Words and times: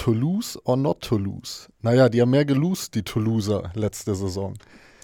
Toulouse 0.00 0.58
or 0.64 0.78
not 0.78 1.02
Toulouse? 1.02 1.68
Naja, 1.82 2.08
die 2.08 2.22
haben 2.22 2.30
mehr 2.30 2.46
gelost, 2.46 2.94
die 2.94 3.02
Toulouser, 3.02 3.70
letzte 3.74 4.14
Saison. 4.14 4.54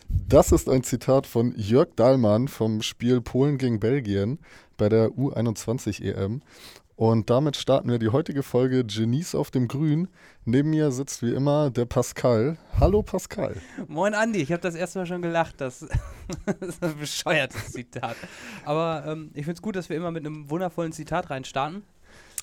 Das 0.09 0.53
ist 0.53 0.71
ein 0.71 0.85
Zitat 0.85 1.27
von 1.27 1.53
Jörg 1.55 1.89
Dahlmann 1.97 2.49
vom 2.49 2.81
Spiel 2.81 3.21
Polen 3.21 3.59
gegen 3.59 3.79
Belgien 3.79 4.39
bei 4.79 4.89
der 4.89 5.11
U21 5.11 6.03
EM. 6.03 6.41
Und 6.95 7.29
damit 7.29 7.57
starten 7.57 7.91
wir 7.91 7.99
die 7.99 8.09
heutige 8.09 8.43
Folge 8.43 8.87
Genies 8.87 9.35
auf 9.35 9.51
dem 9.51 9.69
Grün. 9.69 10.09
Neben 10.47 10.71
mir 10.71 10.91
sitzt 10.91 11.21
wie 11.21 11.35
immer 11.35 11.69
der 11.69 11.85
Pascal. 11.85 12.57
Hallo 12.81 13.03
Pascal. 13.03 13.55
Moin 13.89 14.15
Andi, 14.15 14.41
ich 14.41 14.51
habe 14.51 14.63
das 14.63 14.75
erste 14.75 15.01
Mal 15.01 15.07
schon 15.07 15.21
gelacht. 15.21 15.61
Das, 15.61 15.87
das 16.47 16.57
ist 16.69 16.83
ein 16.83 16.97
bescheuertes 16.97 17.73
Zitat. 17.73 18.17
Aber 18.65 19.05
ähm, 19.07 19.31
ich 19.35 19.45
finde 19.45 19.59
es 19.59 19.63
gut, 19.63 19.77
dass 19.77 19.91
wir 19.91 19.97
immer 19.99 20.11
mit 20.11 20.25
einem 20.25 20.49
wundervollen 20.49 20.93
Zitat 20.93 21.29
reinstarten. 21.29 21.83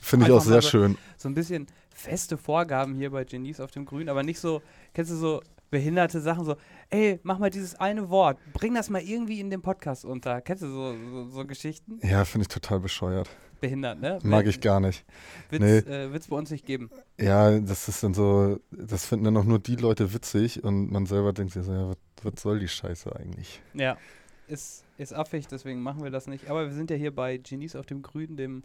Finde 0.03 0.27
ich 0.27 0.31
auch 0.31 0.41
sehr 0.41 0.61
so, 0.61 0.69
schön. 0.69 0.97
So 1.17 1.29
ein 1.29 1.33
bisschen 1.33 1.67
feste 1.93 2.37
Vorgaben 2.37 2.95
hier 2.95 3.11
bei 3.11 3.23
Genies 3.23 3.59
auf 3.59 3.71
dem 3.71 3.85
Grün, 3.85 4.09
aber 4.09 4.23
nicht 4.23 4.39
so, 4.39 4.61
kennst 4.93 5.11
du 5.11 5.15
so 5.15 5.41
behinderte 5.71 6.21
Sachen, 6.21 6.45
so, 6.45 6.57
ey, 6.89 7.19
mach 7.23 7.39
mal 7.39 7.49
dieses 7.49 7.75
eine 7.75 8.09
Wort, 8.09 8.37
bring 8.53 8.75
das 8.75 8.89
mal 8.89 9.01
irgendwie 9.01 9.39
in 9.39 9.49
den 9.49 9.61
Podcast 9.61 10.05
unter. 10.05 10.41
Kennst 10.41 10.61
du 10.61 10.67
so, 10.67 10.95
so, 11.09 11.29
so 11.29 11.45
Geschichten? 11.45 11.99
Ja, 12.03 12.25
finde 12.25 12.43
ich 12.43 12.47
total 12.49 12.79
bescheuert 12.79 13.29
behindert, 13.63 14.01
ne? 14.01 14.19
Mag 14.23 14.45
ich 14.45 14.59
gar 14.59 14.81
nicht. 14.81 15.05
Witz, 15.49 15.61
nee. 15.61 15.77
äh, 15.77 16.11
Witz 16.11 16.27
bei 16.27 16.35
uns 16.35 16.51
nicht 16.51 16.65
geben. 16.65 16.89
Ja, 17.17 17.57
das 17.61 17.87
ist 17.87 18.03
dann 18.03 18.13
so, 18.13 18.59
das 18.71 19.05
finden 19.05 19.23
dann 19.23 19.37
auch 19.37 19.45
nur 19.45 19.57
die 19.57 19.77
Leute 19.77 20.13
witzig 20.13 20.65
und 20.65 20.91
man 20.91 21.05
selber 21.05 21.31
denkt 21.31 21.53
sich 21.53 21.63
so, 21.63 21.71
ja, 21.71 21.87
was, 21.87 21.97
was 22.23 22.41
soll 22.41 22.59
die 22.59 22.67
Scheiße 22.67 23.15
eigentlich? 23.15 23.61
Ja, 23.73 23.95
ist, 24.49 24.83
ist 24.97 25.13
affig, 25.13 25.47
deswegen 25.47 25.81
machen 25.81 26.03
wir 26.03 26.11
das 26.11 26.27
nicht. 26.27 26.49
Aber 26.49 26.65
wir 26.65 26.73
sind 26.73 26.91
ja 26.91 26.97
hier 26.97 27.15
bei 27.15 27.37
Genies 27.37 27.77
auf 27.77 27.85
dem 27.85 28.01
Grün, 28.01 28.35
dem 28.35 28.63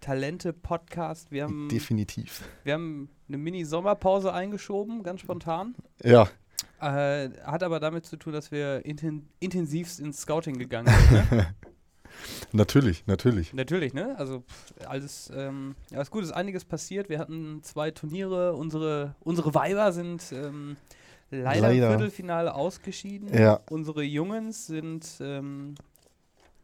Talente-Podcast. 0.00 1.30
Wir 1.30 1.44
haben. 1.44 1.68
Definitiv. 1.68 2.42
Wir 2.64 2.74
haben 2.74 3.08
eine 3.28 3.38
Mini-Sommerpause 3.38 4.32
eingeschoben, 4.32 5.02
ganz 5.02 5.20
spontan. 5.20 5.74
Ja. 6.02 6.28
Äh, 6.80 7.30
hat 7.44 7.62
aber 7.62 7.80
damit 7.80 8.06
zu 8.06 8.16
tun, 8.16 8.32
dass 8.32 8.50
wir 8.50 8.84
inten 8.84 9.28
intensivst 9.40 10.00
ins 10.00 10.20
Scouting 10.20 10.58
gegangen 10.58 10.92
sind. 11.10 11.32
Ne? 11.32 11.54
Natürlich, 12.52 13.06
natürlich. 13.06 13.52
Natürlich, 13.52 13.94
ne? 13.94 14.16
Also 14.18 14.42
alles, 14.86 15.30
ähm, 15.34 15.74
ja, 15.90 16.00
ist 16.00 16.10
gut, 16.10 16.24
ist 16.24 16.32
einiges 16.32 16.64
passiert. 16.64 17.08
Wir 17.08 17.18
hatten 17.18 17.62
zwei 17.62 17.90
Turniere, 17.90 18.54
unsere, 18.54 19.14
unsere 19.20 19.54
Weiber 19.54 19.92
sind 19.92 20.32
ähm, 20.32 20.76
leider, 21.30 21.68
leider, 21.68 21.86
im 21.86 21.98
Viertelfinale 21.98 22.54
ausgeschieden. 22.54 23.32
Ja. 23.32 23.60
Unsere 23.70 24.02
Jungens 24.02 24.66
sind 24.66 25.06
ähm, 25.20 25.74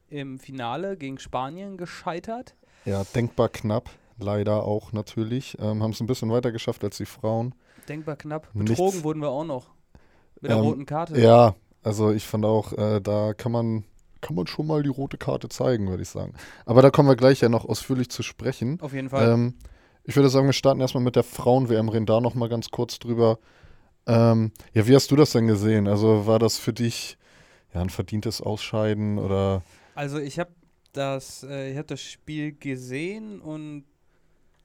im 0.08 0.38
Finale 0.38 0.96
gegen 0.96 1.18
Spanien 1.18 1.76
gescheitert. 1.76 2.54
Ja, 2.84 3.04
denkbar 3.14 3.48
knapp, 3.48 3.90
leider 4.18 4.64
auch 4.64 4.92
natürlich. 4.92 5.56
Ähm, 5.60 5.82
Haben 5.82 5.92
es 5.92 6.00
ein 6.00 6.06
bisschen 6.06 6.30
weiter 6.30 6.52
geschafft 6.52 6.84
als 6.84 6.96
die 6.98 7.06
Frauen. 7.06 7.54
Denkbar 7.88 8.16
knapp. 8.16 8.52
Betrogen 8.52 8.84
Nichts. 8.84 9.04
wurden 9.04 9.20
wir 9.20 9.30
auch 9.30 9.44
noch. 9.44 9.70
Mit 10.40 10.50
der 10.50 10.58
ähm, 10.58 10.64
roten 10.64 10.86
Karte. 10.86 11.20
Ja, 11.20 11.54
also 11.82 12.12
ich 12.12 12.26
fand 12.26 12.44
auch, 12.44 12.72
äh, 12.72 13.00
da 13.00 13.34
kann 13.34 13.52
man 13.52 13.84
kann 14.20 14.36
man 14.36 14.46
schon 14.46 14.66
mal 14.66 14.82
die 14.82 14.88
rote 14.88 15.18
Karte 15.18 15.50
zeigen, 15.50 15.88
würde 15.88 16.02
ich 16.02 16.08
sagen. 16.08 16.32
Aber 16.64 16.80
da 16.80 16.90
kommen 16.90 17.08
wir 17.08 17.16
gleich 17.16 17.40
ja 17.40 17.50
noch 17.50 17.66
ausführlich 17.66 18.08
zu 18.08 18.22
sprechen. 18.22 18.80
Auf 18.80 18.94
jeden 18.94 19.10
Fall. 19.10 19.30
Ähm, 19.30 19.54
ich 20.02 20.16
würde 20.16 20.30
sagen, 20.30 20.46
wir 20.46 20.54
starten 20.54 20.80
erstmal 20.80 21.04
mit 21.04 21.14
der 21.14 21.24
Frauen-WM, 21.24 21.90
reden 21.90 22.06
da 22.06 22.20
noch 22.20 22.34
mal 22.34 22.48
ganz 22.48 22.70
kurz 22.70 22.98
drüber. 22.98 23.38
Ähm, 24.06 24.52
ja, 24.72 24.86
wie 24.86 24.94
hast 24.94 25.10
du 25.10 25.16
das 25.16 25.32
denn 25.32 25.46
gesehen? 25.46 25.86
Also 25.86 26.26
war 26.26 26.38
das 26.38 26.56
für 26.58 26.72
dich 26.72 27.18
ja, 27.74 27.82
ein 27.82 27.90
verdientes 27.90 28.40
Ausscheiden 28.40 29.18
oder? 29.18 29.62
Also 29.94 30.18
ich 30.18 30.38
habe 30.38 30.50
das, 30.96 31.42
äh, 31.44 31.70
ich 31.70 31.76
habe 31.76 31.86
das 31.86 32.00
Spiel 32.00 32.52
gesehen 32.52 33.40
und 33.40 33.84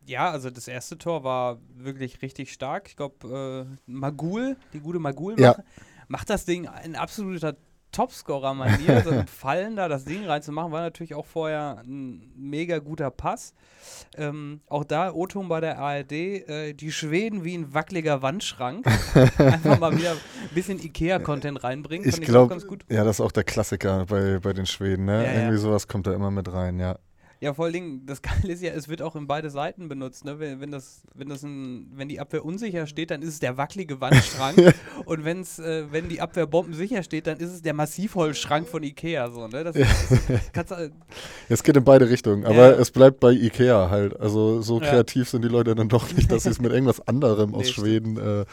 ja, 0.05 0.31
also 0.31 0.49
das 0.49 0.67
erste 0.67 0.97
Tor 0.97 1.23
war 1.23 1.59
wirklich 1.75 2.21
richtig 2.21 2.51
stark. 2.51 2.87
Ich 2.87 2.95
glaube, 2.95 3.67
äh, 3.67 3.77
Magul, 3.85 4.57
die 4.73 4.79
gute 4.79 4.99
Magul, 4.99 5.39
ja. 5.39 5.49
macht, 5.49 5.63
macht 6.07 6.29
das 6.29 6.45
Ding 6.45 6.67
in 6.83 6.95
absoluter 6.95 7.55
Topscorer-Manier, 7.91 9.01
so 9.03 9.09
ein 9.09 9.27
Fallen 9.27 9.75
da, 9.75 9.87
das 9.87 10.05
Ding 10.05 10.25
reinzumachen, 10.25 10.71
war 10.71 10.81
natürlich 10.81 11.15
auch 11.15 11.25
vorher 11.25 11.81
ein 11.83 12.31
mega 12.35 12.79
guter 12.79 13.09
Pass. 13.09 13.53
Ähm, 14.17 14.61
auch 14.67 14.83
da, 14.83 15.13
O-Ton 15.13 15.47
bei 15.47 15.59
der 15.59 15.79
ARD, 15.79 16.11
äh, 16.11 16.73
die 16.73 16.91
Schweden 16.91 17.43
wie 17.43 17.55
ein 17.55 17.73
wackeliger 17.73 18.21
Wandschrank. 18.21 18.85
Einfach 19.37 19.79
mal 19.79 19.97
wieder 19.97 20.11
ein 20.11 20.53
bisschen 20.53 20.79
Ikea-Content 20.79 21.63
reinbringen. 21.63 22.07
Ich 22.07 22.21
glaube, 22.21 22.57
ja, 22.89 23.03
das 23.03 23.17
ist 23.17 23.21
auch 23.21 23.31
der 23.31 23.43
Klassiker 23.43 24.05
bei, 24.05 24.39
bei 24.39 24.53
den 24.53 24.65
Schweden, 24.65 25.05
ne? 25.05 25.25
Ja, 25.25 25.33
Irgendwie 25.33 25.55
ja. 25.55 25.61
sowas 25.61 25.87
kommt 25.87 26.07
da 26.07 26.13
immer 26.13 26.31
mit 26.31 26.51
rein, 26.51 26.79
ja. 26.79 26.97
Ja, 27.41 27.53
vor 27.53 27.65
allen 27.65 27.73
Dingen, 27.73 28.05
das 28.05 28.21
Geile 28.21 28.51
ist 28.51 28.61
ja, 28.61 28.71
es 28.71 28.89
wird 28.89 29.01
auch 29.01 29.15
in 29.15 29.25
beide 29.27 29.49
Seiten 29.49 29.87
benutzt. 29.87 30.25
Ne? 30.25 30.39
Wenn, 30.39 30.59
wenn, 30.59 30.71
das, 30.71 31.03
wenn, 31.13 31.29
das 31.29 31.43
ein, 31.43 31.89
wenn 31.95 32.09
die 32.09 32.19
Abwehr 32.19 32.43
unsicher 32.43 32.85
steht, 32.85 33.11
dann 33.11 33.21
ist 33.21 33.29
es 33.29 33.39
der 33.39 33.57
wackelige 33.57 34.01
Wandschrank. 34.01 34.57
und 35.05 35.23
wenn's, 35.23 35.59
äh, 35.59 35.85
wenn 35.91 36.09
die 36.09 36.19
Abwehr 36.19 36.47
bombensicher 36.47 37.01
steht, 37.01 37.27
dann 37.27 37.37
ist 37.37 37.51
es 37.51 37.61
der 37.61 37.73
Massivholzschrank 37.73 38.67
von 38.67 38.83
Ikea. 38.83 39.31
So, 39.31 39.47
ne? 39.47 39.63
das, 39.63 39.75
das, 40.53 40.71
äh, 40.79 40.89
es 41.47 41.63
geht 41.63 41.77
in 41.77 41.83
beide 41.83 42.09
Richtungen, 42.09 42.45
aber 42.45 42.71
ja. 42.71 42.71
es 42.71 42.91
bleibt 42.91 43.21
bei 43.21 43.31
Ikea 43.31 43.89
halt. 43.89 44.19
Also 44.19 44.61
so 44.61 44.79
kreativ 44.79 45.23
ja. 45.27 45.31
sind 45.31 45.43
die 45.43 45.49
Leute 45.49 45.75
dann 45.75 45.87
doch 45.87 46.11
nicht, 46.11 46.29
dass 46.31 46.43
sie 46.43 46.49
es 46.49 46.59
mit 46.59 46.73
irgendwas 46.73 47.07
anderem 47.07 47.55
aus 47.55 47.67
nee, 47.67 47.71
Schweden 47.71 48.17
äh, 48.17 48.45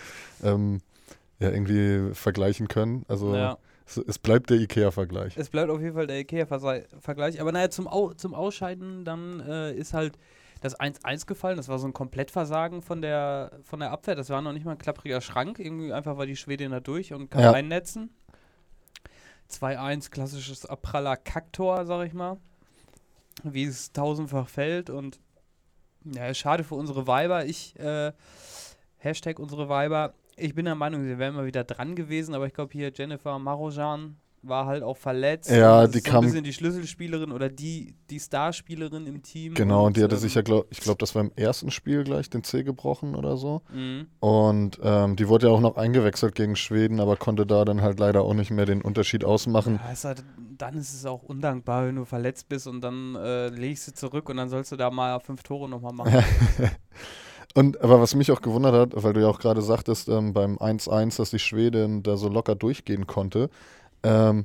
ähm, 0.44 0.80
ja, 1.40 1.50
irgendwie 1.50 2.14
vergleichen 2.14 2.68
können. 2.68 3.04
Also 3.08 3.34
ja. 3.34 3.58
Es 3.86 4.18
bleibt 4.18 4.50
der 4.50 4.58
IKEA-Vergleich. 4.58 5.36
Es 5.36 5.48
bleibt 5.48 5.70
auf 5.70 5.80
jeden 5.80 5.94
Fall 5.94 6.06
der 6.06 6.18
IKEA-Vergleich. 6.20 7.40
Aber 7.40 7.52
naja, 7.52 7.70
zum, 7.70 7.86
Au 7.86 8.12
zum 8.14 8.34
Ausscheiden 8.34 9.04
dann 9.04 9.40
äh, 9.40 9.72
ist 9.72 9.94
halt 9.94 10.18
das 10.60 10.78
1-1 10.78 11.26
gefallen. 11.26 11.56
Das 11.56 11.68
war 11.68 11.78
so 11.78 11.86
ein 11.86 11.92
Komplettversagen 11.92 12.82
von 12.82 13.00
der, 13.00 13.52
von 13.62 13.80
der 13.80 13.92
Abwehr. 13.92 14.16
Das 14.16 14.28
war 14.28 14.42
noch 14.42 14.52
nicht 14.52 14.64
mal 14.64 14.72
ein 14.72 14.78
klappriger 14.78 15.20
Schrank. 15.20 15.58
Irgendwie 15.58 15.92
einfach 15.92 16.16
war 16.16 16.26
die 16.26 16.36
Schwedin 16.36 16.72
da 16.72 16.80
durch 16.80 17.12
und 17.12 17.30
kann 17.30 17.42
ja. 17.42 17.52
einnetzen. 17.52 18.10
2-1, 19.50 20.10
klassisches 20.10 20.66
Apraller 20.66 21.16
Kacktor, 21.16 21.86
sag 21.86 22.06
ich 22.06 22.12
mal. 22.12 22.38
Wie 23.44 23.64
es 23.64 23.92
tausendfach 23.92 24.48
fällt. 24.48 24.90
Und 24.90 25.20
ja, 26.04 26.34
schade 26.34 26.64
für 26.64 26.74
unsere 26.74 27.06
Weiber. 27.06 27.46
Ich, 27.46 27.78
äh, 27.78 28.12
Hashtag 28.98 29.38
unsere 29.38 29.68
Weiber 29.68 30.14
ich 30.36 30.54
bin 30.54 30.64
der 30.64 30.74
Meinung, 30.74 31.02
sie 31.04 31.18
wären 31.18 31.34
mal 31.34 31.46
wieder 31.46 31.64
dran 31.64 31.94
gewesen, 31.94 32.34
aber 32.34 32.46
ich 32.46 32.54
glaube 32.54 32.72
hier 32.72 32.92
Jennifer 32.94 33.38
Marojan 33.38 34.16
war 34.48 34.66
halt 34.66 34.82
auch 34.82 34.96
verletzt. 34.96 35.50
Ja, 35.50 35.86
die 35.86 35.98
so 35.98 36.10
kam. 36.10 36.16
ein 36.18 36.30
bisschen 36.30 36.44
die 36.44 36.52
Schlüsselspielerin 36.52 37.32
oder 37.32 37.48
die, 37.48 37.94
die 38.10 38.20
Starspielerin 38.20 39.06
im 39.06 39.22
Team. 39.22 39.54
Genau, 39.54 39.86
und, 39.86 39.96
die 39.96 40.02
hatte 40.02 40.14
ähm, 40.14 40.20
sich 40.20 40.34
ja, 40.34 40.42
glaub, 40.42 40.66
ich 40.70 40.80
glaube, 40.80 40.98
das 40.98 41.14
war 41.14 41.22
im 41.22 41.32
ersten 41.36 41.70
Spiel 41.70 42.04
gleich 42.04 42.30
den 42.30 42.44
C 42.44 42.62
gebrochen 42.62 43.14
oder 43.14 43.36
so. 43.36 43.62
Mhm. 43.72 44.06
Und 44.20 44.78
ähm, 44.82 45.16
die 45.16 45.28
wurde 45.28 45.48
ja 45.48 45.52
auch 45.52 45.60
noch 45.60 45.76
eingewechselt 45.76 46.34
gegen 46.34 46.56
Schweden, 46.56 47.00
aber 47.00 47.16
konnte 47.16 47.46
da 47.46 47.64
dann 47.64 47.82
halt 47.82 47.98
leider 47.98 48.22
auch 48.22 48.34
nicht 48.34 48.50
mehr 48.50 48.66
den 48.66 48.82
Unterschied 48.82 49.24
ausmachen. 49.24 49.80
Ja, 49.82 49.92
ist 49.92 50.04
halt, 50.04 50.24
dann 50.56 50.76
ist 50.76 50.94
es 50.94 51.06
auch 51.06 51.22
undankbar, 51.22 51.86
wenn 51.86 51.96
du 51.96 52.04
verletzt 52.04 52.48
bist 52.48 52.66
und 52.66 52.80
dann 52.80 53.14
äh, 53.16 53.48
legst 53.48 53.88
du 53.88 53.94
zurück 53.94 54.28
und 54.28 54.36
dann 54.36 54.48
sollst 54.48 54.72
du 54.72 54.76
da 54.76 54.90
mal 54.90 55.18
fünf 55.20 55.42
Tore 55.42 55.68
nochmal 55.68 55.92
machen. 55.92 56.12
Und 57.56 57.80
aber 57.80 58.02
was 58.02 58.14
mich 58.14 58.30
auch 58.30 58.42
gewundert 58.42 58.74
hat, 58.74 59.02
weil 59.02 59.14
du 59.14 59.22
ja 59.22 59.28
auch 59.28 59.38
gerade 59.38 59.62
sagtest, 59.62 60.10
ähm, 60.10 60.34
beim 60.34 60.58
1-1, 60.58 61.16
dass 61.16 61.30
die 61.30 61.38
Schwedin 61.38 62.02
da 62.02 62.18
so 62.18 62.28
locker 62.28 62.54
durchgehen 62.54 63.06
konnte, 63.06 63.48
ähm, 64.02 64.44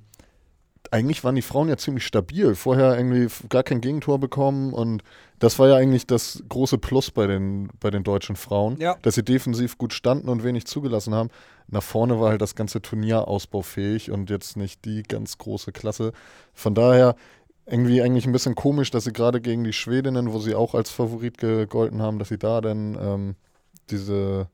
eigentlich 0.92 1.22
waren 1.26 1.36
die 1.36 1.42
Frauen 1.42 1.68
ja 1.68 1.76
ziemlich 1.76 2.06
stabil. 2.06 2.56
Vorher 2.56 2.98
irgendwie 2.98 3.28
gar 3.50 3.64
kein 3.64 3.82
Gegentor 3.82 4.18
bekommen 4.18 4.72
und 4.72 5.04
das 5.40 5.60
war 5.60 5.68
ja 5.68 5.76
eigentlich 5.76 6.08
das 6.08 6.42
große 6.48 6.78
Plus 6.78 7.12
bei 7.12 7.28
den, 7.28 7.68
bei 7.82 7.90
den 7.90 8.04
deutschen 8.04 8.38
Frauen, 8.38 8.78
ja. 8.80 8.96
dass 9.02 9.16
sie 9.16 9.24
defensiv 9.24 9.78
gut 9.78 9.92
standen 9.92 10.30
und 10.30 10.46
wenig 10.46 10.66
zugelassen 10.66 11.14
haben. 11.14 11.32
Nach 11.68 11.84
vorne 11.84 12.18
war 12.22 12.30
halt 12.30 12.42
das 12.42 12.56
ganze 12.56 12.82
Turnier 12.82 13.28
ausbaufähig 13.28 14.10
und 14.10 14.30
jetzt 14.30 14.56
nicht 14.56 14.86
die 14.86 15.04
ganz 15.04 15.38
große 15.38 15.74
Klasse. 15.74 16.14
Von 16.54 16.76
daher, 16.76 17.16
irgendwie 17.66 18.02
eigentlich 18.02 18.26
ein 18.26 18.32
bisschen 18.32 18.56
komisch, 18.56 18.92
dass 18.92 19.04
sie 19.04 19.14
gerade 19.14 19.42
gegen 19.42 19.64
die 19.64 19.74
Schwedinnen, 19.74 20.34
wo 20.34 20.40
sie 20.40 20.56
auch 20.56 20.74
als 20.74 20.90
Favorit 20.90 21.38
gegolten 21.38 22.02
haben, 22.02 22.20
dass 22.20 22.30
sie 22.30 22.38
da 22.38 22.62
dann 22.62 22.98
ähm, 23.00 23.36
diese 23.90 24.48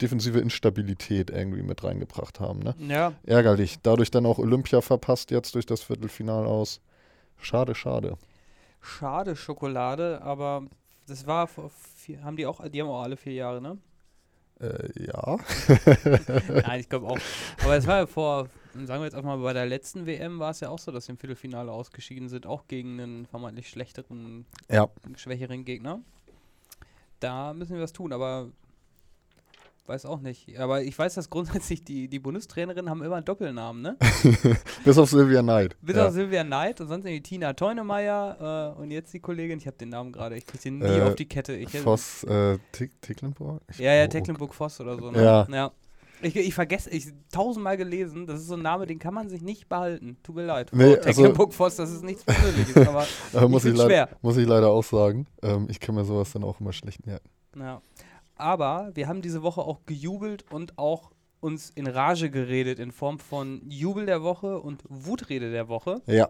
defensive 0.00 0.40
Instabilität 0.40 1.30
irgendwie 1.30 1.62
mit 1.62 1.82
reingebracht 1.82 2.40
haben. 2.40 2.60
Ne? 2.60 2.74
Ja. 2.88 3.12
Ärgerlich. 3.24 3.78
Dadurch 3.82 4.10
dann 4.10 4.26
auch 4.26 4.38
Olympia 4.38 4.80
verpasst 4.80 5.30
jetzt 5.30 5.54
durch 5.54 5.66
das 5.66 5.82
Viertelfinal 5.82 6.46
aus. 6.46 6.80
Schade, 7.38 7.74
schade. 7.74 8.16
Schade 8.80 9.36
Schokolade, 9.36 10.20
aber 10.22 10.64
das 11.06 11.26
war 11.26 11.46
vor 11.46 11.70
vier, 11.96 12.22
haben 12.22 12.36
die 12.36 12.46
auch, 12.46 12.66
die 12.68 12.80
haben 12.80 12.88
auch 12.88 13.02
alle 13.02 13.16
vier 13.16 13.32
Jahre, 13.32 13.60
ne? 13.60 13.78
Äh, 14.60 15.06
ja. 15.06 15.38
Nein, 16.66 16.80
ich 16.80 16.88
glaube 16.88 17.06
auch. 17.08 17.18
Aber 17.62 17.76
es 17.76 17.86
war 17.86 17.98
ja 17.98 18.06
vor, 18.06 18.48
sagen 18.84 19.00
wir 19.00 19.04
jetzt 19.06 19.14
auch 19.16 19.22
mal, 19.22 19.38
bei 19.38 19.52
der 19.52 19.66
letzten 19.66 20.06
WM 20.06 20.38
war 20.38 20.50
es 20.50 20.60
ja 20.60 20.68
auch 20.68 20.78
so, 20.78 20.92
dass 20.92 21.06
sie 21.06 21.12
im 21.12 21.18
Viertelfinale 21.18 21.70
ausgeschieden 21.72 22.28
sind, 22.28 22.46
auch 22.46 22.66
gegen 22.68 23.00
einen 23.00 23.26
vermeintlich 23.26 23.68
schlechteren, 23.68 24.44
ja. 24.70 24.88
schwächeren 25.16 25.64
Gegner. 25.64 26.00
Da 27.20 27.54
müssen 27.54 27.74
wir 27.76 27.82
was 27.82 27.92
tun, 27.92 28.12
aber 28.12 28.50
weiß 29.86 30.04
auch 30.04 30.20
nicht. 30.20 30.58
Aber 30.58 30.82
ich 30.82 30.98
weiß, 30.98 31.14
dass 31.14 31.30
grundsätzlich 31.30 31.84
die, 31.84 32.08
die 32.08 32.18
Bundestrainerinnen 32.18 32.90
haben 32.90 33.02
immer 33.02 33.16
einen 33.16 33.24
Doppelnamen, 33.24 33.82
ne? 33.82 33.96
Bis 34.84 34.98
auf 34.98 35.10
Sylvia 35.10 35.42
Knight. 35.42 35.76
Bis 35.80 35.96
ja. 35.96 36.08
auf 36.08 36.12
Silvia 36.12 36.42
Knight 36.44 36.80
und 36.80 36.88
sonst 36.88 37.04
irgendwie 37.06 37.22
Tina 37.22 37.52
Teunemeyer 37.52 38.74
äh, 38.76 38.80
und 38.80 38.90
jetzt 38.90 39.14
die 39.14 39.20
Kollegin, 39.20 39.58
ich 39.58 39.66
habe 39.66 39.76
den 39.76 39.90
Namen 39.90 40.12
gerade, 40.12 40.36
ich 40.36 40.44
kriege 40.46 40.62
den 40.62 40.78
nie 40.78 40.86
Äh, 40.86 41.02
auf 41.02 41.14
die 41.14 41.26
Kette. 41.26 41.54
Ich, 41.54 41.70
Voss, 41.80 42.24
äh, 42.24 42.58
Tick- 42.72 43.00
Tecklenburg? 43.00 43.62
Ich- 43.70 43.78
Ja, 43.78 43.94
ja, 43.94 44.08
Tecklenburg-Voss 44.08 44.80
oder 44.80 44.96
so. 44.96 45.10
Ne? 45.10 45.22
Ja. 45.22 45.46
ja. 45.48 45.72
Ich, 46.22 46.34
ich 46.36 46.54
vergesse, 46.54 46.90
ich 46.90 47.08
tausendmal 47.30 47.76
gelesen, 47.76 48.26
das 48.26 48.40
ist 48.40 48.46
so 48.46 48.54
ein 48.54 48.62
Name, 48.62 48.86
den 48.86 48.98
kann 48.98 49.12
man 49.14 49.28
sich 49.28 49.42
nicht 49.42 49.68
behalten. 49.68 50.16
Tut 50.22 50.36
mir 50.36 50.46
leid. 50.46 50.70
Nee, 50.72 50.84
Frau 50.84 50.90
also- 50.94 51.02
Tecklenburg-Voss, 51.22 51.76
das 51.76 51.90
ist 51.92 52.04
nichts 52.04 52.24
Persönliches, 52.24 52.76
aber 52.88 53.06
Aber 53.32 53.48
muss, 53.48 53.64
ich 53.64 53.76
leider, 53.76 53.88
schwer. 53.88 54.08
muss 54.22 54.36
ich 54.36 54.46
leider 54.46 54.68
auch 54.70 54.84
sagen. 54.84 55.26
Ähm, 55.42 55.66
ich 55.70 55.78
kann 55.80 55.94
mir 55.94 56.04
sowas 56.04 56.32
dann 56.32 56.44
auch 56.44 56.60
immer 56.60 56.72
schlecht 56.72 57.06
merken. 57.06 57.28
Ja. 57.58 57.82
Aber 58.36 58.90
wir 58.94 59.08
haben 59.08 59.22
diese 59.22 59.42
Woche 59.42 59.60
auch 59.62 59.80
gejubelt 59.86 60.44
und 60.50 60.78
auch 60.78 61.10
uns 61.40 61.70
in 61.70 61.86
Rage 61.86 62.30
geredet 62.30 62.78
in 62.78 62.92
Form 62.92 63.18
von 63.18 63.62
Jubel 63.68 64.06
der 64.06 64.22
Woche 64.22 64.58
und 64.60 64.82
Wutrede 64.88 65.50
der 65.50 65.68
Woche. 65.68 66.02
Ja. 66.06 66.28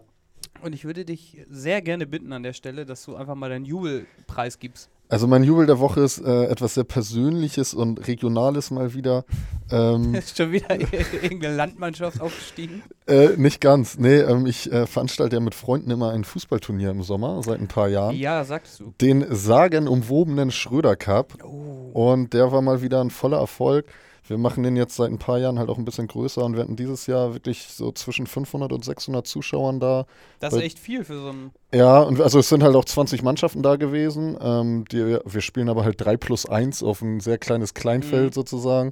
Und 0.61 0.73
ich 0.73 0.85
würde 0.85 1.05
dich 1.05 1.41
sehr 1.49 1.81
gerne 1.81 2.05
bitten 2.07 2.31
an 2.33 2.43
der 2.43 2.53
Stelle, 2.53 2.85
dass 2.85 3.03
du 3.05 3.15
einfach 3.15 3.35
mal 3.35 3.49
deinen 3.49 3.65
Jubelpreis 3.65 4.59
gibst. 4.59 4.89
Also 5.09 5.25
mein 5.25 5.43
Jubel 5.43 5.65
der 5.65 5.79
Woche 5.79 6.01
ist 6.01 6.19
äh, 6.19 6.45
etwas 6.45 6.73
sehr 6.73 6.83
Persönliches 6.83 7.73
und 7.73 8.07
Regionales 8.07 8.71
mal 8.71 8.93
wieder. 8.93 9.23
Ähm, 9.71 10.13
Ist 10.15 10.37
schon 10.37 10.51
wieder 10.51 10.77
irgendeine 11.21 11.55
Landmannschaft 11.55 12.19
aufgestiegen. 12.19 12.83
äh, 13.07 13.29
nicht 13.37 13.61
ganz. 13.61 13.97
Nee, 13.97 14.17
ähm, 14.17 14.45
ich 14.45 14.71
äh, 14.71 14.85
veranstalte 14.85 15.37
ja 15.37 15.39
mit 15.39 15.55
Freunden 15.55 15.91
immer 15.91 16.11
ein 16.11 16.25
Fußballturnier 16.25 16.89
im 16.89 17.03
Sommer, 17.03 17.41
seit 17.41 17.61
ein 17.61 17.69
paar 17.69 17.87
Jahren. 17.87 18.15
Ja, 18.17 18.43
sagst 18.43 18.81
du. 18.81 18.93
Den 18.99 19.25
sagenumwobenen 19.29 20.51
Schröder 20.51 20.97
Cup. 20.97 21.37
Oh. 21.43 22.11
Und 22.11 22.33
der 22.33 22.51
war 22.51 22.61
mal 22.61 22.81
wieder 22.81 22.99
ein 22.99 23.09
voller 23.09 23.37
Erfolg. 23.37 23.85
Wir 24.27 24.37
machen 24.37 24.63
den 24.63 24.75
jetzt 24.75 24.95
seit 24.95 25.09
ein 25.11 25.17
paar 25.19 25.37
Jahren 25.37 25.57
halt 25.57 25.69
auch 25.69 25.77
ein 25.77 25.85
bisschen 25.85 26.07
größer 26.07 26.43
und 26.43 26.55
wir 26.55 26.61
hatten 26.63 26.75
dieses 26.75 27.07
Jahr 27.07 27.33
wirklich 27.33 27.67
so 27.69 27.91
zwischen 27.91 28.27
500 28.27 28.71
und 28.73 28.83
600 28.83 29.25
Zuschauern 29.25 29.79
da. 29.79 30.05
Das 30.39 30.53
ist 30.53 30.61
echt 30.61 30.79
viel 30.79 31.03
für 31.03 31.19
so 31.19 31.29
ein. 31.29 31.51
Ja, 31.73 32.01
und 32.01 32.19
also 32.21 32.39
es 32.39 32.49
sind 32.49 32.63
halt 32.63 32.75
auch 32.75 32.85
20 32.85 33.23
Mannschaften 33.23 33.63
da 33.63 33.75
gewesen. 33.77 34.37
Ähm, 34.41 34.85
die, 34.91 35.17
wir 35.23 35.41
spielen 35.41 35.69
aber 35.69 35.83
halt 35.83 35.99
3 35.99 36.17
plus 36.17 36.45
1 36.45 36.83
auf 36.83 37.01
ein 37.01 37.19
sehr 37.19 37.37
kleines 37.37 37.73
Kleinfeld 37.73 38.31
Mhm. 38.31 38.33
sozusagen. 38.33 38.91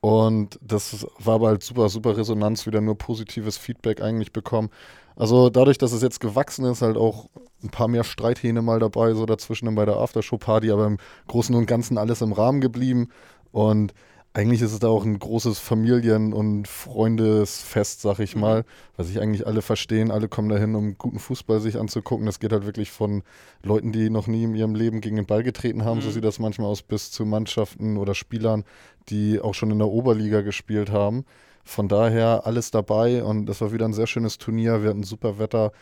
Und 0.00 0.58
das 0.62 1.06
war 1.18 1.36
aber 1.36 1.48
halt 1.48 1.62
super, 1.62 1.88
super 1.88 2.16
Resonanz, 2.16 2.66
wieder 2.66 2.80
nur 2.80 2.96
positives 2.96 3.56
Feedback 3.56 4.00
eigentlich 4.00 4.32
bekommen. 4.32 4.70
Also 5.16 5.50
dadurch, 5.50 5.78
dass 5.78 5.90
es 5.92 6.02
jetzt 6.02 6.20
gewachsen 6.20 6.64
ist, 6.66 6.82
halt 6.82 6.96
auch 6.96 7.28
ein 7.64 7.70
paar 7.70 7.88
mehr 7.88 8.04
Streithähne 8.04 8.62
mal 8.62 8.78
dabei, 8.78 9.14
so 9.14 9.26
dazwischen 9.26 9.64
dann 9.66 9.74
bei 9.74 9.84
der 9.84 9.96
Aftershow-Party, 9.96 10.70
aber 10.70 10.86
im 10.86 10.98
Großen 11.26 11.52
und 11.56 11.66
Ganzen 11.66 11.98
alles 11.98 12.20
im 12.20 12.32
Rahmen 12.32 12.60
geblieben. 12.60 13.08
Und 13.50 13.92
eigentlich 14.38 14.62
ist 14.62 14.72
es 14.72 14.78
da 14.78 14.86
auch 14.86 15.04
ein 15.04 15.18
großes 15.18 15.58
Familien- 15.58 16.32
und 16.32 16.68
Freundesfest, 16.68 18.00
sag 18.02 18.20
ich 18.20 18.34
Mhm. 18.36 18.40
mal, 18.40 18.64
weil 18.96 19.04
sich 19.06 19.20
eigentlich 19.20 19.46
alle 19.46 19.62
verstehen, 19.62 20.10
alle 20.12 20.28
kommen 20.28 20.48
dahin, 20.48 20.74
um 20.76 20.96
guten 20.96 21.18
Fußball 21.18 21.60
sich 21.60 21.76
anzugucken. 21.78 22.24
Das 22.26 22.38
geht 22.38 22.52
halt 22.52 22.64
wirklich 22.64 22.90
von 22.92 23.22
Leuten, 23.64 23.90
die 23.90 24.10
noch 24.10 24.26
nie 24.28 24.44
in 24.44 24.54
ihrem 24.54 24.74
Leben 24.76 25.00
gegen 25.00 25.16
den 25.16 25.26
Ball 25.26 25.42
getreten 25.42 25.84
haben, 25.84 26.00
so 26.02 26.08
Mhm. 26.08 26.12
sieht 26.12 26.24
das 26.24 26.38
manchmal 26.38 26.68
aus, 26.68 26.82
bis 26.82 27.10
zu 27.10 27.24
Mannschaften 27.24 27.96
oder 27.96 28.14
Spielern, 28.14 28.64
die 29.08 29.40
auch 29.40 29.54
schon 29.54 29.70
in 29.72 29.78
der 29.78 29.88
Oberliga 29.88 30.42
gespielt 30.42 30.90
haben. 30.92 31.24
Von 31.64 31.88
daher 31.88 32.46
alles 32.46 32.70
dabei 32.70 33.22
und 33.22 33.44
das 33.46 33.60
war 33.60 33.72
wieder 33.72 33.84
ein 33.86 33.92
sehr 33.92 34.06
schönes 34.06 34.38
Turnier. 34.38 34.82
Wir 34.82 34.90
hatten 34.90 35.02
super 35.02 35.38
Wetter. 35.38 35.72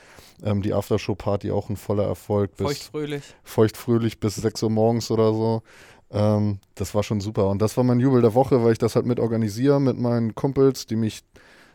Ähm, 0.42 0.60
die 0.60 0.72
Aftershow-Party 0.74 1.50
auch 1.52 1.68
ein 1.70 1.76
voller 1.76 2.04
Erfolg. 2.04 2.56
Bis 2.56 2.66
Feuchtfröhlich. 2.66 3.22
feuchtfröhlich 3.44 4.18
bis 4.18 4.34
6 4.36 4.62
Uhr 4.64 4.70
morgens 4.70 5.10
oder 5.12 5.32
so. 5.32 5.62
Ähm, 6.10 6.58
das 6.74 6.94
war 6.94 7.02
schon 7.02 7.20
super. 7.20 7.48
Und 7.48 7.60
das 7.60 7.76
war 7.76 7.84
mein 7.84 8.00
Jubel 8.00 8.22
der 8.22 8.34
Woche, 8.34 8.62
weil 8.62 8.72
ich 8.72 8.78
das 8.78 8.96
halt 8.96 9.06
mit 9.06 9.20
organisiere 9.20 9.80
mit 9.80 9.98
meinen 9.98 10.34
Kumpels, 10.34 10.86
die 10.86 10.96
mich 10.96 11.22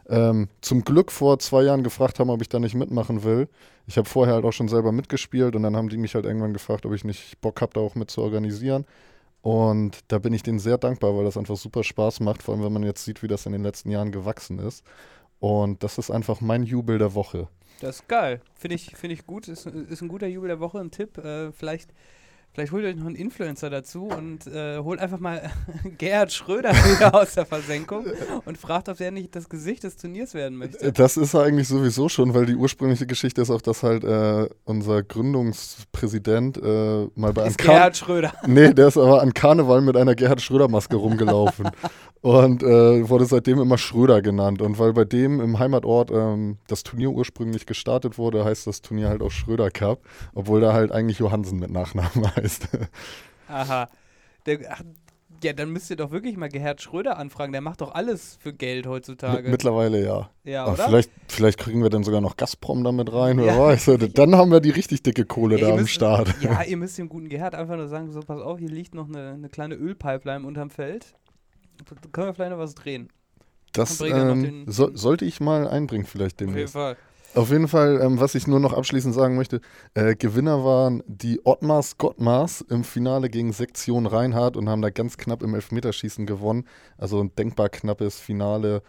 ähm, 0.09 0.49
zum 0.61 0.83
Glück 0.83 1.11
vor 1.11 1.39
zwei 1.39 1.63
Jahren 1.63 1.83
gefragt 1.83 2.19
haben, 2.19 2.29
ob 2.29 2.41
ich 2.41 2.49
da 2.49 2.59
nicht 2.59 2.75
mitmachen 2.75 3.23
will. 3.23 3.47
Ich 3.87 3.97
habe 3.97 4.07
vorher 4.07 4.35
halt 4.35 4.45
auch 4.45 4.51
schon 4.51 4.67
selber 4.67 4.91
mitgespielt 4.91 5.55
und 5.55 5.63
dann 5.63 5.75
haben 5.75 5.89
die 5.89 5.97
mich 5.97 6.15
halt 6.15 6.25
irgendwann 6.25 6.53
gefragt, 6.53 6.85
ob 6.85 6.93
ich 6.93 7.03
nicht 7.03 7.39
Bock 7.41 7.61
habe, 7.61 7.73
da 7.73 7.81
auch 7.81 7.95
mit 7.95 8.11
zu 8.11 8.21
organisieren. 8.21 8.85
Und 9.41 9.99
da 10.07 10.19
bin 10.19 10.33
ich 10.33 10.43
denen 10.43 10.59
sehr 10.59 10.77
dankbar, 10.77 11.17
weil 11.17 11.23
das 11.23 11.37
einfach 11.37 11.57
super 11.57 11.83
Spaß 11.83 12.19
macht, 12.19 12.43
vor 12.43 12.53
allem 12.53 12.63
wenn 12.63 12.73
man 12.73 12.83
jetzt 12.83 13.03
sieht, 13.03 13.23
wie 13.23 13.27
das 13.27 13.45
in 13.45 13.53
den 13.53 13.63
letzten 13.63 13.89
Jahren 13.89 14.11
gewachsen 14.11 14.59
ist. 14.59 14.83
Und 15.39 15.83
das 15.83 15.97
ist 15.97 16.11
einfach 16.11 16.41
mein 16.41 16.63
Jubel 16.63 16.99
der 16.99 17.15
Woche. 17.15 17.47
Das 17.81 17.97
ist 17.97 18.07
geil. 18.07 18.41
Finde 18.53 18.75
ich, 18.75 18.95
find 18.95 19.11
ich 19.11 19.25
gut. 19.25 19.47
Ist, 19.47 19.65
ist 19.65 20.01
ein 20.01 20.07
guter 20.07 20.27
Jubel 20.27 20.49
der 20.49 20.59
Woche. 20.59 20.79
Ein 20.79 20.91
Tipp. 20.91 21.17
Äh, 21.17 21.51
vielleicht, 21.51 21.91
vielleicht 22.53 22.71
holt 22.71 22.85
euch 22.85 22.95
noch 22.95 23.05
einen 23.05 23.15
Influencer 23.15 23.69
dazu 23.69 24.05
und 24.05 24.47
äh, 24.47 24.79
holt 24.79 24.99
einfach 24.99 25.19
mal 25.19 25.49
Gerhard 25.97 26.31
Schröder 26.31 26.71
wieder 26.71 27.15
aus 27.15 27.33
der 27.33 27.45
Versenkung 27.45 28.05
und 28.45 28.57
fragt, 28.57 28.89
ob 28.89 28.99
er 28.99 29.11
nicht 29.11 29.35
das 29.35 29.49
Gesicht 29.49 29.83
des 29.83 29.95
Turniers 29.97 30.33
werden 30.33 30.57
möchte. 30.57 30.91
Das 30.91 31.17
ist 31.17 31.33
er 31.33 31.43
eigentlich 31.43 31.67
sowieso 31.67 32.09
schon, 32.09 32.33
weil 32.33 32.45
die 32.45 32.55
ursprüngliche 32.55 33.05
Geschichte 33.05 33.41
ist 33.41 33.49
auch, 33.49 33.61
dass 33.61 33.83
halt 33.83 34.03
äh, 34.03 34.49
unser 34.65 35.03
Gründungspräsident 35.03 36.57
äh, 36.57 37.07
mal 37.15 37.33
bei 37.33 37.41
einem 37.41 37.51
Ist 37.51 37.57
Gerhard 37.57 37.97
Schröder. 37.97 38.33
Nee, 38.45 38.73
der 38.73 38.87
ist 38.87 38.97
aber 38.97 39.21
an 39.21 39.33
Karneval 39.33 39.81
mit 39.81 39.95
einer 39.95 40.15
Gerhard 40.15 40.41
Schröder-Maske 40.41 40.95
rumgelaufen. 40.95 41.69
und 42.21 42.61
äh, 42.61 43.09
wurde 43.09 43.25
seitdem 43.25 43.59
immer 43.59 43.77
Schröder 43.77 44.21
genannt. 44.21 44.61
Und 44.61 44.77
weil 44.77 44.93
bei 44.93 45.05
dem 45.05 45.41
im 45.41 45.57
Heimatort 45.57 46.11
ähm, 46.11 46.57
das 46.67 46.83
Turnier 46.83 47.09
ursprünglich 47.09 47.65
gestartet 47.65 48.17
wurde, 48.17 48.45
heißt 48.45 48.67
das 48.67 48.81
Turnier 48.81 49.09
halt 49.09 49.21
auch 49.23 49.31
Schröder 49.31 49.71
Cup, 49.71 50.01
obwohl 50.33 50.61
da 50.61 50.73
halt 50.73 50.91
eigentlich 50.91 51.19
Johansen 51.19 51.59
mit 51.59 51.71
Nachnamen 51.71 52.31
heißt. 52.35 52.40
Aha. 53.47 53.89
Der, 54.45 54.59
ach, 54.69 54.81
ja, 55.43 55.53
dann 55.53 55.71
müsst 55.71 55.89
ihr 55.89 55.95
doch 55.95 56.11
wirklich 56.11 56.37
mal 56.37 56.49
Gerhard 56.49 56.81
Schröder 56.81 57.17
anfragen. 57.17 57.51
Der 57.51 57.61
macht 57.61 57.81
doch 57.81 57.93
alles 57.95 58.37
für 58.41 58.53
Geld 58.53 58.85
heutzutage. 58.85 59.49
Mittlerweile 59.49 60.03
ja. 60.03 60.29
ja, 60.43 60.63
Aber 60.65 60.73
oder? 60.73 60.85
vielleicht, 60.85 61.11
vielleicht 61.27 61.57
kriegen 61.59 61.81
wir 61.81 61.89
dann 61.89 62.03
sogar 62.03 62.21
noch 62.21 62.37
Gazprom 62.37 62.83
damit 62.83 63.11
rein, 63.11 63.39
Ja. 63.39 63.45
wer 63.45 63.59
weiß. 63.59 63.89
Dann 64.13 64.35
haben 64.35 64.51
wir 64.51 64.59
die 64.59 64.69
richtig 64.69 65.01
dicke 65.03 65.25
Kohle 65.25 65.57
Ja, 65.59 65.67
da 65.67 65.73
am 65.73 65.79
müsst- 65.79 65.93
Start. 65.93 66.35
Ja, 66.41 66.61
ihr 66.67 66.77
müsst 66.77 66.97
dem 66.97 67.09
guten 67.09 67.27
Gerhard 67.29 67.55
einfach 67.55 67.75
nur 67.75 67.87
sagen, 67.87 68.11
so 68.11 68.19
pass 68.19 68.39
auf, 68.39 68.59
hier 68.59 68.69
liegt 68.69 68.93
noch 68.93 69.07
eine, 69.07 69.31
eine 69.31 69.49
kleine 69.49 69.75
Ölpipeline 69.75 70.45
unterm 70.45 70.69
Feld. 70.69 71.15
Da 71.89 71.95
können 72.11 72.27
wir 72.27 72.33
vielleicht 72.35 72.51
noch 72.51 72.59
was 72.59 72.75
drehen. 72.75 73.09
Das 73.73 73.99
ähm, 74.01 74.65
so, 74.67 74.95
sollte 74.95 75.25
ich 75.25 75.39
mal 75.39 75.67
einbringen, 75.67 76.05
vielleicht 76.05 76.35
Auf 76.35 76.41
jeden 76.41 76.51
demnächst. 76.53 76.73
Fall. 76.73 76.97
Auf 77.33 77.49
jeden 77.49 77.69
Fall, 77.69 78.01
ähm, 78.01 78.19
was 78.19 78.35
ich 78.35 78.45
nur 78.45 78.59
noch 78.59 78.73
abschließend 78.73 79.15
sagen 79.15 79.35
möchte, 79.35 79.61
äh, 79.93 80.15
Gewinner 80.15 80.65
waren 80.65 81.01
die 81.07 81.39
Ottmars 81.45 81.97
Gottmars 81.97 82.59
im 82.61 82.83
Finale 82.83 83.29
gegen 83.29 83.53
Sektion 83.53 84.05
Reinhardt 84.05 84.57
und 84.57 84.67
haben 84.67 84.81
da 84.81 84.89
ganz 84.89 85.15
knapp 85.17 85.41
im 85.41 85.55
Elfmeterschießen 85.55 86.25
gewonnen. 86.25 86.65
Also 86.97 87.21
ein 87.21 87.33
denkbar 87.33 87.69
knappes 87.69 88.19
Finale, 88.19 88.83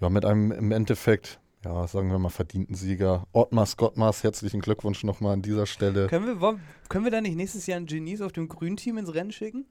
ja, 0.00 0.08
mit 0.08 0.24
einem 0.24 0.50
im 0.50 0.72
Endeffekt, 0.72 1.38
ja, 1.64 1.86
sagen 1.86 2.10
wir 2.10 2.18
mal, 2.18 2.30
verdienten 2.30 2.74
Sieger. 2.74 3.28
Ottmars 3.32 3.76
Gottmars, 3.76 4.24
herzlichen 4.24 4.60
Glückwunsch 4.60 5.04
nochmal 5.04 5.34
an 5.34 5.42
dieser 5.42 5.66
Stelle. 5.66 6.08
Können 6.08 6.26
wir, 6.26 6.58
können 6.88 7.04
wir 7.04 7.12
da 7.12 7.20
nicht 7.20 7.36
nächstes 7.36 7.66
Jahr 7.68 7.78
ein 7.78 7.86
Genies 7.86 8.20
auf 8.20 8.32
dem 8.32 8.48
Grünteam 8.48 8.98
ins 8.98 9.14
Rennen 9.14 9.30
schicken? 9.30 9.66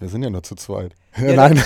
Wir 0.00 0.08
sind 0.08 0.22
ja 0.22 0.30
nur 0.30 0.42
zu 0.42 0.54
zweit. 0.56 0.94
Ja, 1.20 1.34
Nein, 1.34 1.56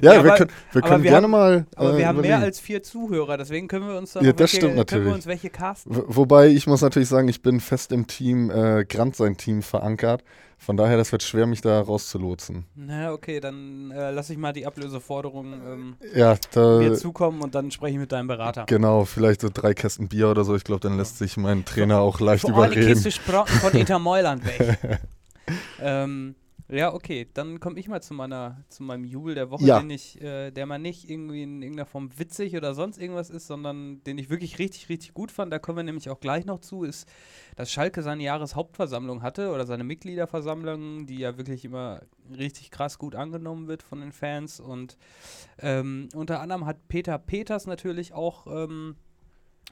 ja, 0.00 0.14
Ja, 0.14 0.24
wir 0.24 0.32
aber- 0.32 0.36
können, 0.36 0.50
wir 0.72 0.82
aber 0.82 0.88
können 0.90 1.04
wir 1.04 1.10
gerne 1.10 1.24
haben- 1.24 1.30
mal. 1.30 1.66
Aber 1.76 1.94
äh, 1.94 1.98
wir 1.98 2.06
haben 2.08 2.16
mehr 2.16 2.24
überlegen. 2.30 2.42
als 2.44 2.58
vier 2.60 2.82
Zuhörer, 2.82 3.36
deswegen 3.36 3.68
können 3.68 3.86
wir 3.86 3.96
uns 3.98 4.12
da 4.14 4.20
Ja, 4.20 4.32
das 4.32 4.38
welche, 4.40 4.56
stimmt 4.56 4.62
Können 4.62 4.74
wir 4.76 4.78
natürlich. 4.84 5.14
uns 5.14 5.26
welche 5.26 5.50
casten? 5.50 5.96
W- 5.96 6.02
Wobei 6.06 6.48
ich 6.48 6.66
muss 6.66 6.80
natürlich 6.80 7.08
sagen, 7.08 7.28
ich 7.28 7.42
bin 7.42 7.60
fest 7.60 7.92
im 7.92 8.06
Team 8.06 8.50
äh, 8.50 8.84
Grant 8.86 9.14
sein 9.16 9.36
Team 9.36 9.62
verankert. 9.62 10.24
Von 10.58 10.76
daher, 10.76 10.96
das 10.96 11.10
wird 11.12 11.22
schwer, 11.24 11.46
mich 11.46 11.60
da 11.60 11.80
rauszulotsen. 11.80 12.64
Na, 12.76 13.12
okay, 13.12 13.40
dann 13.40 13.90
äh, 13.90 14.10
lasse 14.12 14.32
ich 14.32 14.38
mal 14.38 14.52
die 14.52 14.64
Ablöseforderung 14.64 15.52
ähm, 15.52 15.96
Ja, 16.14 16.36
da, 16.52 16.78
mir 16.78 16.94
zukommen 16.94 17.42
und 17.42 17.54
dann 17.54 17.70
spreche 17.72 17.94
ich 17.94 17.98
mit 18.00 18.12
deinem 18.12 18.28
Berater. 18.28 18.64
genau, 18.66 19.04
vielleicht 19.04 19.40
so 19.42 19.48
drei 19.52 19.74
Kästen 19.74 20.08
Bier 20.08 20.28
oder 20.30 20.44
so. 20.44 20.54
Ich 20.56 20.64
glaube, 20.64 20.80
dann 20.80 20.96
lässt 20.96 21.18
sich 21.18 21.36
mein 21.36 21.64
Trainer 21.64 21.98
auch 22.00 22.20
leicht 22.20 22.48
überreden. 22.48 22.86
Kiste 22.86 23.10
Sprotten 23.10 23.54
von 23.58 23.72
Inter 23.72 23.98
Mailand 23.98 24.46
weg. 24.46 24.78
ähm, 25.80 26.36
ja, 26.74 26.94
okay, 26.94 27.28
dann 27.34 27.60
komme 27.60 27.78
ich 27.78 27.86
mal 27.88 28.00
zu 28.00 28.14
meiner, 28.14 28.64
zu 28.68 28.82
meinem 28.82 29.04
Jubel 29.04 29.34
der 29.34 29.50
Woche, 29.50 29.64
Ja. 29.64 29.78
den 29.80 29.90
ich, 29.90 30.20
äh, 30.22 30.50
der 30.50 30.64
mal 30.66 30.78
nicht 30.78 31.08
irgendwie 31.10 31.42
in 31.42 31.60
irgendeiner 31.62 31.86
Form 31.86 32.10
witzig 32.18 32.56
oder 32.56 32.74
sonst 32.74 32.98
irgendwas 32.98 33.28
ist, 33.28 33.46
sondern 33.46 34.02
den 34.04 34.16
ich 34.16 34.30
wirklich 34.30 34.58
richtig, 34.58 34.88
richtig 34.88 35.12
gut 35.12 35.30
fand. 35.30 35.52
Da 35.52 35.58
kommen 35.58 35.76
wir 35.76 35.82
nämlich 35.84 36.08
auch 36.08 36.18
gleich 36.20 36.46
noch 36.46 36.60
zu, 36.60 36.84
ist, 36.84 37.06
dass 37.56 37.70
Schalke 37.70 38.02
seine 38.02 38.22
Jahreshauptversammlung 38.22 39.22
hatte 39.22 39.50
oder 39.52 39.66
seine 39.66 39.84
Mitgliederversammlung, 39.84 41.06
die 41.06 41.18
ja 41.18 41.36
wirklich 41.36 41.64
immer 41.64 42.00
richtig 42.36 42.70
krass 42.70 42.98
gut 42.98 43.14
angenommen 43.14 43.68
wird 43.68 43.82
von 43.82 44.00
den 44.00 44.12
Fans. 44.12 44.58
Und 44.58 44.96
ähm, 45.58 46.08
unter 46.14 46.40
anderem 46.40 46.64
hat 46.66 46.88
Peter 46.88 47.18
Peters 47.18 47.66
natürlich 47.66 48.12
auch 48.14 48.46
ähm, 48.46 48.96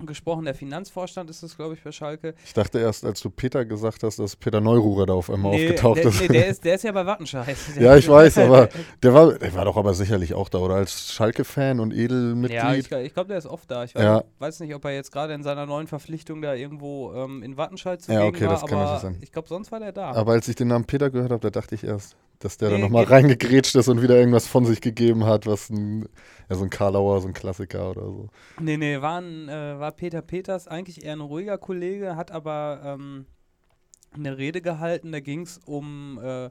gesprochen. 0.06 0.44
Der 0.46 0.54
Finanzvorstand 0.54 1.28
ist 1.30 1.42
es, 1.42 1.56
glaube 1.56 1.74
ich, 1.74 1.82
bei 1.82 1.92
Schalke. 1.92 2.34
Ich 2.44 2.54
dachte 2.54 2.78
erst, 2.78 3.04
als 3.04 3.20
du 3.20 3.28
Peter 3.30 3.64
gesagt 3.64 4.02
hast, 4.02 4.18
dass 4.18 4.34
Peter 4.36 4.60
Neururer 4.60 5.06
da 5.06 5.12
auf 5.12 5.28
einmal 5.30 5.52
Nee, 5.52 5.66
aufgetaucht 5.66 5.98
der, 5.98 6.04
ist. 6.06 6.20
Nee, 6.22 6.28
der 6.28 6.46
ist. 6.48 6.64
Der 6.64 6.74
ist 6.76 6.84
ja 6.84 6.92
bei 6.92 7.04
Wattenscheid. 7.04 7.56
ja, 7.78 7.96
ich 7.96 8.08
weiß, 8.08 8.38
aber 8.38 8.68
der 9.02 9.12
war, 9.14 9.34
der 9.34 9.54
war 9.54 9.64
doch 9.66 9.76
aber 9.76 9.92
sicherlich 9.94 10.32
auch 10.34 10.48
da, 10.48 10.58
oder? 10.58 10.76
Als 10.76 11.12
Schalke-Fan 11.12 11.80
und 11.80 11.92
Edelmitglied. 11.92 12.58
Ja, 12.62 12.74
ich, 12.74 12.90
ich 12.90 13.14
glaube, 13.14 13.28
der 13.28 13.38
ist 13.38 13.46
oft 13.46 13.70
da. 13.70 13.84
Ich 13.84 13.94
weiß, 13.94 14.02
Ja. 14.02 14.24
weiß 14.38 14.60
nicht, 14.60 14.74
ob 14.74 14.84
er 14.86 14.92
jetzt 14.94 15.12
gerade 15.12 15.34
in 15.34 15.42
seiner 15.42 15.66
neuen 15.66 15.86
Verpflichtung 15.86 16.40
da 16.40 16.54
irgendwo 16.54 17.12
ähm, 17.14 17.42
in 17.42 17.56
Wattenscheid 17.56 18.00
zu 18.00 18.12
Ja, 18.12 18.24
okay, 18.24 18.46
war, 18.46 18.52
das 18.54 18.64
kann 18.66 18.78
aber 18.78 18.98
sein. 19.00 19.18
ich 19.20 19.32
glaube, 19.32 19.48
sonst 19.48 19.70
war 19.70 19.80
der 19.80 19.92
da. 19.92 20.12
aber 20.12 20.32
als 20.32 20.48
ich 20.48 20.56
den 20.56 20.68
Namen 20.68 20.84
Peter 20.86 21.10
gehört 21.10 21.30
habe, 21.30 21.40
da 21.40 21.50
dachte 21.50 21.74
ich 21.74 21.84
erst, 21.84 22.16
dass 22.38 22.56
der 22.56 22.70
da 22.70 22.76
Nee, 22.76 22.82
nochmal 22.82 23.04
geht- 23.04 23.12
reingegrätscht 23.12 23.74
ist 23.76 23.88
und 23.88 24.00
wieder 24.00 24.16
irgendwas 24.16 24.46
von 24.46 24.64
sich 24.64 24.80
gegeben 24.80 25.26
hat, 25.26 25.46
was 25.46 25.68
ein, 25.68 26.08
ja, 26.48 26.56
so 26.56 26.64
ein 26.64 26.70
Karlauer, 26.70 27.20
so 27.20 27.28
ein 27.28 27.34
Klassiker 27.34 27.90
oder 27.90 28.00
so. 28.00 28.28
Nee, 28.58 28.78
nee, 28.78 28.98
war, 29.02 29.20
ein, 29.20 29.48
äh, 29.50 29.78
war 29.80 29.92
Peter 29.92 30.22
Peters 30.22 30.68
eigentlich 30.68 31.04
eher 31.04 31.12
ein 31.14 31.20
ruhiger 31.20 31.58
Kollege, 31.58 32.16
hat 32.16 32.30
aber 32.30 32.80
ähm, 32.84 33.26
eine 34.12 34.36
Rede 34.38 34.60
gehalten, 34.60 35.12
da 35.12 35.20
ging 35.20 35.42
es 35.42 35.58
um 35.64 36.18
äh, 36.22 36.50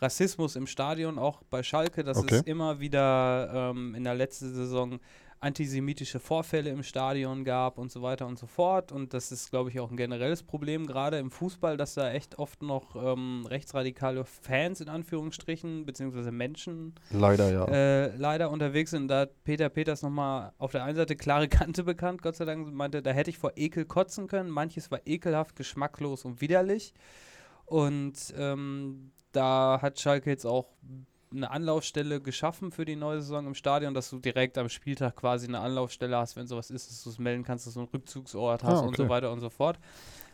Rassismus 0.00 0.56
im 0.56 0.66
Stadion, 0.66 1.18
auch 1.18 1.42
bei 1.50 1.62
Schalke, 1.62 2.04
dass 2.04 2.18
Okay. 2.18 2.36
es 2.36 2.42
immer 2.42 2.78
wieder 2.80 3.50
ähm, 3.74 3.94
in 3.94 4.04
der 4.04 4.14
letzten 4.14 4.54
Saison 4.54 5.00
antisemitische 5.40 6.18
Vorfälle 6.18 6.70
im 6.70 6.82
Stadion 6.82 7.44
gab 7.44 7.78
und 7.78 7.92
so 7.92 8.02
weiter 8.02 8.26
und 8.26 8.38
so 8.38 8.46
fort. 8.46 8.90
Und 8.92 9.14
das 9.14 9.30
ist, 9.30 9.50
glaube 9.50 9.70
ich, 9.70 9.78
auch 9.78 9.90
ein 9.90 9.96
generelles 9.96 10.42
Problem, 10.42 10.86
gerade 10.86 11.18
im 11.18 11.30
Fußball, 11.30 11.76
dass 11.76 11.94
da 11.94 12.10
echt 12.10 12.38
oft 12.38 12.62
noch 12.62 12.96
ähm, 12.96 13.46
rechtsradikale 13.46 14.24
Fans 14.24 14.80
in 14.80 14.88
Anführungsstrichen, 14.88 15.86
beziehungsweise 15.86 16.32
Menschen 16.32 16.94
Leider 17.10 17.52
ja. 17.52 17.64
äh, 17.66 18.16
leider 18.16 18.50
unterwegs 18.50 18.90
sind. 18.90 19.08
Da 19.08 19.20
hat 19.20 19.44
Peter 19.44 19.68
Peters 19.68 20.02
nochmal 20.02 20.52
auf 20.58 20.72
der 20.72 20.84
einen 20.84 20.96
Seite 20.96 21.14
klare 21.16 21.48
Kante 21.48 21.84
bekannt, 21.84 22.22
Gott 22.22 22.36
sei 22.36 22.44
Dank, 22.44 22.72
meinte, 22.72 23.02
da 23.02 23.10
hätte 23.10 23.30
ich 23.30 23.38
vor 23.38 23.52
Ekel 23.56 23.84
kotzen 23.84 24.26
können. 24.26 24.50
Manches 24.50 24.90
war 24.90 25.00
ekelhaft, 25.06 25.56
geschmacklos 25.56 26.24
und 26.24 26.40
widerlich. 26.40 26.94
Und 27.64 28.34
ähm, 28.36 29.12
da 29.32 29.78
hat 29.82 30.00
Schalke 30.00 30.30
jetzt 30.30 30.46
auch 30.46 30.72
eine 31.30 31.50
Anlaufstelle 31.50 32.20
geschaffen 32.20 32.70
für 32.70 32.84
die 32.84 32.96
neue 32.96 33.20
Saison 33.20 33.46
im 33.46 33.54
Stadion, 33.54 33.94
dass 33.94 34.10
du 34.10 34.18
direkt 34.18 34.56
am 34.58 34.68
Spieltag 34.68 35.16
quasi 35.16 35.46
eine 35.46 35.60
Anlaufstelle 35.60 36.16
hast, 36.16 36.36
wenn 36.36 36.46
sowas 36.46 36.70
ist, 36.70 36.90
dass 36.90 37.02
du 37.02 37.10
es 37.10 37.18
melden 37.18 37.44
kannst, 37.44 37.66
dass 37.66 37.74
du 37.74 37.80
einen 37.80 37.88
Rückzugsort 37.88 38.62
hast 38.62 38.82
Ah, 38.82 38.86
und 38.86 38.96
so 38.96 39.02
okay. 39.04 39.10
weiter 39.10 39.32
und 39.32 39.40
so 39.40 39.50
fort. 39.50 39.78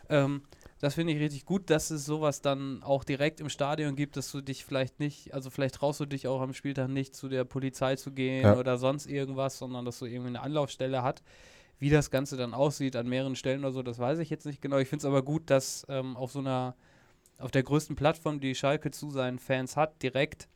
Ähm, 0.09 0.43
das 0.79 0.93
finde 0.95 1.13
ich 1.13 1.19
richtig 1.19 1.45
gut, 1.45 1.69
dass 1.69 1.89
es 1.89 2.05
sowas 2.05 2.41
dann 2.41 2.83
auch 2.83 3.03
direkt 3.03 3.39
im 3.39 3.49
Stadion 3.49 3.95
gibt, 3.95 4.17
dass 4.17 4.31
du 4.31 4.41
dich 4.41 4.65
vielleicht 4.65 4.99
nicht, 4.99 5.33
also 5.33 5.49
vielleicht 5.49 5.75
traust 5.75 5.99
du 5.99 6.05
dich 6.05 6.27
auch 6.27 6.41
am 6.41 6.53
Spieltag 6.53 6.89
nicht 6.89 7.15
zu 7.15 7.27
der 7.29 7.43
Polizei 7.43 7.95
zu 7.95 8.11
gehen 8.11 8.45
Ja. 8.45 8.57
oder 8.57 8.77
sonst 8.77 9.07
irgendwas, 9.07 9.57
sondern 9.57 9.85
dass 9.85 9.99
du 9.99 10.05
irgendwie 10.05 10.29
eine 10.29 10.41
Anlaufstelle 10.41 11.01
hat. 11.01 11.23
Wie 11.79 11.89
das 11.89 12.09
Ganze 12.09 12.37
dann 12.37 12.53
aussieht 12.53 12.95
an 12.95 13.07
mehreren 13.07 13.35
Stellen 13.35 13.59
oder 13.61 13.73
so, 13.73 13.83
das 13.83 13.99
weiß 13.99 14.19
ich 14.19 14.29
jetzt 14.29 14.45
nicht 14.45 14.61
genau. 14.61 14.77
Ich 14.77 14.87
finde 14.87 15.01
es 15.01 15.05
aber 15.05 15.23
gut, 15.23 15.49
dass 15.49 15.85
ähm, 15.89 16.15
auf 16.15 16.31
so 16.31 16.39
einer, 16.39 16.75
auf 17.37 17.51
der 17.51 17.63
größten 17.63 17.95
Plattform, 17.97 18.39
die 18.39 18.55
Schalke 18.55 18.91
zu 18.91 19.09
seinen 19.09 19.39
Fans 19.39 19.75
hat, 19.75 20.01
direkt 20.01 20.47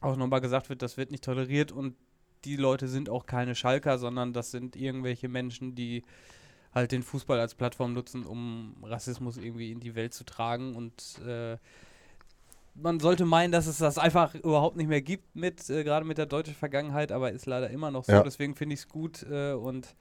auch 0.00 0.16
nochmal 0.16 0.40
gesagt 0.40 0.68
wird, 0.68 0.82
das 0.82 0.96
wird 0.96 1.10
nicht 1.10 1.24
toleriert 1.24 1.72
und 1.72 1.96
die 2.44 2.56
Leute 2.56 2.88
sind 2.88 3.10
auch 3.10 3.26
keine 3.26 3.54
Schalker, 3.54 3.98
sondern 3.98 4.32
das 4.32 4.50
sind 4.50 4.76
irgendwelche 4.76 5.28
Menschen, 5.28 5.74
die 5.74 6.04
halt 6.72 6.92
den 6.92 7.02
Fußball 7.02 7.40
als 7.40 7.54
Plattform 7.54 7.94
nutzen, 7.94 8.24
um 8.24 8.76
Rassismus 8.82 9.36
irgendwie 9.36 9.72
in 9.72 9.80
die 9.80 9.94
Welt 9.94 10.14
zu 10.14 10.24
tragen 10.24 10.76
und 10.76 11.20
äh, 11.26 11.56
man 12.80 13.00
sollte 13.00 13.24
meinen, 13.24 13.50
dass 13.50 13.66
es 13.66 13.78
das 13.78 13.98
einfach 13.98 14.34
überhaupt 14.34 14.76
nicht 14.76 14.88
mehr 14.88 15.02
gibt 15.02 15.34
mit, 15.34 15.68
äh, 15.68 15.84
gerade 15.84 16.06
mit 16.06 16.18
der 16.18 16.26
deutschen 16.26 16.54
Vergangenheit, 16.54 17.12
aber 17.12 17.32
ist 17.32 17.46
leider 17.46 17.70
immer 17.70 17.90
noch 17.90 18.04
so. 18.04 18.12
Ja. 18.12 18.22
Deswegen 18.22 18.54
finde 18.54 18.74
ich 18.74 18.80
es 18.80 18.88
gut 18.88 19.26
äh, 19.28 19.52
und 19.52 19.96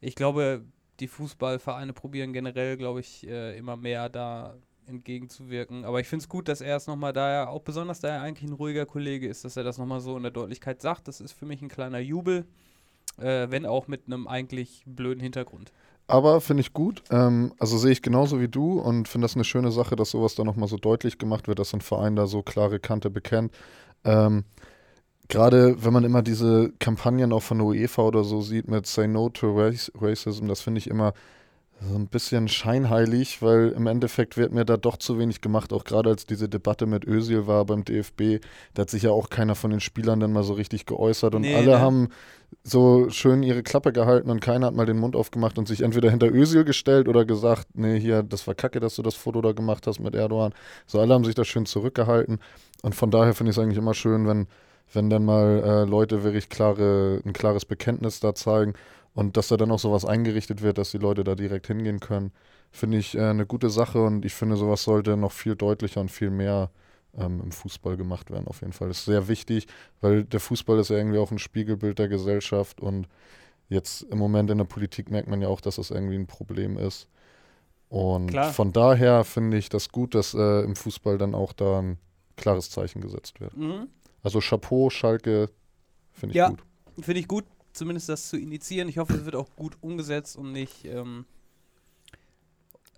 ich 0.00 0.14
glaube, 0.14 0.64
die 1.00 1.08
Fußballvereine 1.08 1.92
probieren 1.92 2.32
generell, 2.32 2.76
glaube 2.76 3.00
ich, 3.00 3.26
äh, 3.26 3.56
immer 3.58 3.76
mehr 3.76 4.08
da 4.08 4.56
entgegenzuwirken. 4.86 5.84
Aber 5.84 6.00
ich 6.00 6.08
finde 6.08 6.22
es 6.22 6.28
gut, 6.28 6.48
dass 6.48 6.60
er 6.60 6.76
es 6.76 6.86
nochmal, 6.86 7.12
da 7.12 7.30
er 7.30 7.50
auch 7.50 7.62
besonders, 7.62 8.00
da 8.00 8.08
er 8.08 8.22
eigentlich 8.22 8.48
ein 8.48 8.54
ruhiger 8.54 8.86
Kollege 8.86 9.28
ist, 9.28 9.44
dass 9.44 9.56
er 9.56 9.64
das 9.64 9.78
nochmal 9.78 10.00
so 10.00 10.16
in 10.16 10.22
der 10.22 10.32
Deutlichkeit 10.32 10.80
sagt. 10.82 11.08
Das 11.08 11.20
ist 11.20 11.32
für 11.32 11.46
mich 11.46 11.62
ein 11.62 11.68
kleiner 11.68 11.98
Jubel, 11.98 12.44
äh, 13.18 13.48
wenn 13.50 13.66
auch 13.66 13.88
mit 13.88 14.02
einem 14.06 14.26
eigentlich 14.26 14.82
blöden 14.86 15.20
Hintergrund. 15.20 15.72
Aber 16.08 16.40
finde 16.40 16.60
ich 16.60 16.72
gut. 16.72 17.02
Ähm, 17.10 17.52
also 17.58 17.78
sehe 17.78 17.92
ich 17.92 18.02
genauso 18.02 18.40
wie 18.40 18.48
du 18.48 18.78
und 18.78 19.08
finde 19.08 19.24
das 19.24 19.34
eine 19.34 19.44
schöne 19.44 19.72
Sache, 19.72 19.96
dass 19.96 20.10
sowas 20.10 20.34
da 20.34 20.44
nochmal 20.44 20.68
so 20.68 20.76
deutlich 20.76 21.18
gemacht 21.18 21.48
wird, 21.48 21.58
dass 21.58 21.74
ein 21.74 21.80
Verein 21.80 22.14
da 22.14 22.26
so 22.26 22.42
klare 22.42 22.78
Kante 22.78 23.10
bekennt. 23.10 23.52
Ähm, 24.04 24.44
Gerade 25.28 25.84
wenn 25.84 25.92
man 25.92 26.04
immer 26.04 26.22
diese 26.22 26.72
Kampagnen 26.78 27.32
auch 27.32 27.42
von 27.42 27.58
der 27.58 27.66
UEFA 27.66 28.02
oder 28.02 28.22
so 28.22 28.42
sieht 28.42 28.68
mit 28.68 28.86
Say 28.86 29.08
No 29.08 29.28
to 29.28 29.56
Racism, 30.00 30.46
das 30.46 30.60
finde 30.60 30.78
ich 30.78 30.88
immer 30.88 31.14
so 31.80 31.94
ein 31.94 32.08
bisschen 32.08 32.48
scheinheilig, 32.48 33.42
weil 33.42 33.68
im 33.76 33.86
Endeffekt 33.86 34.36
wird 34.36 34.52
mir 34.52 34.64
da 34.64 34.76
doch 34.78 34.96
zu 34.96 35.18
wenig 35.18 35.42
gemacht, 35.42 35.72
auch 35.72 35.84
gerade 35.84 36.08
als 36.08 36.24
diese 36.24 36.48
Debatte 36.48 36.86
mit 36.86 37.06
Özil 37.06 37.46
war 37.46 37.66
beim 37.66 37.84
DFB, 37.84 38.42
da 38.74 38.82
hat 38.82 38.90
sich 38.90 39.02
ja 39.02 39.10
auch 39.10 39.28
keiner 39.28 39.54
von 39.54 39.70
den 39.70 39.80
Spielern 39.80 40.18
dann 40.18 40.32
mal 40.32 40.42
so 40.42 40.54
richtig 40.54 40.86
geäußert 40.86 41.34
und 41.34 41.42
Nee, 41.42 41.54
alle 41.54 41.72
ne? 41.72 41.80
haben 41.80 42.08
so 42.62 43.10
schön 43.10 43.42
ihre 43.42 43.62
Klappe 43.62 43.92
gehalten 43.92 44.30
und 44.30 44.40
keiner 44.40 44.68
hat 44.68 44.74
mal 44.74 44.86
den 44.86 44.98
Mund 44.98 45.16
aufgemacht 45.16 45.58
und 45.58 45.68
sich 45.68 45.82
entweder 45.82 46.10
hinter 46.10 46.32
Özil 46.32 46.64
gestellt 46.64 47.08
oder 47.08 47.24
gesagt, 47.26 47.66
nee, 47.74 48.00
hier, 48.00 48.22
das 48.22 48.46
war 48.46 48.54
kacke, 48.54 48.80
dass 48.80 48.96
du 48.96 49.02
das 49.02 49.14
Foto 49.14 49.42
da 49.42 49.52
gemacht 49.52 49.86
hast 49.86 50.00
mit 50.00 50.14
Erdogan. 50.14 50.54
So, 50.86 50.98
alle 50.98 51.12
haben 51.12 51.24
sich 51.24 51.34
da 51.34 51.44
schön 51.44 51.66
zurückgehalten 51.66 52.38
und 52.82 52.94
von 52.94 53.10
daher 53.10 53.34
finde 53.34 53.50
ich 53.50 53.58
es 53.58 53.62
eigentlich 53.62 53.78
immer 53.78 53.94
schön, 53.94 54.26
wenn, 54.26 54.46
wenn 54.94 55.10
dann 55.10 55.24
mal 55.26 55.62
äh, 55.62 55.84
Leute 55.84 56.24
wirklich 56.24 56.48
klare, 56.48 57.20
ein 57.26 57.34
klares 57.34 57.66
Bekenntnis 57.66 58.20
da 58.20 58.34
zeigen 58.34 58.72
und 59.16 59.38
dass 59.38 59.48
da 59.48 59.56
dann 59.56 59.70
auch 59.70 59.78
sowas 59.78 60.04
eingerichtet 60.04 60.60
wird, 60.60 60.76
dass 60.76 60.90
die 60.90 60.98
Leute 60.98 61.24
da 61.24 61.34
direkt 61.34 61.66
hingehen 61.68 62.00
können, 62.00 62.32
finde 62.70 62.98
ich 62.98 63.16
äh, 63.16 63.22
eine 63.22 63.46
gute 63.46 63.70
Sache 63.70 64.02
und 64.02 64.26
ich 64.26 64.34
finde, 64.34 64.56
sowas 64.56 64.82
sollte 64.82 65.16
noch 65.16 65.32
viel 65.32 65.56
deutlicher 65.56 66.02
und 66.02 66.10
viel 66.10 66.28
mehr 66.28 66.70
ähm, 67.16 67.40
im 67.42 67.50
Fußball 67.50 67.96
gemacht 67.96 68.30
werden, 68.30 68.46
auf 68.46 68.60
jeden 68.60 68.74
Fall. 68.74 68.88
Das 68.88 68.98
ist 68.98 69.04
sehr 69.06 69.26
wichtig, 69.26 69.68
weil 70.02 70.24
der 70.24 70.38
Fußball 70.38 70.78
ist 70.78 70.90
ja 70.90 70.98
irgendwie 70.98 71.16
auch 71.16 71.30
ein 71.30 71.38
Spiegelbild 71.38 71.98
der 71.98 72.08
Gesellschaft 72.08 72.78
und 72.82 73.08
jetzt 73.70 74.02
im 74.02 74.18
Moment 74.18 74.50
in 74.50 74.58
der 74.58 74.66
Politik 74.66 75.10
merkt 75.10 75.28
man 75.28 75.40
ja 75.40 75.48
auch, 75.48 75.62
dass 75.62 75.76
das 75.76 75.90
irgendwie 75.90 76.16
ein 76.16 76.26
Problem 76.26 76.76
ist. 76.76 77.08
Und 77.88 78.26
Klar. 78.26 78.52
von 78.52 78.74
daher 78.74 79.24
finde 79.24 79.56
ich 79.56 79.70
das 79.70 79.88
gut, 79.88 80.14
dass 80.14 80.34
äh, 80.34 80.60
im 80.62 80.76
Fußball 80.76 81.16
dann 81.16 81.34
auch 81.34 81.54
da 81.54 81.80
ein 81.80 81.96
klares 82.36 82.68
Zeichen 82.68 83.00
gesetzt 83.00 83.40
wird. 83.40 83.56
Mhm. 83.56 83.88
Also 84.22 84.40
Chapeau, 84.40 84.90
Schalke, 84.90 85.48
finde 86.12 86.32
ich 86.32 86.36
Ja. 86.36 86.50
gut. 86.50 86.62
Finde 87.00 87.20
ich 87.20 87.28
gut, 87.28 87.44
zumindest 87.76 88.08
das 88.08 88.28
zu 88.28 88.36
initiieren. 88.38 88.88
Ich 88.88 88.98
hoffe, 88.98 89.14
es 89.14 89.24
wird 89.24 89.36
auch 89.36 89.48
gut 89.56 89.76
umgesetzt 89.80 90.36
und 90.36 90.52
nicht, 90.52 90.84
ähm, 90.84 91.24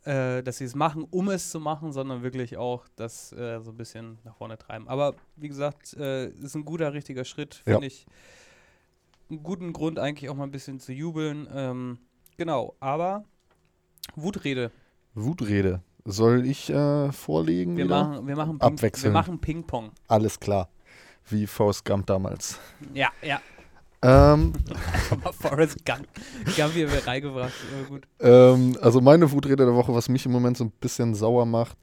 äh, 0.04 0.42
dass 0.42 0.58
sie 0.58 0.64
es 0.64 0.74
machen, 0.74 1.04
um 1.10 1.28
es 1.28 1.50
zu 1.50 1.60
machen, 1.60 1.92
sondern 1.92 2.22
wirklich 2.22 2.56
auch 2.56 2.86
das 2.96 3.32
äh, 3.32 3.60
so 3.60 3.70
ein 3.72 3.76
bisschen 3.76 4.18
nach 4.24 4.36
vorne 4.36 4.56
treiben. 4.56 4.88
Aber 4.88 5.14
wie 5.36 5.48
gesagt, 5.48 5.94
äh, 5.94 6.28
ist 6.28 6.54
ein 6.54 6.64
guter, 6.64 6.92
richtiger 6.94 7.24
Schritt, 7.24 7.56
finde 7.56 7.80
Ja. 7.80 7.86
ich. 7.86 8.06
Einen 9.30 9.42
guten 9.42 9.72
Grund 9.74 9.98
eigentlich 9.98 10.30
auch 10.30 10.34
mal 10.34 10.44
ein 10.44 10.50
bisschen 10.50 10.80
zu 10.80 10.92
jubeln. 10.92 11.46
Ähm, 11.52 11.98
genau, 12.38 12.74
aber 12.80 13.24
Wutrede. 14.16 14.70
Wutrede. 15.14 15.82
Soll 16.06 16.46
ich 16.46 16.70
äh, 16.70 17.12
vorlegen? 17.12 17.76
Wir 17.76 17.84
wieder? 17.84 18.04
machen, 18.04 18.26
wir 18.26 18.36
machen 18.36 18.58
Ping, 18.58 18.60
wir 18.60 18.66
Abwechseln. 18.74 19.12
machen 19.12 19.38
Ping-Pong. 19.38 19.90
Alles 20.06 20.40
klar. 20.40 20.70
Wie 21.28 21.46
Faust 21.46 21.84
Gump 21.84 22.06
damals. 22.06 22.58
Ja, 22.94 23.10
ja. 23.20 23.42
Ähm, 24.02 24.52
Forrest 25.40 25.84
Gump, 25.84 26.06
Gump 26.56 26.72
hier 26.72 26.90
wieder 26.90 27.06
reingebracht. 27.06 27.52
Ähm, 28.20 28.76
also 28.80 29.00
meine 29.00 29.30
Wutrede 29.32 29.64
der 29.64 29.74
Woche, 29.74 29.94
was 29.94 30.08
mich 30.08 30.24
im 30.24 30.32
Moment 30.32 30.56
so 30.56 30.64
ein 30.64 30.72
bisschen 30.80 31.14
sauer 31.14 31.46
macht, 31.46 31.76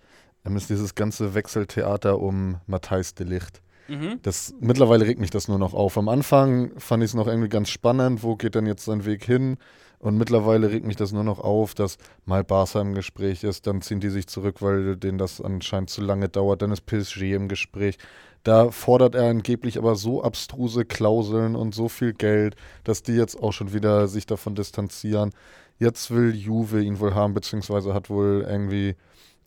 ähm, 0.46 0.56
ist 0.56 0.70
dieses 0.70 0.96
ganze 0.96 1.34
Wechseltheater 1.34 2.20
um 2.20 2.58
Matthijs 2.68 3.16
de 3.16 3.28
Licht. 3.28 3.62
Mhm. 3.88 4.20
Das, 4.22 4.54
mittlerweile 4.60 5.06
regt 5.06 5.20
mich 5.20 5.30
das 5.30 5.48
nur 5.48 5.60
noch 5.60 5.74
auf. 5.74 5.98
Am 5.98 6.10
Anfang 6.10 6.72
fand 6.80 7.04
ich 7.04 7.10
es 7.12 7.14
noch 7.14 7.28
irgendwie 7.28 7.50
ganz 7.50 7.70
spannend, 7.70 8.24
wo 8.24 8.36
geht 8.36 8.56
denn 8.56 8.66
jetzt 8.66 8.86
sein 8.86 9.06
Weg 9.06 9.26
hin? 9.26 9.58
Und 10.00 10.18
mittlerweile 10.18 10.70
regt 10.72 10.86
mich 10.86 10.98
das 10.98 11.12
nur 11.12 11.24
noch 11.24 11.40
auf, 11.40 11.74
dass 11.74 11.98
mal 12.26 12.44
Barca 12.44 12.82
im 12.82 12.94
Gespräch 12.94 13.44
ist, 13.44 13.66
dann 13.66 13.82
ziehen 13.82 14.00
die 14.00 14.10
sich 14.10 14.28
zurück, 14.28 14.62
weil 14.62 14.98
denen 14.98 15.18
das 15.18 15.42
anscheinend 15.42 15.90
zu 15.90 16.02
lange 16.02 16.30
dauert, 16.30 16.62
dann 16.62 16.72
ist 16.72 16.86
PSG 16.86 17.34
im 17.34 17.48
Gespräch. 17.48 17.98
Da 18.46 18.70
fordert 18.70 19.16
er 19.16 19.28
angeblich 19.28 19.80
aber 19.80 19.96
so 19.96 20.22
abstruse 20.22 20.86
Klauseln 20.86 21.56
und 21.56 21.74
so 21.74 21.90
viel 21.90 22.14
Geld, 22.14 22.56
dass 22.84 23.02
die 23.02 23.14
jetzt 23.14 23.42
auch 23.42 23.52
schon 23.52 23.74
wieder 23.74 24.08
sich 24.08 24.28
davon 24.28 24.54
distanzieren. 24.54 25.32
Jetzt 25.80 26.12
will 26.12 26.36
Juve 26.36 26.80
ihn 26.84 27.00
wohl 27.00 27.16
haben, 27.16 27.34
beziehungsweise 27.34 27.96
hat 27.96 28.08
wohl 28.12 28.46
irgendwie 28.48 28.96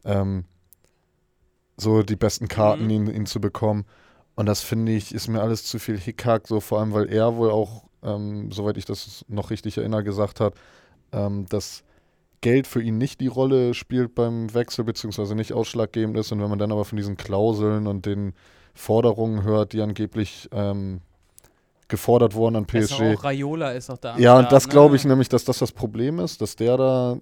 ähm, 0.05 0.45
so 1.77 2.03
die 2.03 2.17
besten 2.17 2.49
Karten, 2.49 2.85
Mhm. 2.87 2.91
ihn, 2.91 3.07
ihn 3.07 3.27
zu 3.27 3.41
bekommen. 3.41 3.85
Und 4.35 4.47
das 4.47 4.63
finde 4.63 4.91
ich, 4.91 5.15
ist 5.15 5.29
mir 5.29 5.43
alles 5.43 5.63
zu 5.63 5.79
viel 5.79 5.97
Hickhack, 5.97 6.49
so 6.49 6.59
vor 6.59 6.81
allem, 6.81 6.93
weil 6.93 7.09
er 7.09 7.37
wohl 7.37 7.53
auch, 7.53 7.85
ähm, 8.03 8.51
soweit 8.51 8.77
ich 8.79 8.85
das 8.85 9.25
noch 9.29 9.51
richtig 9.51 9.79
erinnere, 9.79 10.03
gesagt 10.03 10.41
hat, 10.41 10.55
ähm, 11.13 11.47
dass 11.47 11.85
Geld 12.41 12.67
für 12.67 12.83
ihn 12.83 12.99
nicht 12.99 13.21
die 13.21 13.29
Rolle 13.29 13.75
spielt 13.75 14.17
beim 14.17 14.53
Wechsel, 14.55 14.85
beziehungsweise 14.85 15.37
nicht 15.37 15.53
ausschlaggebend 15.53 16.17
ist. 16.17 16.33
Und 16.33 16.41
wenn 16.43 16.51
man 16.51 16.59
dann 16.59 16.73
aber 16.73 16.85
von 16.85 16.97
diesen 16.97 17.17
Klauseln 17.17 17.87
und 17.87 18.05
den 18.05 18.33
Forderungen 18.79 19.43
hört, 19.43 19.73
die 19.73 19.83
angeblich 19.83 20.49
ähm, 20.53 21.01
gefordert 21.89 22.35
wurden 22.35 22.55
an 22.55 22.67
PSG. 22.67 23.17
auch 23.17 23.25
Raiola 23.25 23.73
ist 23.73 23.91
auch 23.91 23.99
da. 23.99 24.17
Ja, 24.19 24.39
und 24.39 24.53
das 24.53 24.67
ne? 24.67 24.73
glaube 24.73 24.95
ich 24.95 25.05
nämlich, 25.05 25.29
dass 25.29 25.45
das 25.45 25.59
das 25.59 25.73
Problem 25.73 26.21
ist, 26.21 26.41
dass 26.41 26.55
der 26.55 26.77
da 26.77 27.19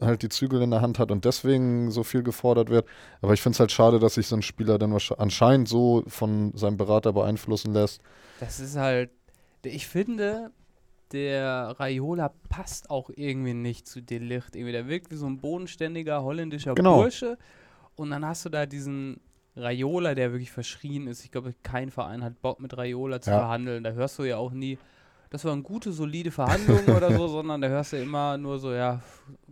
halt 0.00 0.22
die 0.22 0.28
Zügel 0.28 0.62
in 0.62 0.70
der 0.70 0.82
Hand 0.82 1.00
hat 1.00 1.10
und 1.10 1.24
deswegen 1.24 1.90
so 1.90 2.04
viel 2.04 2.22
gefordert 2.22 2.70
wird. 2.70 2.86
Aber 3.22 3.34
ich 3.34 3.42
finde 3.42 3.56
es 3.56 3.60
halt 3.60 3.72
schade, 3.72 3.98
dass 3.98 4.14
sich 4.14 4.28
so 4.28 4.36
ein 4.36 4.42
Spieler 4.42 4.78
dann 4.78 4.96
anscheinend 5.18 5.68
so 5.68 6.04
von 6.06 6.52
seinem 6.56 6.76
Berater 6.76 7.12
beeinflussen 7.12 7.74
lässt. 7.74 8.00
Das 8.38 8.60
ist 8.60 8.76
halt. 8.76 9.10
Ich 9.62 9.88
finde, 9.88 10.52
der 11.12 11.74
Raiola 11.78 12.32
passt 12.48 12.88
auch 12.88 13.10
irgendwie 13.14 13.52
nicht 13.52 13.88
zu 13.88 14.00
Delicht. 14.00 14.54
Irgendwie, 14.54 14.72
der 14.72 14.86
wirkt 14.86 15.10
wie 15.10 15.16
so 15.16 15.26
ein 15.26 15.38
bodenständiger 15.38 16.22
holländischer 16.22 16.74
Genau. 16.74 17.02
Bursche. 17.02 17.36
Und 17.96 18.10
dann 18.10 18.24
hast 18.24 18.44
du 18.44 18.48
da 18.48 18.64
diesen 18.64 19.20
Raiola, 19.56 20.14
der 20.14 20.32
wirklich 20.32 20.50
verschrien 20.52 21.06
ist. 21.06 21.24
Ich 21.24 21.30
glaube, 21.30 21.54
kein 21.62 21.90
Verein 21.90 22.22
hat 22.24 22.40
Bock 22.40 22.60
mit 22.60 22.76
Raiola 22.76 23.20
zu 23.20 23.30
Ja. 23.30 23.38
verhandeln. 23.38 23.82
Da 23.84 23.90
hörst 23.90 24.18
du 24.18 24.24
ja 24.24 24.36
auch 24.36 24.52
nie, 24.52 24.78
das 25.30 25.44
waren 25.44 25.62
gute, 25.62 25.92
solide 25.92 26.30
Verhandlungen 26.30 26.88
oder 26.90 27.12
so, 27.16 27.26
sondern 27.28 27.60
da 27.60 27.68
hörst 27.68 27.92
du 27.92 27.96
immer 28.00 28.36
nur 28.38 28.58
so, 28.58 28.72
ja, 28.72 29.00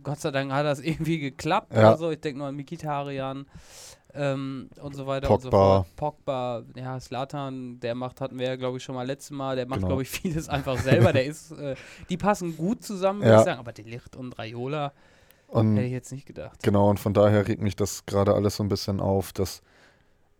Gott 0.01 0.19
sei 0.19 0.31
Dank 0.31 0.51
hat 0.51 0.65
das 0.65 0.79
irgendwie 0.79 1.19
geklappt 1.19 1.73
Ja. 1.73 1.79
oder 1.89 1.97
so. 1.97 2.11
Ich 2.11 2.19
denke 2.21 2.39
nur 2.39 2.47
an 2.47 2.55
Mikitarian 2.55 3.45
ähm, 4.13 4.69
und 4.81 4.95
so 4.95 5.05
weiter 5.05 5.29
und 5.29 5.41
so 5.41 5.49
Pogba. 5.49 5.83
fort. 5.83 5.95
Pogba, 5.95 6.63
ja, 6.75 6.99
Slatan, 6.99 7.79
der 7.79 7.93
macht, 7.93 8.21
hatten 8.21 8.39
wir 8.39 8.47
ja, 8.47 8.55
glaube 8.55 8.77
ich, 8.77 8.83
schon 8.83 8.95
mal 8.95 9.05
letztes 9.05 9.31
Mal, 9.31 9.55
der 9.55 9.67
macht, 9.67 9.79
Genau. 9.79 9.87
glaube 9.89 10.01
ich, 10.01 10.09
vieles 10.09 10.49
einfach 10.49 10.77
selber. 10.79 11.13
Der 11.13 11.25
ist, 11.25 11.51
äh, 11.51 11.75
die 12.09 12.17
passen 12.17 12.57
gut 12.57 12.83
zusammen, 12.83 13.19
würde 13.21 13.33
Ja. 13.33 13.39
ich 13.39 13.45
sagen, 13.45 13.59
aber 13.59 13.71
Delicht 13.73 14.15
und 14.15 14.37
Raiola 14.39 14.93
Und 15.47 15.75
hätte 15.75 15.85
ich 15.85 15.91
jetzt 15.91 16.11
nicht 16.11 16.25
gedacht. 16.25 16.63
Genau, 16.63 16.89
und 16.89 16.99
von 16.99 17.13
daher 17.13 17.47
regt 17.47 17.61
mich 17.61 17.75
das 17.75 18.05
gerade 18.05 18.33
alles 18.33 18.55
so 18.55 18.63
ein 18.63 18.69
bisschen 18.69 18.99
auf, 18.99 19.31
dass, 19.33 19.61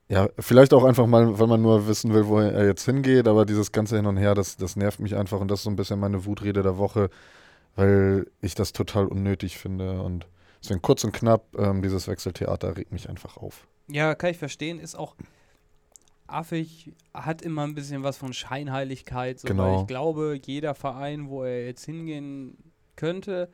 ja, 0.09 0.27
vielleicht 0.39 0.73
auch 0.73 0.83
einfach 0.83 1.05
mal, 1.07 1.37
weil 1.39 1.47
man 1.47 1.61
nur 1.61 1.87
wissen 1.87 2.13
will, 2.13 2.27
wo 2.27 2.39
er 2.39 2.65
jetzt 2.65 2.83
hingeht, 2.85 3.27
aber 3.27 3.45
dieses 3.45 3.71
ganze 3.71 3.95
Hin 3.95 4.05
und 4.07 4.17
Her, 4.17 4.33
das, 4.35 4.57
das 4.57 4.75
nervt 4.75 4.99
mich 4.99 5.15
einfach 5.15 5.39
und 5.39 5.49
das 5.49 5.59
ist 5.59 5.63
so 5.65 5.69
ein 5.69 5.75
bisschen 5.75 5.99
meine 5.99 6.25
Wutrede 6.25 6.63
der 6.63 6.77
Woche, 6.77 7.09
weil 7.75 8.25
ich 8.41 8.55
das 8.55 8.73
total 8.73 9.05
unnötig 9.05 9.57
finde 9.57 10.01
und 10.01 10.27
deswegen 10.61 10.81
kurz 10.81 11.03
und 11.03 11.11
knapp, 11.13 11.55
ähm, 11.57 11.81
dieses 11.81 12.07
Wechseltheater 12.07 12.75
regt 12.75 12.91
mich 12.91 13.07
einfach 13.07 13.37
auf. 13.37 13.67
Ja, 13.87 14.15
kann 14.15 14.31
ich 14.31 14.37
verstehen. 14.37 14.79
Ist 14.79 14.95
auch 14.95 15.15
affig, 16.27 16.91
hat 17.13 17.41
immer 17.41 17.63
ein 17.63 17.75
bisschen 17.75 18.03
was 18.03 18.17
von 18.17 18.33
Scheinheiligkeit. 18.33 19.39
So, 19.39 19.47
Weil 19.49 19.55
Genau. 19.55 19.81
ich 19.81 19.87
glaube, 19.87 20.39
jeder 20.43 20.75
Verein, 20.75 21.29
wo 21.29 21.43
er 21.43 21.65
jetzt 21.65 21.85
hingehen 21.85 22.57
könnte, 22.95 23.49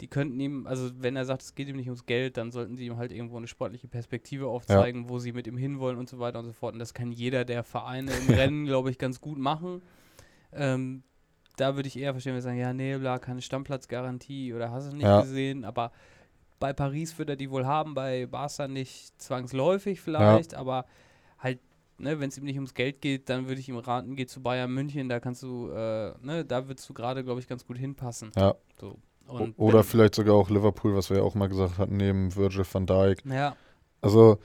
die 0.00 0.08
könnten 0.08 0.38
ihm, 0.40 0.66
also 0.66 0.90
wenn 0.98 1.16
er 1.16 1.24
sagt, 1.24 1.42
es 1.42 1.54
geht 1.54 1.68
ihm 1.68 1.76
nicht 1.76 1.86
ums 1.88 2.06
Geld, 2.06 2.36
dann 2.36 2.50
sollten 2.50 2.76
sie 2.76 2.86
ihm 2.86 2.96
halt 2.96 3.12
irgendwo 3.12 3.36
eine 3.36 3.46
sportliche 3.46 3.88
Perspektive 3.88 4.48
aufzeigen, 4.48 5.08
wo 5.08 5.18
sie 5.18 5.32
mit 5.32 5.46
ihm 5.46 5.56
hinwollen 5.56 5.98
und 5.98 6.08
so 6.08 6.18
weiter 6.18 6.40
und 6.40 6.46
so 6.46 6.52
fort. 6.52 6.74
Und 6.74 6.80
das 6.80 6.94
kann 6.94 7.12
jeder 7.12 7.44
der 7.44 7.62
Vereine 7.62 8.12
im 8.12 8.28
Rennen, 8.34 8.64
glaube 8.66 8.90
ich, 8.90 8.98
ganz 8.98 9.20
gut 9.20 9.38
machen. 9.38 9.82
Ähm, 10.52 11.02
da 11.56 11.76
würde 11.76 11.86
ich 11.86 11.96
eher 11.98 12.12
verstehen, 12.12 12.32
wenn 12.32 12.38
wir 12.38 12.42
sagen, 12.42 12.58
ja, 12.58 12.72
nee, 12.72 12.96
bla, 12.98 13.18
keine 13.18 13.40
Stammplatzgarantie 13.40 14.52
oder 14.52 14.70
hast 14.72 14.90
du 14.90 14.96
nicht 14.96 15.04
Ja. 15.04 15.20
gesehen, 15.20 15.64
aber 15.64 15.92
bei 16.58 16.72
Paris 16.72 17.16
wird 17.18 17.28
er 17.28 17.36
die 17.36 17.50
wohl 17.50 17.66
haben, 17.66 17.94
bei 17.94 18.26
Barca 18.26 18.66
nicht 18.68 19.20
zwangsläufig 19.20 20.00
vielleicht, 20.00 20.54
aber 20.54 20.86
halt, 21.38 21.60
ne, 21.98 22.18
wenn 22.18 22.28
es 22.28 22.38
ihm 22.38 22.44
nicht 22.44 22.56
ums 22.56 22.74
Geld 22.74 23.00
geht, 23.00 23.28
dann 23.28 23.46
würde 23.46 23.60
ich 23.60 23.68
ihm 23.68 23.76
raten, 23.76 24.16
geh 24.16 24.26
zu 24.26 24.42
Bayern 24.42 24.72
München, 24.72 25.08
da 25.08 25.20
kannst 25.20 25.42
du, 25.42 25.68
äh, 25.70 26.14
ne, 26.22 26.44
da 26.44 26.66
würdest 26.66 26.88
du 26.88 26.94
gerade, 26.94 27.22
glaube 27.22 27.40
ich, 27.40 27.46
ganz 27.46 27.64
gut 27.66 27.78
hinpassen. 27.78 28.32
Ja. 28.36 28.54
So. 28.80 28.98
Und 29.26 29.54
Oder 29.56 29.78
wenn- 29.78 29.84
vielleicht 29.84 30.14
sogar 30.14 30.34
auch 30.34 30.50
Liverpool, 30.50 30.94
was 30.94 31.10
wir 31.10 31.18
ja 31.18 31.22
auch 31.22 31.34
mal 31.34 31.48
gesagt 31.48 31.78
hatten, 31.78 31.96
neben 31.96 32.34
Virgil 32.36 32.64
van 32.70 32.86
Dijk. 32.86 33.24
ja, 33.26 33.56
Also, 34.00 34.38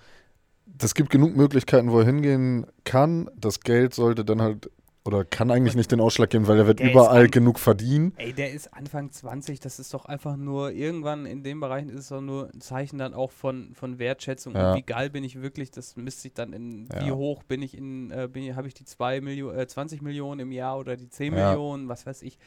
es 0.82 0.94
gibt 0.96 1.10
genug 1.10 1.36
Möglichkeiten, 1.36 1.92
wo 1.92 2.00
er 2.00 2.06
hingehen 2.06 2.66
kann. 2.86 3.30
Das 3.36 3.60
Geld 3.60 3.94
sollte 3.94 4.24
dann 4.24 4.42
halt, 4.42 4.72
oder 5.06 5.26
kann 5.26 5.50
eigentlich 5.52 5.76
nicht 5.76 5.92
den 5.92 6.00
Ausschlag 6.00 6.30
geben, 6.30 6.48
weil 6.48 6.58
er 6.60 6.68
wird 6.68 6.80
Der 6.80 6.92
überall 6.92 7.26
an- 7.26 7.32
genug 7.32 7.60
verdienen. 7.60 8.14
ey, 8.18 8.32
der 8.34 8.52
ist 8.54 8.74
Anfang 8.74 9.12
20, 9.12 9.60
das 9.60 9.80
ist 9.80 9.94
doch 9.94 10.06
einfach 10.06 10.38
nur, 10.38 10.72
irgendwann 10.72 11.26
in 11.26 11.44
den 11.44 11.60
Bereichen 11.60 11.90
ist 11.90 12.00
es 12.02 12.08
doch 12.10 12.22
nur 12.22 12.50
ein 12.54 12.62
Zeichen 12.62 12.98
dann 13.00 13.14
auch 13.14 13.32
von, 13.32 13.74
von 13.74 13.98
Wertschätzung 14.00 14.54
Ja. 14.56 14.72
und 14.72 14.78
wie 14.78 14.84
geil 14.84 15.10
bin 15.10 15.24
ich 15.24 15.42
wirklich, 15.42 15.72
das 15.72 15.96
misst 15.98 16.22
sich 16.22 16.34
dann 16.34 16.54
in, 16.54 16.88
wie 17.02 17.08
Ja. 17.08 17.16
hoch 17.16 17.44
bin 17.44 17.62
ich 17.62 17.76
in, 17.78 18.12
äh, 18.12 18.30
habe 18.54 18.68
ich 18.68 18.74
die 18.76 18.86
2 18.86 19.20
Millionen, 19.22 19.58
äh, 19.58 19.68
20 19.68 20.02
Millionen 20.02 20.40
im 20.42 20.52
Jahr 20.52 20.78
oder 20.78 20.96
die 20.96 21.10
10 21.10 21.34
Ja. 21.36 21.50
Millionen, 21.50 21.90
was 21.90 22.06
weiß 22.06 22.22
ich. 22.22 22.38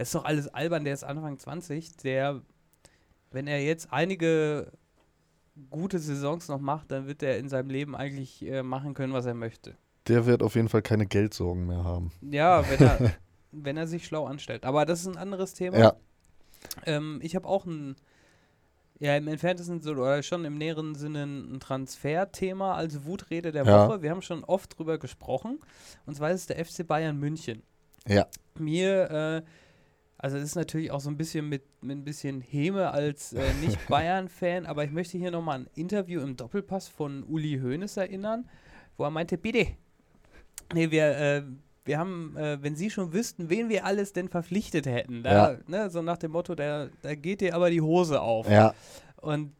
Das 0.00 0.08
ist 0.08 0.14
doch 0.14 0.24
alles 0.24 0.48
albern, 0.48 0.84
der 0.84 0.94
ist 0.94 1.04
Anfang 1.04 1.38
20, 1.38 1.98
der, 1.98 2.40
wenn 3.32 3.46
er 3.46 3.62
jetzt 3.62 3.92
einige 3.92 4.72
gute 5.68 5.98
Saisons 5.98 6.48
noch 6.48 6.58
macht, 6.58 6.90
dann 6.90 7.06
wird 7.06 7.22
er 7.22 7.36
in 7.36 7.50
seinem 7.50 7.68
Leben 7.68 7.94
eigentlich 7.94 8.40
äh, 8.46 8.62
machen 8.62 8.94
können, 8.94 9.12
was 9.12 9.26
er 9.26 9.34
möchte. 9.34 9.76
Der 10.08 10.24
wird 10.24 10.42
auf 10.42 10.54
jeden 10.54 10.70
Fall 10.70 10.80
keine 10.80 11.04
Geldsorgen 11.04 11.66
mehr 11.66 11.84
haben. 11.84 12.12
Ja, 12.22 12.64
wenn 12.70 12.80
er, 12.80 13.12
wenn 13.52 13.76
er 13.76 13.86
sich 13.86 14.06
schlau 14.06 14.24
anstellt. 14.24 14.64
Aber 14.64 14.86
das 14.86 15.00
ist 15.02 15.06
ein 15.06 15.18
anderes 15.18 15.52
Thema. 15.52 15.78
Ja, 15.78 15.92
Ähm, 16.86 17.20
ich 17.22 17.36
habe 17.36 17.46
auch 17.46 17.66
ein, 17.66 17.94
ja, 19.00 19.14
im 19.18 19.28
entferntesten 19.28 19.86
oder 19.86 20.22
schon 20.22 20.46
im 20.46 20.56
näheren 20.56 20.94
Sinne 20.94 21.24
ein 21.24 21.60
Transferthema 21.60 22.74
als 22.74 23.04
Wutrede 23.04 23.52
der 23.52 23.66
Ja. 23.66 23.86
Woche. 23.86 24.00
Wir 24.00 24.10
haben 24.12 24.22
schon 24.22 24.44
oft 24.44 24.78
drüber 24.78 24.96
gesprochen. 24.96 25.58
Und 26.06 26.14
zwar 26.16 26.30
ist 26.30 26.40
es 26.40 26.46
der 26.46 26.64
FC 26.64 26.86
Bayern 26.86 27.18
München. 27.18 27.62
ja. 28.08 28.26
Mir, 28.58 29.10
äh, 29.10 29.42
also 30.22 30.36
es 30.36 30.44
ist 30.44 30.54
natürlich 30.54 30.90
auch 30.90 31.00
so 31.00 31.08
ein 31.10 31.16
bisschen 31.16 31.48
mit, 31.48 31.62
mit 31.82 31.96
ein 31.98 32.04
bisschen 32.04 32.40
Häme 32.40 32.90
als 32.92 33.32
äh, 33.32 33.42
Nicht-Bayern-Fan, 33.62 34.66
aber 34.66 34.84
ich 34.84 34.90
möchte 34.90 35.18
hier 35.18 35.30
nochmal 35.30 35.60
ein 35.60 35.66
Interview 35.74 36.20
im 36.20 36.36
Doppelpass 36.36 36.88
von 36.88 37.24
Uli 37.24 37.58
Hoeneß 37.62 37.96
erinnern, 37.96 38.48
wo 38.96 39.04
er 39.04 39.10
meinte, 39.10 39.38
bitte, 39.38 39.66
nee, 40.74 40.90
wir, 40.90 41.04
äh, 41.18 41.42
wir 41.84 41.98
haben, 41.98 42.36
äh, 42.36 42.58
wenn 42.62 42.76
Sie 42.76 42.90
schon 42.90 43.12
wüssten, 43.12 43.48
wen 43.50 43.68
wir 43.68 43.84
alles 43.86 44.12
denn 44.12 44.28
verpflichtet 44.28 44.86
hätten, 44.86 45.22
da, 45.22 45.52
Ja. 45.52 45.58
ne, 45.66 45.90
so 45.90 46.02
nach 46.02 46.18
dem 46.18 46.32
Motto, 46.32 46.54
da, 46.54 46.88
da 47.02 47.14
geht 47.14 47.40
dir 47.40 47.54
aber 47.54 47.70
die 47.70 47.80
Hose 47.80 48.20
auf. 48.20 48.48
Ja, 48.48 48.74
Und 49.16 49.52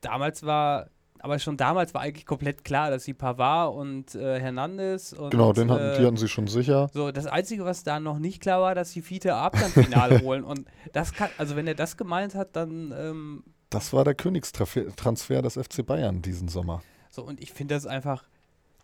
damals 0.00 0.42
war, 0.44 0.88
aber 1.20 1.38
schon 1.38 1.56
damals 1.56 1.94
war 1.94 2.02
eigentlich 2.02 2.26
komplett 2.26 2.64
klar, 2.64 2.90
dass 2.90 3.04
sie 3.04 3.14
Pavard 3.14 3.74
und 3.74 4.14
äh, 4.14 4.40
Hernandez 4.40 5.12
und 5.12 5.30
genau, 5.30 5.52
den 5.52 5.70
hatten, 5.70 5.82
äh, 5.82 5.98
die 5.98 6.06
hatten 6.06 6.16
sie 6.16 6.28
schon 6.28 6.46
sicher. 6.46 6.88
so, 6.92 7.10
das 7.12 7.26
Einzige, 7.26 7.64
was 7.64 7.82
da 7.82 8.00
noch 8.00 8.18
nicht 8.18 8.40
klar 8.40 8.60
war, 8.60 8.74
dass 8.74 8.92
die 8.92 9.02
Fiete 9.02 9.34
Ablandfinale 9.34 10.20
holen. 10.22 10.44
Und 10.44 10.66
das 10.92 11.12
kann, 11.12 11.30
also 11.38 11.56
wenn 11.56 11.66
er 11.66 11.74
das 11.74 11.96
gemeint 11.96 12.34
hat, 12.34 12.56
dann 12.56 12.92
ähm, 12.96 13.44
Das 13.70 13.92
war 13.92 14.04
der 14.04 14.14
Königstransfer 14.14 15.42
des 15.42 15.54
FC 15.54 15.84
Bayern 15.84 16.22
diesen 16.22 16.48
Sommer. 16.48 16.82
so, 17.10 17.22
und 17.22 17.40
ich 17.42 17.52
finde 17.52 17.74
das 17.74 17.86
einfach, 17.86 18.24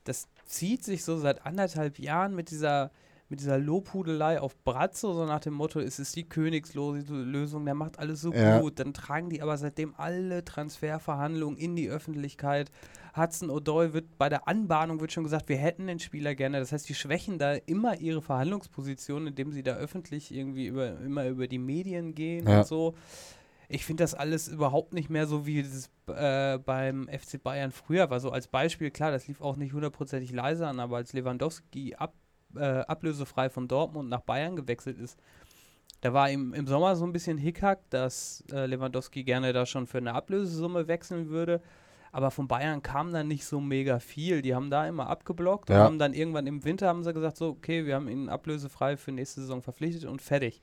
das 0.05 0.29
zieht 0.47 0.85
sich 0.85 1.05
so 1.05 1.17
seit 1.19 1.47
anderthalb 1.47 1.99
Jahren 1.99 2.35
mit 2.35 2.51
dieser, 2.51 2.91
mit 3.33 3.41
dieser 3.41 3.57
Lobhudelei 3.57 4.39
auf 4.43 4.63
Bratzo, 4.63 5.15
so 5.15 5.25
nach 5.25 5.41
dem 5.41 5.55
Motto, 5.55 5.81
es 5.81 5.99
ist 5.99 6.15
die 6.17 6.29
Königslösung, 6.29 7.65
der 7.65 7.73
macht 7.75 7.99
alles 7.99 8.21
so 8.21 8.31
Ja. 8.31 8.61
gut. 8.61 8.79
Dann 8.79 8.93
tragen 8.93 9.31
die 9.31 9.41
aber 9.41 9.57
seitdem 9.57 9.95
alle 9.97 10.45
Transferverhandlungen 10.45 11.57
in 11.59 11.75
die 11.75 11.89
Öffentlichkeit. 11.89 12.71
Hudson 13.17 13.51
O'Doy 13.51 13.95
wird 13.95 14.19
bei 14.19 14.29
der 14.29 14.49
Anbahnung 14.49 15.01
wird 15.01 15.13
schon 15.13 15.25
gesagt, 15.25 15.49
wir 15.49 15.57
hätten 15.57 15.87
den 15.87 15.99
Spieler 15.99 16.35
gerne. 16.35 16.59
Das 16.61 16.73
heißt, 16.73 16.87
die 16.87 16.95
schwächen 16.95 17.39
da 17.39 17.55
immer 17.55 17.99
ihre 17.99 18.21
Verhandlungsposition, 18.21 19.27
indem 19.27 19.51
sie 19.51 19.63
da 19.63 19.77
öffentlich 19.77 20.31
irgendwie 20.35 20.67
über, 20.67 21.01
immer 21.01 21.27
über 21.27 21.49
die 21.49 21.59
Medien 21.59 22.15
gehen 22.15 22.47
Ja. 22.47 22.59
und 22.61 22.67
so. 22.67 22.95
Ich 23.71 23.87
finde 23.87 24.05
das 24.05 24.13
alles 24.13 24.49
überhaupt 24.49 24.93
nicht 24.93 25.09
mehr 25.09 25.27
so, 25.27 25.47
wie 25.47 25.61
es 25.61 25.89
äh, 26.07 26.59
beim 26.59 27.09
FC 27.09 27.43
Bayern 27.43 27.73
früher 27.73 28.11
war. 28.11 28.21
So 28.21 28.31
als 28.31 28.47
Beispiel, 28.49 28.91
klar, 28.91 29.11
das 29.11 29.27
lief 29.27 29.41
auch 29.41 29.57
nicht 29.57 29.73
hundertprozentig 29.73 30.33
leise 30.33 30.67
an, 30.67 30.79
aber 30.81 30.97
als 30.97 31.15
Lewandowski 31.15 31.95
ab, 31.95 32.13
äh, 32.57 32.81
ablösefrei 32.87 33.49
von 33.51 33.69
Dortmund 33.69 34.09
nach 34.09 34.21
Bayern 34.21 34.57
gewechselt 34.57 34.99
ist, 34.99 35.19
da 36.01 36.13
war 36.13 36.29
im, 36.31 36.53
im 36.53 36.67
Sommer 36.67 36.97
so 36.97 37.05
ein 37.07 37.13
bisschen 37.13 37.39
Hickhack, 37.39 37.79
dass 37.91 38.43
äh, 38.53 38.67
Lewandowski 38.67 39.23
gerne 39.23 39.53
da 39.53 39.67
schon 39.67 39.87
für 39.87 39.99
eine 39.99 40.15
Ablösesumme 40.15 40.89
wechseln 40.89 41.29
würde. 41.29 41.61
Aber 42.11 42.31
von 42.31 42.47
Bayern 42.49 42.83
kam 42.83 43.13
dann 43.13 43.29
nicht 43.29 43.47
so 43.47 43.61
mega 43.61 43.99
viel. 43.99 44.43
Die 44.43 44.55
haben 44.55 44.69
da 44.69 44.87
immer 44.87 45.09
abgeblockt 45.09 45.71
und 45.71 45.77
Ja. 45.77 45.85
haben 45.85 45.99
dann 45.99 46.13
irgendwann 46.13 46.47
im 46.47 46.65
Winter 46.65 46.89
haben 46.89 47.05
sie 47.05 47.13
gesagt, 47.15 47.37
so, 47.39 47.49
okay, 47.51 47.87
wir 47.87 47.95
haben 47.95 48.09
ihn 48.09 48.29
ablösefrei 48.29 48.97
für 48.97 49.13
nächste 49.13 49.41
Saison 49.41 49.63
verpflichtet 49.63 50.05
und 50.05 50.21
fertig. 50.21 50.61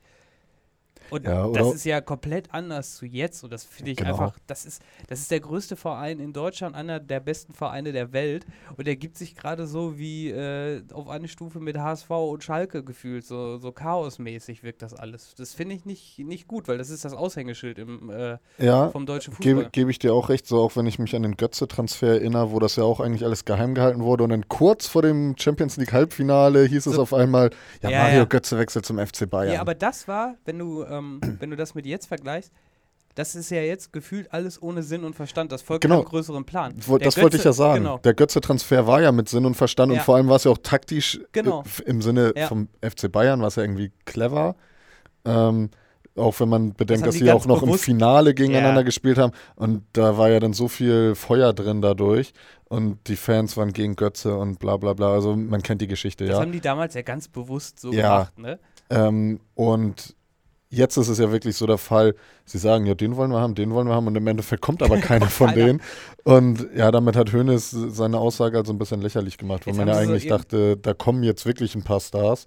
Und 1.10 1.24
Ja, 1.24 1.48
das 1.48 1.74
ist 1.74 1.84
ja 1.84 2.00
komplett 2.00 2.52
anders 2.52 2.94
zu 2.96 3.06
jetzt. 3.06 3.42
Und 3.44 3.52
das 3.52 3.64
finde 3.64 3.90
ich 3.92 3.96
Genau. 3.98 4.10
einfach, 4.10 4.38
das 4.46 4.64
ist, 4.64 4.82
das 5.08 5.20
ist 5.20 5.30
der 5.30 5.40
größte 5.40 5.76
Verein 5.76 6.20
in 6.20 6.32
Deutschland, 6.32 6.74
einer 6.74 7.00
der 7.00 7.20
besten 7.20 7.52
Vereine 7.52 7.92
der 7.92 8.12
Welt. 8.12 8.46
Und 8.76 8.86
der 8.86 8.96
gibt 8.96 9.16
sich 9.18 9.34
gerade 9.36 9.66
so 9.66 9.98
wie 9.98 10.30
äh, 10.30 10.82
auf 10.92 11.08
eine 11.08 11.28
Stufe 11.28 11.60
mit 11.60 11.76
HSV 11.78 12.10
und 12.10 12.42
Schalke 12.44 12.82
gefühlt. 12.84 13.24
So, 13.26 13.58
so 13.58 13.72
chaosmäßig 13.72 14.62
wirkt 14.62 14.82
das 14.82 14.94
alles. 14.94 15.34
Das 15.36 15.54
finde 15.54 15.74
ich 15.74 15.84
nicht, 15.84 16.18
nicht 16.18 16.46
gut, 16.48 16.68
weil 16.68 16.78
das 16.78 16.90
ist 16.90 17.04
das 17.04 17.12
Aushängeschild 17.12 17.78
im, 17.78 18.10
äh, 18.10 18.38
Ja, 18.58 18.88
vom 18.90 19.06
deutschen 19.06 19.32
Fußball. 19.34 19.54
gebe 19.54 19.70
gebe 19.70 19.90
ich 19.90 19.98
dir 19.98 20.12
auch 20.14 20.28
recht, 20.28 20.46
so 20.46 20.60
auch 20.62 20.76
wenn 20.76 20.86
ich 20.86 20.98
mich 20.98 21.14
an 21.16 21.22
den 21.22 21.36
Götze-Transfer 21.36 22.08
erinnere, 22.08 22.50
wo 22.52 22.58
das 22.58 22.76
ja 22.76 22.84
auch 22.84 23.00
eigentlich 23.00 23.24
alles 23.24 23.44
geheim 23.44 23.74
gehalten 23.74 24.02
wurde 24.02 24.24
und 24.24 24.30
dann 24.30 24.48
kurz 24.48 24.86
vor 24.86 25.02
dem 25.02 25.34
Champions 25.38 25.76
League 25.76 25.92
Halbfinale 25.92 26.64
hieß 26.64 26.86
es 26.86 26.94
So. 26.96 27.02
auf 27.02 27.14
einmal, 27.14 27.50
ja, 27.82 27.90
Ja, 27.90 27.98
Mario. 28.02 28.26
Götze 28.26 28.58
wechselt 28.58 28.84
zum 28.86 28.98
FC 28.98 29.28
Bayern. 29.28 29.54
Ja, 29.54 29.60
aber 29.60 29.74
das 29.74 30.06
war, 30.08 30.36
wenn 30.44 30.58
du, 30.58 30.84
ähm, 30.84 30.99
wenn 31.20 31.50
du 31.50 31.56
das 31.56 31.74
mit 31.74 31.86
jetzt 31.86 32.06
vergleichst, 32.06 32.52
das 33.16 33.34
ist 33.34 33.50
ja 33.50 33.60
jetzt 33.60 33.92
gefühlt 33.92 34.32
alles 34.32 34.62
ohne 34.62 34.82
Sinn 34.84 35.02
und 35.04 35.14
Verstand. 35.16 35.50
Das 35.50 35.62
folgt 35.62 35.82
Genau. 35.82 35.96
einem 35.96 36.04
größeren 36.04 36.44
Plan. 36.44 36.74
Das 36.76 36.88
wollte 36.88 37.08
ich 37.08 37.14
Götze- 37.16 37.44
ja 37.44 37.52
sagen. 37.52 37.82
Genau. 37.82 37.98
Der 37.98 38.14
Götze-Transfer 38.14 38.86
war 38.86 39.02
ja 39.02 39.10
mit 39.10 39.28
Sinn 39.28 39.44
und 39.46 39.54
Verstand 39.56 39.92
Ja. 39.92 39.98
und 39.98 40.04
vor 40.04 40.14
allem 40.16 40.28
war 40.28 40.36
es 40.36 40.44
ja 40.44 40.50
auch 40.52 40.58
taktisch 40.62 41.20
Genau. 41.32 41.64
äh, 41.84 41.90
im 41.90 42.02
Sinne 42.02 42.32
Ja. 42.36 42.46
vom 42.46 42.68
FC 42.80 43.08
Bayern, 43.10 43.40
war 43.40 43.48
es 43.48 43.56
ja 43.56 43.64
irgendwie 43.64 43.90
clever. 44.04 44.54
Ähm, 45.24 45.70
auch 46.16 46.38
wenn 46.40 46.48
man 46.48 46.72
bedenkt, 46.74 47.02
haben 47.02 47.08
dass 47.08 47.14
sie 47.16 47.30
auch 47.32 47.46
noch 47.46 47.62
im 47.62 47.74
Finale 47.74 48.34
gegeneinander 48.34 48.80
Ja. 48.80 48.84
gespielt 48.84 49.18
haben. 49.18 49.32
Und 49.56 49.84
da 49.92 50.16
war 50.18 50.28
ja 50.30 50.38
dann 50.40 50.52
so 50.52 50.68
viel 50.68 51.14
Feuer 51.14 51.52
drin 51.52 51.82
dadurch. 51.82 52.32
Und 52.68 52.98
die 53.08 53.16
Fans 53.16 53.56
waren 53.56 53.72
gegen 53.72 53.96
Götze 53.96 54.36
und 54.36 54.58
bla 54.60 54.76
bla 54.76 54.92
bla. 54.92 55.12
Also 55.12 55.34
man 55.34 55.62
kennt 55.62 55.80
die 55.82 55.86
Geschichte, 55.88 56.26
Das 56.26 56.34
ja. 56.36 56.40
haben 56.40 56.52
die 56.52 56.60
damals 56.60 56.94
ja 56.94 57.02
ganz 57.02 57.26
bewusst 57.28 57.80
so 57.80 57.92
Ja. 57.92 58.30
gemacht, 58.30 58.38
ne? 58.38 58.58
Ähm, 58.90 59.40
und 59.54 60.14
jetzt 60.70 60.96
ist 60.96 61.08
es 61.08 61.18
ja 61.18 61.30
wirklich 61.30 61.56
so 61.56 61.66
der 61.66 61.78
Fall, 61.78 62.14
sie 62.44 62.58
sagen, 62.58 62.86
ja, 62.86 62.94
den 62.94 63.16
wollen 63.16 63.30
wir 63.32 63.40
haben, 63.40 63.54
den 63.54 63.72
wollen 63.72 63.88
wir 63.88 63.94
haben 63.94 64.06
und 64.06 64.16
im 64.16 64.26
Endeffekt 64.26 64.62
kommt 64.62 64.82
aber 64.82 64.96
keiner 65.00 65.26
von 65.26 65.48
keiner. 65.48 65.66
denen. 65.66 65.82
Und 66.24 66.66
ja, 66.74 66.90
damit 66.90 67.16
hat 67.16 67.32
Hoeneß 67.32 67.70
seine 67.70 68.18
Aussage 68.18 68.56
also 68.56 68.72
ein 68.72 68.78
bisschen 68.78 69.02
lächerlich 69.02 69.36
gemacht, 69.36 69.66
weil 69.66 69.74
man 69.74 69.88
ja 69.88 69.96
eigentlich 69.96 70.24
so 70.24 70.28
dachte, 70.30 70.76
da 70.76 70.94
kommen 70.94 71.22
jetzt 71.22 71.44
wirklich 71.44 71.74
ein 71.74 71.82
paar 71.82 72.00
Stars. 72.00 72.46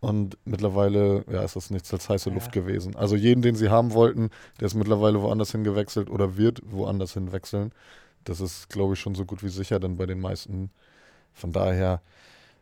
Und 0.00 0.36
mittlerweile 0.44 1.24
ja, 1.32 1.42
ist 1.42 1.56
das 1.56 1.70
nichts 1.70 1.90
als 1.94 2.10
heiße 2.10 2.28
ja. 2.28 2.34
Luft 2.34 2.52
gewesen. 2.52 2.94
Also 2.94 3.16
jeden, 3.16 3.40
den 3.40 3.56
sie 3.56 3.70
haben 3.70 3.94
wollten, 3.94 4.28
der 4.60 4.66
ist 4.66 4.74
mittlerweile 4.74 5.22
woanders 5.22 5.52
hingewechselt 5.52 6.10
oder 6.10 6.36
wird 6.36 6.60
woanders 6.66 7.14
hinwechseln. 7.14 7.72
Das 8.24 8.40
ist, 8.40 8.68
glaube 8.68 8.92
ich, 8.94 9.00
schon 9.00 9.14
so 9.14 9.24
gut 9.24 9.42
wie 9.42 9.48
sicher 9.48 9.80
dann 9.80 9.96
bei 9.96 10.04
den 10.04 10.20
meisten. 10.20 10.70
Von 11.32 11.52
daher, 11.52 12.02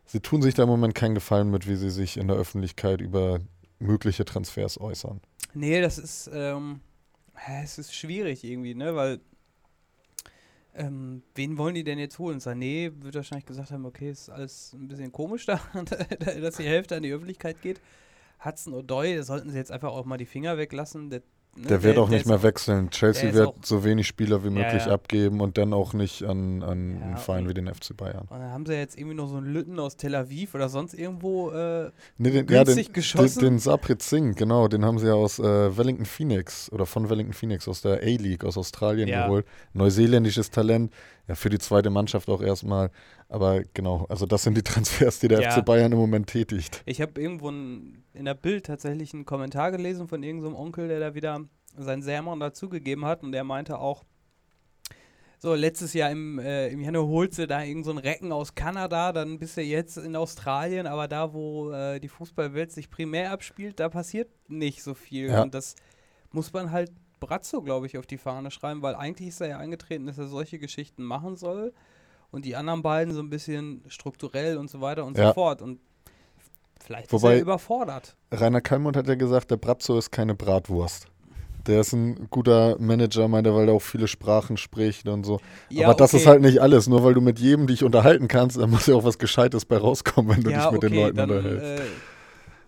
sie 0.05 0.21
tun 0.21 0.41
sich 0.41 0.55
da 0.55 0.63
im 0.63 0.69
Moment 0.69 0.95
keinen 0.95 1.17
Gefallen 1.17 1.51
mit, 1.51 1.67
wie 1.67 1.75
sie 1.75 1.91
sich 1.91 2.17
in 2.17 2.29
der 2.29 2.37
Öffentlichkeit 2.37 3.01
über 3.01 3.41
mögliche 3.83 4.25
Transfers 4.25 4.81
äußern. 4.81 5.21
Nee, 5.55 5.81
das 5.81 5.99
ist, 5.99 6.31
ähm, 6.33 6.81
es 7.63 7.79
ist 7.79 7.95
schwierig 7.95 8.45
irgendwie, 8.45 8.75
ne, 8.75 8.95
weil 8.95 9.21
ähm, 10.75 11.23
wen 11.35 11.59
wollen 11.59 11.75
die 11.75 11.85
denn 11.85 11.99
jetzt 11.99 12.19
holen? 12.19 12.39
Sané 12.39 12.93
wird 13.03 13.15
wahrscheinlich 13.15 13.45
gesagt 13.45 13.71
haben, 13.71 13.85
okay, 13.85 14.11
ist 14.11 14.31
alles 14.31 14.73
ein 14.73 14.89
bisschen 14.89 15.13
komisch 15.13 15.45
da, 15.45 15.61
dass 16.41 16.57
die 16.57 16.65
Hälfte 16.65 16.97
an 16.97 17.03
die 17.03 17.13
Öffentlichkeit 17.13 17.61
geht. 17.61 17.81
Hudson 18.43 18.75
O'Doy, 18.75 19.23
sollten 19.23 19.51
sie 19.51 19.59
jetzt 19.59 19.71
einfach 19.71 19.93
auch 19.93 20.07
mal 20.07 20.17
die 20.17 20.27
Finger 20.27 20.57
weglassen. 20.57 21.11
Der 21.11 21.23
Ne? 21.55 21.67
Der 21.67 21.83
wird 21.83 21.97
der, 21.97 22.03
auch 22.03 22.09
nicht 22.09 22.25
mehr 22.25 22.43
wechseln. 22.43 22.89
Chelsea 22.89 23.35
wird 23.35 23.67
so 23.67 23.85
wenig 23.85 24.07
Spieler 24.07 24.43
wie 24.43 24.49
möglich 24.49 24.83
ja, 24.83 24.89
ja. 24.89 24.95
abgeben 24.95 25.43
und 25.43 25.59
dann 25.59 25.75
auch 25.75 25.93
nicht 25.93 26.23
an, 26.23 26.63
an 26.63 26.99
ja, 26.99 27.07
einen 27.07 27.17
Verein 27.19 27.47
wie 27.47 27.53
den 27.53 27.67
FC 27.67 27.95
Bayern. 27.95 28.27
Und 28.31 28.39
dann 28.39 28.51
haben 28.51 28.65
sie 28.65 28.73
jetzt 28.73 28.97
irgendwie 28.97 29.17
noch 29.17 29.29
so 29.29 29.37
einen 29.37 29.53
Lütten 29.53 29.79
aus 29.79 29.99
Tel 29.99 30.15
Aviv 30.15 30.55
oder 30.55 30.71
sonst 30.71 30.95
irgendwo 30.95 31.51
äh, 31.51 31.91
nee, 32.17 32.31
den, 32.31 32.47
günstig 32.47 32.87
den, 32.87 32.93
geschossen. 32.95 33.41
Den, 33.41 33.55
den 33.55 33.59
Saprit 33.59 34.03
Singh, 34.03 34.35
genau, 34.35 34.67
den 34.67 34.83
haben 34.83 34.99
sie 34.99 35.09
ja 35.09 35.15
aus 35.15 35.39
äh, 35.41 35.77
Wellington 35.77 36.07
Phoenix 36.07 36.73
oder 36.73 36.87
von 36.87 37.11
Wellington 37.11 37.35
Phoenix 37.35 37.69
aus 37.69 37.83
der 37.83 37.99
A-League 37.99 38.45
aus 38.45 38.57
Australien 38.57 39.09
geholt. 39.09 39.45
Neuseeländisches 39.75 40.51
Talent, 40.51 40.91
ja 41.29 41.35
für 41.35 41.51
die 41.51 41.59
zweite 41.59 41.91
Mannschaft 41.91 42.31
auch 42.31 42.41
erstmal. 42.41 42.91
Aber 43.29 43.63
genau, 43.75 44.07
also 44.09 44.25
das 44.25 44.43
sind 44.43 44.57
die 44.57 44.63
Transfers, 44.63 45.19
die 45.19 45.29
der 45.29 45.51
FC 45.51 45.65
Bayern 45.65 45.93
im 45.93 45.99
Moment 45.99 46.29
tätigt. 46.29 46.83
Ich 46.87 47.03
habe 47.03 47.21
irgendwo 47.21 47.51
ein, 47.51 48.02
in 48.15 48.25
der 48.25 48.35
Bild 48.35 48.67
tatsächlich 48.67 49.15
einen 49.15 49.25
Kommentar 49.25 49.71
gelesen 49.71 50.09
von 50.09 50.23
irgendeinem 50.23 50.55
so 50.55 50.59
Onkel, 50.59 50.89
der 50.89 51.01
da 51.01 51.15
wieder 51.15 51.45
sein 51.77 52.03
Sermon 52.03 52.41
dazugegeben 52.41 53.05
hat 53.05 53.23
und 53.23 53.33
der 53.33 53.45
meinte 53.45 53.79
auch, 53.79 54.05
so, 55.39 55.57
letztes 55.57 55.93
Jahr 55.93 56.09
im, 56.13 56.39
äh, 56.39 56.69
im 56.69 56.81
Januar 56.81 57.09
holst 57.09 57.37
du 57.37 57.49
da 57.49 57.65
irgend 57.65 57.85
so 57.85 57.91
einen 57.91 57.99
Recken 57.99 58.31
aus 58.31 58.55
Kanada, 58.55 59.13
dann 59.13 59.41
bist 59.41 59.57
du 59.57 59.63
jetzt 59.63 59.97
in 59.97 60.15
Australien, 60.15 60.87
aber 60.87 61.09
da, 61.09 61.33
wo 61.33 61.73
äh, 61.73 61.99
die 61.99 62.07
Fußballwelt 62.07 62.71
sich 62.71 62.91
primär 62.91 63.33
abspielt, 63.33 63.81
da 63.81 63.89
passiert 63.89 64.29
nicht 64.47 64.85
so 64.85 64.95
viel. 64.95 65.31
Ja. 65.31 65.43
Und 65.43 65.53
das 65.53 65.75
muss 66.31 66.53
man 66.53 66.71
halt 66.71 66.93
Brazzo, 67.19 67.61
glaube 67.61 67.87
ich, 67.87 67.99
auf 67.99 68.07
die 68.07 68.19
Fahne 68.19 68.53
schreiben, 68.53 68.83
weil 68.83 68.95
eigentlich 68.95 69.31
ist 69.31 69.41
er 69.41 69.49
ja 69.49 69.59
eingetreten, 69.59 70.07
dass 70.07 70.17
er 70.17 70.29
solche 70.29 70.61
Geschichten 70.61 71.03
machen 71.03 71.35
soll 71.35 71.73
und 72.31 72.45
die 72.45 72.55
anderen 72.55 72.83
beiden 72.83 73.13
so 73.13 73.21
ein 73.21 73.31
bisschen 73.31 73.83
strukturell 73.89 74.57
und 74.59 74.71
so 74.71 74.81
weiter 74.81 75.05
und 75.05 75.19
ja. 75.19 75.29
so 75.29 75.35
fort. 75.35 75.61
Und 75.61 75.81
vielleicht 76.83 77.13
Wobei, 77.13 77.35
ist 77.35 77.39
er 77.39 77.43
überfordert. 77.43 78.17
Rainer 78.33 78.61
Kallmund 78.61 78.97
hat 78.97 79.09
ja 79.09 79.15
gesagt, 79.15 79.51
der 79.51 79.57
Brazzo 79.57 79.99
ist 79.99 80.11
keine 80.11 80.35
Bratwurst. 80.35 81.07
Der 81.67 81.81
ist 81.81 81.93
ein 81.93 82.27
guter 82.29 82.77
Manager, 82.81 83.29
meint 83.29 83.47
er, 83.47 83.55
weil 83.55 83.69
er 83.69 83.75
auch 83.75 83.83
viele 83.83 84.09
Sprachen 84.09 84.57
spricht 84.57 85.07
und 85.07 85.25
so. 85.25 85.39
Ja, 85.69 85.87
Aber 85.87 85.95
das 85.97 86.13
okay. 86.13 86.23
ist 86.23 86.27
halt 86.27 86.43
nicht 86.43 86.61
alles. 86.61 86.89
Nur 86.89 87.05
weil 87.05 87.15
du 87.15 87.21
mit 87.21 87.39
jedem 87.39 87.69
dich 87.69 87.85
unterhalten 87.85 88.27
kannst, 88.27 88.57
dann 88.57 88.71
muss 88.71 88.87
ja 88.87 88.97
auch 88.97 89.05
was 89.05 89.19
Gescheites 89.19 89.65
bei 89.65 89.77
rauskommen, 89.77 90.37
wenn 90.37 90.43
du 90.43 90.51
ja, 90.51 90.65
dich 90.65 90.73
mit 90.73 90.79
okay, 90.79 90.89
den 90.89 90.99
Leuten 90.99 91.17
dann, 91.17 91.31
unterhältst. 91.31 91.81
Äh, 91.81 91.87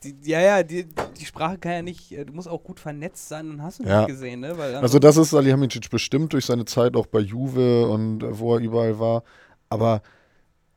die, 0.05 0.31
ja, 0.31 0.41
ja, 0.41 0.63
die, 0.63 0.87
die 1.19 1.25
Sprache 1.25 1.59
kann 1.59 1.73
ja 1.73 1.83
nicht, 1.83 2.13
äh, 2.13 2.25
du 2.25 2.33
musst 2.35 2.49
auch 2.49 2.63
gut 2.63 2.79
vernetzt 2.79 3.29
sein 3.29 3.51
und 3.51 3.63
hast 3.63 3.81
du 3.81 3.85
ja. 3.85 4.01
nicht 4.01 4.09
gesehen, 4.09 4.41
ne? 4.41 4.55
Also, 4.81 4.99
das 4.99 5.17
ist 5.17 5.31
Salihamidzic 5.31 5.91
bestimmt 5.91 6.33
durch 6.33 6.45
seine 6.45 6.65
Zeit 6.65 6.95
auch 6.95 7.07
bei 7.07 7.21
Juve 7.21 7.89
und 7.89 8.25
wo 8.39 8.55
er 8.55 8.61
überall 8.61 8.99
war. 8.99 9.25
Aber 9.71 10.03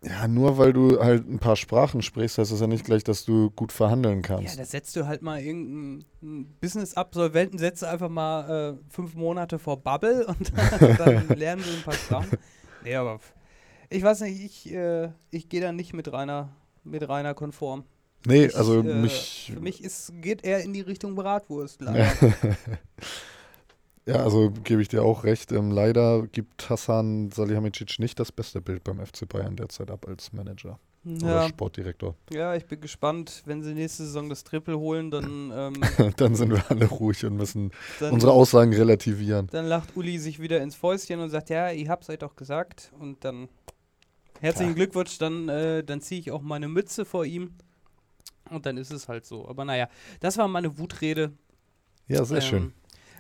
ja, 0.03 0.27
nur 0.27 0.57
weil 0.57 0.73
du 0.73 0.99
halt 0.99 1.27
ein 1.27 1.39
paar 1.39 1.55
Sprachen 1.55 2.01
sprichst, 2.01 2.38
heißt 2.38 2.51
das 2.51 2.60
ja 2.60 2.67
nicht 2.67 2.86
gleich, 2.86 3.03
dass 3.03 3.25
du 3.25 3.49
gut 3.51 3.71
verhandeln 3.71 4.21
kannst. 4.21 4.55
Ja, 4.55 4.62
da 4.62 4.65
setzt 4.65 4.95
du 4.95 5.07
halt 5.07 5.21
mal 5.21 5.41
irgendeinen 5.41 6.05
Business-Absolventen, 6.62 7.57
setzt 7.57 7.83
einfach 7.83 8.10
mal 8.10 8.77
äh, 8.77 8.93
fünf 8.93 9.15
Monate 9.15 9.57
vor 9.57 9.77
Bubble 9.77 10.27
und 10.27 10.53
dann, 10.55 10.97
dann 11.27 11.38
lernen 11.38 11.63
sie 11.63 11.77
ein 11.77 11.83
paar 11.83 11.95
Sprachen. 11.95 12.38
Nee, 12.83 12.95
aber 12.95 13.19
ich 13.89 14.03
weiß 14.03 14.21
nicht, 14.21 14.43
ich, 14.43 14.73
äh, 14.73 15.10
ich 15.31 15.49
gehe 15.49 15.62
da 15.62 15.71
nicht 15.71 15.93
mit 15.93 16.12
Rainer, 16.12 16.49
mit 16.83 17.07
Rainer 17.10 17.33
konform. 17.33 17.83
Nee, 18.25 18.45
ich, 18.45 18.55
also 18.55 18.79
äh, 18.81 18.83
mich. 18.83 19.51
Für 19.53 19.60
mich 19.60 19.83
ist, 19.83 20.13
geht 20.21 20.43
er 20.43 20.60
in 20.60 20.73
die 20.73 20.81
Richtung 20.81 21.15
Bratwurst, 21.15 21.81
leider. 21.81 22.12
Ja, 24.07 24.23
also 24.23 24.51
gebe 24.63 24.81
ich 24.81 24.87
dir 24.87 25.03
auch 25.03 25.25
recht. 25.25 25.51
Ähm, 25.51 25.69
leider 25.69 26.25
gibt 26.27 26.69
Hassan 26.69 27.29
Salihamidzic 27.29 27.99
nicht 27.99 28.17
das 28.19 28.31
beste 28.31 28.61
Bild 28.61 28.83
beim 28.85 29.05
FC 29.05 29.27
Bayern 29.27 29.57
derzeit 29.57 29.91
ab 29.91 30.07
als 30.07 30.31
Manager 30.31 30.79
ja. 31.03 31.27
oder 31.27 31.47
Sportdirektor. 31.49 32.15
Ja, 32.31 32.55
ich 32.55 32.65
bin 32.65 32.79
gespannt, 32.79 33.43
wenn 33.45 33.63
sie 33.63 33.73
nächste 33.73 34.03
Saison 34.03 34.29
das 34.29 34.45
Triple 34.45 34.77
holen, 34.77 35.11
dann. 35.11 35.51
Ähm, 35.53 36.13
dann 36.17 36.35
sind 36.35 36.51
wir 36.51 36.63
alle 36.69 36.85
ruhig 36.85 37.25
und 37.25 37.35
müssen 37.35 37.71
dann, 37.99 38.13
unsere 38.13 38.31
Aussagen 38.31 38.73
relativieren. 38.73 39.47
Dann 39.51 39.65
lacht 39.65 39.95
Uli 39.97 40.19
sich 40.19 40.39
wieder 40.39 40.61
ins 40.61 40.75
Fäustchen 40.75 41.19
und 41.19 41.29
sagt: 41.29 41.49
Ja, 41.49 41.71
ihr 41.71 41.89
habt 41.89 42.07
es 42.07 42.19
doch 42.19 42.35
gesagt. 42.35 42.91
Und 42.99 43.25
dann 43.25 43.49
herzlichen 44.39 44.75
Klar. 44.75 44.85
Glückwunsch, 44.85 45.17
dann, 45.17 45.49
äh, 45.49 45.83
dann 45.83 46.01
ziehe 46.01 46.21
ich 46.21 46.31
auch 46.31 46.41
meine 46.41 46.67
Mütze 46.67 47.05
vor 47.05 47.25
ihm. 47.25 47.51
Und 48.49 48.65
dann 48.65 48.77
ist 48.77 48.91
es 48.91 49.09
halt 49.09 49.25
so. 49.25 49.47
Aber 49.47 49.65
naja, 49.65 49.89
das 50.21 50.37
war 50.37 50.47
meine 50.47 50.77
Wutrede. 50.77 51.33
Ja, 52.07 52.23
sehr 52.23 52.37
ähm, 52.37 52.43
schön. 52.43 52.73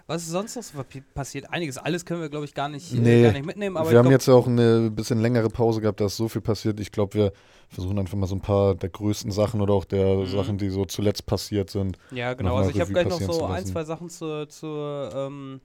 Was 0.07 0.23
ist 0.23 0.29
sonst 0.29 0.55
noch 0.55 0.63
so 0.63 0.83
passiert? 1.13 1.51
Einiges. 1.51 1.77
Alles 1.77 2.05
können 2.05 2.21
wir, 2.21 2.29
glaube 2.29 2.45
ich, 2.45 2.53
gar 2.53 2.69
nicht, 2.69 2.93
äh, 2.93 2.97
nee, 2.97 3.19
äh, 3.19 3.23
gar 3.23 3.33
nicht 3.33 3.45
mitnehmen. 3.45 3.75
wir 3.75 3.97
haben 3.97 4.09
jetzt 4.09 4.29
auch 4.29 4.47
eine 4.47 4.89
bisschen 4.89 5.19
längere 5.19 5.49
Pause 5.49 5.81
gehabt, 5.81 5.99
da 5.99 6.05
ist 6.05 6.15
so 6.15 6.29
viel 6.29 6.41
passiert. 6.41 6.79
Ich 6.79 6.93
glaube, 6.93 7.13
wir 7.13 7.33
versuchen 7.67 7.99
einfach 7.99 8.17
mal 8.17 8.25
so 8.25 8.35
ein 8.35 8.41
paar 8.41 8.75
der 8.75 8.89
größten 8.89 9.31
Sachen 9.31 9.59
oder 9.59 9.73
auch 9.73 9.83
der 9.83 10.15
mhm. 10.15 10.27
Sachen, 10.27 10.57
die 10.57 10.69
so 10.69 10.85
zuletzt 10.85 11.25
passiert 11.25 11.69
sind. 11.69 11.97
Ja, 12.11 12.33
genau. 12.33 12.55
Also 12.55 12.69
ich 12.69 12.79
habe 12.79 12.91
gleich 12.93 13.09
noch 13.09 13.19
so 13.19 13.45
ein, 13.45 13.65
zwei 13.65 13.83
Sachen 13.83 14.09
zur, 14.09 14.47
zur, 14.47 15.11
ähm, 15.13 15.59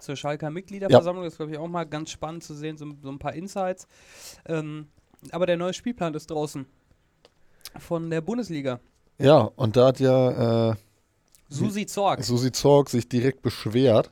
zur 0.00 0.16
Schalker 0.16 0.50
Mitgliederversammlung. 0.50 1.22
Ja. 1.22 1.26
Das 1.28 1.34
ist, 1.34 1.38
glaube 1.38 1.52
ich, 1.52 1.58
auch 1.58 1.68
mal 1.68 1.84
ganz 1.84 2.10
spannend 2.10 2.42
zu 2.42 2.54
sehen, 2.54 2.76
so, 2.76 2.86
so 3.00 3.08
ein 3.08 3.20
paar 3.20 3.34
Insights. 3.34 3.86
Ähm, 4.46 4.88
aber 5.30 5.46
der 5.46 5.56
neue 5.56 5.72
Spielplan 5.72 6.12
ist 6.14 6.28
draußen 6.28 6.66
von 7.78 8.10
der 8.10 8.20
Bundesliga. 8.20 8.80
Ja, 9.18 9.42
und 9.54 9.76
da 9.76 9.86
hat 9.86 10.00
ja 10.00 10.70
äh, 10.70 10.74
Susi 11.54 11.86
Zorg. 11.86 12.24
Susi 12.24 12.52
Zorg 12.52 12.88
sich 12.88 13.08
direkt 13.08 13.42
beschwert, 13.42 14.10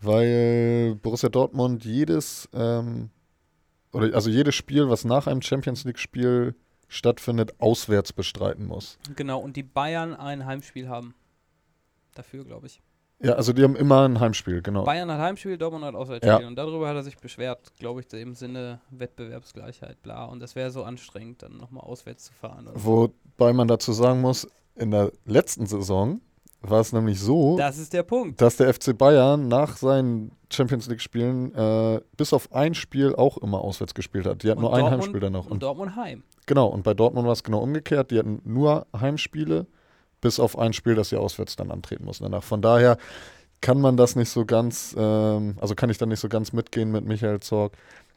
weil 0.00 0.96
Borussia 0.96 1.28
Dortmund 1.28 1.84
jedes, 1.84 2.48
ähm, 2.52 3.10
oder 3.92 4.14
also 4.14 4.30
jedes 4.30 4.54
Spiel, 4.54 4.88
was 4.88 5.04
nach 5.04 5.26
einem 5.26 5.42
Champions 5.42 5.84
League-Spiel 5.84 6.54
stattfindet, 6.88 7.54
auswärts 7.58 8.12
bestreiten 8.12 8.66
muss. 8.66 8.98
Genau, 9.16 9.40
und 9.40 9.56
die 9.56 9.62
Bayern 9.62 10.14
ein 10.14 10.46
Heimspiel 10.46 10.88
haben. 10.88 11.14
Dafür, 12.14 12.44
glaube 12.44 12.66
ich. 12.66 12.80
Ja, 13.20 13.32
also 13.32 13.52
die 13.52 13.64
haben 13.64 13.74
immer 13.74 14.08
ein 14.08 14.20
Heimspiel, 14.20 14.62
genau. 14.62 14.84
Bayern 14.84 15.10
hat 15.10 15.18
Heimspiel, 15.18 15.58
Dortmund 15.58 15.84
hat 15.84 15.96
Auswärtsspiel. 15.96 16.40
Ja. 16.40 16.46
Und 16.46 16.54
darüber 16.54 16.88
hat 16.88 16.94
er 16.94 17.02
sich 17.02 17.16
beschwert, 17.16 17.76
glaube 17.76 18.00
ich, 18.00 18.12
im 18.12 18.34
Sinne 18.34 18.80
Wettbewerbsgleichheit, 18.90 20.00
bla. 20.02 20.26
Und 20.26 20.38
das 20.40 20.54
wäre 20.54 20.70
so 20.70 20.84
anstrengend, 20.84 21.42
dann 21.42 21.56
nochmal 21.56 21.82
auswärts 21.82 22.26
zu 22.26 22.32
fahren. 22.32 22.70
Wobei 22.74 23.52
man 23.52 23.66
dazu 23.66 23.92
sagen 23.92 24.20
muss, 24.20 24.46
in 24.76 24.92
der 24.92 25.10
letzten 25.24 25.66
Saison 25.66 26.20
war 26.60 26.80
es 26.80 26.92
nämlich 26.92 27.20
so, 27.20 27.56
das 27.56 27.78
ist 27.78 27.92
der 27.92 28.02
Punkt. 28.02 28.40
dass 28.40 28.56
der 28.56 28.72
FC 28.72 28.96
Bayern 28.96 29.48
nach 29.48 29.76
seinen 29.76 30.32
Champions 30.50 30.88
League-Spielen 30.88 31.54
äh, 31.54 32.00
bis 32.16 32.32
auf 32.32 32.52
ein 32.52 32.74
Spiel 32.74 33.14
auch 33.14 33.38
immer 33.38 33.60
auswärts 33.60 33.94
gespielt 33.94 34.26
hat. 34.26 34.42
Die 34.42 34.50
hatten 34.50 34.60
nur 34.60 34.70
Dortmund, 34.70 34.92
ein 34.92 35.00
Heimspiel 35.00 35.20
dann 35.20 35.32
noch. 35.32 35.46
Und, 35.46 35.52
und 35.52 35.62
Dortmund 35.62 35.96
heim. 35.96 36.24
Genau, 36.46 36.66
und 36.66 36.82
bei 36.82 36.94
Dortmund 36.94 37.26
war 37.26 37.32
es 37.32 37.44
genau 37.44 37.58
umgekehrt. 37.58 38.10
Die 38.10 38.18
hatten 38.18 38.40
nur 38.44 38.86
Heimspiele, 38.98 39.66
bis 40.20 40.40
auf 40.40 40.58
ein 40.58 40.72
Spiel, 40.72 40.94
das 40.94 41.10
sie 41.10 41.16
auswärts 41.16 41.56
dann 41.56 41.70
antreten 41.70 42.04
mussten 42.04 42.24
danach. 42.24 42.42
Von 42.42 42.62
daher 42.62 42.96
kann 43.60 43.80
man 43.80 43.96
das 43.96 44.16
nicht 44.16 44.30
so 44.30 44.44
ganz, 44.44 44.94
ähm, 44.98 45.56
also 45.60 45.74
kann 45.74 45.90
ich 45.90 45.98
da 45.98 46.06
nicht 46.06 46.20
so 46.20 46.28
ganz 46.28 46.52
mitgehen 46.52 46.90
mit 46.90 47.04
Michael 47.04 47.40
Zorg. 47.40 47.76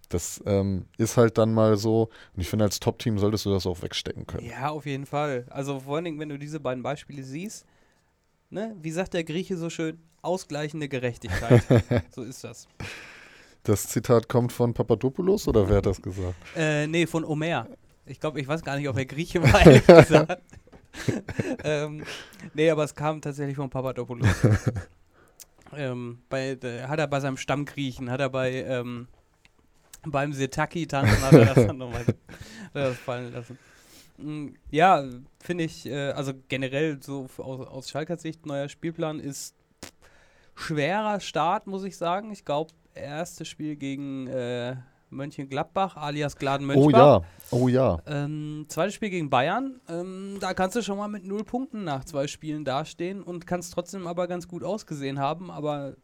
Das 0.09 0.41
ähm, 0.45 0.85
ist 0.97 1.17
halt 1.17 1.37
dann 1.37 1.53
mal 1.53 1.77
so. 1.77 2.09
Und 2.35 2.41
ich 2.41 2.49
finde, 2.49 2.65
als 2.65 2.79
Top-Team 2.79 3.17
solltest 3.17 3.45
du 3.45 3.51
das 3.51 3.65
auch 3.65 3.81
wegstecken 3.81 4.27
können. 4.27 4.45
Ja, 4.47 4.69
auf 4.69 4.85
jeden 4.85 5.05
Fall. 5.05 5.45
Also 5.49 5.79
vor 5.79 5.95
allen 5.95 6.05
Dingen, 6.05 6.19
wenn 6.19 6.29
du 6.29 6.37
diese 6.37 6.59
beiden 6.59 6.83
Beispiele 6.83 7.23
siehst, 7.23 7.65
ne, 8.51 8.75
wie 8.81 8.91
sagt 8.91 9.13
der 9.13 9.23
Grieche 9.23 9.57
so 9.57 9.69
schön, 9.69 9.99
ausgleichende 10.21 10.87
Gerechtigkeit. 10.87 11.63
so 12.15 12.23
ist 12.23 12.43
das. 12.43 12.67
Das 13.63 13.87
Zitat 13.87 14.27
kommt 14.27 14.51
von 14.51 14.73
Papadopoulos 14.73 15.47
oder 15.47 15.69
wer 15.69 15.77
hat 15.77 15.85
das 15.85 16.01
gesagt? 16.01 16.35
Äh, 16.55 16.87
nee, 16.87 17.05
von 17.05 17.23
Omer. 17.23 17.67
Ich 18.05 18.19
glaube, 18.19 18.41
ich 18.41 18.47
weiß 18.47 18.63
gar 18.63 18.77
nicht, 18.77 18.89
ob 18.89 18.97
er 18.97 19.05
Grieche 19.05 19.41
war, 19.53 19.65
ehrlich 19.65 19.85
gesagt. 19.87 20.41
ähm, 21.63 22.03
nee, 22.53 22.69
aber 22.69 22.83
es 22.83 22.93
kam 22.93 23.21
tatsächlich 23.21 23.55
von 23.55 23.69
Papadopoulos. 23.69 24.27
ähm, 25.75 26.19
bei, 26.29 26.57
äh, 26.61 26.83
hat 26.83 26.99
er 26.99 27.07
bei 27.07 27.19
seinem 27.19 27.37
Stammgriechen, 27.37 28.09
hat 28.09 28.19
er 28.19 28.29
bei 28.29 28.63
ähm, 28.63 29.07
beim 30.03 30.33
Setaki-Tanzen 30.33 31.21
hat 31.21 31.33
er 31.33 31.45
das 31.45 31.67
dann 31.67 31.77
nochmal 31.77 32.03
fallen 33.05 33.31
lassen. 33.31 33.59
Mm, 34.21 34.55
Ja, 34.69 35.03
finde 35.39 35.63
ich, 35.63 35.85
äh, 35.85 36.11
also 36.11 36.33
generell 36.47 37.01
so 37.01 37.27
aus, 37.37 37.67
aus 37.67 37.89
Schalker 37.89 38.17
Sicht, 38.17 38.45
neuer 38.45 38.69
Spielplan 38.69 39.19
ist 39.19 39.55
schwerer 40.55 41.19
Start, 41.19 41.67
muss 41.67 41.83
ich 41.83 41.97
sagen. 41.97 42.31
Ich 42.31 42.45
glaube, 42.45 42.71
erstes 42.93 43.47
Spiel 43.47 43.75
gegen 43.75 44.27
äh, 44.27 44.75
Mönchengladbach, 45.09 45.97
alias 45.97 46.37
Gladen 46.37 46.69
Oh 46.71 46.89
ja, 46.89 47.21
oh 47.51 47.67
ja. 47.67 47.99
Ähm, 48.07 48.65
zweites 48.69 48.95
Spiel 48.95 49.09
gegen 49.09 49.29
Bayern. 49.29 49.81
Ähm, 49.89 50.37
da 50.39 50.53
kannst 50.53 50.75
du 50.75 50.81
schon 50.81 50.97
mal 50.97 51.07
mit 51.07 51.25
null 51.25 51.43
Punkten 51.43 51.83
nach 51.83 52.05
zwei 52.05 52.27
Spielen 52.27 52.63
dastehen 52.63 53.21
und 53.21 53.45
kannst 53.45 53.73
trotzdem 53.73 54.07
aber 54.07 54.27
ganz 54.27 54.47
gut 54.47 54.63
ausgesehen 54.63 55.19
haben. 55.19 55.51
Aber 55.51 55.95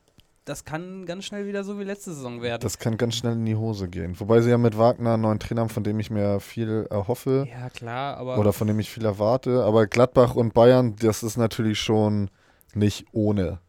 das 0.48 0.66
kann 0.66 1.06
ganz 1.06 1.26
schnell 1.26 1.46
wieder 1.46 1.64
so 1.64 1.78
wie 1.80 1.84
letzte 1.84 2.14
Saison 2.14 2.42
werden. 2.42 2.62
Das 2.62 2.80
kann 2.80 2.98
ganz 2.98 3.16
schnell 3.16 3.34
in 3.34 3.46
die 3.46 3.56
Hose 3.56 3.88
gehen. 3.88 4.20
Wobei 4.20 4.42
sie 4.42 4.50
ja 4.50 4.58
mit 4.58 4.78
Wagner 4.78 5.14
einen 5.14 5.24
neuen 5.24 5.40
Trainer 5.40 5.62
haben, 5.62 5.70
von 5.70 5.84
dem 5.84 6.00
ich 6.00 6.10
mir 6.10 6.40
viel 6.40 6.88
erhoffe 6.90 7.48
ja, 7.52 7.70
klar, 7.70 8.18
aber 8.18 8.38
oder 8.40 8.54
von 8.54 8.68
dem 8.68 8.80
ich 8.80 8.90
viel 8.90 9.06
erwarte. 9.06 9.64
Aber 9.64 9.88
Gladbach 9.88 10.36
und 10.36 10.54
Bayern, 10.54 10.96
das 11.00 11.22
ist 11.24 11.38
natürlich 11.38 11.80
schon 11.80 12.30
nicht 12.74 13.06
ohne. 13.12 13.60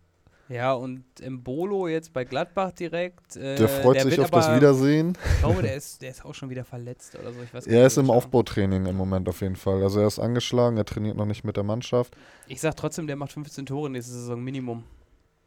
ja, 0.48 0.72
und 0.72 1.04
Mbolo 1.26 1.88
jetzt 1.88 2.12
bei 2.12 2.24
Gladbach 2.24 2.72
direkt. 2.72 3.36
Äh, 3.36 3.56
Der 3.56 3.68
freut 3.68 4.00
sich 4.00 4.12
wird 4.12 4.20
auf 4.20 4.30
das 4.30 4.46
aber- 4.46 4.56
Wiedersehen. 4.56 5.16
Ich 5.34 5.38
glaube, 5.40 5.62
der 5.62 5.74
ist, 5.80 6.00
der 6.00 6.10
ist 6.10 6.24
auch 6.24 6.34
schon 6.34 6.48
wieder 6.50 6.64
verletzt 6.64 7.16
oder 7.20 7.32
so. 7.32 7.40
Ich 7.42 7.52
weiß 7.52 7.66
Er 7.66 7.86
ist 7.86 7.98
im 7.98 8.10
Aufbautraining 8.10 8.86
im 8.86 8.96
Moment 8.96 9.28
auf 9.28 9.40
jeden 9.40 9.56
Fall. 9.56 9.82
Also 9.82 10.00
er 10.00 10.06
ist 10.06 10.18
angeschlagen, 10.18 10.76
er 10.76 10.84
trainiert 10.84 11.16
noch 11.16 11.26
nicht 11.26 11.44
mit 11.44 11.56
der 11.56 11.64
Mannschaft. 11.64 12.16
Ich 12.46 12.60
sag 12.60 12.76
trotzdem, 12.76 13.06
der 13.06 13.16
macht 13.16 13.32
15 13.32 13.66
Tore 13.66 13.90
nächste 13.90 14.12
Saison 14.12 14.42
Minimum. 14.42 14.84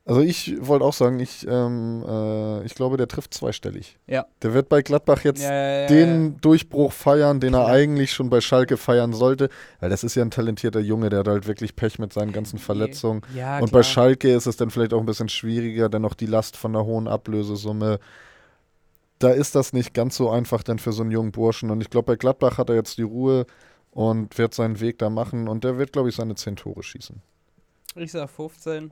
Also 0.04 0.22
ich 0.22 0.56
wollte 0.66 0.84
auch 0.84 0.94
sagen, 0.94 1.20
ich, 1.20 1.46
ähm, 1.48 2.04
äh, 2.08 2.66
ich 2.66 2.74
glaube, 2.74 2.98
der 2.98 3.08
trifft 3.08 3.36
zweistellig. 3.36 4.00
Ja. 4.08 4.26
Der 4.42 4.54
wird 4.54 4.68
bei 4.68 4.82
Gladbach 4.82 5.24
jetzt 5.24 5.44
Ja, 5.44 5.52
ja, 5.54 5.82
ja, 5.82 5.88
den 5.88 6.38
Durchbruch 6.42 6.92
feiern, 6.92 7.40
den 7.40 7.54
er 7.54 7.68
eigentlich 7.68 8.12
schon 8.12 8.32
bei 8.32 8.42
Schalke 8.42 8.78
feiern 8.78 9.14
sollte. 9.14 9.50
Weil 9.80 9.92
das 9.92 10.04
ist 10.04 10.16
ja 10.16 10.24
ein 10.24 10.32
talentierter 10.32 10.80
Junge, 10.80 11.10
der 11.10 11.20
hat 11.20 11.28
halt 11.28 11.48
wirklich 11.48 11.76
Pech 11.76 12.00
mit 12.00 12.14
seinen 12.14 12.32
ganzen 12.32 12.58
Verletzungen. 12.58 13.22
Ja, 13.36 13.60
Und 13.60 13.70
klar. 13.70 13.82
bei 13.82 13.84
Schalke 13.84 14.34
ist 14.34 14.48
es 14.48 14.58
dann 14.58 14.72
vielleicht 14.72 14.94
auch 14.94 15.00
ein 15.00 15.06
bisschen 15.06 15.30
schwieriger, 15.30 15.88
dann 15.88 16.02
noch 16.02 16.16
die 16.16 16.26
Last 16.26 16.58
von 16.58 16.74
der 16.74 16.84
hohen 16.84 17.08
Ablösesumme. 17.08 18.00
Da 19.20 19.30
ist 19.30 19.54
das 19.54 19.72
nicht 19.72 19.94
ganz 19.94 20.16
so 20.16 20.32
einfach 20.32 20.64
dann 20.64 20.80
für 20.80 20.94
so 20.94 21.04
einen 21.04 21.12
jungen 21.12 21.32
Burschen. 21.32 21.70
Und 21.70 21.80
ich 21.80 21.92
glaube, 21.92 22.08
bei 22.08 22.16
Gladbach 22.16 22.58
hat 22.58 22.70
er 22.70 22.76
jetzt 22.76 22.98
die 22.98 23.04
Ruhe 23.04 23.46
und 23.92 24.36
wird 24.40 24.56
seinen 24.56 24.80
Weg 24.80 24.98
da 24.98 25.12
machen. 25.12 25.48
Und 25.48 25.64
der 25.64 25.78
wird, 25.78 25.94
glaube 25.94 26.10
ich, 26.10 26.16
seine 26.16 26.34
10 26.34 26.56
Tore 26.56 26.82
schießen. 26.82 27.22
Ich 27.98 28.12
sag 28.14 28.32
15. 28.32 28.92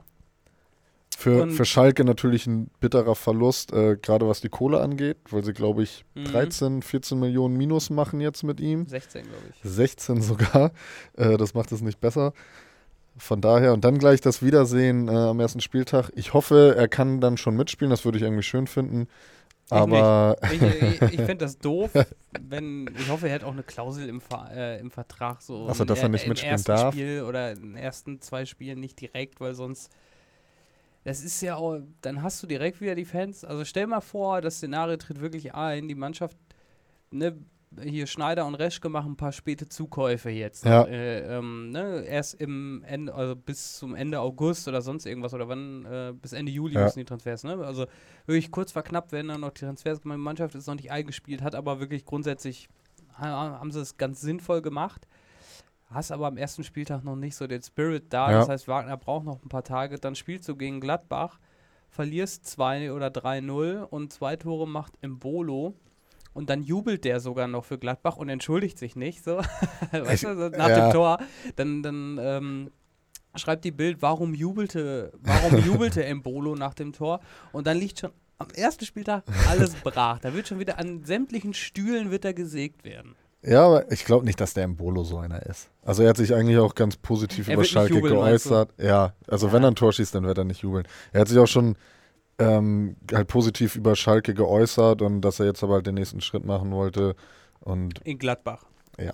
Für, 1.20 1.42
Und- 1.42 1.50
für 1.52 1.66
Schalke 1.66 2.04
natürlich 2.04 2.46
ein 2.46 2.70
bitterer 2.80 3.14
Verlust, 3.14 3.74
äh, 3.74 3.96
gerade 4.00 4.26
was 4.26 4.40
die 4.40 4.48
Kohle 4.48 4.80
angeht, 4.80 5.18
weil 5.30 5.44
sie, 5.44 5.52
glaube 5.52 5.82
ich, 5.82 6.06
Mhm. 6.14 6.24
13, 6.24 6.82
14 6.82 7.20
Millionen 7.20 7.58
Minus 7.58 7.90
machen 7.90 8.20
jetzt 8.22 8.42
mit 8.42 8.58
ihm. 8.58 8.86
16, 8.86 9.24
glaube 9.24 9.42
ich. 9.52 9.70
16 9.70 10.22
sogar. 10.22 10.72
Äh, 11.18 11.36
das 11.36 11.52
macht 11.52 11.72
es 11.72 11.82
nicht 11.82 12.00
besser. 12.00 12.32
Von 13.18 13.42
daher 13.42 13.74
und 13.74 13.84
dann 13.84 13.98
gleich 13.98 14.22
das 14.22 14.42
Wiedersehen 14.42 15.08
äh, 15.08 15.10
am 15.10 15.40
ersten 15.40 15.60
Spieltag. 15.60 16.10
Ich 16.14 16.32
hoffe, 16.32 16.74
er 16.78 16.88
kann 16.88 17.20
dann 17.20 17.36
schon 17.36 17.54
mitspielen. 17.54 17.90
Das 17.90 18.06
würde 18.06 18.16
ich 18.16 18.24
irgendwie 18.24 18.42
schön 18.42 18.66
finden. 18.66 19.02
Ich 19.66 19.72
Aber 19.72 20.36
Ich, 20.50 20.62
ich, 20.62 21.02
ich 21.02 21.16
fände 21.20 21.36
das 21.44 21.58
doof, 21.58 21.90
wenn. 22.40 22.88
Ich 22.98 23.10
hoffe, 23.10 23.28
er 23.28 23.34
hat 23.34 23.44
auch 23.44 23.52
eine 23.52 23.62
Klausel 23.62 24.08
im, 24.08 24.22
Ver, 24.22 24.48
äh, 24.54 24.80
im 24.80 24.90
Vertrag, 24.90 25.42
so 25.42 25.66
Ach 25.68 25.74
so, 25.74 25.82
im 25.82 25.88
dass 25.88 26.02
er 26.02 26.08
nicht 26.08 26.26
mitspielen 26.26 26.64
darf? 26.64 26.94
Spiel 26.94 27.24
oder 27.28 27.52
in 27.52 27.60
den 27.62 27.76
ersten 27.76 28.22
zwei 28.22 28.46
Spielen 28.46 28.80
nicht 28.80 28.98
direkt, 29.00 29.38
weil 29.40 29.52
sonst. 29.54 29.90
Das 31.04 31.22
ist 31.24 31.40
ja 31.40 31.56
auch. 31.56 31.78
Dann 32.02 32.22
hast 32.22 32.42
du 32.42 32.46
direkt 32.46 32.80
wieder 32.80 32.94
die 32.94 33.04
Fans. 33.04 33.44
Also 33.44 33.64
stell 33.64 33.86
mal 33.86 34.00
vor, 34.00 34.40
das 34.40 34.56
Szenario 34.56 34.96
tritt 34.96 35.20
wirklich 35.20 35.54
ein. 35.54 35.88
Die 35.88 35.94
Mannschaft, 35.94 36.36
ne, 37.10 37.38
hier 37.82 38.06
Schneider 38.06 38.46
und 38.46 38.56
Reschke 38.56 38.88
machen 38.88 39.12
ein 39.12 39.16
paar 39.16 39.32
späte 39.32 39.68
Zukäufe 39.68 40.28
jetzt. 40.28 40.64
Ja. 40.64 40.84
Äh, 40.84 41.38
ähm, 41.38 41.70
ne, 41.70 42.02
erst 42.04 42.34
im 42.40 42.82
Ende, 42.84 43.14
also 43.14 43.36
bis 43.36 43.78
zum 43.78 43.94
Ende 43.94 44.20
August 44.20 44.66
oder 44.68 44.82
sonst 44.82 45.06
irgendwas 45.06 45.32
oder 45.32 45.48
wann, 45.48 45.84
äh, 45.86 46.12
bis 46.20 46.32
Ende 46.32 46.50
Juli 46.52 46.74
Ja. 46.74 46.82
müssen 46.84 46.98
die 46.98 47.04
Transfers, 47.04 47.44
ne? 47.44 47.52
Also 47.64 47.86
wirklich 48.26 48.50
kurz 48.50 48.72
vor 48.72 48.82
knapp 48.82 49.12
werden 49.12 49.28
dann 49.28 49.40
noch 49.40 49.50
die 49.52 49.60
Transfers. 49.64 50.00
Meine 50.04 50.18
Mannschaft 50.18 50.54
ist 50.56 50.66
noch 50.66 50.74
nicht 50.74 50.90
eingespielt, 50.90 51.42
hat 51.42 51.54
aber 51.54 51.78
wirklich 51.80 52.04
grundsätzlich, 52.04 52.68
ha- 53.16 53.58
haben 53.58 53.70
sie 53.70 53.80
es 53.80 53.96
ganz 53.96 54.20
sinnvoll 54.20 54.62
gemacht. 54.62 55.06
Hast 55.90 56.12
aber 56.12 56.28
am 56.28 56.36
ersten 56.36 56.62
Spieltag 56.62 57.02
noch 57.02 57.16
nicht 57.16 57.34
so 57.34 57.48
den 57.48 57.62
Spirit 57.62 58.12
da. 58.12 58.30
Ja. 58.30 58.38
Das 58.38 58.48
heißt, 58.48 58.68
Wagner 58.68 58.96
braucht 58.96 59.24
noch 59.24 59.42
ein 59.42 59.48
paar 59.48 59.64
Tage. 59.64 59.98
Dann 59.98 60.14
spielst 60.14 60.48
du 60.48 60.54
gegen 60.54 60.80
Gladbach, 60.80 61.40
verlierst 61.88 62.46
2 62.46 62.92
oder 62.92 63.08
3-0 63.08 63.82
und 63.82 64.12
zwei 64.12 64.36
Tore 64.36 64.68
macht 64.68 64.92
im 65.00 65.18
Bolo. 65.18 65.74
Und 66.32 66.48
dann 66.48 66.62
jubelt 66.62 67.04
der 67.04 67.18
sogar 67.18 67.48
noch 67.48 67.64
für 67.64 67.76
Gladbach 67.76 68.16
und 68.16 68.28
entschuldigt 68.28 68.78
sich 68.78 68.94
nicht. 68.94 69.24
So. 69.24 69.38
weißt 69.90 70.24
du, 70.24 70.36
so 70.36 70.48
nach 70.50 70.68
ja. 70.68 70.86
dem 70.86 70.92
Tor. 70.92 71.18
Dann, 71.56 71.82
dann 71.82 72.18
ähm, 72.20 72.70
schreibt 73.34 73.64
die 73.64 73.72
Bild, 73.72 74.00
warum 74.00 74.32
jubelte, 74.32 75.12
warum 75.18 75.58
jubelte 75.64 76.04
Embolo 76.04 76.54
nach 76.54 76.74
dem 76.74 76.92
Tor? 76.92 77.18
Und 77.50 77.66
dann 77.66 77.76
liegt 77.76 77.98
schon 77.98 78.12
am 78.38 78.48
ersten 78.50 78.86
Spieltag 78.86 79.24
alles 79.48 79.74
brach. 79.74 80.20
Da 80.20 80.32
wird 80.32 80.46
schon 80.46 80.60
wieder 80.60 80.78
an 80.78 81.02
sämtlichen 81.02 81.52
Stühlen 81.52 82.12
wird 82.12 82.24
er 82.24 82.32
gesägt 82.32 82.84
werden. 82.84 83.16
Ja, 83.42 83.64
aber 83.66 83.90
ich 83.92 84.04
glaube 84.04 84.24
nicht, 84.24 84.40
dass 84.40 84.54
der 84.54 84.66
Mbolo 84.68 85.04
so 85.04 85.18
einer 85.18 85.44
ist. 85.46 85.68
Also 85.82 86.02
er 86.02 86.10
hat 86.10 86.16
sich 86.16 86.34
eigentlich 86.34 86.58
auch 86.58 86.74
ganz 86.74 86.96
positiv 86.96 87.48
Er 87.48 87.54
über 87.54 87.64
Schalke 87.64 87.94
jubeln, 87.94 88.14
geäußert. 88.14 88.70
Ja, 88.78 89.14
also 89.26 89.46
Ja. 89.48 89.52
wenn 89.52 89.62
er 89.64 89.68
ein 89.70 89.74
Tor 89.76 89.92
schießt, 89.92 90.14
dann 90.14 90.24
wird 90.24 90.38
er 90.38 90.44
nicht 90.44 90.62
jubeln. 90.62 90.86
Er 91.12 91.22
hat 91.22 91.28
sich 91.28 91.38
auch 91.38 91.46
schon 91.46 91.76
ähm, 92.38 92.96
halt 93.12 93.28
positiv 93.28 93.76
über 93.76 93.96
Schalke 93.96 94.34
geäußert 94.34 95.02
und 95.02 95.20
dass 95.22 95.40
er 95.40 95.46
jetzt 95.46 95.62
aber 95.62 95.74
halt 95.74 95.86
den 95.86 95.94
nächsten 95.94 96.20
Schritt 96.20 96.44
machen 96.44 96.70
wollte. 96.72 97.14
Und 97.60 97.98
In 98.00 98.18
Gladbach. 98.18 98.64
Ja. 98.98 99.12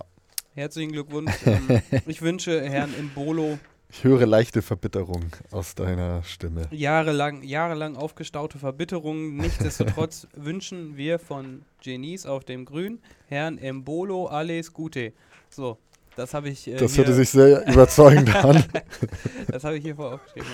Herzlichen 0.53 0.91
Glückwunsch. 0.91 1.31
ähm, 1.45 1.81
ich 2.05 2.21
wünsche 2.21 2.61
Herrn 2.61 2.93
Imbolo 2.97 3.59
ich 3.89 4.03
höre 4.03 4.25
leichte 4.25 4.61
Verbitterung 4.61 5.25
aus 5.51 5.75
deiner 5.75 6.23
Stimme. 6.23 6.67
jahrelang, 6.71 7.41
jahrelang 7.43 7.95
aufgestaute 7.95 8.57
Verbitterung. 8.59 9.35
Nichtsdestotrotz 9.37 10.27
wünschen 10.35 10.97
wir 10.97 11.19
von 11.19 11.63
Genies 11.81 12.25
auf 12.25 12.43
dem 12.43 12.65
Grün 12.65 12.99
Herrn 13.27 13.57
Embolo 13.57 14.27
alles 14.27 14.73
Gute. 14.73 15.13
So, 15.49 15.77
das 16.15 16.33
habe 16.33 16.49
ich. 16.49 16.67
Äh, 16.67 16.75
Das 16.75 16.97
hörte 16.97 17.13
sich 17.13 17.29
sehr 17.29 17.65
überzeugend 17.71 18.35
an. 18.35 18.63
das 19.47 19.63
habe 19.63 19.77
ich 19.77 19.83
hier 19.83 19.95
vor 19.95 20.13
aufgeschrieben. 20.15 20.49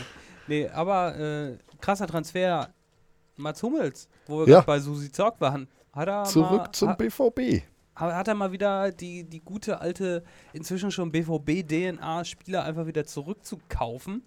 Nee, 0.48 0.68
aber 0.68 1.18
äh, 1.18 1.58
krasser 1.82 2.08
Transfer. 2.08 2.70
Mats 3.36 3.64
Hummels, 3.64 4.08
wo 4.28 4.40
wir 4.42 4.48
Ja. 4.48 4.54
gerade 4.58 4.68
bei 4.68 4.80
Susi 4.80 5.12
Zorg 5.12 5.42
waren. 5.42 5.68
Hat 5.92 6.08
er 6.08 6.20
mal, 6.22 6.26
Zurück 6.26 6.76
zum 6.76 6.96
BVB. 6.96 7.64
Ha- 7.96 8.16
hat 8.16 8.28
er 8.28 8.36
mal 8.36 8.52
wieder 8.52 8.92
die, 8.92 9.24
die 9.24 9.40
gute 9.42 9.82
alte, 9.82 10.24
inzwischen 10.54 10.92
schon 10.92 11.12
BVB-DNA-Spieler 11.12 12.64
einfach 12.64 12.86
wieder 12.88 13.06
zurückzukaufen. 13.06 14.24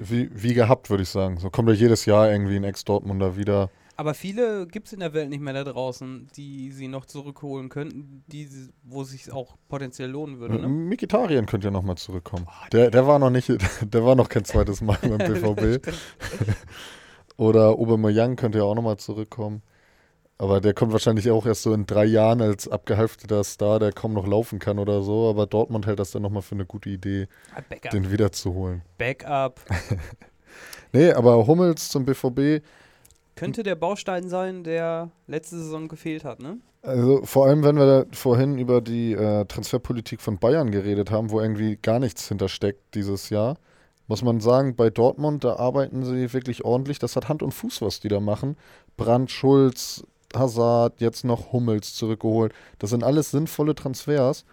Wie, 0.00 0.28
wie 0.32 0.52
gehabt, 0.54 0.90
würde 0.90 1.02
ich 1.02 1.08
sagen. 1.08 1.38
So 1.38 1.48
kommt 1.48 1.68
ja 1.68 1.74
jedes 1.74 2.04
Jahr 2.04 2.30
irgendwie 2.30 2.56
ein 2.56 2.64
Ex-Dortmunder 2.64 3.36
wieder. 3.36 3.70
Aber 3.96 4.14
viele 4.14 4.66
gibt 4.66 4.86
es 4.88 4.92
in 4.92 5.00
der 5.00 5.12
Welt 5.14 5.28
nicht 5.30 5.40
mehr 5.40 5.52
da 5.54 5.64
draußen, 5.64 6.26
die 6.36 6.72
sie 6.72 6.88
noch 6.88 7.04
zurückholen 7.06 7.68
könnten, 7.68 8.24
die, 8.26 8.48
wo 8.82 9.02
es 9.02 9.10
sich 9.10 9.30
auch 9.32 9.56
potenziell 9.68 10.10
lohnen 10.10 10.40
würde. 10.40 10.60
Ne? 10.60 10.68
Mikitarien 10.68 11.46
könnte 11.46 11.68
ja 11.68 11.70
nochmal 11.70 11.96
zurückkommen. 11.96 12.46
Oh, 12.48 12.68
Der, 12.72 12.90
der 12.90 13.06
war 13.06 13.18
noch 13.18 13.30
nicht, 13.30 13.48
der 13.82 14.04
war 14.04 14.14
noch 14.14 14.28
kein 14.28 14.44
zweites 14.44 14.80
Mal 14.80 14.98
beim 15.02 15.18
BVB. 15.18 15.86
Oder 17.36 17.70
Aubameyang 17.70 18.36
könnte 18.36 18.58
ja 18.58 18.64
auch 18.64 18.74
nochmal 18.74 18.98
zurückkommen. 18.98 19.62
Aber 20.42 20.60
der 20.60 20.74
kommt 20.74 20.90
wahrscheinlich 20.92 21.30
auch 21.30 21.46
erst 21.46 21.62
so 21.62 21.72
in 21.72 21.86
drei 21.86 22.04
Jahren 22.04 22.42
als 22.42 22.66
abgehalfteter 22.66 23.44
Star, 23.44 23.78
der 23.78 23.92
kaum 23.92 24.12
noch 24.12 24.26
laufen 24.26 24.58
kann 24.58 24.80
oder 24.80 25.00
so. 25.02 25.28
Aber 25.30 25.46
Dortmund 25.46 25.86
hält 25.86 26.00
das 26.00 26.10
dann 26.10 26.22
nochmal 26.22 26.42
für 26.42 26.56
eine 26.56 26.66
gute 26.66 26.90
Idee, 26.90 27.28
Ah, 27.54 27.60
Backup. 27.68 27.92
den 27.92 28.10
wiederzuholen. 28.10 28.82
Backup. 28.98 29.60
Nee, 30.92 31.12
aber 31.12 31.46
Hummels 31.46 31.88
zum 31.88 32.04
BVB, 32.04 32.62
Könnte 33.34 33.62
der 33.62 33.76
Baustein 33.76 34.28
sein, 34.28 34.62
der 34.64 35.10
letzte 35.26 35.56
Saison 35.56 35.88
gefehlt 35.88 36.22
hat, 36.24 36.40
ne? 36.40 36.58
Also 36.82 37.22
vor 37.24 37.46
allem, 37.46 37.62
wenn 37.62 37.76
wir 37.76 37.86
da 37.86 38.04
vorhin 38.14 38.58
über 38.58 38.82
die 38.82 39.12
äh, 39.14 39.46
Transferpolitik 39.46 40.20
von 40.20 40.38
Bayern 40.38 40.70
geredet 40.70 41.10
haben, 41.10 41.30
wo 41.30 41.40
irgendwie 41.40 41.76
gar 41.80 41.98
nichts 41.98 42.28
hintersteckt 42.28 42.94
dieses 42.94 43.30
Jahr, 43.30 43.56
muss 44.06 44.22
man 44.22 44.40
sagen, 44.40 44.76
bei 44.76 44.90
Dortmund, 44.90 45.44
da 45.44 45.56
arbeiten 45.56 46.04
sie 46.04 46.30
wirklich 46.34 46.64
ordentlich. 46.64 46.98
Das 46.98 47.16
hat 47.16 47.30
Hand 47.30 47.42
und 47.42 47.52
Fuß, 47.52 47.80
was 47.80 48.00
die 48.00 48.08
da 48.08 48.20
machen. 48.20 48.56
Brandt, 48.98 49.30
Schulz, 49.30 50.04
Hazard, 50.38 51.00
jetzt 51.00 51.24
noch 51.24 51.52
Hummels 51.52 51.94
zurückgeholt. 51.94 52.52
Das 52.78 52.90
sind 52.90 53.04
alles 53.04 53.30
sinnvolle 53.30 53.74
Transfers. 53.74 54.44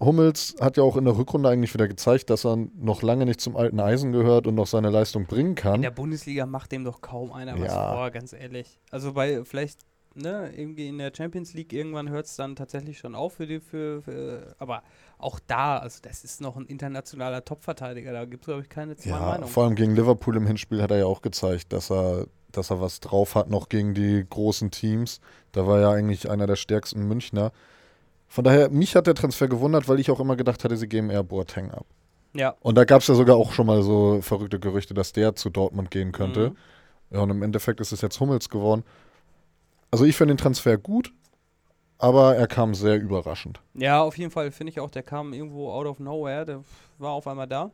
Hummels 0.00 0.56
hat 0.60 0.76
ja 0.76 0.82
auch 0.82 0.96
in 0.96 1.04
der 1.04 1.16
Rückrunde 1.16 1.48
eigentlich 1.48 1.72
wieder 1.74 1.86
gezeigt, 1.86 2.28
dass 2.30 2.44
er 2.44 2.56
noch 2.76 3.02
lange 3.02 3.24
nicht 3.24 3.40
zum 3.40 3.56
alten 3.56 3.78
Eisen 3.78 4.10
gehört 4.10 4.46
und 4.48 4.54
noch 4.56 4.66
seine 4.66 4.90
Leistung 4.90 5.26
bringen 5.26 5.50
In 5.50 5.54
kann. 5.54 5.82
der 5.82 5.92
Bundesliga 5.92 6.44
macht 6.44 6.72
dem 6.72 6.82
doch 6.84 7.00
kaum 7.00 7.30
einer 7.32 7.54
was 7.60 7.72
Ja. 7.72 7.94
vor, 7.94 8.10
ganz 8.10 8.32
ehrlich. 8.32 8.80
Also 8.90 9.12
bei 9.12 9.44
vielleicht, 9.44 9.78
ne, 10.14 10.50
irgendwie 10.56 10.88
in 10.88 10.98
der 10.98 11.12
Champions 11.16 11.54
League 11.54 11.72
irgendwann 11.72 12.08
hört 12.10 12.26
es 12.26 12.36
dann 12.36 12.56
tatsächlich 12.56 12.98
schon 12.98 13.14
auf 13.14 13.34
für 13.34 13.46
die, 13.46 13.60
für, 13.60 14.02
für 14.02 14.54
aber 14.58 14.82
auch 15.18 15.38
da, 15.46 15.78
also 15.78 16.00
das 16.02 16.24
ist 16.24 16.40
noch 16.40 16.56
ein 16.56 16.66
internationaler 16.66 17.44
Topverteidiger, 17.44 18.12
da 18.12 18.24
gibt 18.24 18.42
es, 18.42 18.46
glaube 18.46 18.62
ich, 18.62 18.68
keine 18.68 18.96
zwei 18.96 19.10
Ja, 19.10 19.20
Meinungen. 19.20 19.48
vor 19.48 19.64
allem 19.64 19.74
gegen 19.74 19.94
Liverpool 19.94 20.36
im 20.36 20.46
Hinspiel 20.46 20.82
hat 20.82 20.90
er 20.90 20.98
ja 20.98 21.06
auch 21.06 21.22
gezeigt, 21.22 21.72
dass 21.72 21.90
er, 21.90 22.26
dass 22.50 22.70
er 22.70 22.80
was 22.80 23.00
drauf 23.00 23.34
hat, 23.34 23.48
noch 23.48 23.68
gegen 23.68 23.94
die 23.94 24.26
großen 24.28 24.70
Teams. 24.70 25.20
Da 25.52 25.66
war 25.66 25.80
er 25.80 25.90
eigentlich 25.90 26.28
einer 26.28 26.46
der 26.46 26.56
stärksten 26.56 27.06
Münchner. 27.06 27.52
Von 28.28 28.44
daher, 28.44 28.70
mich 28.70 28.96
hat 28.96 29.06
der 29.06 29.14
Transfer 29.14 29.46
gewundert, 29.48 29.88
weil 29.88 30.00
ich 30.00 30.10
auch 30.10 30.20
immer 30.20 30.36
gedacht 30.36 30.64
hatte, 30.64 30.76
sie 30.76 30.88
geben 30.88 31.10
eher 31.10 31.22
Boateng 31.22 31.70
ab. 31.70 31.86
Ja. 32.34 32.54
Und 32.60 32.76
da 32.76 32.84
gab 32.84 33.02
es 33.02 33.06
ja 33.08 33.14
sogar 33.14 33.36
auch 33.36 33.52
schon 33.52 33.66
mal 33.66 33.82
so 33.82 34.20
verrückte 34.22 34.58
Gerüchte, 34.58 34.94
dass 34.94 35.12
der 35.12 35.34
zu 35.34 35.50
Dortmund 35.50 35.90
gehen 35.90 36.12
könnte. 36.12 36.50
Mhm. 36.50 36.56
Ja, 37.10 37.20
und 37.20 37.30
im 37.30 37.42
Endeffekt 37.42 37.80
ist 37.80 37.92
es 37.92 38.00
jetzt 38.00 38.18
Hummels 38.20 38.48
geworden. 38.48 38.84
Also 39.92 40.06
ich 40.06 40.16
finde 40.16 40.34
den 40.34 40.38
Transfer 40.38 40.78
gut, 40.78 41.12
aber 41.98 42.34
er 42.34 42.46
kam 42.46 42.74
sehr 42.74 42.98
überraschend. 42.98 43.60
Ja, 43.74 44.02
auf 44.02 44.16
jeden 44.16 44.30
Fall 44.30 44.50
finde 44.50 44.72
ich 44.72 44.80
auch, 44.80 44.90
der 44.90 45.02
kam 45.02 45.34
irgendwo 45.34 45.70
out 45.70 45.86
of 45.86 46.00
nowhere, 46.00 46.46
der 46.46 46.64
war 46.98 47.12
auf 47.12 47.26
einmal 47.28 47.46
da. 47.46 47.70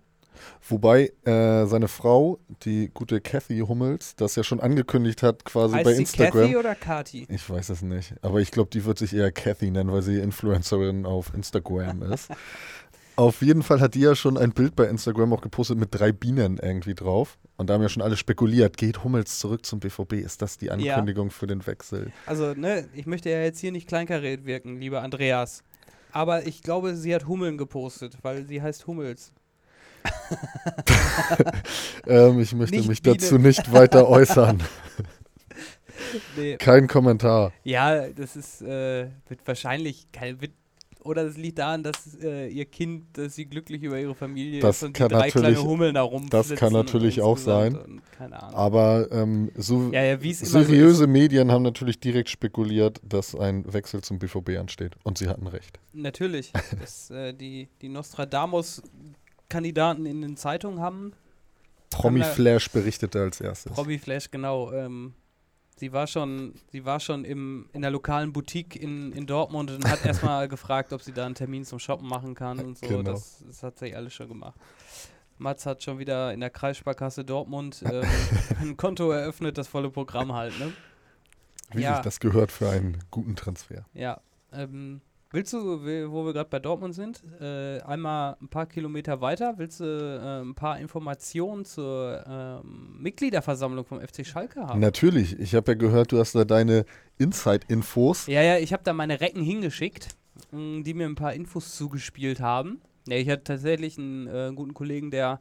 Wobei 0.69 1.13
äh, 1.25 1.67
seine 1.67 1.89
Frau, 1.89 2.39
die 2.63 2.91
gute 2.93 3.21
Kathy 3.21 3.61
Hummels, 3.61 4.17
das 4.17 4.37
ja 4.37 4.43
schon 4.43 4.61
angekündigt 4.61 5.23
hat, 5.23 5.45
quasi 5.45 5.75
heißt 5.77 5.85
bei 5.85 5.95
sie 5.95 6.03
Instagram. 6.03 6.43
Kathy 6.43 6.57
oder 6.57 6.75
Kati? 6.75 7.27
Ich 7.29 7.49
weiß 7.49 7.69
es 7.71 7.83
nicht, 7.83 8.15
aber 8.23 8.41
ich 8.41 8.51
glaube, 8.51 8.71
die 8.71 8.85
wird 8.85 8.99
sich 8.99 9.15
eher 9.15 9.31
Kathy 9.33 9.71
nennen, 9.71 9.93
weil 9.93 10.03
sie 10.03 10.19
Influencerin 10.19 11.07
auf 11.07 11.33
Instagram 11.35 12.03
ist. 12.03 12.31
Auf 13.19 13.43
jeden 13.43 13.65
Fall 13.65 13.81
hat 13.81 13.97
die 13.97 14.01
ja 14.01 14.15
schon 14.15 14.39
ein 14.39 14.53
Bild 14.53 14.77
bei 14.77 14.85
Instagram 14.85 15.33
auch 15.33 15.41
gepostet 15.41 15.77
mit 15.77 15.89
drei 15.91 16.13
Bienen 16.13 16.57
irgendwie 16.63 16.95
drauf. 16.95 17.37
Und 17.57 17.69
da 17.69 17.75
haben 17.75 17.83
ja 17.83 17.89
schon 17.89 18.01
alle 18.01 18.17
spekuliert, 18.17 18.77
geht 18.77 19.03
Hummels 19.03 19.41
zurück 19.41 19.67
zum 19.67 19.81
BVB? 19.81 20.13
Ist 20.13 20.41
das 20.41 20.57
die 20.57 20.71
Ankündigung 20.71 21.33
für 21.33 21.49
den 21.49 21.67
Wechsel? 21.67 22.13
Also, 22.27 22.55
ne, 22.55 22.89
ich 22.95 23.07
möchte 23.07 23.29
ja 23.29 23.41
jetzt 23.41 23.59
hier 23.59 23.73
nicht 23.73 23.89
kleinkariert 23.89 24.47
wirken, 24.47 24.79
lieber 24.81 25.03
Andreas. 25.03 25.65
Aber 26.13 26.47
ich 26.47 26.63
glaube, 26.63 26.95
sie 26.95 27.13
hat 27.13 27.27
Hummeln 27.27 27.59
gepostet, 27.59 28.19
weil 28.23 28.47
sie 28.47 28.63
heißt 28.63 28.87
Hummels. 28.87 29.33
Ähm, 32.07 32.39
ich 32.39 32.55
möchte 32.55 32.77
Nicht 32.77 32.89
mich 32.89 33.03
Biene. 33.03 33.17
dazu 33.17 33.37
nicht 33.37 33.73
weiter 33.73 34.09
äußern. 34.09 34.63
Nee. 36.37 36.57
Kein 36.59 36.87
Kommentar. 36.87 37.53
Ja, 37.65 38.09
das 38.09 38.37
ist, 38.37 38.63
äh, 38.63 39.09
wird 39.29 39.41
wahrscheinlich 39.45 40.11
kein, 40.13 40.41
wird, 40.41 40.53
oder 41.01 41.25
das 41.25 41.37
liegt 41.37 41.59
daran, 41.59 41.83
dass 41.83 42.17
äh, 42.23 42.47
ihr 42.49 42.65
Kind, 42.65 43.17
dass 43.17 43.35
sie 43.35 43.47
glücklich 43.47 43.83
über 43.83 43.99
ihre 43.99 44.15
Familie 44.15 44.61
Das 44.61 44.77
ist 44.77 44.83
und 44.83 44.93
kann 44.93 45.09
die 45.09 45.15
drei 45.15 45.31
kleine 45.31 45.63
Hummeln 45.63 45.95
da 45.95 46.07
das 46.31 46.55
kann 46.55 46.73
natürlich 46.73 47.23
auch 47.23 47.39
sein. 47.39 47.77
Und, 47.77 48.03
keine 48.13 48.41
Ahnung. 48.43 48.55
Aber 48.55 49.09
ähm, 49.13 49.51
so 49.57 49.91
ja, 49.93 50.03
ja, 50.03 50.15
es 50.15 50.23
immer 50.23 50.35
so 50.35 50.63
seriöse 50.63 51.07
Medien 51.07 51.53
haben 51.53 51.63
natürlich 51.63 52.01
direkt 52.01 52.31
spekuliert, 52.31 53.01
dass 53.03 53.35
ein 53.35 53.71
Wechsel 53.73 54.03
zum 54.03 54.19
BVB 54.19 54.59
ansteht. 54.59 54.97
Und 55.05 55.17
sie 55.19 55.29
hatten 55.29 55.47
recht. 55.47 55.79
Natürlich. 55.93 56.53
dass, 56.81 57.11
äh, 57.11 57.33
die, 57.33 57.69
die 57.81 57.89
Nostradamus-Kandidaten 57.89 60.05
in 60.07 60.21
den 60.21 60.37
Zeitungen 60.37 60.81
haben. 60.81 61.13
Promi 61.91 62.23
Flash 62.23 62.71
berichtete 62.71 63.21
als 63.21 63.41
erstes. 63.41 63.79
Robbie 63.79 63.99
Flash, 63.99 64.31
genau. 64.31 64.73
Ähm, 64.73 65.15
sie 65.79 65.93
war 65.93 66.07
schon, 66.07 66.55
sie 66.71 66.85
war 66.85 67.01
schon 67.01 67.25
im, 67.25 67.69
in 67.73 67.83
der 67.83 67.91
lokalen 67.91 68.33
Boutique 68.33 68.77
in, 68.77 69.13
in 69.13 69.27
Dortmund 69.27 69.71
und 69.71 69.89
hat 69.89 70.05
erstmal 70.05 70.49
gefragt, 70.49 70.93
ob 70.93 71.03
sie 71.03 71.13
da 71.13 71.25
einen 71.27 71.35
Termin 71.35 71.65
zum 71.65 71.79
Shoppen 71.79 72.09
machen 72.09 72.35
kann 72.35 72.59
und 72.59 72.79
so. 72.79 72.87
Genau. 72.87 73.03
Das, 73.03 73.43
das 73.47 73.63
hat 73.63 73.79
sie 73.79 73.95
alles 73.95 74.13
schon 74.13 74.29
gemacht. 74.29 74.59
Mats 75.39 75.67
hat 75.67 75.83
schon 75.85 75.99
wieder 76.01 76.33
in 76.33 76.41
der 76.41 76.51
Kreissparkasse 76.51 77.25
Dortmund 77.25 77.83
ähm, 77.91 78.05
ein 78.61 78.77
Konto 78.77 79.11
eröffnet, 79.13 79.57
das 79.57 79.69
volle 79.69 79.91
Programm 79.91 80.33
halt, 80.33 80.59
ne? 80.59 80.73
Wie 81.73 81.83
Ja. 81.83 81.95
sich 81.97 82.03
das 82.03 82.19
gehört 82.19 82.51
für 82.51 82.71
einen 82.71 82.99
guten 83.11 83.37
Transfer. 83.37 83.85
Ja. 83.95 84.21
Ähm, 84.53 85.01
willst 85.31 85.53
du, 85.53 85.83
wo 86.11 86.25
wir 86.25 86.33
gerade 86.33 86.49
bei 86.49 86.59
Dortmund 86.59 86.95
sind, 86.95 87.23
äh, 87.41 87.81
einmal 87.81 88.37
ein 88.41 88.49
paar 88.49 88.67
Kilometer 88.67 89.21
weiter, 89.21 89.55
willst 89.57 89.81
du 89.81 89.85
äh, 89.85 90.43
ein 90.43 90.55
paar 90.55 90.79
Informationen 90.79 91.65
zur 91.65 92.25
ähm, 92.27 92.97
Mitgliederversammlung 92.99 93.85
vom 93.85 94.01
FC 94.01 94.27
Schalke 94.27 94.67
haben? 94.67 94.81
Natürlich, 94.81 95.39
ich 95.39 95.55
habe 95.55 95.73
ja 95.73 95.79
gehört, 95.79 96.13
du 96.13 96.19
hast 96.19 96.35
da 96.35 96.45
deine 96.45 96.85
Inside-Infos. 97.19 98.27
Ja, 98.27 98.43
ja, 98.43 98.59
ich 98.59 98.73
habe 98.73 98.83
da 98.83 98.93
meine 98.93 99.21
Recken 99.21 99.43
hingeschickt, 99.43 100.09
mh, 100.51 100.83
die 100.83 100.95
mir 100.95 101.07
ein 101.07 101.15
paar 101.15 101.35
Infos 101.35 101.77
zugespielt 101.77 102.41
haben. 102.41 102.81
Ja, 103.07 103.17
ich 103.17 103.29
hatte 103.29 103.45
tatsächlich 103.45 103.99
einen 103.99 104.27
äh, 104.27 104.53
guten 104.55 104.75
Kollegen, 104.75 105.11
der 105.11 105.41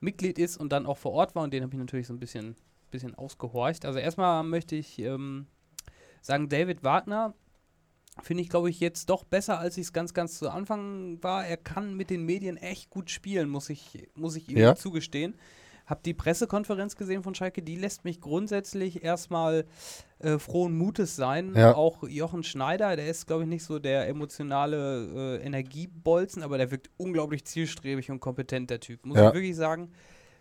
Mitglied 0.00 0.38
ist 0.38 0.56
und 0.56 0.70
dann 0.70 0.86
auch 0.86 0.98
vor 0.98 1.12
Ort 1.12 1.34
war 1.34 1.42
und 1.42 1.52
den 1.52 1.62
habe 1.62 1.72
ich 1.72 1.78
natürlich 1.78 2.06
so 2.06 2.12
ein 2.12 2.20
bisschen, 2.20 2.56
bisschen 2.90 3.14
ausgehorcht. 3.14 3.84
Also 3.84 3.98
erstmal 3.98 4.44
möchte 4.44 4.76
ich 4.76 4.98
ähm, 5.00 5.46
sagen, 6.22 6.48
David 6.48 6.84
Wagner 6.84 7.34
finde 8.22 8.42
ich, 8.42 8.48
glaube 8.48 8.70
ich, 8.70 8.80
jetzt 8.80 9.10
doch 9.10 9.24
besser, 9.24 9.58
als 9.58 9.76
ich 9.76 9.84
es 9.86 9.92
ganz, 9.92 10.14
ganz 10.14 10.38
zu 10.38 10.50
Anfang 10.50 11.18
war. 11.22 11.46
Er 11.46 11.56
kann 11.56 11.96
mit 11.96 12.10
den 12.10 12.24
Medien 12.24 12.56
echt 12.56 12.90
gut 12.90 13.10
spielen, 13.10 13.48
muss 13.48 13.70
ich, 13.70 14.08
muss 14.14 14.36
ich 14.36 14.48
ihm 14.48 14.58
Ja. 14.58 14.74
zugestehen. 14.74 15.34
Hab 15.86 16.02
die 16.02 16.12
Pressekonferenz 16.12 16.96
gesehen 16.96 17.22
von 17.22 17.34
Schalke, 17.34 17.62
die 17.62 17.76
lässt 17.76 18.04
mich 18.04 18.20
grundsätzlich 18.20 19.02
erstmal 19.02 19.64
äh, 20.18 20.38
frohen 20.38 20.76
Mutes 20.76 21.16
sein. 21.16 21.54
Ja. 21.56 21.74
Auch 21.76 22.06
Jochen 22.06 22.42
Schneider, 22.42 22.94
der 22.94 23.08
ist, 23.08 23.26
glaube 23.26 23.44
ich, 23.44 23.48
nicht 23.48 23.64
so 23.64 23.78
der 23.78 24.06
emotionale 24.06 25.38
äh, 25.40 25.46
Energiebolzen, 25.46 26.42
aber 26.42 26.58
der 26.58 26.70
wirkt 26.70 26.90
unglaublich 26.98 27.44
zielstrebig 27.46 28.10
und 28.10 28.20
kompetent, 28.20 28.68
der 28.68 28.80
Typ. 28.80 29.06
Muss 29.06 29.16
Ja. 29.16 29.28
ich 29.28 29.34
wirklich 29.34 29.56
sagen. 29.56 29.90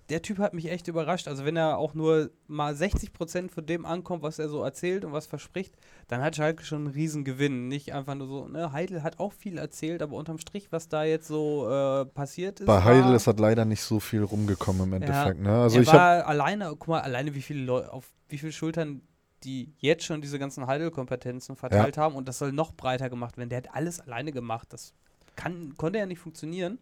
Der 0.10 0.22
Typ 0.22 0.40
hat 0.40 0.54
mich 0.54 0.72
echt 0.72 0.88
überrascht. 0.88 1.28
Also 1.28 1.44
wenn 1.44 1.58
er 1.58 1.78
auch 1.78 1.94
nur 1.94 2.30
mal 2.48 2.74
60% 2.74 3.50
von 3.50 3.66
dem 3.66 3.86
ankommt, 3.86 4.24
was 4.24 4.40
er 4.40 4.48
so 4.48 4.64
erzählt 4.64 5.04
und 5.04 5.12
was 5.12 5.28
verspricht, 5.28 5.76
dann 6.08 6.22
hat 6.22 6.36
Schalke 6.38 6.64
schon 6.64 6.86
einen 6.86 6.94
riesen 6.94 7.26
Gewinn. 7.26 7.68
Nicht 7.68 7.94
einfach 7.94 8.16
nur 8.16 8.28
so, 8.28 8.48
ne, 8.48 8.72
Heidel 8.72 9.04
hat 9.04 9.20
auch 9.20 9.34
viel 9.34 9.58
erzählt, 9.58 10.02
aber 10.02 10.16
unterm 10.16 10.38
Strich, 10.38 10.72
was 10.72 10.88
da 10.88 11.04
jetzt 11.04 11.28
so 11.28 11.70
äh, 11.70 12.06
passiert 12.06 12.62
ist. 12.62 12.68
Bei 12.68 12.84
Heidel 12.84 13.16
ist 13.16 13.28
halt 13.28 13.40
leider 13.40 13.66
nicht 13.66 13.82
so 13.82 14.00
viel 14.00 14.24
rumgekommen 14.24 14.84
im 14.84 14.94
Endeffekt. 14.94 15.42
Ne? 15.42 15.62
Also 15.62 15.80
ich 15.80 15.88
habe 15.90 15.98
war 15.98 16.28
alleine, 16.28 16.70
guck 16.70 16.88
mal, 16.88 17.02
alleine 17.02 17.36
wie 17.36 17.42
viele 17.42 17.64
Leute, 17.64 17.92
auf 17.92 18.10
wie 18.30 18.38
viele 18.38 18.54
Schultern 18.54 19.02
die 19.44 19.74
jetzt 19.78 20.04
schon 20.04 20.22
diese 20.22 20.40
ganzen 20.40 20.68
Heidel-Kompetenzen 20.68 21.56
verteilt 21.56 21.98
haben 21.98 22.16
und 22.16 22.28
das 22.28 22.40
soll 22.40 22.52
noch 22.52 22.74
breiter 22.74 23.10
gemacht 23.10 23.38
werden. 23.38 23.50
Der 23.50 23.60
hat 23.60 23.74
alles 23.74 24.00
alleine 24.00 24.32
gemacht. 24.32 24.68
Das 24.72 24.94
kann, 25.36 25.76
konnte 25.78 26.00
ja 26.00 26.06
nicht 26.06 26.20
funktionieren. 26.20 26.80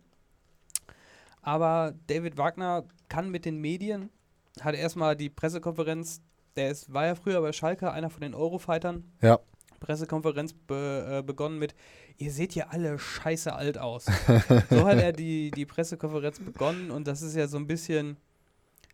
Aber 1.46 1.94
David 2.08 2.38
Wagner 2.38 2.86
kann 3.08 3.30
mit 3.30 3.46
den 3.46 3.62
Medien, 3.62 4.10
hat 4.62 4.74
erstmal 4.74 5.16
die 5.16 5.30
Pressekonferenz, 5.30 6.22
der 6.56 6.72
ist, 6.72 6.92
war 6.92 7.06
ja 7.06 7.14
früher 7.14 7.40
bei 7.40 7.52
Schalke, 7.52 7.92
einer 7.92 8.10
von 8.10 8.22
den 8.22 8.34
Eurofightern. 8.34 9.04
Ja. 9.22 9.40
Pressekonferenz 9.80 10.54
be, 10.54 11.20
äh, 11.20 11.22
begonnen 11.22 11.60
mit, 11.60 11.76
ihr 12.18 12.32
seht 12.32 12.56
ja 12.56 12.68
alle 12.70 12.98
scheiße 12.98 13.54
alt 13.54 13.78
aus. 13.78 14.06
so 14.72 14.88
hat 14.88 14.98
er 14.98 15.12
die, 15.12 15.52
die 15.52 15.68
Pressekonferenz 15.68 16.40
begonnen 16.40 16.90
und 16.90 17.06
das 17.06 17.22
ist 17.22 17.36
ja 17.36 17.48
so 17.48 17.58
ein 17.58 17.68
bisschen 17.68 18.18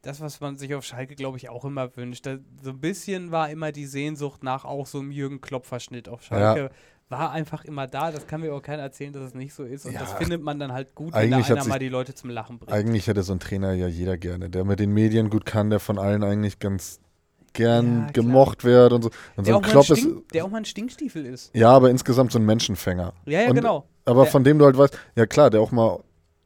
das, 0.02 0.20
was 0.20 0.42
man 0.42 0.58
sich 0.58 0.76
auf 0.76 0.84
Schalke, 0.84 1.16
glaube 1.16 1.38
ich, 1.38 1.48
auch 1.48 1.64
immer 1.64 1.96
wünscht. 1.96 2.26
Da, 2.26 2.38
so 2.62 2.72
ein 2.72 2.82
bisschen 2.82 3.32
war 3.32 3.50
immer 3.50 3.72
die 3.72 3.86
Sehnsucht 3.86 4.44
nach 4.44 4.66
auch 4.66 4.88
so 4.88 5.00
einem 5.00 5.12
Jürgen 5.12 5.40
Klopp-Verschnitt 5.40 6.10
auf 6.10 6.22
Schalke. 6.24 6.70
War 7.12 7.32
einfach 7.32 7.66
immer 7.66 7.88
da. 7.88 8.10
Das 8.12 8.26
kann 8.26 8.42
mir 8.42 8.54
auch 8.54 8.62
keiner 8.62 8.84
erzählen, 8.84 9.12
dass 9.14 9.22
es 9.24 9.34
nicht 9.36 9.54
so 9.54 9.64
ist. 9.64 9.86
Und 9.86 9.92
Ja, 9.94 10.00
das 10.00 10.14
findet 10.14 10.42
man 10.42 10.58
dann 10.60 10.72
halt 10.72 10.96
gut, 10.96 11.14
wenn 11.14 11.30
da 11.30 11.38
einer 11.38 11.66
mal 11.66 11.78
die 11.78 11.90
Leute 11.90 12.14
zum 12.16 12.30
Lachen 12.30 12.58
bringt. 12.58 12.72
eigentlich 12.72 13.08
hätte 13.08 13.22
so 13.24 13.34
ein 13.34 13.40
Trainer 13.40 13.74
ja 13.74 13.88
jeder 13.88 14.18
gerne, 14.18 14.50
der 14.50 14.64
mit 14.64 14.80
den 14.80 14.94
Medien 14.94 15.30
gut 15.30 15.46
kann, 15.46 15.70
der 15.70 15.80
von 15.80 16.00
allen 16.00 16.24
eigentlich 16.24 16.60
ganz 16.60 17.00
gern 17.54 18.04
Ja, 18.06 18.12
gemocht 18.14 18.64
wird 18.64 18.94
und 18.94 19.02
so. 19.04 19.10
Und 19.36 19.44
so 19.46 19.52
Der 19.52 19.56
ein 19.56 19.58
auch, 19.58 19.62
mal 19.62 19.68
ein 19.68 19.72
Klopp 19.72 19.90
ist 19.90 20.00
Stink, 20.00 20.30
der 20.30 20.46
auch 20.46 20.50
mal 20.50 20.58
ein 20.60 20.66
Stinkstiefel 20.66 21.26
ist. 21.26 21.54
ja, 21.54 21.70
aber 21.70 21.90
insgesamt 21.90 22.32
so 22.32 22.40
ein 22.40 22.46
Menschenfänger. 22.46 23.14
Ja, 23.26 23.42
ja, 23.42 23.50
Und- 23.50 23.56
genau. 23.56 23.86
Aber 24.06 24.24
Der- 24.24 24.32
von 24.32 24.44
dem 24.46 24.58
du 24.58 24.66
halt 24.66 24.78
weißt, 24.78 24.98
ja 25.16 25.26
klar, 25.26 25.50
der 25.50 25.60
auch 25.62 25.72
mal 25.72 26.00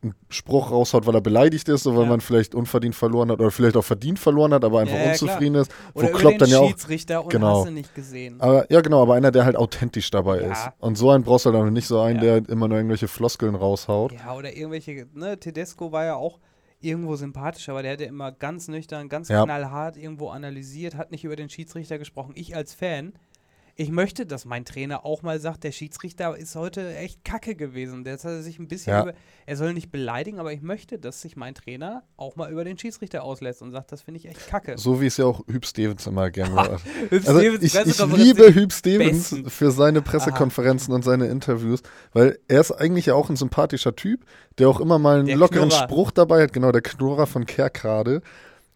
einen 0.06 0.16
Spruch 0.30 0.72
raushaut, 0.72 1.06
weil 1.06 1.16
er 1.16 1.22
beleidigt 1.22 1.68
ist, 1.70 1.86
oder 1.86 1.98
weil 1.98 2.04
Ja. 2.06 2.10
man 2.12 2.22
vielleicht 2.22 2.56
unverdient 2.56 2.96
verloren 2.96 3.30
hat 3.32 3.40
oder 3.40 3.52
vielleicht 3.52 3.76
auch 3.76 3.84
verdient 3.84 4.20
verloren 4.20 4.54
hat, 4.54 4.64
aber 4.64 4.80
einfach 4.80 4.96
Ja, 4.96 5.04
ja, 5.06 5.12
unzufrieden 5.12 5.56
ist. 5.56 5.72
Oder 5.94 6.08
wo 6.08 6.10
über 6.10 6.20
Klopp 6.20 6.32
den 6.34 6.40
dann 6.40 6.50
ja 6.50 6.60
auch. 6.60 6.68
Schiedsrichter 6.68 7.24
und 7.24 7.30
genau. 7.30 7.58
hast 7.60 7.68
du 7.68 7.72
nicht 7.72 7.94
gesehen. 7.94 8.40
Aber, 8.40 8.72
ja, 8.72 8.82
genau, 8.82 9.02
aber 9.02 9.16
einer, 9.16 9.32
der 9.32 9.46
halt 9.46 9.56
authentisch 9.58 10.10
dabei 10.12 10.40
ist. 10.40 10.70
Und 10.80 10.98
so 10.98 11.10
einen 11.10 11.24
brauchst 11.24 11.46
du 11.46 11.52
dann 11.52 11.74
nicht 11.74 11.88
so 11.88 12.00
einen, 12.00 12.20
der 12.22 12.48
immer 12.48 12.68
nur 12.68 12.78
irgendwelche 12.78 13.08
Floskeln 13.08 13.56
raushaut. 13.56 14.14
Ja, 14.14 14.36
oder 14.36 14.56
irgendwelche, 14.56 15.08
ne, 15.14 15.38
Tedesco 15.40 15.92
war 15.92 16.06
ja 16.06 16.16
auch 16.16 16.40
irgendwo 16.82 17.16
sympathisch, 17.16 17.68
aber 17.70 17.82
der 17.82 17.94
hat 17.94 18.02
ja 18.02 18.08
immer 18.08 18.32
ganz 18.32 18.68
nüchtern, 18.68 19.10
ganz 19.10 19.28
knallhart 19.30 19.98
irgendwo 19.98 20.30
analysiert, 20.30 20.96
hat 20.96 21.10
nicht 21.12 21.24
über 21.24 21.36
den 21.36 21.50
Schiedsrichter 21.50 21.98
gesprochen. 21.98 22.34
Ich 22.36 22.56
als 22.56 22.74
Fan, 22.74 23.14
ich 23.78 23.92
möchte, 23.92 24.26
dass 24.26 24.46
mein 24.46 24.64
Trainer 24.64 25.06
auch 25.06 25.22
mal 25.22 25.38
sagt, 25.40 25.66
der 25.66 25.74
Schiedsrichter 25.74 26.38
ist 26.38 26.56
heute 26.56 26.96
echt 26.96 27.26
kacke 27.26 27.56
gewesen. 27.56 28.06
Der 28.06 28.14
hat 28.14 28.22
sich 28.22 28.58
ein 28.58 28.70
bisschen 28.70 28.94
Ja. 28.94 29.02
über, 29.04 29.14
er 29.46 29.58
soll 29.58 29.74
nicht 29.74 29.92
beleidigen, 29.92 30.40
aber 30.40 30.54
ich 30.54 30.62
möchte, 30.62 30.98
dass 30.98 31.22
sich 31.22 31.36
mein 31.36 31.56
Trainer 31.56 32.04
auch 32.16 32.38
mal 32.38 32.50
über 32.50 32.64
den 32.64 32.78
Schiedsrichter 32.78 33.24
auslässt 33.24 33.62
und 33.62 33.72
sagt, 33.74 33.92
das 33.92 34.02
finde 34.02 34.20
ich 34.20 34.28
echt 34.30 34.48
kacke. 34.48 34.78
So 34.78 35.02
wie 35.02 35.08
es 35.08 35.18
ja 35.18 35.26
auch 35.26 35.42
Hüb 35.48 35.66
Stevens 35.66 36.08
immer 36.08 36.32
gerne 36.32 36.54
macht. 36.56 36.82
Also 37.12 37.40
ich, 37.40 37.76
ich 37.76 38.06
liebe 38.16 38.56
Hüb 38.56 38.72
Stevens 38.72 39.32
besten. 39.32 39.50
für 39.50 39.72
seine 39.72 40.02
Pressekonferenzen 40.02 40.94
und 40.94 41.04
seine 41.04 41.28
Interviews, 41.28 41.82
weil 42.14 42.40
er 42.48 42.62
ist 42.62 42.72
eigentlich 42.72 43.08
ja 43.08 43.16
auch 43.16 43.30
ein 43.30 43.36
sympathischer 43.36 43.94
Typ, 43.96 44.26
der 44.58 44.70
auch 44.70 44.80
immer 44.80 45.00
mal 45.00 45.18
einen 45.18 45.28
Der 45.28 45.36
lockeren 45.36 45.68
Knurrer. 45.68 45.84
Spruch 45.84 46.12
dabei 46.12 46.44
hat, 46.44 46.54
genau, 46.54 46.72
der 46.72 46.82
Knurrer 46.82 47.28
von 47.28 47.46
Kerkrade. 47.46 48.22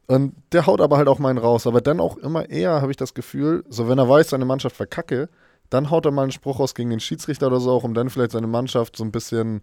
Und 0.10 0.34
der 0.54 0.66
haut 0.66 0.82
aber 0.82 0.98
halt 0.98 1.08
auch 1.08 1.20
mal 1.20 1.30
einen 1.30 1.38
raus. 1.38 1.68
Aber 1.68 1.82
dann 1.82 2.00
auch 2.00 2.18
immer 2.18 2.50
eher, 2.50 2.82
habe 2.82 2.90
ich 2.90 2.98
das 2.98 3.14
Gefühl, 3.14 3.64
so 3.70 3.88
wenn 3.88 4.00
er 4.00 4.10
weiß, 4.10 4.30
seine 4.30 4.44
Mannschaft 4.44 4.76
verkacke, 4.76 5.30
dann 5.70 5.92
haut 5.92 6.04
er 6.06 6.12
mal 6.12 6.24
einen 6.24 6.32
Spruch 6.32 6.60
raus 6.60 6.74
gegen 6.74 6.90
den 6.90 7.00
Schiedsrichter 7.00 7.46
oder 7.46 7.60
so, 7.60 7.70
auch 7.70 7.84
um 7.84 7.94
dann 7.94 8.10
vielleicht 8.10 8.32
seine 8.32 8.48
Mannschaft 8.48 8.96
so 8.96 9.04
ein 9.04 9.12
bisschen, 9.12 9.62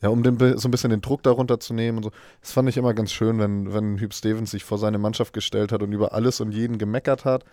ja, 0.00 0.08
um 0.08 0.22
den, 0.22 0.38
so 0.56 0.66
ein 0.66 0.70
bisschen 0.70 0.88
den 0.88 1.02
Druck 1.02 1.22
darunter 1.22 1.60
zu 1.60 1.74
nehmen 1.74 1.98
und 1.98 2.04
so. 2.04 2.10
Das 2.40 2.52
fand 2.52 2.70
ich 2.70 2.78
immer 2.78 2.94
ganz 2.94 3.12
schön, 3.12 3.38
wenn, 3.38 3.74
wenn 3.74 3.98
Hüb 3.98 4.14
Stevens 4.14 4.52
sich 4.52 4.64
vor 4.64 4.78
seine 4.78 4.96
Mannschaft 4.96 5.34
gestellt 5.34 5.72
hat 5.72 5.82
und 5.82 5.92
über 5.92 6.14
alles 6.14 6.40
und 6.40 6.52
jeden 6.52 6.78
gemeckert 6.78 7.26
hat, 7.26 7.44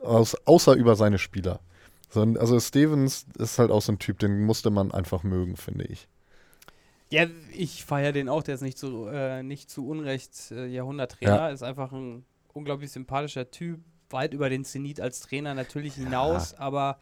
aus, 0.00 0.34
außer 0.46 0.72
über 0.72 0.96
seine 0.96 1.18
Spieler. 1.18 1.60
Sondern, 2.08 2.40
also 2.40 2.58
Stevens 2.60 3.26
ist 3.38 3.58
halt 3.58 3.70
auch 3.70 3.82
so 3.82 3.92
ein 3.92 3.98
Typ, 3.98 4.20
den 4.20 4.46
musste 4.46 4.70
man 4.70 4.90
einfach 4.90 5.22
mögen, 5.22 5.56
finde 5.58 5.84
ich. 5.84 6.08
Ja, 7.12 7.26
ich 7.52 7.84
feiere 7.84 8.12
den 8.12 8.28
auch, 8.28 8.42
der 8.42 8.54
ist 8.54 8.62
nicht 8.62 8.78
zu, 8.78 9.06
äh, 9.06 9.42
nicht 9.42 9.68
zu 9.70 9.86
Unrecht 9.86 10.50
äh, 10.50 10.66
Jahrhunderttrainer, 10.66 11.36
Ja. 11.36 11.48
ist 11.50 11.62
einfach 11.62 11.92
ein 11.92 12.24
unglaublich 12.54 12.90
sympathischer 12.90 13.50
Typ, 13.50 13.80
weit 14.10 14.32
über 14.34 14.48
den 14.48 14.64
Zenit 14.64 15.00
als 15.00 15.20
Trainer 15.20 15.54
natürlich 15.54 15.94
hinaus, 15.94 16.54
aber 16.54 16.98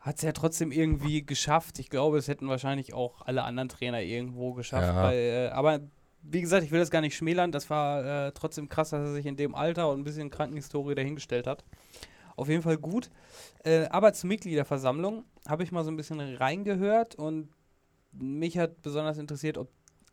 hat 0.00 0.16
es 0.16 0.22
ja 0.22 0.32
trotzdem 0.32 0.72
irgendwie 0.72 1.24
geschafft. 1.24 1.78
Ich 1.78 1.90
glaube, 1.90 2.18
es 2.18 2.26
hätten 2.28 2.48
wahrscheinlich 2.48 2.92
auch 2.94 3.22
alle 3.22 3.42
anderen 3.44 3.68
Trainer 3.68 4.00
irgendwo 4.00 4.54
geschafft. 4.54 4.86
Ja. 4.88 5.02
Weil, 5.02 5.18
äh, 5.18 5.48
aber 5.50 5.80
wie 6.22 6.40
gesagt, 6.40 6.64
ich 6.64 6.70
will 6.72 6.80
das 6.80 6.90
gar 6.90 7.00
nicht 7.00 7.16
schmälern, 7.16 7.52
das 7.52 7.70
war 7.70 8.26
äh, 8.26 8.32
trotzdem 8.32 8.68
krass, 8.68 8.90
dass 8.90 9.00
er 9.08 9.12
sich 9.12 9.26
in 9.26 9.36
dem 9.36 9.54
Alter 9.54 9.90
und 9.90 10.00
ein 10.00 10.04
bisschen 10.04 10.30
Krankenhistorie 10.30 10.94
dahingestellt 10.94 11.46
hat. 11.46 11.64
Auf 12.36 12.48
jeden 12.48 12.62
Fall 12.62 12.78
gut. 12.78 13.10
Äh, 13.64 13.86
aber 13.90 14.12
zur 14.12 14.28
Mitgliederversammlung 14.28 15.24
habe 15.46 15.62
ich 15.62 15.72
mal 15.72 15.84
so 15.84 15.90
ein 15.90 15.96
bisschen 15.96 16.20
reingehört 16.20 17.14
und 17.14 17.48
mich 18.12 18.58
hat 18.58 18.82
besonders 18.82 19.18
interessiert, 19.18 19.58
ob 19.58 19.68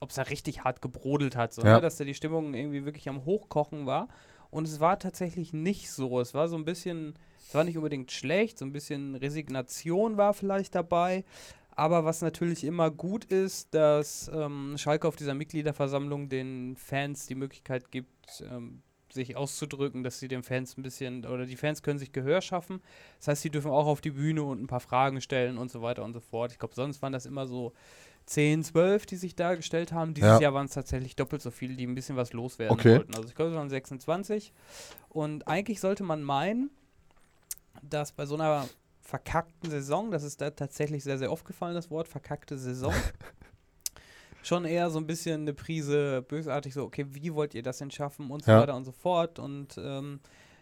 es 0.09 0.15
da 0.15 0.23
richtig 0.23 0.63
hart 0.63 0.81
gebrodelt 0.81 1.35
hat, 1.35 1.53
so, 1.53 1.63
Ja. 1.63 1.75
ne? 1.75 1.81
dass 1.81 1.97
da 1.97 2.03
die 2.03 2.13
Stimmung 2.13 2.53
irgendwie 2.53 2.85
wirklich 2.85 3.09
am 3.09 3.25
Hochkochen 3.25 3.85
war. 3.85 4.07
Und 4.49 4.67
es 4.67 4.79
war 4.79 4.97
tatsächlich 4.99 5.51
nicht 5.53 5.91
so. 5.91 6.19
Es 6.21 6.33
war 6.33 6.47
so 6.47 6.55
ein 6.55 6.63
bisschen, 6.65 7.15
es 7.47 7.53
war 7.53 7.63
nicht 7.63 7.77
unbedingt 7.77 8.11
schlecht, 8.11 8.57
so 8.57 8.65
ein 8.65 8.71
bisschen 8.71 9.15
Resignation 9.15 10.17
war 10.17 10.33
vielleicht 10.33 10.75
dabei. 10.75 11.25
Aber 11.71 12.05
was 12.05 12.21
natürlich 12.21 12.63
immer 12.63 12.89
gut 12.89 13.25
ist, 13.25 13.73
dass 13.75 14.31
ähm, 14.33 14.75
Schalke 14.77 15.07
auf 15.07 15.15
dieser 15.15 15.33
Mitgliederversammlung 15.35 16.29
den 16.29 16.75
Fans 16.75 17.27
die 17.27 17.35
Möglichkeit 17.35 17.91
gibt, 17.91 18.43
ähm, 18.49 18.81
sich 19.17 19.35
auszudrücken, 19.35 20.03
dass 20.03 20.19
sie 20.19 20.27
den 20.29 20.43
Fans 20.43 20.77
ein 20.77 20.83
bisschen, 20.83 21.25
oder 21.25 21.45
die 21.45 21.57
Fans 21.57 21.83
können 21.83 21.99
sich 21.99 22.13
Gehör 22.13 22.41
schaffen. 22.41 22.81
Das 23.19 23.27
heißt, 23.27 23.41
sie 23.41 23.49
dürfen 23.49 23.71
auch 23.71 23.85
auf 23.87 23.99
die 24.01 24.11
Bühne 24.11 24.43
und 24.43 24.61
ein 24.61 24.67
paar 24.67 24.79
Fragen 24.79 25.19
stellen 25.21 25.57
und 25.57 25.69
so 25.69 25.81
weiter 25.81 26.03
und 26.03 26.13
so 26.13 26.19
fort. 26.21 26.51
Ich 26.51 26.59
glaube, 26.59 26.73
sonst 26.75 27.01
waren 27.01 27.11
das 27.13 27.25
immer 27.25 27.45
so 27.47 27.73
10, 28.27 28.63
12, 28.63 29.05
die 29.05 29.15
sich 29.15 29.35
da 29.35 29.55
gestellt 29.55 29.91
haben. 29.91 30.13
Dieses 30.13 30.31
Ja. 30.33 30.39
Jahr 30.39 30.53
waren 30.53 30.65
es 30.65 30.73
tatsächlich 30.73 31.15
doppelt 31.15 31.41
so 31.41 31.51
viele, 31.51 31.75
die 31.75 31.85
ein 31.87 31.95
bisschen 31.95 32.15
was 32.15 32.33
loswerden 32.33 32.79
Okay. 32.79 32.95
wollten. 32.95 33.15
Also 33.15 33.27
ich 33.29 33.35
glaube, 33.35 33.51
es 33.51 33.57
waren 33.57 33.69
26. 33.69 34.51
Und 35.09 35.47
eigentlich 35.47 35.79
sollte 35.79 36.03
man 36.03 36.23
meinen, 36.23 36.69
dass 37.81 38.11
bei 38.11 38.25
so 38.25 38.35
einer 38.35 38.67
verkackten 39.01 39.69
Saison, 39.69 40.11
das 40.11 40.23
ist 40.23 40.41
da 40.41 40.49
tatsächlich 40.51 41.03
sehr, 41.03 41.17
sehr 41.17 41.31
oft 41.31 41.45
gefallen, 41.45 41.73
das 41.75 41.89
Wort 41.89 42.09
verkackte 42.09 42.57
Saison, 42.57 42.93
schon 44.47 44.65
eher 44.65 44.89
so 44.89 44.99
ein 44.99 45.07
bisschen 45.07 45.41
eine 45.41 45.53
Prise 45.53 46.21
bösartig, 46.27 46.73
so, 46.73 46.83
okay, 46.83 47.05
wie 47.09 47.33
wollt 47.33 47.53
ihr 47.53 47.63
das 47.63 47.77
denn 47.79 47.91
schaffen 47.91 48.31
und 48.31 48.43
so 48.45 48.51
Ja. 48.51 48.61
weiter 48.61 48.75
und 48.75 48.85
so 48.85 48.91
fort. 48.91 49.39
Und 49.39 49.77
ähm, 49.77 50.19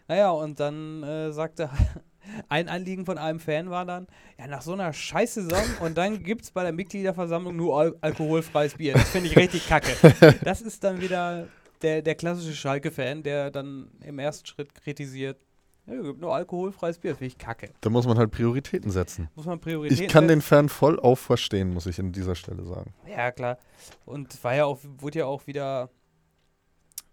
naja, 0.08 0.30
und 0.30 0.60
dann 0.60 1.02
äh, 1.02 1.32
sagte 1.32 1.70
ein 2.48 2.68
Anliegen 2.68 3.06
von 3.06 3.18
einem 3.18 3.38
Fan 3.40 3.70
war 3.70 3.84
dann, 3.86 4.06
ja, 4.38 4.46
nach 4.46 4.62
so 4.62 4.72
einer 4.72 4.92
Scheiß-Saison 4.92 5.62
und 5.80 5.96
dann 5.96 6.22
gibt 6.22 6.42
es 6.42 6.50
bei 6.50 6.62
der 6.62 6.72
Mitgliederversammlung 6.72 7.54
nur 7.56 7.78
al 7.78 7.94
alkoholfreies 8.00 8.74
Bier. 8.74 8.94
Das 8.94 9.08
finde 9.10 9.28
ich 9.28 9.36
richtig 9.36 9.66
kacke. 9.68 9.90
Das 10.44 10.60
ist 10.60 10.82
dann 10.84 11.00
wieder 11.00 11.46
der, 11.82 12.02
der 12.02 12.14
klassische 12.14 12.54
Schalke-Fan, 12.56 13.22
der 13.22 13.50
dann 13.50 13.90
im 14.00 14.18
ersten 14.18 14.46
Schritt 14.46 14.74
kritisiert, 14.74 15.38
ja, 15.86 16.02
gibt 16.02 16.20
nur 16.20 16.34
alkoholfreies 16.34 16.98
Bier, 16.98 17.12
finde 17.14 17.26
ich 17.26 17.38
kacke. 17.38 17.70
Da 17.80 17.90
muss 17.90 18.06
man 18.06 18.18
halt 18.18 18.30
Prioritäten 18.30 18.90
setzen. 18.90 19.28
Muss 19.36 19.46
man 19.46 19.60
Prioritäten 19.60 20.04
Ich 20.04 20.10
kann 20.10 20.24
setzen. 20.24 20.38
den 20.38 20.42
Fan 20.42 20.68
voll 20.68 20.98
auf 20.98 21.20
verstehen, 21.20 21.72
muss 21.72 21.86
ich 21.86 21.98
an 22.00 22.12
dieser 22.12 22.34
Stelle 22.34 22.64
sagen. 22.64 22.92
Ja, 23.08 23.30
klar. 23.30 23.58
Und 24.04 24.42
war 24.44 24.54
ja 24.54 24.64
auch, 24.64 24.80
wurde 24.98 25.20
ja 25.20 25.26
auch 25.26 25.46
wieder 25.46 25.90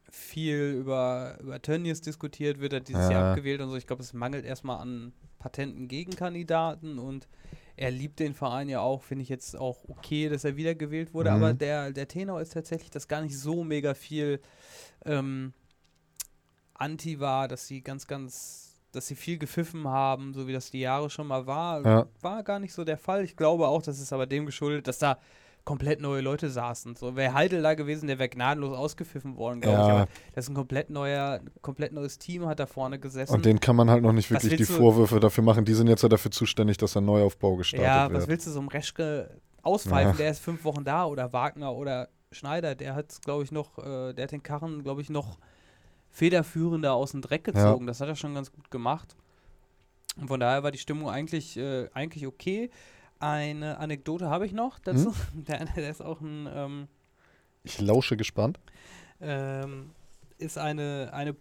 viel 0.09 0.75
über, 0.79 1.37
über 1.41 1.61
Tönnies 1.61 2.01
diskutiert, 2.01 2.59
wird 2.59 2.73
er 2.73 2.79
dieses 2.81 3.09
Jahr 3.09 3.11
Ja. 3.11 3.29
abgewählt 3.31 3.61
und 3.61 3.69
so. 3.69 3.75
Ich 3.75 3.87
glaube, 3.87 4.03
es 4.03 4.13
mangelt 4.13 4.45
erstmal 4.45 4.79
an 4.79 5.13
patenten 5.39 5.87
Gegenkandidaten 5.87 6.99
und 6.99 7.27
er 7.75 7.89
liebt 7.89 8.19
den 8.19 8.35
Verein 8.35 8.69
ja 8.69 8.79
auch, 8.81 9.01
finde 9.01 9.23
ich 9.23 9.29
jetzt 9.29 9.57
auch 9.57 9.83
okay, 9.89 10.29
dass 10.29 10.43
er 10.43 10.55
wiedergewählt 10.55 11.13
wurde, 11.15 11.31
Mhm. 11.31 11.35
aber 11.35 11.53
der, 11.53 11.91
der 11.91 12.07
Tenor 12.07 12.39
ist 12.41 12.53
tatsächlich, 12.53 12.91
dass 12.91 13.07
gar 13.07 13.21
nicht 13.21 13.37
so 13.37 13.63
mega 13.63 13.95
viel 13.95 14.39
ähm, 15.05 15.53
anti 16.75 17.19
war, 17.19 17.47
dass 17.47 17.65
sie 17.67 17.81
ganz, 17.81 18.05
ganz, 18.05 18.62
dass 18.93 19.07
sie 19.07 19.15
viel 19.15 19.37
gepfiffen 19.37 19.87
haben, 19.87 20.33
so 20.33 20.47
wie 20.47 20.53
das 20.53 20.71
die 20.71 20.79
Jahre 20.79 21.09
schon 21.09 21.27
mal 21.27 21.45
war. 21.45 21.85
Ja. 21.85 22.05
War 22.21 22.43
gar 22.43 22.59
nicht 22.59 22.73
so 22.73 22.83
der 22.83 22.97
Fall. 22.97 23.23
Ich 23.23 23.35
glaube 23.35 23.67
auch, 23.67 23.81
das 23.81 23.99
ist 23.99 24.13
aber 24.13 24.25
dem 24.25 24.45
geschuldet, 24.45 24.87
dass 24.87 24.99
da 24.99 25.17
komplett 25.65 26.01
neue 26.01 26.21
Leute 26.21 26.49
saßen. 26.49 26.95
So, 26.95 27.15
wäre 27.15 27.33
Heidel 27.33 27.61
da 27.61 27.73
gewesen, 27.73 28.07
der 28.07 28.19
wäre 28.19 28.29
gnadenlos 28.29 28.77
ausgepfiffen 28.77 29.37
worden, 29.37 29.61
glaube 29.61 29.81
ich. 29.81 29.87
Ja, 29.87 29.95
Aber 29.95 30.07
das 30.35 30.45
ist 30.45 30.49
ein 30.49 30.55
komplett 30.55 30.89
neuer, 30.89 31.39
komplett 31.61 31.93
neues 31.93 32.17
Team, 32.19 32.45
hat 32.45 32.59
da 32.59 32.65
vorne 32.65 32.99
gesessen. 32.99 33.33
und 33.33 33.45
den 33.45 33.59
kann 33.59 33.75
man 33.75 33.89
halt 33.89 34.03
noch 34.03 34.11
nicht 34.11 34.29
wirklich 34.29 34.55
die 34.55 34.65
Vorwürfe 34.65 35.19
dafür 35.19 35.43
machen. 35.43 35.65
Die 35.65 35.73
sind 35.73 35.87
jetzt 35.87 36.03
ja 36.03 36.09
dafür 36.09 36.31
zuständig, 36.31 36.77
dass 36.77 36.97
ein 36.97 37.05
Neuaufbau 37.05 37.55
gestartet 37.55 37.87
ja, 37.87 38.09
wird. 38.09 38.21
was 38.21 38.27
willst 38.27 38.47
du 38.47 38.51
so 38.51 38.59
einem 38.59 38.67
Reschke 38.67 39.29
auspfeifen? 39.61 40.11
Ja. 40.11 40.17
Der 40.17 40.31
ist 40.31 40.39
fünf 40.39 40.63
Wochen 40.65 40.83
da 40.83 41.05
oder 41.05 41.31
Wagner 41.31 41.73
oder 41.73 42.09
Schneider, 42.31 42.75
der 42.75 42.95
hat, 42.95 43.21
glaube 43.23 43.43
ich, 43.43 43.51
noch, 43.51 43.77
äh, 43.77 44.13
der 44.13 44.23
hat 44.23 44.31
den 44.31 44.43
Karren, 44.43 44.83
glaube 44.83 45.01
ich, 45.01 45.09
noch 45.09 45.37
federführender 46.13 46.93
aus 46.93 47.11
dem 47.11 47.21
Dreck 47.21 47.45
Ja. 47.47 47.51
gezogen. 47.53 47.85
Das 47.87 47.99
hat 47.99 48.07
er 48.07 48.15
schon 48.15 48.33
ganz 48.35 48.51
gut 48.53 48.71
gemacht. 48.71 49.15
Und 50.15 50.27
von 50.29 50.39
daher 50.39 50.63
war 50.63 50.71
die 50.71 50.77
Stimmung 50.77 51.09
eigentlich, 51.09 51.57
äh, 51.57 51.89
eigentlich 51.93 52.25
okay. 52.27 52.69
Eine 53.19 53.77
Anekdote 53.79 54.29
habe 54.29 54.45
ich 54.45 54.53
noch 54.53 54.79
dazu. 54.79 55.13
Der, 55.33 55.65
der 55.65 55.89
ist 55.89 56.01
auch 56.01 56.21
ein, 56.21 56.47
ähm, 56.53 56.87
Ich 57.63 57.81
lausche 57.81 58.15
gespannt. 58.15 58.59
ähm, 59.19 59.89
ist 60.37 60.57
eine, 60.57 61.09
eine 61.13 61.35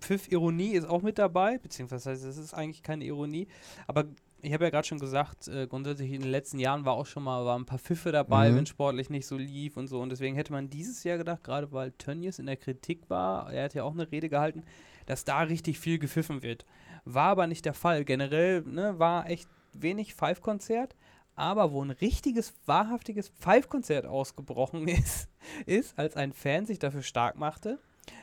Pfiff-Ironie 0.00 0.70
ist 0.72 0.84
auch 0.88 1.02
mit 1.02 1.18
dabei, 1.18 1.58
beziehungsweise 1.58 2.10
es 2.12 2.24
ist 2.24 2.54
eigentlich 2.54 2.82
keine 2.82 3.04
Ironie, 3.04 3.46
aber 3.86 4.04
ich 4.40 4.52
habe 4.52 4.64
ja 4.64 4.70
gerade 4.70 4.86
schon 4.86 4.98
gesagt, 5.00 5.48
äh, 5.48 5.66
grundsätzlich 5.66 6.12
in 6.12 6.20
den 6.22 6.30
letzten 6.30 6.58
Jahren 6.58 6.84
war 6.84 6.94
auch 6.94 7.06
schon 7.06 7.22
mal 7.24 7.44
waren 7.44 7.62
ein 7.62 7.66
paar 7.66 7.78
Pfiffe 7.78 8.12
dabei, 8.12 8.50
Mhm. 8.50 8.56
wenn 8.56 8.66
sportlich 8.66 9.10
nicht 9.10 9.26
so 9.26 9.36
lief 9.36 9.76
und 9.76 9.88
so 9.88 10.00
und 10.00 10.10
deswegen 10.10 10.36
hätte 10.36 10.52
man 10.52 10.70
dieses 10.70 11.02
Jahr 11.04 11.18
gedacht, 11.18 11.42
gerade 11.44 11.72
weil 11.72 11.92
Tönnies 11.92 12.38
in 12.38 12.46
der 12.46 12.56
Kritik 12.56 13.08
war, 13.10 13.52
er 13.52 13.64
hat 13.64 13.74
ja 13.74 13.82
auch 13.84 13.92
eine 13.94 14.10
Rede 14.10 14.28
gehalten, 14.28 14.62
dass 15.06 15.24
da 15.24 15.40
richtig 15.40 15.78
viel 15.80 15.98
gepfiffen 15.98 16.42
wird. 16.42 16.64
War 17.04 17.30
aber 17.30 17.46
nicht 17.46 17.64
der 17.64 17.74
Fall. 17.74 18.04
Generell 18.04 18.62
ne, 18.62 18.98
war 18.98 19.28
echt 19.30 19.48
wenig 19.72 20.14
Five-Konzert, 20.14 20.94
aber 21.34 21.72
wo 21.72 21.82
ein 21.82 21.90
richtiges, 21.90 22.52
wahrhaftiges 22.66 23.28
Five-Konzert 23.40 24.06
ausgebrochen 24.06 24.86
ist, 24.88 25.28
ist, 25.66 25.98
als 25.98 26.16
ein 26.16 26.32
Fan 26.32 26.66
sich 26.66 26.78
dafür 26.78 27.02
stark 27.02 27.36
machte, 27.36 27.78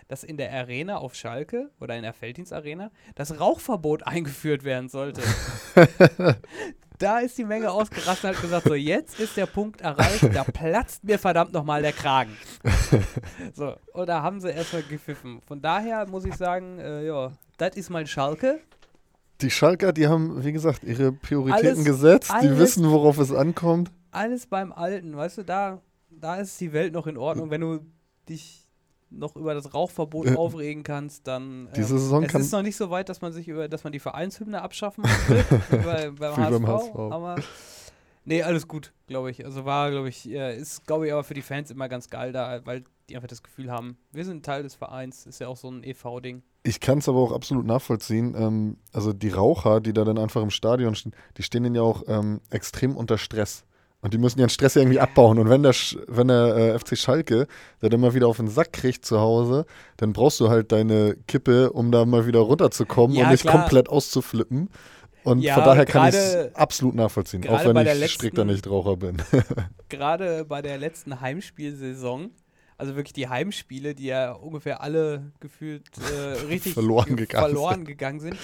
dass 0.08 0.24
in 0.24 0.38
der 0.38 0.52
Arena 0.52 0.98
auf 0.98 1.16
Schalke 1.16 1.72
oder 1.80 1.96
in 1.96 2.04
der 2.04 2.14
Felddienstarena 2.14 2.92
das 3.16 3.40
Rauchverbot 3.40 4.06
eingeführt 4.08 4.64
werden 4.64 4.90
sollte. 4.90 5.22
da 7.00 7.20
ist 7.20 7.38
die 7.38 7.44
Menge 7.44 7.72
ausgerastet 7.72 8.24
und 8.24 8.36
hat 8.36 8.42
gesagt, 8.42 8.68
so 8.68 8.74
jetzt 8.76 9.20
ist 9.20 9.38
der 9.38 9.46
Punkt 9.46 9.82
erreicht, 9.82 10.24
da 10.34 10.44
platzt 10.44 11.04
mir 11.04 11.20
verdammt 11.20 11.54
nochmal 11.54 11.82
der 11.82 11.94
Kragen. 11.94 12.36
so, 13.54 13.76
und 13.94 14.08
da 14.08 14.22
haben 14.22 14.40
sie 14.40 14.50
erstmal 14.52 14.84
gepfiffen. 14.84 15.42
Von 15.48 15.62
daher 15.62 16.08
muss 16.08 16.26
ich 16.26 16.36
sagen, 16.36 16.80
äh, 16.80 17.06
ja, 17.06 17.32
das 17.58 17.76
ist 17.76 17.90
mein 17.90 18.08
Schalke. 18.08 18.60
Die 19.42 19.52
Schalker, 19.52 19.92
die 19.92 20.08
haben, 20.08 20.44
wie 20.46 20.54
gesagt, 20.54 20.84
ihre 20.84 21.12
Prioritäten 21.12 21.68
Alles- 21.68 21.86
gesetzt. 21.86 22.30
Die 22.30 22.48
alles- 22.48 22.58
wissen, 22.58 22.90
worauf 22.90 23.18
es 23.18 23.34
ankommt. 23.34 23.92
Alles 24.12 24.48
beim 24.48 24.72
Alten, 24.72 25.16
weißt 25.18 25.40
du, 25.40 25.44
da, 25.44 25.82
da 26.10 26.38
ist 26.38 26.60
die 26.62 26.72
Welt 26.72 26.94
noch 26.94 27.06
in 27.08 27.18
Ordnung. 27.18 27.50
Wenn 27.50 27.62
du 27.62 27.80
dich 28.30 28.65
noch 29.10 29.36
über 29.36 29.54
das 29.54 29.74
Rauchverbot 29.74 30.28
Äh, 30.28 30.36
aufregen 30.36 30.84
kannst, 30.84 31.28
dann. 31.28 31.70
diese 31.76 31.98
Saison 32.00 32.24
es 32.24 32.32
kann- 32.32 32.42
ist 32.42 32.52
noch 32.52 32.62
nicht 32.64 32.76
so 32.76 32.90
weit, 32.90 33.08
dass 33.10 33.22
man 33.22 33.32
sich 33.34 33.48
über, 33.48 33.68
dass 33.68 33.84
man 33.84 33.94
die 33.94 34.00
Vereinshymne 34.00 34.62
abschaffen 34.62 35.04
will, 35.28 35.46
bei, 35.84 36.10
beim, 36.12 36.36
HSV, 36.38 36.52
beim 36.52 36.68
HSV. 36.68 36.96
Aber 36.96 37.36
nee, 38.26 38.42
alles 38.44 38.68
gut, 38.68 38.94
glaube 39.08 39.32
ich. 39.32 39.46
Also 39.46 39.66
war, 39.66 39.92
glaube 39.92 40.10
ich, 40.10 40.30
äh, 40.30 40.58
ist, 40.58 40.86
glaube 40.88 41.08
ich, 41.08 41.14
aber 41.14 41.24
für 41.24 41.34
die 41.34 41.42
Fans 41.42 41.72
immer 41.72 41.88
ganz 41.88 42.10
geil 42.10 42.32
da, 42.32 42.62
weil 42.66 42.84
die 43.10 43.16
einfach 43.16 43.28
das 43.28 43.44
Gefühl 43.44 43.72
haben, 43.72 43.98
wir 44.12 44.26
sind 44.26 44.44
Teil 44.44 44.64
des 44.64 44.74
Vereins, 44.76 45.26
ist 45.28 45.40
ja 45.40 45.48
auch 45.48 45.58
so 45.58 45.70
ein 45.70 45.84
EV-Ding. 45.84 46.42
Ich 46.64 46.80
kann 46.80 46.98
es 46.98 47.08
aber 47.08 47.20
auch 47.20 47.32
absolut 47.32 47.66
nachvollziehen. 47.68 48.34
Ähm, 48.36 48.78
also 48.92 49.14
die 49.14 49.30
Raucher, 49.30 49.80
die 49.80 49.94
da 49.94 50.04
dann 50.04 50.18
einfach 50.18 50.42
im 50.42 50.50
Stadion 50.50 50.96
stehen, 50.96 51.14
die 51.38 51.44
stehen 51.44 51.64
dann 51.64 51.76
ja 51.76 51.84
auch 51.84 52.04
ähm, 52.08 52.42
extrem 52.50 52.98
unter 52.98 53.20
Stress. 53.20 53.64
Und 54.06 54.14
die 54.14 54.20
müssen 54.20 54.38
ihren 54.40 54.50
Stress 54.50 54.76
ja 54.76 54.82
irgendwie 54.84 55.00
abbauen. 55.00 55.40
Und 55.40 55.50
wenn 55.50 55.64
der, 55.64 55.74
Sch 55.74 55.98
wenn 56.08 56.28
der 56.28 56.56
äh, 56.56 56.80
FC 56.80 56.96
Schalke 56.96 57.48
dann 57.82 58.00
mal 58.00 58.14
wieder 58.14 58.28
auf 58.28 58.38
den 58.38 58.48
Sack 58.48 58.72
kriegt 58.72 59.04
zu 59.04 59.20
Hause, 59.20 59.66
dann 59.98 60.14
brauchst 60.14 60.40
du 60.40 60.48
halt 60.50 60.72
deine 60.72 61.16
Kippe, 61.28 61.72
um 61.72 61.92
da 61.92 62.06
mal 62.06 62.28
wieder 62.28 62.40
runterzukommen 62.42 63.16
Ja, 63.18 63.26
und 63.26 63.32
nicht 63.32 63.42
klar. 63.42 63.62
komplett 63.62 63.90
auszuflippen. 63.90 64.70
Und 65.24 65.40
Ja, 65.40 65.56
von 65.56 65.64
daher 65.64 65.86
kann 65.86 66.10
ich 66.10 66.14
es 66.16 66.54
absolut 66.56 66.94
nachvollziehen, 66.94 67.50
auch 67.50 67.66
wenn 67.66 67.76
ich 67.78 68.12
strikter 68.12 68.46
letzten- 68.46 68.54
Nichtraucher 68.54 68.96
bin. 68.98 69.18
gerade 69.90 70.46
bei 70.46 70.62
der 70.62 70.78
letzten 70.78 71.20
Heimspielsaison, 71.22 72.30
also 72.78 72.96
wirklich 72.96 73.14
die 73.14 73.28
Heimspiele, 73.28 73.96
die 73.96 74.06
ja 74.06 74.34
ungefähr 74.34 74.82
alle 74.84 75.32
gefühlt 75.40 75.88
äh, 75.98 76.46
richtig 76.48 76.74
Verloren 76.76 77.16
ge- 77.16 77.26
gegangen 77.26 77.46
verloren 77.50 77.86
gegangen 77.86 78.20
sind, 78.20 78.36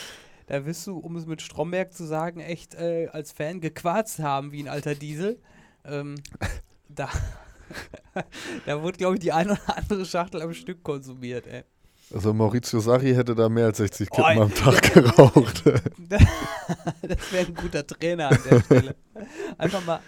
da 0.51 0.65
wirst 0.65 0.85
du, 0.85 0.97
um 0.97 1.15
es 1.15 1.25
mit 1.25 1.41
Stromberg 1.41 1.93
zu 1.93 2.03
sagen, 2.03 2.41
echt 2.41 2.75
äh, 2.75 3.07
als 3.13 3.31
Fan 3.31 3.61
gequarzt 3.61 4.19
haben 4.19 4.51
wie 4.51 4.61
ein 4.61 4.67
alter 4.67 4.95
Diesel. 4.95 5.39
Ähm, 5.85 6.15
da, 6.89 7.07
da 8.65 8.81
wurde, 8.81 8.97
glaube 8.97 9.13
ich, 9.13 9.21
die 9.21 9.31
ein 9.31 9.49
oder 9.49 9.77
andere 9.77 10.05
Schachtel 10.05 10.41
am 10.41 10.53
Stück 10.53 10.83
konsumiert, 10.83 11.47
ey. 11.47 11.63
Also 12.13 12.33
Maurizio 12.33 12.81
Sarri 12.81 13.13
hätte 13.13 13.33
da 13.33 13.47
mehr 13.47 13.67
als 13.67 13.77
60 13.77 14.09
Oh, 14.11 14.15
Kippen 14.17 14.41
am 14.41 14.53
Tag 14.53 14.93
geraucht. 14.93 15.63
das 15.65 17.31
wäre 17.31 17.47
ein 17.47 17.55
guter 17.55 17.87
Trainer 17.87 18.27
an 18.31 18.39
der 18.49 18.59
Stelle. 18.59 18.95
Einfach 19.57 19.85
mal, 19.85 20.01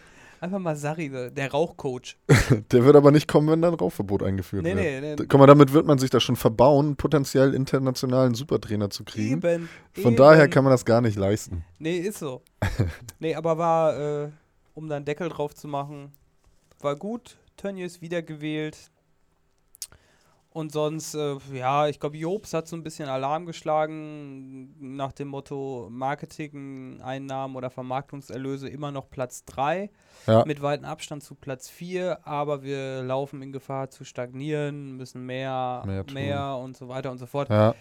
einfach 0.43 0.59
mal 0.59 0.75
Sari, 0.75 1.09
der 1.09 1.51
Rauchcoach. 1.51 2.17
Der 2.71 2.85
wird 2.85 2.95
aber 2.95 3.11
nicht 3.11 3.27
kommen, 3.27 3.49
wenn 3.49 3.61
da 3.61 3.69
ein 3.69 3.73
Rauchverbot 3.73 4.21
eingeführt 4.23 4.63
Nee, 4.63 4.75
wird. 4.75 5.01
nee, 5.01 5.15
nee. 5.15 5.15
Guck 5.15 5.39
mal, 5.39 5.47
damit 5.47 5.73
wird 5.73 5.85
man 5.85 5.97
sich 5.97 6.09
da 6.09 6.19
schon 6.19 6.35
verbauen, 6.35 6.95
potenziell 6.95 7.53
internationalen 7.53 8.35
Supertrainer 8.35 8.89
zu 8.89 9.03
kriegen. 9.03 9.41
Eben. 9.41 9.69
Von 9.93 10.11
eben. 10.11 10.15
daher 10.15 10.47
kann 10.49 10.63
man 10.63 10.71
das 10.71 10.85
gar 10.85 11.01
nicht 11.01 11.17
leisten. 11.17 11.63
Nee, 11.79 11.97
ist 11.97 12.19
so. 12.19 12.41
nee, 13.19 13.33
aber 13.33 13.57
war, 13.57 13.97
äh, 14.25 14.29
um 14.75 14.87
da 14.89 14.97
einen 14.97 15.05
Deckel 15.05 15.29
drauf 15.29 15.55
zu 15.55 15.67
machen, 15.67 16.11
war 16.79 16.95
gut. 16.95 17.37
Tönnies 17.57 18.01
wiedergewählt. 18.01 18.91
Und 20.53 20.71
sonst, 20.71 21.15
äh, 21.15 21.35
ja, 21.51 21.87
ich 21.87 21.99
glaube, 21.99 22.15
Jobs 22.17 22.53
hat 22.53 22.67
so 22.67 22.75
ein 22.75 22.83
bisschen 22.83 23.09
Alarm 23.09 23.45
geschlagen 23.47 24.75
nach 24.95 25.11
dem 25.11 25.29
Motto 25.29 25.87
Marketing-Einnahmen 25.89 27.55
oder 27.55 27.69
Vermarktungserlöse 27.69 28.69
immer 28.69 28.91
noch 28.91 29.09
Platz 29.09 29.45
3 29.45 29.89
Ja. 30.27 30.43
mit 30.45 30.61
weitem 30.61 30.85
Abstand 30.85 31.23
zu 31.23 31.35
Platz 31.35 31.69
4, 31.69 32.25
aber 32.27 32.63
wir 32.63 33.01
laufen 33.03 33.41
in 33.41 33.51
Gefahr 33.51 33.89
zu 33.89 34.03
stagnieren, 34.05 34.95
müssen 34.97 35.25
mehr, 35.25 35.83
Mehr 35.85 36.05
mehr, 36.13 36.57
und 36.57 36.77
so 36.77 36.87
weiter 36.87 37.11
und 37.11 37.17
so 37.17 37.25
fort. 37.25 37.49
Ja, 37.49 37.73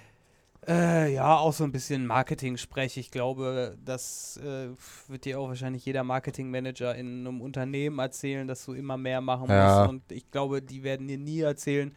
Äh, 0.65 1.13
ja, 1.13 1.37
auch 1.39 1.53
so 1.53 1.65
ein 1.65 1.73
bisschen 1.73 2.07
Marketing-Sprech. 2.07 2.97
Ich 2.97 3.11
glaube, 3.11 3.77
das 3.85 4.37
äh, 4.37 4.69
wird 5.09 5.25
dir 5.25 5.41
auch 5.41 5.49
wahrscheinlich 5.49 5.85
jeder 5.85 6.05
Marketingmanager 6.05 6.95
in 6.95 7.27
einem 7.27 7.41
Unternehmen 7.41 7.99
erzählen, 7.99 8.47
dass 8.47 8.65
du 8.65 8.73
immer 8.73 8.97
mehr 8.97 9.21
machen 9.21 9.51
Ja. 9.51 9.81
musst. 9.81 9.91
Und 9.91 10.13
ich 10.13 10.31
glaube, 10.31 10.63
die 10.63 10.85
werden 10.85 11.09
dir 11.09 11.19
nie 11.19 11.41
erzählen, 11.41 11.93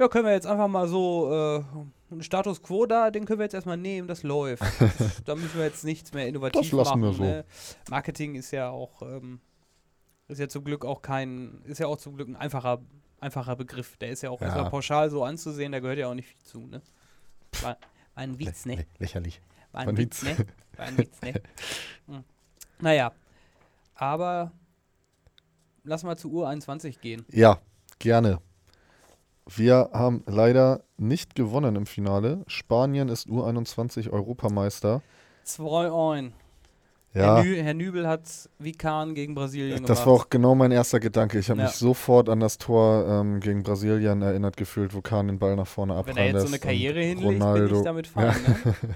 ja, 0.00 0.08
können 0.08 0.24
wir 0.24 0.32
jetzt 0.32 0.46
einfach 0.46 0.66
mal 0.68 0.88
so 0.88 1.30
äh, 1.32 1.64
einen 2.12 2.22
Status 2.22 2.62
Quo 2.62 2.86
da, 2.86 3.10
den 3.10 3.24
können 3.26 3.38
wir 3.38 3.44
jetzt 3.44 3.54
erstmal 3.54 3.76
nehmen, 3.76 4.08
das 4.08 4.22
läuft. 4.22 4.62
Da 5.24 5.34
müssen 5.36 5.56
wir 5.58 5.64
jetzt 5.66 5.84
nichts 5.84 6.12
mehr 6.12 6.26
innovativ 6.26 6.62
Das 6.62 6.72
lassen 6.72 7.00
machen. 7.00 7.02
wir 7.02 7.12
so. 7.12 7.22
Ne? 7.22 7.44
Marketing 7.90 8.34
ist 8.34 8.50
ja 8.50 8.70
auch, 8.70 9.02
ähm, 9.02 9.40
ist 10.28 10.38
ja 10.40 10.48
zum 10.48 10.64
Glück 10.64 10.84
auch 10.84 11.02
kein, 11.02 11.60
ist 11.64 11.78
ja 11.78 11.86
auch 11.86 11.98
zum 11.98 12.16
Glück 12.16 12.28
ein 12.28 12.36
einfacher, 12.36 12.80
einfacher 13.20 13.54
Begriff. 13.56 13.96
Der 13.98 14.08
ist 14.10 14.22
ja 14.22 14.30
auch 14.30 14.40
Ja. 14.40 14.46
erstmal 14.48 14.70
pauschal 14.70 15.10
so 15.10 15.22
anzusehen, 15.24 15.72
da 15.72 15.80
gehört 15.80 15.98
ja 15.98 16.08
auch 16.08 16.14
nicht 16.14 16.28
viel 16.28 16.42
zu, 16.42 16.66
ne? 16.66 16.80
War, 17.62 17.70
war 17.70 17.78
ein 18.14 18.38
Witz, 18.38 18.64
ne? 18.66 18.74
lä- 18.76 18.86
lächerlich. 18.98 19.40
War 19.72 19.80
War 19.80 19.80
ein 19.82 19.88
ein 19.90 19.96
Witz, 19.98 20.24
Witz. 20.24 20.38
ne? 20.38 20.46
War 20.76 20.86
ein 20.86 20.98
Witz, 20.98 21.20
ne? 21.22 21.34
Hm. 22.06 22.24
Naja, 22.80 23.12
aber 23.94 24.50
lass 25.84 26.02
mal 26.02 26.16
zu 26.16 26.30
Uhr 26.30 26.48
21 26.48 27.00
gehen. 27.00 27.24
Ja, 27.30 27.58
gerne. 27.98 28.40
Wir 29.56 29.90
haben 29.92 30.22
leider 30.26 30.82
nicht 30.96 31.34
gewonnen 31.34 31.76
im 31.76 31.86
Finale. 31.86 32.44
Spanien 32.46 33.08
ist 33.08 33.26
U21 33.28 34.10
Europameister. 34.10 35.02
2-1. 35.46 36.32
Ja, 37.12 37.38
Herr, 37.38 37.42
Nü 37.42 37.56
Herr 37.60 37.74
Nübel 37.74 38.06
hat 38.06 38.22
wie 38.60 38.70
Kahn 38.70 39.14
gegen 39.16 39.34
Brasilien 39.34 39.76
gemacht. 39.78 39.90
das 39.90 40.06
war 40.06 40.12
auch 40.12 40.30
genau 40.30 40.54
mein 40.54 40.70
erster 40.70 41.00
Gedanke. 41.00 41.40
Ich 41.40 41.50
habe 41.50 41.58
Ja. 41.58 41.66
mich 41.66 41.74
sofort 41.74 42.28
an 42.28 42.38
das 42.38 42.56
Tor 42.58 43.04
ähm, 43.08 43.40
gegen 43.40 43.64
Brasilien 43.64 44.22
erinnert 44.22 44.56
gefühlt, 44.56 44.94
wo 44.94 45.00
Kahn 45.00 45.26
den 45.26 45.40
Ball 45.40 45.56
nach 45.56 45.66
vorne 45.66 45.94
Wenn 45.94 45.98
abprallen 45.98 46.18
er 46.18 46.32
jetzt 46.34 46.42
so 46.42 46.48
eine 46.48 46.60
Karriere 46.60 47.00
hinlegt, 47.00 47.28
bin 47.28 47.42
Ronaldo. 47.42 47.78
ich 47.78 47.82
damit 47.84 48.06
fein. 48.06 48.26
Ne? 48.64 48.74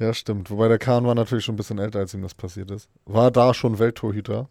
Ja, 0.00 0.12
stimmt. 0.12 0.50
Wobei 0.50 0.66
der 0.66 0.78
Kahn 0.78 1.04
war 1.06 1.14
natürlich 1.14 1.44
schon 1.44 1.54
ein 1.54 1.56
bisschen 1.56 1.78
älter, 1.78 2.00
als 2.00 2.12
ihm 2.14 2.22
das 2.22 2.34
passiert 2.34 2.68
ist. 2.72 2.88
War 3.06 3.30
da 3.30 3.54
schon 3.54 3.78
Welttorhüter. 3.78 4.48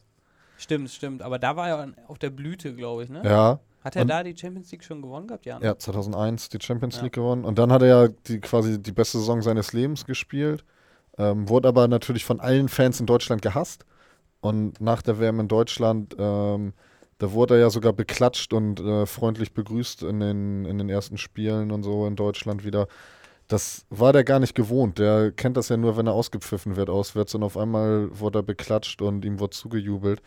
Stimmt, 0.57 0.89
stimmt. 0.89 1.21
Aber 1.21 1.37
da 1.37 1.57
war 1.57 1.67
er 1.67 1.89
auf 2.07 2.17
der 2.17 2.29
Blüte, 2.29 2.73
glaube 2.73 3.03
ich. 3.03 3.09
Ne? 3.09 3.21
Ja, 3.25 3.59
Hat 3.83 3.95
er 3.95 4.03
Und- 4.03 4.07
da 4.09 4.23
die 4.23 4.35
Champions 4.37 4.71
League 4.71 4.83
schon 4.83 5.01
gewonnen 5.01 5.27
gehabt? 5.27 5.45
Ja. 5.45 5.59
ne? 5.59 5.65
ja, 5.65 5.77
2001 5.77 6.49
die 6.49 6.59
Champions 6.61 6.97
Ja. 6.97 7.03
League 7.03 7.13
gewonnen. 7.13 7.43
Und 7.45 7.57
dann 7.59 7.71
hat 7.71 7.81
er 7.81 7.87
ja 7.87 8.07
die, 8.27 8.39
quasi 8.39 8.81
die 8.81 8.91
beste 8.91 9.17
Saison 9.19 9.41
seines 9.41 9.73
Lebens 9.73 10.05
gespielt. 10.05 10.63
Ähm, 11.17 11.47
wurde 11.49 11.67
aber 11.67 11.87
natürlich 11.87 12.25
von 12.25 12.39
allen 12.39 12.69
Fans 12.69 12.99
in 12.99 13.05
Deutschland 13.05 13.41
gehasst. 13.41 13.85
Und 14.41 14.81
nach 14.81 15.01
der 15.01 15.19
WM 15.19 15.39
in 15.39 15.47
Deutschland, 15.47 16.15
ähm, 16.17 16.73
da 17.19 17.31
wurde 17.31 17.53
er 17.55 17.59
ja 17.61 17.69
sogar 17.69 17.93
beklatscht 17.93 18.51
und 18.53 18.79
äh, 18.79 19.05
freundlich 19.05 19.53
begrüßt 19.53 20.03
in 20.03 20.19
den, 20.19 20.65
in 20.65 20.77
den 20.77 20.89
ersten 20.89 21.17
Spielen 21.17 21.71
und 21.71 21.83
so 21.83 22.07
in 22.07 22.15
Deutschland 22.15 22.65
wieder. 22.65 22.87
Das 23.47 23.85
war 23.89 24.11
der 24.13 24.23
gar 24.23 24.39
nicht 24.39 24.55
gewohnt. 24.55 24.97
Der 24.97 25.31
kennt 25.31 25.55
das 25.57 25.69
ja 25.69 25.77
nur, 25.77 25.95
wenn 25.97 26.07
er 26.07 26.13
ausgepfiffen 26.13 26.75
wird 26.75 26.89
auswärts 26.89 27.35
und 27.35 27.43
auf 27.43 27.57
einmal 27.57 28.09
wurde 28.19 28.39
er 28.39 28.43
beklatscht 28.43 29.01
und 29.01 29.23
ihm 29.25 29.39
wurde 29.39 29.51
zugejubelt. 29.51 30.21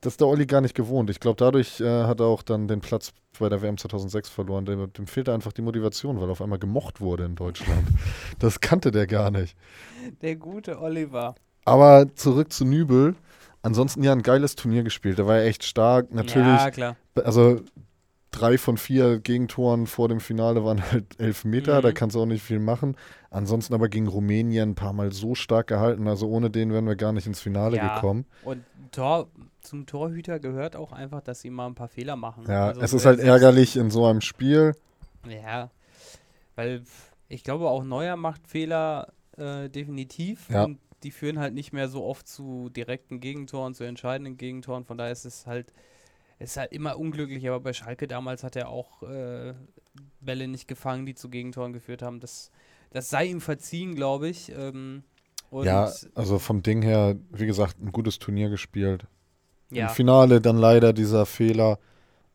Das 0.00 0.12
ist 0.12 0.20
der 0.20 0.28
Olli 0.28 0.46
gar 0.46 0.60
nicht 0.60 0.74
gewohnt. 0.74 1.10
Ich 1.10 1.18
glaube, 1.18 1.36
dadurch 1.36 1.80
äh, 1.80 2.04
hat 2.04 2.20
er 2.20 2.26
auch 2.26 2.42
dann 2.42 2.68
den 2.68 2.80
Platz 2.80 3.12
bei 3.38 3.48
der 3.48 3.62
WM 3.62 3.76
2006 3.76 4.28
verloren. 4.28 4.64
Dem, 4.64 4.92
dem 4.92 5.06
fehlte 5.06 5.34
einfach 5.34 5.52
die 5.52 5.62
Motivation, 5.62 6.20
weil 6.20 6.28
er 6.28 6.32
auf 6.32 6.42
einmal 6.42 6.58
gemocht 6.58 7.00
wurde 7.00 7.24
in 7.24 7.34
Deutschland. 7.34 7.82
das 8.38 8.60
kannte 8.60 8.90
der 8.92 9.06
gar 9.06 9.30
nicht. 9.30 9.56
Der 10.22 10.36
gute 10.36 10.80
Oliver. 10.80 11.34
Aber 11.64 12.06
zurück 12.14 12.52
zu 12.52 12.64
Nübel. 12.64 13.16
Ansonsten 13.62 14.04
ja 14.04 14.12
ein 14.12 14.22
geiles 14.22 14.54
Turnier 14.54 14.84
gespielt. 14.84 15.18
Der 15.18 15.26
war 15.26 15.38
ja 15.38 15.42
echt 15.42 15.64
stark. 15.64 16.12
Natürlich, 16.12 16.46
Ja, 16.46 16.70
klar. 16.70 16.96
also 17.16 17.60
drei 18.38 18.58
von 18.58 18.76
vier 18.76 19.18
Gegentoren 19.20 19.86
vor 19.86 20.08
dem 20.08 20.20
Finale 20.20 20.64
waren 20.64 20.82
halt 20.92 21.18
elf 21.20 21.44
Meter. 21.44 21.78
Mhm. 21.78 21.82
Da 21.82 21.92
kannst 21.92 22.16
du 22.16 22.20
auch 22.22 22.26
nicht 22.26 22.42
viel 22.42 22.58
machen. 22.60 22.96
Ansonsten 23.30 23.74
aber 23.74 23.88
gegen 23.88 24.06
Rumänien 24.06 24.70
ein 24.70 24.74
paar 24.74 24.92
Mal 24.92 25.12
so 25.12 25.34
stark 25.34 25.66
gehalten. 25.66 26.08
Also 26.08 26.28
ohne 26.28 26.50
den 26.50 26.72
wären 26.72 26.86
wir 26.86 26.96
gar 26.96 27.12
nicht 27.12 27.26
ins 27.26 27.40
Finale 27.40 27.76
Ja. 27.76 27.94
gekommen. 27.96 28.24
Und 28.44 28.64
Tor, 28.92 29.28
zum 29.60 29.86
Torhüter 29.86 30.38
gehört 30.38 30.76
auch 30.76 30.92
einfach, 30.92 31.20
dass 31.20 31.40
sie 31.40 31.50
mal 31.50 31.66
ein 31.66 31.74
paar 31.74 31.88
Fehler 31.88 32.16
machen. 32.16 32.44
Ja, 32.48 32.68
Also, 32.68 32.80
es 32.80 32.92
ist 32.94 33.04
halt 33.06 33.20
ärgerlich 33.20 33.76
in 33.76 33.90
so 33.90 34.06
einem 34.06 34.20
Spiel. 34.20 34.74
Ja, 35.28 35.70
weil 36.56 36.82
ich 37.28 37.44
glaube 37.44 37.68
auch 37.68 37.84
Neuer 37.84 38.16
macht 38.16 38.46
Fehler 38.48 39.12
äh, 39.36 39.68
definitiv 39.68 40.48
Ja. 40.48 40.64
und 40.64 40.78
die 41.02 41.10
führen 41.10 41.38
halt 41.38 41.54
nicht 41.54 41.72
mehr 41.72 41.88
so 41.88 42.04
oft 42.04 42.26
zu 42.26 42.70
direkten 42.70 43.20
Gegentoren, 43.20 43.74
zu 43.74 43.84
entscheidenden 43.84 44.36
Gegentoren. 44.36 44.84
Von 44.84 44.98
daher 44.98 45.12
ist 45.12 45.24
es 45.26 45.46
halt, 45.46 45.72
ist 46.38 46.56
halt 46.56 46.72
immer 46.72 46.98
unglücklich. 46.98 47.46
Aber 47.48 47.60
bei 47.60 47.72
Schalke 47.72 48.06
damals 48.06 48.42
hat 48.44 48.56
er 48.56 48.68
auch 48.68 49.02
äh, 49.02 49.54
Bälle 50.20 50.48
nicht 50.48 50.68
gefangen, 50.68 51.06
die 51.06 51.14
zu 51.14 51.28
Gegentoren 51.28 51.72
geführt 51.72 52.02
haben. 52.02 52.20
Das, 52.20 52.50
das 52.90 53.10
sei 53.10 53.26
ihm 53.26 53.40
verziehen, 53.40 53.94
glaube 53.94 54.28
ich. 54.28 54.52
Ähm, 54.52 55.02
ja, 55.50 55.90
also 56.14 56.38
vom 56.38 56.62
Ding 56.62 56.82
her, 56.82 57.16
wie 57.30 57.46
gesagt, 57.46 57.80
ein 57.80 57.92
gutes 57.92 58.18
Turnier 58.18 58.50
gespielt. 58.50 59.06
ja. 59.70 59.88
Im 59.88 59.94
Finale 59.94 60.40
dann 60.40 60.56
leider 60.56 60.92
dieser 60.92 61.26
Fehler. 61.26 61.78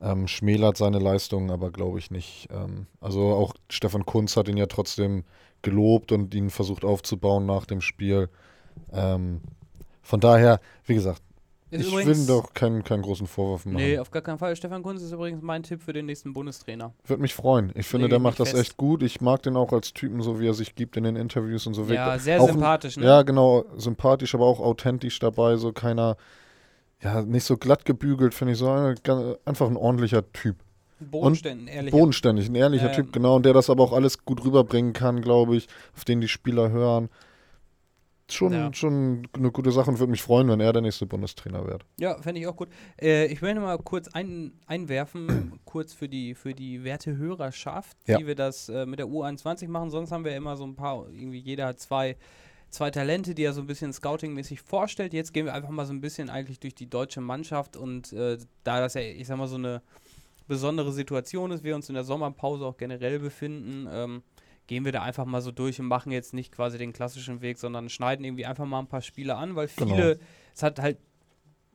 Ähm, 0.01 0.28
schmälert 0.28 0.76
seine 0.76 0.99
Leistungen, 0.99 1.49
aber 1.49 1.72
glaube 1.72 1.97
ich 1.97 2.12
nicht. 2.12 2.49
Ähm, 2.51 2.88
also 2.99 3.22
auch 3.36 3.54
Stefan 3.70 4.06
Kunz 4.06 4.36
hat 4.36 4.49
ihn 4.49 4.58
ja 4.58 4.66
trotzdem 4.66 5.24
gelobt 5.62 6.12
und 6.12 6.36
ihn 6.36 6.49
versucht 6.49 6.84
aufzubauen 6.84 7.45
nach 7.45 7.66
dem 7.66 7.80
Spiel. 7.80 8.28
Ähm, 8.91 9.39
von 10.01 10.20
daher, 10.20 10.60
wie 10.86 10.95
gesagt, 10.95 11.22
Ist 11.74 11.88
ich 11.88 12.06
will 12.06 12.26
doch 12.28 12.54
keinen, 12.54 12.84
keinen 12.84 13.02
großen 13.02 13.26
Vorwurf 13.28 13.66
machen. 13.66 13.78
Nee, 13.78 13.98
auf 13.98 14.12
gar 14.12 14.22
keinen 14.22 14.38
Fall. 14.38 14.56
Stefan 14.56 14.84
Kunz 14.84 15.02
ist 15.02 15.12
übrigens 15.12 15.42
mein 15.42 15.64
Tipp 15.64 15.82
für 15.82 15.94
den 15.94 16.06
nächsten 16.06 16.34
Bundestrainer. 16.34 16.94
Würde 17.06 17.22
mich 17.22 17.34
freuen. 17.34 17.72
Ich 17.76 17.88
finde, 17.88 18.06
Lege 18.06 18.12
der 18.16 18.20
macht 18.20 18.40
das 18.40 18.52
fest. 18.52 18.62
echt 18.62 18.78
gut. 18.78 19.02
Ich 19.04 19.22
mag 19.22 19.42
den 19.44 19.56
auch 19.58 19.72
als 19.74 19.94
Typen, 19.94 20.22
so 20.22 20.40
wie 20.40 20.48
er 20.48 20.54
sich 20.54 20.76
gibt 20.76 20.98
in 20.98 21.04
den 21.04 21.16
Interviews 21.16 21.66
und 21.68 21.74
so. 21.74 21.84
Ja, 21.86 22.18
sehr 22.20 22.40
auch 22.42 22.48
ein- 22.48 22.54
sympathisch, 22.54 22.98
ne? 22.98 23.06
Ja, 23.06 23.22
genau, 23.24 23.66
sympathisch, 23.76 24.36
aber 24.36 24.46
auch 24.46 24.60
authentisch 24.60 25.18
dabei, 25.20 25.56
so 25.58 25.72
keiner, 25.72 26.16
ja, 27.02 27.22
nicht 27.24 27.44
so 27.46 27.58
glatt 27.58 27.86
gebügelt, 27.86 28.34
finde 28.34 28.54
ich, 28.54 28.60
so 28.60 28.70
ein, 28.70 28.96
einfach 29.46 29.68
ein 29.68 29.78
ordentlicher 29.78 30.32
Typ. 30.32 30.58
Bodenständen, 31.00 31.68
ehrlich. 31.68 31.92
Bodenständig, 31.92 32.48
ein 32.50 32.56
ehrlicher 32.56 32.90
Ähm. 32.90 32.94
Typ, 32.96 33.12
genau, 33.14 33.36
und 33.36 33.46
der 33.46 33.54
das 33.54 33.70
aber 33.70 33.84
auch 33.84 33.92
alles 33.94 34.24
gut 34.24 34.46
rüberbringen 34.46 34.94
kann, 34.94 35.22
glaube 35.22 35.56
ich, 35.58 35.68
auf 35.98 36.06
den 36.06 36.22
die 36.22 36.28
Spieler 36.30 36.70
hören. 36.70 37.10
Schon, 38.34 38.54
Ja. 38.54 38.74
schon 38.74 39.28
eine 39.34 39.52
gute 39.52 39.72
Sache 39.72 39.90
und 39.92 40.00
würde 40.00 40.12
mich 40.12 40.22
freuen, 40.22 40.48
wenn 40.50 40.60
er 40.60 40.74
der 40.74 40.82
nächste 40.82 41.06
Bundestrainer 41.06 41.66
wird. 41.66 41.86
Ja, 42.00 42.18
fände 42.22 42.42
ich 42.42 42.48
auch 42.48 42.56
gut. 42.56 42.70
Äh, 43.02 43.28
ich 43.28 43.42
möchte 43.42 43.60
mal 43.60 43.78
kurz 43.78 44.08
ein, 44.10 44.54
einwerfen, 44.66 45.60
kurz 45.66 45.94
für 45.94 46.10
die, 46.10 46.34
für 46.36 46.54
die 46.54 46.84
werte 46.84 47.16
Hörerschaft, 47.18 47.96
Ja. 48.08 48.20
wie 48.20 48.28
wir 48.28 48.36
das 48.36 48.70
äh, 48.70 48.86
mit 48.86 49.00
der 49.00 49.08
U21 49.08 49.68
machen. 49.68 49.90
Sonst 49.90 50.12
haben 50.12 50.26
wir 50.26 50.36
immer 50.36 50.58
so 50.58 50.66
ein 50.66 50.76
paar, 50.76 51.08
irgendwie 51.12 51.40
jeder 51.40 51.68
hat 51.68 51.80
zwei, 51.80 52.18
zwei 52.70 52.90
Talente, 52.90 53.36
die 53.36 53.44
er 53.44 53.54
so 53.54 53.62
ein 53.62 53.68
bisschen 53.68 53.94
scoutingmäßig 53.94 54.62
vorstellt. 54.62 55.14
Jetzt 55.14 55.34
gehen 55.34 55.46
wir 55.46 55.54
einfach 55.54 55.70
mal 55.70 55.86
so 55.86 55.94
ein 55.94 56.02
bisschen 56.02 56.30
eigentlich 56.30 56.60
durch 56.60 56.74
die 56.76 56.90
deutsche 56.90 57.22
Mannschaft 57.22 57.78
und 57.78 58.12
äh, 58.14 58.38
da 58.64 58.80
das 58.80 58.96
ja, 58.96 59.02
ich 59.02 59.28
sag 59.28 59.38
mal, 59.38 59.48
so 59.48 59.58
eine 59.58 59.82
besondere 60.48 60.92
Situation 60.92 61.52
ist, 61.52 61.64
wir 61.64 61.76
uns 61.76 61.88
in 61.88 61.96
der 61.96 62.04
Sommerpause 62.04 62.66
auch 62.66 62.78
generell 62.78 63.20
befinden, 63.20 63.88
ähm, 63.92 64.24
gehen 64.68 64.86
wir 64.86 64.91
da 64.91 65.01
einfach 65.01 65.26
mal 65.26 65.41
so 65.41 65.51
durch 65.51 65.80
und 65.80 65.88
machen 65.88 66.11
jetzt 66.11 66.34
nicht 66.34 66.51
quasi 66.51 66.78
den 66.78 66.93
klassischen 66.93 67.41
Weg, 67.41 67.57
sondern 67.57 67.89
schneiden 67.89 68.24
irgendwie 68.26 68.45
einfach 68.45 68.66
mal 68.66 68.80
ein 68.80 68.88
paar 68.88 69.01
Spiele 69.01 69.36
an, 69.36 69.55
weil 69.55 69.68
Genau. 69.76 69.93
viele, 69.95 70.20
es 70.55 70.64
hat 70.64 70.80
halt 70.80 70.97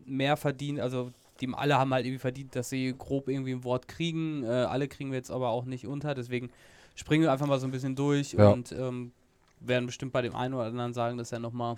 mehr 0.04 0.36
verdient, 0.36 0.80
also 0.80 1.12
die 1.40 1.48
alle 1.52 1.78
haben 1.78 1.92
halt 1.94 2.04
irgendwie 2.06 2.18
verdient, 2.20 2.56
dass 2.56 2.68
sie 2.70 2.94
grob 2.98 3.28
irgendwie 3.28 3.52
ein 3.52 3.62
Wort 3.62 3.86
kriegen. 3.88 4.42
Äh, 4.42 4.48
alle 4.48 4.88
kriegen 4.88 5.10
wir 5.10 5.18
jetzt 5.18 5.30
aber 5.30 5.50
auch 5.50 5.64
nicht 5.66 5.86
unter, 5.86 6.14
deswegen 6.14 6.50
springen 6.94 7.22
wir 7.22 7.32
einfach 7.32 7.46
mal 7.46 7.60
so 7.60 7.66
ein 7.66 7.70
bisschen 7.70 7.94
durch 7.94 8.32
Ja. 8.32 8.50
und 8.50 8.72
ähm, 8.72 9.12
werden 9.60 9.86
bestimmt 9.86 10.12
bei 10.12 10.22
dem 10.22 10.34
einen 10.34 10.54
oder 10.54 10.64
anderen 10.64 10.94
sagen, 10.94 11.18
dass 11.18 11.30
er 11.30 11.38
nochmal 11.40 11.76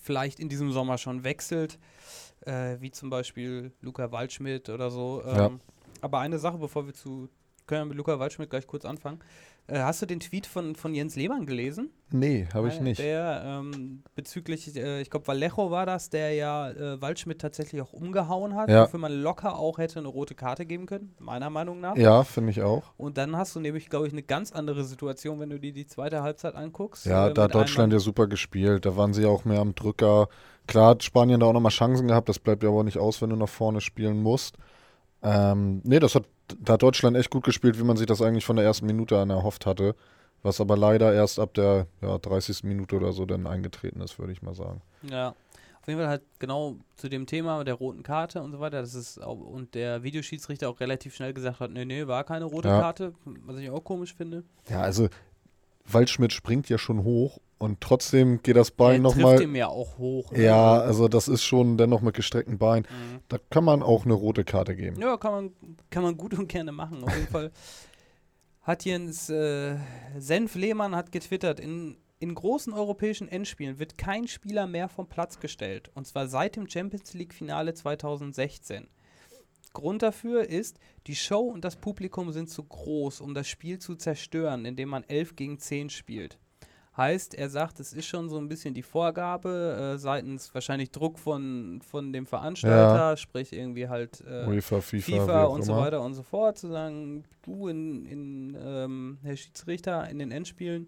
vielleicht 0.00 0.40
in 0.40 0.48
diesem 0.48 0.72
Sommer 0.72 0.98
schon 0.98 1.24
wechselt, 1.24 1.78
äh, 2.42 2.76
wie 2.80 2.90
zum 2.90 3.10
Beispiel 3.10 3.72
Luca 3.80 4.10
Waldschmidt 4.12 4.68
oder 4.68 4.90
so. 4.90 5.22
Ähm, 5.26 5.36
Ja. 5.36 5.50
Aber 6.00 6.18
eine 6.18 6.38
Sache, 6.38 6.58
bevor 6.58 6.86
wir 6.86 6.94
zu 6.94 7.28
können 7.66 7.80
ja 7.82 7.84
mit 7.86 7.96
Luca 7.96 8.18
Waldschmidt 8.18 8.50
gleich 8.50 8.66
kurz 8.66 8.84
anfangen. 8.84 9.20
Äh, 9.68 9.78
hast 9.78 10.02
du 10.02 10.06
den 10.06 10.20
Tweet 10.20 10.46
von, 10.46 10.74
von 10.74 10.94
Jens 10.94 11.14
Lehmann 11.16 11.46
gelesen? 11.46 11.90
Nee, 12.10 12.46
habe 12.52 12.68
ich 12.68 12.80
nicht. 12.80 13.00
Der 13.00 13.42
ähm, 13.44 14.02
bezüglich, 14.14 14.76
äh, 14.76 15.00
ich 15.00 15.08
glaube, 15.08 15.26
Vallejo 15.26 15.70
war 15.70 15.86
das, 15.86 16.10
der 16.10 16.32
ja 16.34 16.70
äh, 16.70 17.00
Waldschmidt 17.00 17.40
tatsächlich 17.40 17.80
auch 17.80 17.92
umgehauen 17.92 18.54
hat, 18.54 18.68
Ja. 18.68 18.82
wofür 18.84 18.98
man 19.00 19.12
locker 19.12 19.56
auch 19.58 19.78
hätte 19.78 19.98
eine 20.00 20.08
rote 20.08 20.34
Karte 20.34 20.66
geben 20.66 20.86
können, 20.86 21.14
meiner 21.20 21.48
Meinung 21.48 21.80
nach. 21.80 21.96
Ja, 21.96 22.22
finde 22.24 22.50
ich 22.50 22.60
auch. 22.60 22.82
Und 22.96 23.16
dann 23.18 23.36
hast 23.36 23.54
du 23.56 23.60
nämlich, 23.60 23.88
glaube 23.88 24.06
ich, 24.08 24.12
eine 24.12 24.22
ganz 24.22 24.52
andere 24.52 24.84
Situation, 24.84 25.40
wenn 25.40 25.48
du 25.50 25.58
dir 25.58 25.72
die 25.72 25.86
zweite 25.86 26.22
Halbzeit 26.22 26.54
anguckst. 26.54 27.06
Ja, 27.06 27.28
äh, 27.28 27.34
da 27.34 27.44
hat 27.44 27.54
Deutschland 27.54 27.92
ja 27.92 27.98
super 27.98 28.26
gespielt. 28.26 28.84
Da 28.84 28.96
waren 28.96 29.14
sie 29.14 29.24
auch 29.24 29.44
mehr 29.44 29.60
am 29.60 29.74
Drücker. 29.74 30.28
Klar 30.66 30.90
hat 30.90 31.02
Spanien 31.04 31.40
da 31.40 31.46
auch 31.46 31.52
nochmal 31.52 31.72
Chancen 31.72 32.08
gehabt. 32.08 32.28
Das 32.28 32.38
bleibt 32.38 32.62
ja 32.62 32.68
aber 32.68 32.84
nicht 32.84 32.98
aus, 32.98 33.22
wenn 33.22 33.30
du 33.30 33.36
nach 33.36 33.48
vorne 33.48 33.80
spielen 33.80 34.20
musst. 34.22 34.56
Ähm, 35.22 35.80
nee, 35.84 35.98
das 36.00 36.14
hat, 36.14 36.24
da 36.60 36.74
hat 36.74 36.82
Deutschland 36.82 37.16
echt 37.16 37.30
gut 37.30 37.44
gespielt, 37.44 37.78
wie 37.78 37.84
man 37.84 37.96
sich 37.96 38.06
das 38.06 38.22
eigentlich 38.22 38.44
von 38.44 38.56
der 38.56 38.64
ersten 38.64 38.86
Minute 38.86 39.18
an 39.18 39.30
erhofft 39.30 39.66
hatte. 39.66 39.94
Was 40.42 40.60
aber 40.60 40.76
leider 40.76 41.12
erst 41.14 41.38
ab 41.38 41.54
der 41.54 41.86
ja, 42.00 42.18
30. 42.18 42.64
Minute 42.64 42.96
oder 42.96 43.12
so 43.12 43.24
dann 43.26 43.46
eingetreten 43.46 44.00
ist, 44.00 44.18
würde 44.18 44.32
ich 44.32 44.42
mal 44.42 44.54
sagen. 44.54 44.82
Ja. 45.02 45.34
Auf 45.80 45.88
jeden 45.88 45.98
Fall 45.98 46.08
halt 46.08 46.22
genau 46.38 46.76
zu 46.96 47.08
dem 47.08 47.26
Thema 47.26 47.64
der 47.64 47.74
roten 47.74 48.04
Karte 48.04 48.40
und 48.40 48.52
so 48.52 48.60
weiter. 48.60 48.80
Das 48.80 48.94
ist 48.94 49.20
auch, 49.20 49.38
und 49.38 49.74
der 49.74 50.04
Videoschiedsrichter 50.04 50.68
auch 50.68 50.78
relativ 50.78 51.14
schnell 51.14 51.32
gesagt 51.32 51.58
hat, 51.58 51.72
nee, 51.72 51.84
nee, 51.84 52.06
war 52.06 52.22
keine 52.22 52.44
rote 52.44 52.68
Ja. 52.68 52.80
Karte, 52.80 53.14
was 53.24 53.58
ich 53.58 53.68
auch 53.70 53.82
komisch 53.82 54.14
finde. 54.14 54.44
Ja, 54.68 54.80
also 54.82 55.08
Waldschmidt 55.86 56.32
springt 56.32 56.68
ja 56.68 56.78
schon 56.78 57.04
hoch 57.04 57.38
und 57.58 57.80
trotzdem 57.80 58.42
geht 58.42 58.56
das 58.56 58.70
Bein 58.72 59.02
trifft 59.02 59.18
nochmal. 59.18 59.40
ihm 59.42 59.54
ja 59.54 59.68
auch 59.68 59.98
hoch. 59.98 60.32
ne? 60.32 60.42
Ja, 60.42 60.80
also 60.80 61.08
das 61.08 61.28
ist 61.28 61.44
schon 61.44 61.76
dennoch 61.78 62.00
mit 62.00 62.14
gestrecktem 62.14 62.58
Bein. 62.58 62.82
Mhm. 62.82 63.20
Da 63.28 63.38
kann 63.50 63.64
man 63.64 63.82
auch 63.82 64.04
eine 64.04 64.14
rote 64.14 64.44
Karte 64.44 64.74
geben. 64.74 65.00
Ja, 65.00 65.16
kann 65.16 65.32
man, 65.32 65.76
kann 65.90 66.02
man 66.02 66.16
gut 66.16 66.34
und 66.34 66.48
gerne 66.48 66.72
machen. 66.72 67.04
Auf 67.04 67.14
jeden 67.14 67.28
Fall 67.28 67.52
hat 68.62 68.84
Jens 68.84 69.28
äh, 69.30 69.76
Senf 70.18 70.54
Lehmann 70.54 70.96
hat 70.96 71.12
getwittert, 71.12 71.60
in, 71.60 71.98
in 72.18 72.34
großen 72.34 72.72
europäischen 72.72 73.28
Endspielen 73.28 73.78
wird 73.78 73.98
kein 73.98 74.26
Spieler 74.26 74.66
mehr 74.66 74.88
vom 74.88 75.08
Platz 75.08 75.38
gestellt. 75.38 75.90
Und 75.94 76.06
zwar 76.06 76.26
seit 76.28 76.56
dem 76.56 76.68
Champions 76.68 77.14
League-Finale 77.14 77.74
2016. 77.74 78.88
Grund 79.72 80.02
dafür 80.02 80.48
ist, 80.48 80.78
die 81.06 81.16
Show 81.16 81.40
und 81.40 81.64
das 81.64 81.76
Publikum 81.76 82.30
sind 82.32 82.50
zu 82.50 82.62
groß, 82.64 83.20
um 83.20 83.34
das 83.34 83.48
Spiel 83.48 83.78
zu 83.78 83.94
zerstören, 83.94 84.64
indem 84.64 84.90
man 84.90 85.04
11 85.04 85.36
gegen 85.36 85.58
10 85.58 85.90
spielt. 85.90 86.38
Heißt, 86.94 87.34
er 87.34 87.48
sagt, 87.48 87.80
es 87.80 87.94
ist 87.94 88.04
schon 88.04 88.28
so 88.28 88.36
ein 88.36 88.48
bisschen 88.48 88.74
die 88.74 88.82
Vorgabe, 88.82 89.94
äh, 89.94 89.98
seitens 89.98 90.52
wahrscheinlich 90.54 90.90
Druck 90.90 91.18
von, 91.18 91.80
von 91.82 92.12
dem 92.12 92.26
Veranstalter, 92.26 93.16
sprich 93.16 93.54
irgendwie 93.54 93.88
halt 93.88 94.22
äh, 94.26 94.46
UEFA, 94.46 94.82
FIFA, 94.82 95.00
FIFA 95.12 95.44
und 95.44 95.62
so 95.62 95.74
weiter 95.74 96.02
und 96.02 96.12
so 96.12 96.22
fort, 96.22 96.58
zu 96.58 96.68
sagen, 96.68 97.24
du 97.40 97.68
in, 97.68 98.04
in 98.04 98.58
ähm, 98.62 99.18
Herr 99.22 99.36
Schiedsrichter 99.36 100.06
in 100.10 100.18
den 100.18 100.30
Endspielen, 100.30 100.86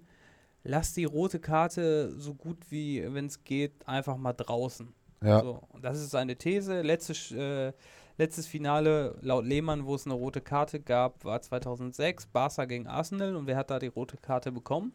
lass 0.63 0.93
die 0.93 1.05
rote 1.07 1.41
Karte 1.41 2.13
so 2.19 2.35
gut 2.35 2.59
wie, 2.71 3.03
wenn 3.15 3.25
es 3.25 3.43
geht, 3.43 3.73
einfach 3.87 4.19
mal 4.19 4.35
draußen. 4.35 4.93
Ja, 5.23 5.41
So, 5.41 5.63
und 5.71 5.83
das 5.83 5.99
ist 5.99 6.11
seine 6.11 6.37
These. 6.37 6.83
Letztes, 6.83 7.33
äh, 7.33 7.73
letztes 8.17 8.47
Finale 8.47 9.17
laut 9.21 9.45
Lehmann, 9.45 9.87
wo 9.87 9.95
es 9.95 10.07
eine 10.07 10.15
rote 10.15 10.41
Karte 10.41 10.81
gab, 10.81 11.25
war 11.25 11.41
2006, 11.41 12.27
Barca 12.27 12.65
gegen 12.65 12.87
Arsenal 12.87 13.37
und 13.37 13.47
wer 13.47 13.57
hat 13.57 13.71
da 13.71 13.79
die 13.79 13.89
rote 13.89 14.17
Karte 14.17 14.53
bekommen? 14.53 14.93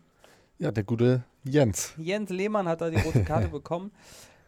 ja, 0.58 0.72
der 0.72 0.84
gute 0.84 1.24
Jens. 1.46 1.94
Jens 1.98 2.30
Lehmann 2.30 2.68
hat 2.68 2.82
da 2.82 2.90
die 2.90 2.98
rote 2.98 3.24
Karte 3.24 3.48
bekommen. 3.52 3.92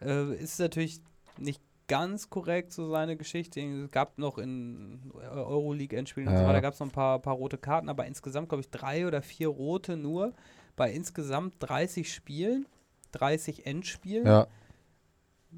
Äh, 0.01 0.35
ist 0.35 0.59
natürlich 0.59 0.99
nicht 1.37 1.61
ganz 1.87 2.29
korrekt, 2.29 2.73
so 2.73 2.89
seine 2.89 3.15
Geschichte. 3.15 3.61
Es 3.61 3.91
gab 3.91 4.17
noch 4.17 4.37
in 4.37 4.99
Euroleague-Endspielen 5.13 6.27
und 6.29 6.35
so 6.37 6.43
Ja. 6.43 6.49
weiter, 6.49 6.61
gab 6.61 6.73
es 6.73 6.79
noch 6.81 6.87
ein 6.87 6.91
paar, 6.91 7.19
paar 7.19 7.35
rote 7.35 7.57
Karten, 7.57 7.87
aber 7.89 8.05
insgesamt, 8.07 8.49
glaube 8.49 8.61
ich, 8.61 8.69
drei 8.69 9.07
oder 9.07 9.21
vier 9.21 9.47
rote 9.47 9.95
nur 9.95 10.33
bei 10.75 10.91
insgesamt 10.91 11.55
30 11.59 12.13
Spielen, 12.13 12.65
30 13.13 13.65
Endspielen. 13.65 14.25
Ja, 14.25 14.47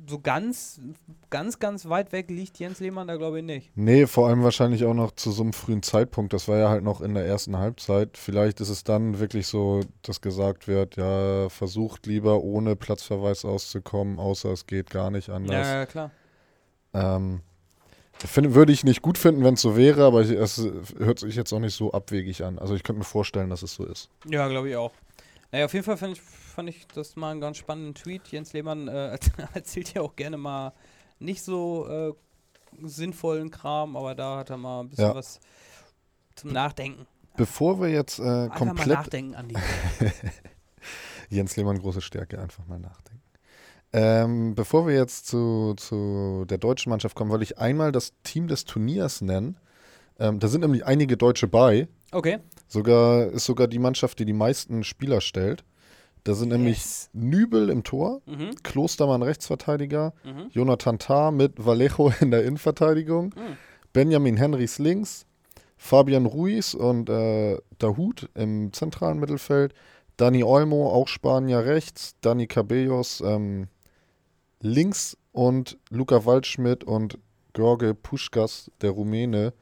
So 0.08 0.20
ganz, 0.20 0.82
ganz, 1.30 1.60
ganz 1.60 1.88
weit 1.88 2.12
weg 2.12 2.30
liegt 2.30 2.58
Jens 2.58 2.80
Lehmann 2.80 3.08
da, 3.08 3.16
glaube 3.16 3.40
ich, 3.40 3.46
nicht. 3.46 3.72
nee, 3.76 4.08
vor 4.08 4.28
allem 4.28 4.44
wahrscheinlich 4.44 4.86
auch 4.86 4.94
noch 4.96 5.12
zu 5.12 5.32
so 5.32 5.44
einem 5.44 5.54
frühen 5.54 5.84
Zeitpunkt. 5.84 6.34
Das 6.34 6.48
war 6.48 6.58
ja 6.58 6.70
halt 6.70 6.84
noch 6.84 7.00
in 7.00 7.14
der 7.14 7.26
ersten 7.26 7.58
Halbzeit. 7.58 8.18
Vielleicht 8.18 8.60
ist 8.60 8.70
es 8.70 8.84
dann 8.84 9.20
wirklich 9.20 9.46
so, 9.48 9.82
dass 10.02 10.22
gesagt 10.22 10.68
wird, 10.68 10.96
ja, 10.96 11.48
versucht 11.50 12.08
lieber 12.08 12.42
ohne 12.42 12.76
Platzverweis 12.76 13.46
auszukommen, 13.46 14.18
außer 14.20 14.52
es 14.52 14.66
geht 14.66 14.90
gar 14.90 15.12
nicht 15.12 15.30
anders. 15.30 15.68
Ja, 15.68 15.74
ja, 15.80 15.86
klar. 15.86 16.12
Ähm, 16.94 17.42
find, 18.18 18.56
würde 18.56 18.74
ich 18.74 18.84
nicht 18.84 19.02
gut 19.02 19.18
finden, 19.18 19.44
wenn 19.44 19.54
es 19.54 19.62
so 19.62 19.78
wäre, 19.78 20.06
aber 20.06 20.22
es 20.22 20.58
hört 20.98 21.20
sich 21.20 21.36
jetzt 21.36 21.54
auch 21.54 21.60
nicht 21.60 21.76
so 21.76 21.92
abwegig 21.92 22.44
an. 22.44 22.58
Also 22.60 22.76
ich 22.76 22.84
könnte 22.84 23.00
mir 23.00 23.06
vorstellen, 23.06 23.50
dass 23.50 23.62
es 23.62 23.76
so 23.76 23.86
ist. 23.86 24.10
Ja, 24.26 24.48
glaube 24.48 24.70
ich 24.70 24.76
auch. 24.76 24.92
Naja, 25.54 25.66
auf 25.66 25.74
jeden 25.74 25.86
Fall 25.86 25.98
fand 25.98 26.14
ich, 26.18 26.22
fand 26.24 26.68
ich 26.68 26.88
das 26.88 27.16
mal 27.16 27.30
einen 27.30 27.40
ganz 27.40 27.58
spannenden 27.58 27.94
Tweet. 27.94 28.28
Jens 28.30 28.54
Lehmann 28.54 28.88
äh, 28.88 29.20
erzählt 29.54 29.94
ja 29.94 30.02
auch 30.02 30.16
gerne 30.16 30.36
mal 30.36 30.74
nicht 31.20 31.44
so 31.44 31.88
äh, 31.88 32.14
sinnvollen 32.82 33.52
Kram, 33.52 33.96
aber 33.96 34.16
da 34.16 34.38
hat 34.40 34.50
er 34.50 34.58
mal 34.58 34.80
ein 34.80 34.90
bisschen 34.90 35.06
Ja. 35.06 35.14
was 35.14 35.40
zum 36.34 36.54
Nachdenken. 36.54 37.06
Bevor 37.38 37.80
wir 37.80 37.90
jetzt 37.90 38.18
äh, 38.18 38.24
Einfach 38.24 38.62
mal 38.62 38.68
komplett 38.70 38.88
nachdenken, 38.88 39.36
Andi. 39.36 39.56
Jens 41.30 41.56
Lehmann, 41.56 41.78
große 41.78 42.02
Stärke, 42.02 42.42
einfach 42.42 42.66
mal 42.66 42.80
nachdenken. 42.80 43.22
Ähm, 43.92 44.56
bevor 44.56 44.88
wir 44.88 44.96
jetzt 44.96 45.28
zu, 45.28 45.76
zu 45.78 46.46
der 46.50 46.58
deutschen 46.58 46.90
Mannschaft 46.90 47.16
kommen, 47.16 47.30
wollte 47.30 47.44
ich 47.44 47.60
einmal 47.60 47.92
das 47.92 48.14
Team 48.24 48.48
des 48.48 48.66
Turniers 48.66 49.22
nennen. 49.22 49.60
Ähm, 50.18 50.40
da 50.40 50.48
sind 50.48 50.62
nämlich 50.62 50.84
einige 50.84 51.16
Deutsche 51.16 51.48
bei. 51.48 51.88
Okay. 52.12 52.40
Sogar 52.74 53.28
ist 53.28 53.46
sogar 53.46 53.68
die 53.68 53.80
Mannschaft, 53.80 54.18
die 54.20 54.26
die 54.26 54.34
meisten 54.34 54.84
Spieler 54.84 55.22
stellt. 55.22 55.64
Da 56.24 56.34
sind 56.34 56.50
nämlich 56.50 56.78
Yes. 56.78 57.10
Nübel 57.14 57.70
im 57.70 57.84
Tor, 57.84 58.22
Mhm. 58.26 58.56
Klostermann 58.64 59.22
Rechtsverteidiger, 59.22 60.14
Mhm. 60.24 60.48
Jonathan 60.52 60.98
Tah 60.98 61.32
mit 61.32 61.64
Vallejo 61.66 62.12
in 62.22 62.32
der 62.32 62.44
Innenverteidigung, 62.46 63.26
Mhm. 63.36 63.58
Benjamin 63.92 64.38
Henrys 64.38 64.80
links, 64.80 65.26
Fabian 65.78 66.26
Ruiz 66.26 66.74
und 66.74 67.10
äh, 67.10 67.60
Dahut 67.78 68.30
im 68.36 68.72
zentralen 68.74 69.20
Mittelfeld, 69.20 69.74
Dani 70.18 70.44
Olmo, 70.44 70.90
auch 70.92 71.08
Spanier 71.08 71.66
rechts, 71.66 72.16
Dani 72.22 72.48
Cabellos 72.48 73.22
ähm, 73.26 73.68
links 74.62 75.18
und 75.32 75.78
Luca 75.90 76.26
Waldschmidt 76.26 76.84
und 76.84 77.18
George 77.54 77.94
Puschkas, 77.94 78.72
der 78.82 78.92
Rumäne, 78.92 79.54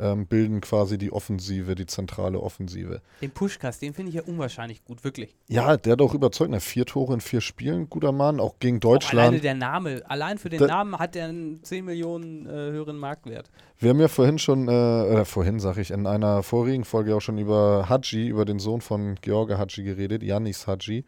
ähm, 0.00 0.26
bilden 0.26 0.60
quasi 0.60 0.96
die 0.98 1.12
Offensive, 1.12 1.74
die 1.74 1.86
zentrale 1.86 2.40
Offensive. 2.40 3.02
Den 3.20 3.30
Pushkas, 3.30 3.78
den 3.78 3.92
finde 3.94 4.08
ich 4.10 4.16
ja 4.16 4.22
unwahrscheinlich 4.22 4.84
gut, 4.84 5.04
wirklich. 5.04 5.36
Ja, 5.48 5.76
der 5.76 5.92
hat 5.92 6.00
auch 6.00 6.14
überzeugt. 6.14 6.50
Ne? 6.50 6.60
Vier 6.60 6.86
Tore 6.86 7.14
in 7.14 7.20
vier 7.20 7.40
Spielen, 7.40 7.88
guter 7.90 8.12
Mann, 8.12 8.40
auch 8.40 8.58
gegen 8.58 8.78
Auch 8.78 8.84
alleine 8.84 8.98
Deutschland. 9.00 9.44
der 9.44 9.54
Name, 9.54 10.02
allein 10.08 10.38
für 10.38 10.48
den 10.48 10.58
Da- 10.60 10.66
Namen 10.66 10.98
hat 10.98 11.14
er 11.16 11.26
einen 11.28 11.62
10 11.62 11.84
Millionen 11.84 12.46
äh, 12.46 12.50
höheren 12.50 12.96
Marktwert. 12.96 13.50
Wir 13.78 13.90
haben 13.90 14.00
ja 14.00 14.08
vorhin 14.08 14.38
schon, 14.38 14.68
äh, 14.68 14.70
oder 14.70 15.24
vorhin 15.24 15.60
sage 15.60 15.80
ich, 15.80 15.90
in 15.90 16.06
einer 16.06 16.42
vorigen 16.42 16.84
Folge 16.84 17.14
auch 17.16 17.20
schon 17.20 17.38
über 17.38 17.88
Hadji, 17.88 18.28
über 18.28 18.44
den 18.44 18.58
Sohn 18.58 18.80
von 18.80 19.16
George 19.22 19.56
Hadji 19.58 19.84
geredet, 19.84 20.22
Yannis 20.22 20.66
Hadji. 20.66 21.04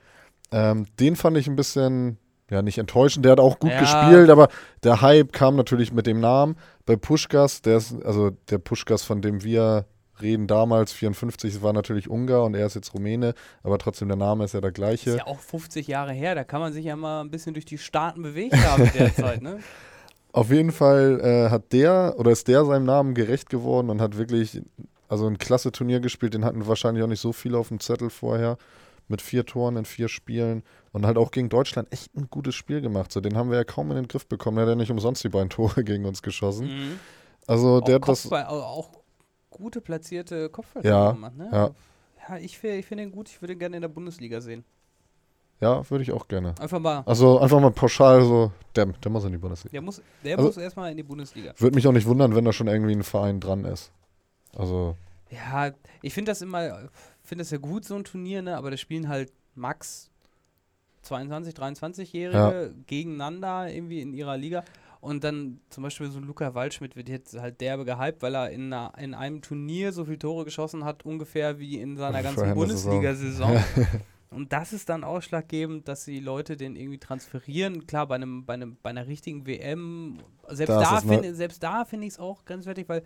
Ähm, 0.50 0.86
den 1.00 1.16
fand 1.16 1.36
ich 1.38 1.46
ein 1.48 1.56
bisschen, 1.56 2.18
ja, 2.52 2.62
nicht 2.62 2.78
enttäuschend. 2.78 3.24
Der 3.24 3.32
hat 3.32 3.40
auch 3.40 3.58
gut 3.58 3.70
Ja. 3.70 3.80
gespielt, 3.80 4.30
aber 4.30 4.48
der 4.84 5.00
Hype 5.00 5.32
kam 5.32 5.56
natürlich 5.56 5.92
mit 5.92 6.06
dem 6.06 6.20
Namen. 6.20 6.56
Bei 6.86 6.96
Puschkas, 6.96 7.62
der 7.62 7.78
ist, 7.78 7.94
also 8.04 8.30
der 8.50 8.58
Puschkas, 8.58 9.02
von 9.02 9.22
dem 9.22 9.42
wir 9.42 9.86
reden 10.20 10.46
damals, 10.46 10.92
54, 10.92 11.62
war 11.62 11.72
natürlich 11.72 12.08
Ungar 12.08 12.44
und 12.44 12.54
er 12.54 12.66
ist 12.66 12.74
jetzt 12.74 12.94
Rumäne, 12.94 13.34
aber 13.62 13.78
trotzdem 13.78 14.08
der 14.08 14.16
Name 14.16 14.44
ist 14.44 14.54
ja 14.54 14.60
der 14.60 14.70
gleiche. 14.70 15.10
Ist 15.10 15.16
ja 15.18 15.26
auch 15.26 15.40
50 15.40 15.86
Jahre 15.88 16.12
her, 16.12 16.34
da 16.34 16.44
kann 16.44 16.60
man 16.60 16.72
sich 16.72 16.84
ja 16.84 16.94
mal 16.94 17.22
ein 17.22 17.30
bisschen 17.30 17.54
durch 17.54 17.64
die 17.64 17.78
Staaten 17.78 18.22
bewegt 18.22 18.54
haben 18.56 18.84
in 18.84 18.92
der 18.92 19.14
Zeit, 19.14 19.42
ne? 19.42 19.58
Auf 20.32 20.50
jeden 20.50 20.72
Fall 20.72 21.20
äh, 21.20 21.50
hat 21.50 21.72
der 21.72 22.14
oder 22.18 22.30
ist 22.30 22.48
der 22.48 22.64
seinem 22.64 22.84
Namen 22.86 23.14
gerecht 23.14 23.50
geworden 23.50 23.90
und 23.90 24.00
hat 24.00 24.16
wirklich 24.16 24.62
also 25.08 25.26
ein 25.26 25.36
klasse 25.36 25.72
Turnier 25.72 26.00
gespielt. 26.00 26.32
Den 26.32 26.44
hatten 26.44 26.66
wahrscheinlich 26.66 27.04
auch 27.04 27.08
nicht 27.08 27.20
so 27.20 27.32
viele 27.34 27.58
auf 27.58 27.68
dem 27.68 27.80
Zettel 27.80 28.08
vorher. 28.08 28.56
Mit 29.08 29.20
vier 29.20 29.44
Toren 29.44 29.76
in 29.76 29.84
vier 29.84 30.08
Spielen 30.08 30.62
und 30.92 31.04
halt 31.04 31.18
auch 31.18 31.30
gegen 31.30 31.48
Deutschland 31.48 31.92
echt 31.92 32.14
ein 32.16 32.28
gutes 32.30 32.54
Spiel 32.54 32.80
gemacht. 32.80 33.12
So, 33.12 33.20
den 33.20 33.36
haben 33.36 33.50
wir 33.50 33.58
ja 33.58 33.64
kaum 33.64 33.90
in 33.90 33.96
den 33.96 34.08
Griff 34.08 34.26
bekommen. 34.26 34.56
Der 34.56 34.64
hat 34.66 34.70
ja 34.70 34.76
nicht 34.76 34.90
umsonst 34.90 35.22
die 35.24 35.28
beiden 35.28 35.50
Tore 35.50 35.84
gegen 35.84 36.04
uns 36.06 36.22
geschossen. 36.22 36.66
Mhm. 36.68 36.98
Also 37.46 37.76
Auch, 37.78 37.80
der 37.82 37.96
hat 37.96 38.08
das. 38.08 38.30
Au- 38.30 38.36
auch 38.36 38.90
gute 39.50 39.80
platzierte 39.80 40.48
Kopfball 40.48 40.84
Ja, 40.86 41.12
gemacht, 41.12 41.36
ne? 41.36 41.48
ja. 41.52 41.70
Ja, 42.28 42.36
ich, 42.38 42.62
ich 42.62 42.86
finde 42.86 43.02
ihn 43.02 43.10
gut, 43.10 43.28
ich 43.28 43.42
würde 43.42 43.52
ihn 43.54 43.58
gerne 43.58 43.76
in 43.76 43.82
der 43.82 43.88
Bundesliga 43.88 44.40
sehen. 44.40 44.64
Ja, 45.60 45.88
würde 45.90 46.02
ich 46.02 46.10
auch 46.12 46.26
gerne. 46.28 46.54
Einfach 46.60 46.78
mal, 46.80 47.02
Also 47.06 47.38
einfach 47.38 47.60
mal 47.60 47.70
pauschal 47.70 48.22
so, 48.24 48.50
der, 48.74 48.86
der 48.86 49.10
muss 49.10 49.24
in 49.24 49.32
die 49.32 49.38
Bundesliga. 49.38 49.72
der 49.72 49.82
muss, 49.82 50.00
der 50.24 50.36
Also- 50.36 50.48
muss 50.48 50.56
erstmal 50.56 50.90
in 50.90 50.96
die 50.96 51.02
Bundesliga. 51.02 51.52
Würde 51.58 51.74
mich 51.74 51.86
auch 51.86 51.92
nicht 51.92 52.06
wundern, 52.06 52.34
wenn 52.34 52.44
da 52.44 52.52
schon 52.52 52.66
irgendwie 52.68 52.92
ein 52.94 53.02
Verein 53.02 53.40
dran 53.40 53.64
ist. 53.64 53.92
Also, 54.56 54.96
Ja, 55.30 55.72
ich 56.00 56.14
finde 56.14 56.30
das 56.32 56.42
immer, 56.42 56.88
finde 57.32 57.44
das 57.44 57.50
ja 57.50 57.56
gut, 57.56 57.86
so 57.86 57.94
ein 57.94 58.04
Turnier, 58.04 58.42
ne? 58.42 58.58
Aber 58.58 58.70
da 58.70 58.76
spielen 58.76 59.08
halt 59.08 59.32
Max 59.54 60.10
22, 61.00 61.54
23-Jährige 61.54 62.74
gegeneinander 62.86 63.72
irgendwie 63.72 64.02
in 64.02 64.12
ihrer 64.12 64.36
Liga. 64.36 64.64
Und 65.00 65.24
dann 65.24 65.58
zum 65.70 65.82
Beispiel 65.82 66.10
so 66.10 66.20
Luca 66.20 66.52
Waldschmidt 66.52 66.94
wird 66.94 67.08
jetzt 67.08 67.34
halt 67.40 67.62
derbe 67.62 67.86
gehypt, 67.86 68.20
weil 68.20 68.34
er 68.36 68.50
in, 68.50 68.70
einer, 68.70 68.92
in 68.98 69.14
einem 69.14 69.40
Turnier 69.40 69.94
so 69.94 70.04
viele 70.04 70.18
Tore 70.18 70.44
geschossen 70.44 70.84
hat, 70.84 71.06
ungefähr 71.06 71.58
wie 71.58 71.80
in 71.80 71.96
seiner 71.96 72.22
ganzen 72.22 72.52
Bundesliga-Saison. 72.52 73.64
Und 74.30 74.52
das 74.52 74.74
ist 74.74 74.90
dann 74.90 75.02
ausschlaggebend, 75.02 75.88
dass 75.88 76.04
die 76.04 76.20
Leute 76.20 76.58
den 76.58 76.76
irgendwie 76.76 76.98
transferieren. 76.98 77.86
Klar, 77.86 78.08
bei, 78.08 78.16
einem, 78.16 78.44
bei, 78.44 78.54
einem, 78.54 78.76
bei 78.82 78.90
einer 78.90 79.06
richtigen 79.06 79.46
WM, 79.46 80.18
selbst 80.48 80.68
Da 80.70 80.82
ist 80.82 80.90
da, 80.90 80.98
es 80.98 81.04
ne- 81.04 81.22
find, 81.22 81.36
selbst 81.36 81.62
da 81.62 81.86
finde 81.86 82.06
ich 82.06 82.12
es 82.12 82.18
auch 82.18 82.44
grenzwertig, 82.44 82.90
weil 82.90 83.02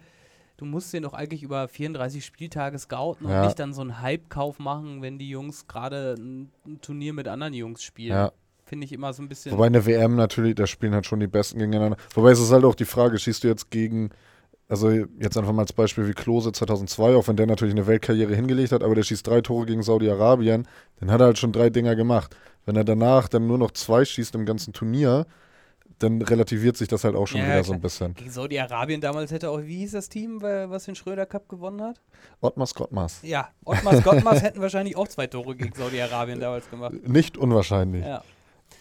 du 0.57 0.65
musst 0.65 0.93
den 0.93 1.03
doch 1.03 1.13
eigentlich 1.15 1.43
über 1.43 1.69
34 1.69 2.25
Spieltage 2.25 2.79
scouten 2.79 3.29
Ja. 3.29 3.41
und 3.41 3.47
nicht 3.47 3.59
dann 3.59 3.73
so 3.73 3.81
einen 3.83 4.01
Hype-Kauf 4.01 4.59
machen, 4.59 5.03
wenn 5.03 5.19
die 5.19 5.29
Jungs 5.29 5.67
gerade 5.67 6.15
ein, 6.19 6.51
ein 6.67 6.81
Turnier 6.81 7.13
mit 7.13 7.29
anderen 7.29 7.53
Jungs 7.55 7.83
spielen. 7.83 8.13
Ja. 8.13 8.33
Finde 8.65 8.85
ich 8.85 8.93
immer 8.93 9.13
so 9.13 9.23
ein 9.23 9.29
bisschen. 9.29 9.53
Wobei 9.53 9.69
in 9.69 9.75
der 9.75 9.87
WM 9.87 10.17
natürlich, 10.17 10.57
da 10.57 10.67
spielen 10.67 10.93
halt 10.95 11.07
schon 11.07 11.21
die 11.21 11.29
Besten 11.29 11.59
gegeneinander. 11.59 11.97
Wobei 12.15 12.31
es 12.33 12.41
ist 12.41 12.51
halt 12.51 12.65
auch 12.65 12.75
die 12.75 12.85
Frage, 12.85 13.17
schießt 13.19 13.45
du 13.45 13.49
jetzt 13.49 13.71
gegen, 13.71 14.11
also 14.69 14.91
jetzt 14.91 15.37
einfach 15.39 15.53
mal 15.53 15.63
als 15.63 15.73
Beispiel 15.73 16.09
wie 16.09 16.15
Klose 16.15 16.51
2002, 16.51 17.15
auch 17.15 17.29
wenn 17.29 17.37
der 17.37 17.47
natürlich 17.47 17.75
eine 17.75 17.87
Weltkarriere 17.87 18.35
hingelegt 18.35 18.73
hat, 18.73 18.83
aber 18.83 18.97
der 18.97 19.05
schießt 19.05 19.25
drei 19.25 19.41
Tore 19.41 19.67
gegen 19.67 19.85
Saudi-Arabien, 19.85 20.67
dann 20.99 21.11
hat 21.13 21.21
er 21.21 21.27
halt 21.27 21.39
schon 21.39 21.53
drei 21.53 21.71
Dinger 21.71 21.95
gemacht. 21.95 22.35
Wenn 22.65 22.75
er 22.75 22.83
danach 22.83 23.29
dann 23.29 23.47
nur 23.47 23.59
noch 23.59 23.71
zwei 23.71 24.05
schießt 24.05 24.35
im 24.35 24.45
ganzen 24.47 24.73
Turnier, 24.73 25.27
dann 25.99 26.21
relativiert 26.21 26.77
sich 26.77 26.89
das 26.89 27.05
halt 27.05 27.15
auch 27.17 27.27
schon 27.27 27.41
Ja, 27.41 27.47
wieder 27.47 27.65
so 27.65 27.69
klar. 27.73 27.79
ein 27.79 27.81
bisschen. 27.81 28.15
Gegen 28.15 28.31
Saudi-Arabien 28.31 29.01
damals 29.01 29.31
hätte 29.31 29.51
auch, 29.51 29.61
wie 29.63 29.79
hieß 29.79 29.93
das 29.93 30.09
Team, 30.09 30.43
wa- 30.43 30.69
was 30.69 30.85
den 30.85 30.95
Schröder 30.95 31.25
Cup 31.27 31.49
gewonnen 31.49 31.81
hat? 31.83 32.01
Ottmar 32.41 32.67
Skottmars. 32.67 33.21
Ja, 33.23 33.49
Ottmar 33.65 34.01
Gottmars 34.03 34.43
hätten 34.43 34.61
wahrscheinlich 34.61 34.97
auch 34.97 35.09
zwei 35.09 35.27
Tore 35.27 35.57
gegen 35.57 35.75
Saudi-Arabien 35.75 36.39
damals 36.41 36.69
gemacht. 36.69 36.95
Nicht 37.09 37.39
unwahrscheinlich. 37.39 38.05
Ja. 38.05 38.23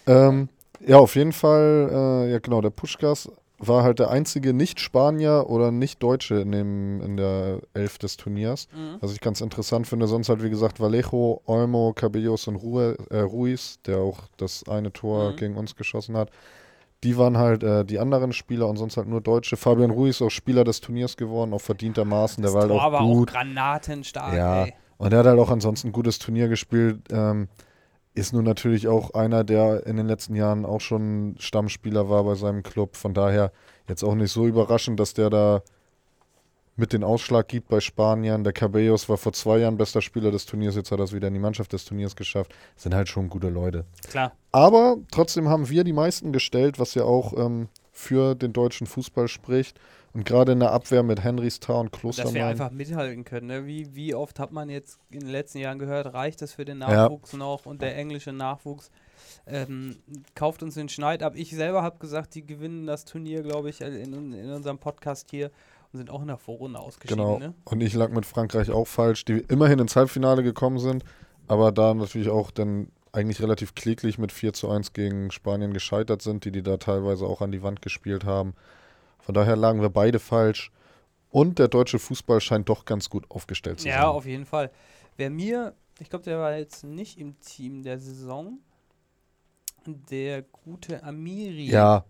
Ähm, 0.06 0.48
ja, 0.86 0.98
auf 0.98 1.14
jeden 1.16 1.32
Fall, 1.32 1.88
äh, 1.90 2.32
ja 2.32 2.38
genau, 2.38 2.60
der 2.60 2.70
Puschkas 2.70 3.30
war 3.58 3.82
halt 3.82 3.98
der 3.98 4.10
einzige 4.10 4.52
Nicht-Spanier 4.52 5.46
oder 5.48 5.70
Nicht-Deutsche 5.70 6.34
in, 6.34 6.52
dem- 6.52 7.00
in 7.00 7.16
der 7.16 7.60
Elf 7.72 7.96
des 7.96 8.18
Turniers. 8.18 8.68
Mhm. 8.76 8.96
Was 9.00 9.12
ich 9.14 9.20
ganz 9.22 9.40
interessant 9.40 9.86
finde, 9.86 10.06
sonst 10.06 10.28
halt 10.28 10.42
wie 10.42 10.50
gesagt 10.50 10.78
Vallejo, 10.78 11.40
Olmo, 11.46 11.94
Cabellos 11.94 12.46
und 12.48 12.56
äh, 12.56 13.18
Ruiz, 13.20 13.78
der 13.86 13.96
auch 13.98 14.24
das 14.36 14.68
eine 14.68 14.92
Tor 14.92 15.32
Mhm. 15.32 15.36
gegen 15.36 15.56
uns 15.56 15.74
geschossen 15.74 16.14
hat. 16.18 16.28
Die 17.04 17.16
waren 17.18 17.36
halt 17.38 17.62
äh, 17.62 17.84
die 17.84 17.98
anderen 17.98 18.32
Spieler 18.32 18.68
und 18.68 18.76
sonst 18.76 18.96
halt 18.96 19.06
nur 19.06 19.20
Deutsche. 19.20 19.56
Fabian 19.56 19.90
Ruiz 19.90 20.20
auch 20.22 20.30
Spieler 20.30 20.64
des 20.64 20.80
Turniers 20.80 21.16
geworden, 21.16 21.52
auch 21.52 21.60
verdientermaßen. 21.60 22.42
Der 22.42 22.52
war 22.54 22.62
halt 22.62 22.72
auch 22.72 22.98
gut. 23.00 23.28
auch 23.30 23.32
granatenstark, 23.34 24.34
Ja. 24.34 24.64
ey. 24.64 24.74
Und 24.98 25.12
er 25.12 25.18
hat 25.20 25.26
halt 25.26 25.38
auch 25.38 25.50
ansonsten 25.50 25.88
ein 25.88 25.92
gutes 25.92 26.18
Turnier 26.18 26.48
gespielt. 26.48 27.00
Ähm, 27.10 27.48
ist 28.14 28.32
nun 28.32 28.44
natürlich 28.44 28.88
auch 28.88 29.12
einer, 29.12 29.44
der 29.44 29.86
in 29.86 29.98
den 29.98 30.06
letzten 30.06 30.34
Jahren 30.34 30.64
auch 30.64 30.80
schon 30.80 31.34
Stammspieler 31.38 32.08
war 32.08 32.24
bei 32.24 32.34
seinem 32.34 32.62
Club. 32.62 32.96
Von 32.96 33.12
daher 33.12 33.52
jetzt 33.88 34.02
auch 34.02 34.14
nicht 34.14 34.32
so 34.32 34.46
überraschend, 34.46 34.98
dass 34.98 35.12
der 35.12 35.28
da 35.28 35.62
mit 36.76 36.92
den 36.92 37.02
Ausschlag 37.04 37.48
gibt 37.48 37.68
bei 37.68 37.80
Spaniern. 37.80 38.44
Der 38.44 38.52
Cabellos 38.52 39.08
war 39.08 39.16
vor 39.16 39.32
zwei 39.32 39.58
Jahren 39.58 39.76
bester 39.76 40.02
Spieler 40.02 40.30
des 40.30 40.46
Turniers, 40.46 40.76
jetzt 40.76 40.92
hat 40.92 41.00
er 41.00 41.04
es 41.04 41.12
wieder 41.14 41.28
in 41.28 41.34
die 41.34 41.40
Mannschaft 41.40 41.72
des 41.72 41.84
Turniers 41.84 42.16
geschafft. 42.16 42.54
Sind 42.76 42.94
halt 42.94 43.08
schon 43.08 43.28
gute 43.28 43.48
Leute. 43.48 43.84
Klar. 44.08 44.32
Aber 44.52 44.98
trotzdem 45.10 45.48
haben 45.48 45.68
wir 45.68 45.84
die 45.84 45.92
meisten 45.92 46.32
gestellt, 46.32 46.78
was 46.78 46.94
ja 46.94 47.04
auch 47.04 47.32
ähm, 47.36 47.68
für 47.92 48.34
den 48.34 48.52
deutschen 48.52 48.86
Fußball 48.86 49.28
spricht. 49.28 49.78
Und 50.12 50.24
gerade 50.24 50.52
in 50.52 50.60
der 50.60 50.72
Abwehr 50.72 51.02
mit 51.02 51.22
Henrys 51.22 51.60
Tar 51.60 51.80
und 51.80 51.92
Dass 51.92 51.92
wir 51.92 52.00
Klostermann. 52.00 52.42
einfach 52.42 52.70
mithalten 52.70 53.24
können. 53.24 53.48
Ne? 53.48 53.66
Wie, 53.66 53.94
wie 53.94 54.14
oft 54.14 54.38
hat 54.38 54.50
man 54.50 54.70
jetzt 54.70 54.98
in 55.10 55.20
den 55.20 55.28
letzten 55.28 55.58
Jahren 55.58 55.78
gehört, 55.78 56.14
reicht 56.14 56.40
das 56.40 56.54
für 56.54 56.64
den 56.64 56.80
Ja. 56.80 56.88
Nachwuchs 56.88 57.34
noch 57.34 57.66
und 57.66 57.82
der 57.82 57.96
englische 57.98 58.32
Nachwuchs 58.32 58.90
ähm, 59.46 59.96
kauft 60.34 60.62
uns 60.62 60.74
den 60.74 60.88
Schneid 60.88 61.22
ab. 61.22 61.34
Ich 61.36 61.50
selber 61.50 61.82
habe 61.82 61.98
gesagt, 61.98 62.34
die 62.34 62.46
gewinnen 62.46 62.86
das 62.86 63.04
Turnier, 63.04 63.42
glaube 63.42 63.68
ich, 63.68 63.82
in, 63.82 64.32
in 64.32 64.50
unserem 64.50 64.78
Podcast 64.78 65.30
hier 65.30 65.50
sind 65.96 66.10
auch 66.10 66.20
in 66.22 66.28
der 66.28 66.38
Vorrunde 66.38 66.78
ausgeschieden. 66.78 67.18
Genau. 67.24 67.38
Ne? 67.38 67.54
Und 67.64 67.80
ich 67.80 67.94
lag 67.94 68.10
mit 68.10 68.26
Frankreich 68.26 68.70
auch 68.70 68.86
falsch, 68.86 69.24
die 69.24 69.38
immerhin 69.48 69.78
ins 69.78 69.96
Halbfinale 69.96 70.42
gekommen 70.42 70.78
sind, 70.78 71.04
aber 71.48 71.72
da 71.72 71.94
natürlich 71.94 72.28
auch 72.28 72.50
dann 72.50 72.88
eigentlich 73.12 73.40
relativ 73.40 73.74
kläglich 73.74 74.18
mit 74.18 74.30
4 74.32 74.52
zu 74.52 74.68
1 74.70 74.92
gegen 74.92 75.30
Spanien 75.30 75.72
gescheitert 75.72 76.20
sind, 76.22 76.44
die 76.44 76.52
die 76.52 76.62
da 76.62 76.76
teilweise 76.76 77.26
auch 77.26 77.40
an 77.40 77.50
die 77.52 77.62
Wand 77.62 77.80
gespielt 77.80 78.24
haben. 78.24 78.54
Von 79.20 79.34
daher 79.34 79.56
lagen 79.56 79.80
wir 79.80 79.88
beide 79.90 80.18
falsch. 80.18 80.70
Und 81.30 81.58
der 81.58 81.68
deutsche 81.68 81.98
Fußball 81.98 82.40
scheint 82.40 82.68
doch 82.68 82.84
ganz 82.84 83.10
gut 83.10 83.30
aufgestellt 83.30 83.80
zu 83.80 83.88
Ja, 83.88 84.02
sein. 84.02 84.04
auf 84.04 84.26
jeden 84.26 84.46
Fall. 84.46 84.70
Wer 85.16 85.30
mir, 85.30 85.74
ich 85.98 86.08
glaube, 86.10 86.24
der 86.24 86.38
war 86.38 86.56
jetzt 86.56 86.84
nicht 86.84 87.18
im 87.18 87.38
Team 87.40 87.82
der 87.82 87.98
Saison, 87.98 88.58
der 89.86 90.42
gute 90.42 91.02
Amiri, 91.02 91.66
ja, 91.66 92.04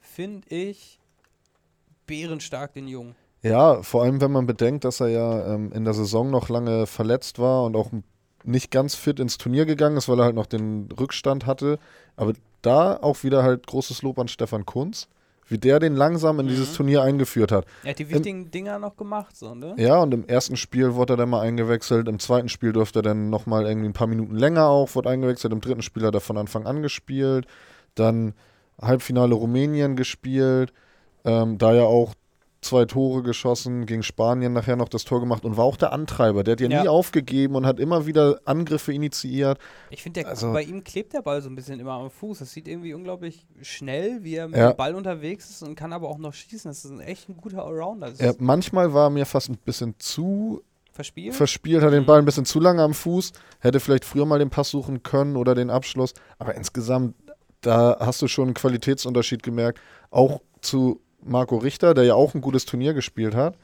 finde 0.00 0.48
ich 0.48 0.98
bärenstark, 2.06 2.72
den 2.74 2.88
Jungen. 2.88 3.14
ja, 3.42 3.82
vor 3.82 4.02
allem 4.02 4.20
wenn 4.20 4.32
man 4.32 4.46
bedenkt, 4.46 4.84
dass 4.84 5.00
er 5.00 5.08
ja 5.08 5.54
ähm, 5.54 5.72
in 5.72 5.84
der 5.84 5.94
Saison 5.94 6.30
noch 6.30 6.48
lange 6.48 6.86
verletzt 6.86 7.38
war 7.38 7.64
und 7.64 7.76
auch 7.76 7.90
nicht 8.44 8.70
ganz 8.70 8.94
fit 8.94 9.18
ins 9.20 9.38
Turnier 9.38 9.66
gegangen 9.66 9.96
ist, 9.96 10.08
weil 10.08 10.18
er 10.20 10.24
halt 10.26 10.34
noch 10.36 10.46
den 10.46 10.88
Rückstand 10.98 11.46
hatte. 11.46 11.78
Aber 12.16 12.32
da 12.62 12.96
auch 12.96 13.22
wieder 13.24 13.42
halt 13.42 13.66
großes 13.66 14.02
Lob 14.02 14.18
an 14.18 14.28
Stefan 14.28 14.64
Kunz, 14.64 15.08
wie 15.48 15.58
der 15.58 15.78
den 15.78 15.94
langsam 15.94 16.40
in 16.40 16.48
dieses 16.48 16.70
Mhm. 16.72 16.76
Turnier 16.76 17.02
eingeführt 17.02 17.52
hat. 17.52 17.66
Er 17.84 17.90
hat 17.90 17.98
die 18.00 18.08
wichtigen 18.10 18.50
Dinger 18.50 18.78
noch 18.80 18.96
gemacht, 18.96 19.36
so, 19.36 19.54
ne? 19.54 19.74
Ja, 19.78 19.98
und 19.98 20.12
im 20.14 20.26
ersten 20.26 20.56
Spiel 20.56 20.94
wurde 20.94 21.14
er 21.14 21.16
dann 21.16 21.30
mal 21.30 21.40
eingewechselt, 21.40 22.08
im 22.08 22.18
zweiten 22.18 22.48
Spiel 22.48 22.72
durfte 22.72 23.00
er 23.00 23.02
dann 23.02 23.30
nochmal 23.30 23.66
irgendwie 23.66 23.88
ein 23.88 23.92
paar 23.92 24.08
Minuten 24.08 24.34
länger 24.36 24.66
auch, 24.66 24.94
wurde 24.96 25.10
eingewechselt, 25.10 25.52
im 25.52 25.60
dritten 25.60 25.82
Spiel 25.82 26.04
hat 26.04 26.14
er 26.14 26.20
von 26.20 26.36
Anfang 26.36 26.66
an 26.66 26.82
gespielt, 26.82 27.46
dann 27.94 28.34
Halbfinale 28.80 29.34
Rumänien 29.34 29.94
gespielt, 29.96 30.72
ähm, 31.26 31.58
da 31.58 31.74
ja 31.74 31.82
auch 31.82 32.14
zwei 32.62 32.84
Tore 32.86 33.22
geschossen, 33.22 33.86
gegen 33.86 34.02
Spanien 34.02 34.52
nachher 34.52 34.74
noch 34.74 34.88
das 34.88 35.04
Tor 35.04 35.20
gemacht 35.20 35.44
und 35.44 35.56
war 35.56 35.64
auch 35.64 35.76
der 35.76 35.92
Antreiber, 35.92 36.42
der 36.42 36.52
hat 36.52 36.60
ja, 36.60 36.68
Ja. 36.68 36.82
nie 36.82 36.88
aufgegeben 36.88 37.54
und 37.54 37.64
hat 37.66 37.78
immer 37.78 38.06
wieder 38.06 38.40
Angriffe 38.44 38.92
initiiert. 38.92 39.58
Ich 39.90 40.02
finde, 40.02 40.26
Also- 40.26 40.52
bei 40.52 40.62
ihm 40.62 40.82
klebt 40.82 41.12
der 41.12 41.22
Ball 41.22 41.40
so 41.42 41.48
ein 41.48 41.54
bisschen 41.54 41.78
immer 41.78 41.92
am 41.92 42.10
Fuß. 42.10 42.40
Das 42.40 42.50
sieht 42.52 42.66
irgendwie 42.66 42.92
unglaublich 42.94 43.46
schnell, 43.62 44.24
wie 44.24 44.34
er 44.36 44.48
mit 44.48 44.56
Ja. 44.58 44.72
dem 44.72 44.76
Ball 44.76 44.94
unterwegs 44.96 45.48
ist 45.50 45.62
und 45.62 45.76
kann 45.76 45.92
aber 45.92 46.08
auch 46.08 46.18
noch 46.18 46.34
schießen. 46.34 46.68
Das 46.68 46.84
ist 46.84 46.90
ein 46.90 47.00
echt 47.00 47.28
ein 47.28 47.36
guter 47.36 47.64
Allrounder. 47.64 48.12
Er, 48.18 48.30
ist 48.30 48.40
manchmal 48.40 48.92
war 48.92 49.08
er 49.08 49.10
mir 49.10 49.26
fast 49.26 49.48
ein 49.48 49.58
bisschen 49.58 49.94
zu 49.98 50.62
verspielt. 50.92 51.34
verspielt, 51.36 51.84
hat 51.84 51.92
den 51.92 52.02
Mhm. 52.02 52.06
Ball 52.06 52.18
ein 52.18 52.24
bisschen 52.24 52.46
zu 52.46 52.58
lange 52.58 52.82
am 52.82 52.94
Fuß, 52.94 53.32
hätte 53.60 53.78
vielleicht 53.78 54.04
früher 54.04 54.26
mal 54.26 54.38
den 54.40 54.50
Pass 54.50 54.70
suchen 54.70 55.04
können 55.04 55.36
oder 55.36 55.54
den 55.54 55.70
Abschluss. 55.70 56.14
Aber 56.38 56.54
insgesamt, 56.56 57.14
da 57.60 57.96
hast 58.00 58.22
du 58.22 58.28
schon 58.28 58.46
einen 58.46 58.54
Qualitätsunterschied 58.54 59.42
gemerkt. 59.44 59.78
Auch 60.10 60.40
zu 60.62 61.00
Marco 61.26 61.56
Richter, 61.58 61.94
der 61.94 62.04
ja 62.04 62.14
auch 62.14 62.34
ein 62.34 62.40
gutes 62.40 62.64
Turnier 62.66 62.94
gespielt 62.94 63.34
hat. 63.34 63.56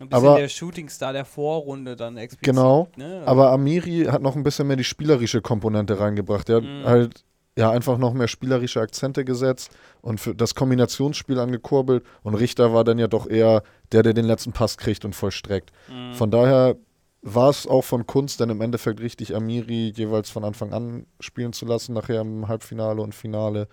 ein 0.00 0.08
bisschen 0.08 0.26
aber- 0.28 0.38
der 0.38 0.48
Shootingstar 0.48 1.12
der 1.12 1.24
Vorrunde 1.24 1.96
dann 1.96 2.16
explizit. 2.16 2.44
Genau. 2.54 2.86
Ne? 2.96 3.22
Aber 3.26 3.50
Amiri 3.50 4.04
hat 4.04 4.22
noch 4.22 4.36
ein 4.36 4.44
bisschen 4.44 4.68
mehr 4.68 4.76
die 4.76 4.84
spielerische 4.84 5.40
Komponente 5.42 5.98
reingebracht. 5.98 6.48
Der 6.48 6.60
Mhm. 6.60 6.78
hat 6.84 6.86
halt 6.86 7.24
ja 7.58 7.70
einfach 7.72 7.98
noch 7.98 8.12
mehr 8.14 8.28
spielerische 8.28 8.80
Akzente 8.80 9.24
gesetzt 9.24 9.72
und 10.00 10.20
für 10.20 10.36
das 10.36 10.54
Kombinationsspiel 10.54 11.40
angekurbelt. 11.40 12.04
Und 12.22 12.36
Richter 12.36 12.72
war 12.72 12.84
dann 12.84 12.98
ja 12.98 13.08
doch 13.08 13.28
eher 13.28 13.64
der, 13.90 14.04
der 14.04 14.14
den 14.14 14.24
letzten 14.26 14.52
Pass 14.52 14.76
kriegt 14.78 15.04
und 15.04 15.16
vollstreckt. 15.16 15.72
Mhm. 15.92 16.14
Von 16.14 16.30
daher 16.30 16.76
war 17.22 17.50
es 17.50 17.66
auch 17.66 17.82
von 17.82 18.06
Kunst 18.06 18.40
dann 18.40 18.50
im 18.50 18.60
Endeffekt 18.60 19.00
richtig, 19.00 19.34
Amiri 19.34 19.92
jeweils 19.96 20.30
von 20.30 20.44
Anfang 20.44 20.72
an 20.72 21.06
spielen 21.18 21.52
zu 21.52 21.66
lassen, 21.66 21.92
nachher 21.94 22.20
im 22.20 22.46
Halbfinale 22.46 23.02
und 23.02 23.16
Finale. 23.16 23.66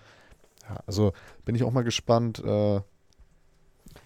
Ja, 0.68 0.80
also 0.88 1.12
bin 1.44 1.54
ich 1.54 1.62
auch 1.62 1.70
mal 1.70 1.84
gespannt, 1.84 2.42
äh, 2.44 2.80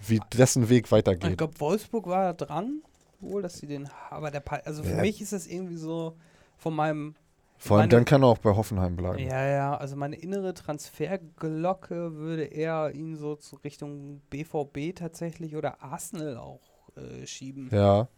wie 0.06 0.20
dessen 0.34 0.68
Weg 0.68 0.86
ich 0.86 0.92
weitergeht. 0.92 1.38
glaube, 1.38 1.58
Wolfsburg 1.60 2.06
war 2.06 2.32
da 2.32 2.44
dran, 2.46 2.82
wohl, 3.20 3.42
dass 3.42 3.58
sie 3.58 3.66
den. 3.66 3.88
Aber 4.10 4.30
der, 4.30 4.40
Pa- 4.40 4.60
also 4.64 4.82
für 4.82 4.96
Ja. 4.96 5.00
mich 5.02 5.20
ist 5.20 5.32
das 5.32 5.46
irgendwie 5.46 5.76
so 5.76 6.16
von 6.56 6.74
meinem. 6.74 7.14
Vor 7.58 7.76
allem 7.76 7.82
meine- 7.82 7.90
dann 7.90 8.04
kann 8.06 8.22
er 8.22 8.28
auch 8.28 8.38
bei 8.38 8.56
Hoffenheim 8.56 8.96
bleiben. 8.96 9.18
Ja, 9.18 9.44
ja, 9.46 9.76
also 9.76 9.94
meine 9.94 10.16
innere 10.16 10.54
Transferglocke 10.54 12.14
würde 12.16 12.44
eher 12.44 12.92
ihn 12.94 13.16
so 13.16 13.36
zu 13.36 13.56
Richtung 13.56 14.20
BVB 14.30 14.94
tatsächlich 14.94 15.56
oder 15.56 15.82
Arsenal 15.82 16.36
auch 16.38 16.60
äh, 16.96 17.26
schieben. 17.26 17.68
Ja. 17.72 18.08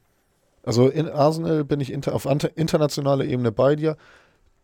Also 0.63 0.89
in 0.89 1.09
Arsenal 1.09 1.65
bin 1.65 1.81
ich 1.81 1.93
inter 1.93 2.15
auf 2.15 2.25
internationaler 2.25 3.25
Ebene 3.25 3.51
bei 3.51 3.75
dir. 3.75 3.97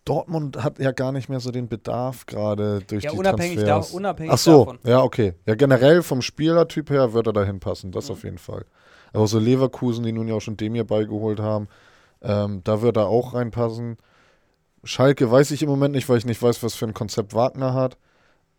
Dortmund 0.09 0.63
hat 0.63 0.79
ja 0.79 0.93
gar 0.93 1.13
nicht 1.13 1.29
mehr 1.29 1.41
so 1.41 1.51
den 1.51 1.69
Bedarf 1.69 2.27
gerade 2.27 2.81
durch 2.87 3.05
Ja, 3.05 3.11
die 3.13 3.19
unabhängig, 3.19 3.59
da, 3.61 3.65
Transfers. 3.75 3.95
unabhängig 3.95 4.33
Ach 4.33 4.39
so, 4.39 4.59
davon. 4.65 4.79
ja, 4.85 5.03
okay. 5.03 5.35
Ja, 5.47 5.55
generell 5.55 6.03
vom 6.03 6.23
Spielertyp 6.23 6.91
her 6.91 7.13
wird 7.13 7.27
er 7.27 7.33
dahin 7.33 7.61
passen, 7.61 7.93
das 7.93 8.07
Mhm. 8.09 8.13
auf 8.13 8.25
jeden 8.25 8.39
Fall. 8.39 8.65
Aber 9.13 9.27
so 9.27 9.39
Leverkusen, 9.39 10.05
die 10.05 10.13
nun 10.13 10.29
ja 10.29 10.35
auch 10.35 10.41
schon 10.41 10.57
Demir 10.57 10.85
beigeholt 10.85 11.41
haben, 11.41 11.69
ähm, 12.23 12.63
da 12.65 12.83
wird 12.83 12.97
er 12.97 13.07
auch 13.09 13.35
reinpassen. 13.35 13.97
Schalke 14.85 15.31
weiß 15.31 15.51
ich 15.51 15.63
im 15.63 15.69
Moment 15.69 15.95
nicht, 15.95 16.09
weil 16.09 16.19
ich 16.19 16.27
nicht 16.27 16.43
weiß, 16.43 16.63
was 16.63 16.75
für 16.75 16.87
ein 16.87 16.95
Konzept 16.95 17.35
Wagner 17.35 17.75
hat. 17.75 17.97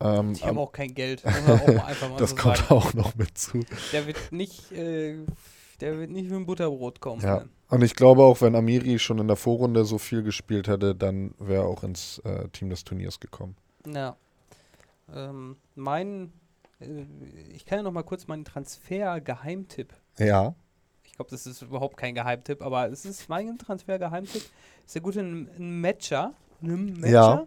Ähm, 0.02 0.34
Die 0.34 0.43
haben 0.43 0.58
auch 0.58 0.72
kein 0.72 0.93
Geld. 0.93 1.24
auch 1.26 1.68
mal 1.68 1.80
einfach 1.86 2.10
mal 2.10 2.18
das 2.18 2.32
so 2.32 2.36
kommt 2.36 2.58
sagen. 2.58 2.74
auch 2.74 2.93
noch 2.93 3.16
mit 3.16 3.38
zu. 3.38 3.60
Der 3.93 4.08
wird 4.08 4.18
nicht, 4.32 4.72
äh, 4.72 5.16
der 5.82 5.97
wird 6.00 6.10
nicht 6.12 6.26
mit 6.30 6.34
dem 6.34 6.45
Butterbrot 6.45 7.00
kommen. 7.00 7.22
Ja. 7.22 7.43
Und 7.70 7.84
ich 7.84 7.96
glaube 7.96 8.24
auch, 8.24 8.42
wenn 8.42 8.56
Amiri 8.56 8.98
schon 9.00 9.20
in 9.20 9.28
der 9.28 9.36
Vorrunde 9.38 9.86
so 9.86 9.98
viel 10.00 10.24
gespielt 10.24 10.68
hätte, 10.68 10.96
dann 10.96 11.34
wäre 11.40 11.64
er 11.64 11.68
auch 11.68 11.84
ins 11.84 12.20
äh, 12.26 12.48
Team 12.50 12.70
des 12.70 12.84
Turniers 12.84 13.20
gekommen. 13.20 13.56
Ja. 13.86 14.16
Ähm, 15.14 15.56
mein 15.76 16.34
äh, 16.80 17.06
ich 17.54 17.66
kann 17.66 17.78
ja 17.80 17.84
noch 17.84 17.92
mal 17.92 18.04
kurz 18.04 18.28
meinen 18.28 18.46
Transfer-Geheimtipp. 18.46 19.94
Ja. 20.18 20.56
Ich 21.04 21.14
glaube, 21.14 21.32
das 21.32 21.46
ist 21.46 21.62
überhaupt 21.62 21.98
kein 21.98 22.16
Geheimtipp, 22.16 22.62
aber 22.62 22.90
es 22.90 23.06
ist 23.06 23.30
mein 23.30 23.58
Transfer-Geheimtipp. 23.58 24.44
Ist 24.86 24.96
der 24.96 25.02
gute 25.02 25.22
Matcher, 25.24 26.34
Matcher 26.62 27.08
Ja. 27.10 27.46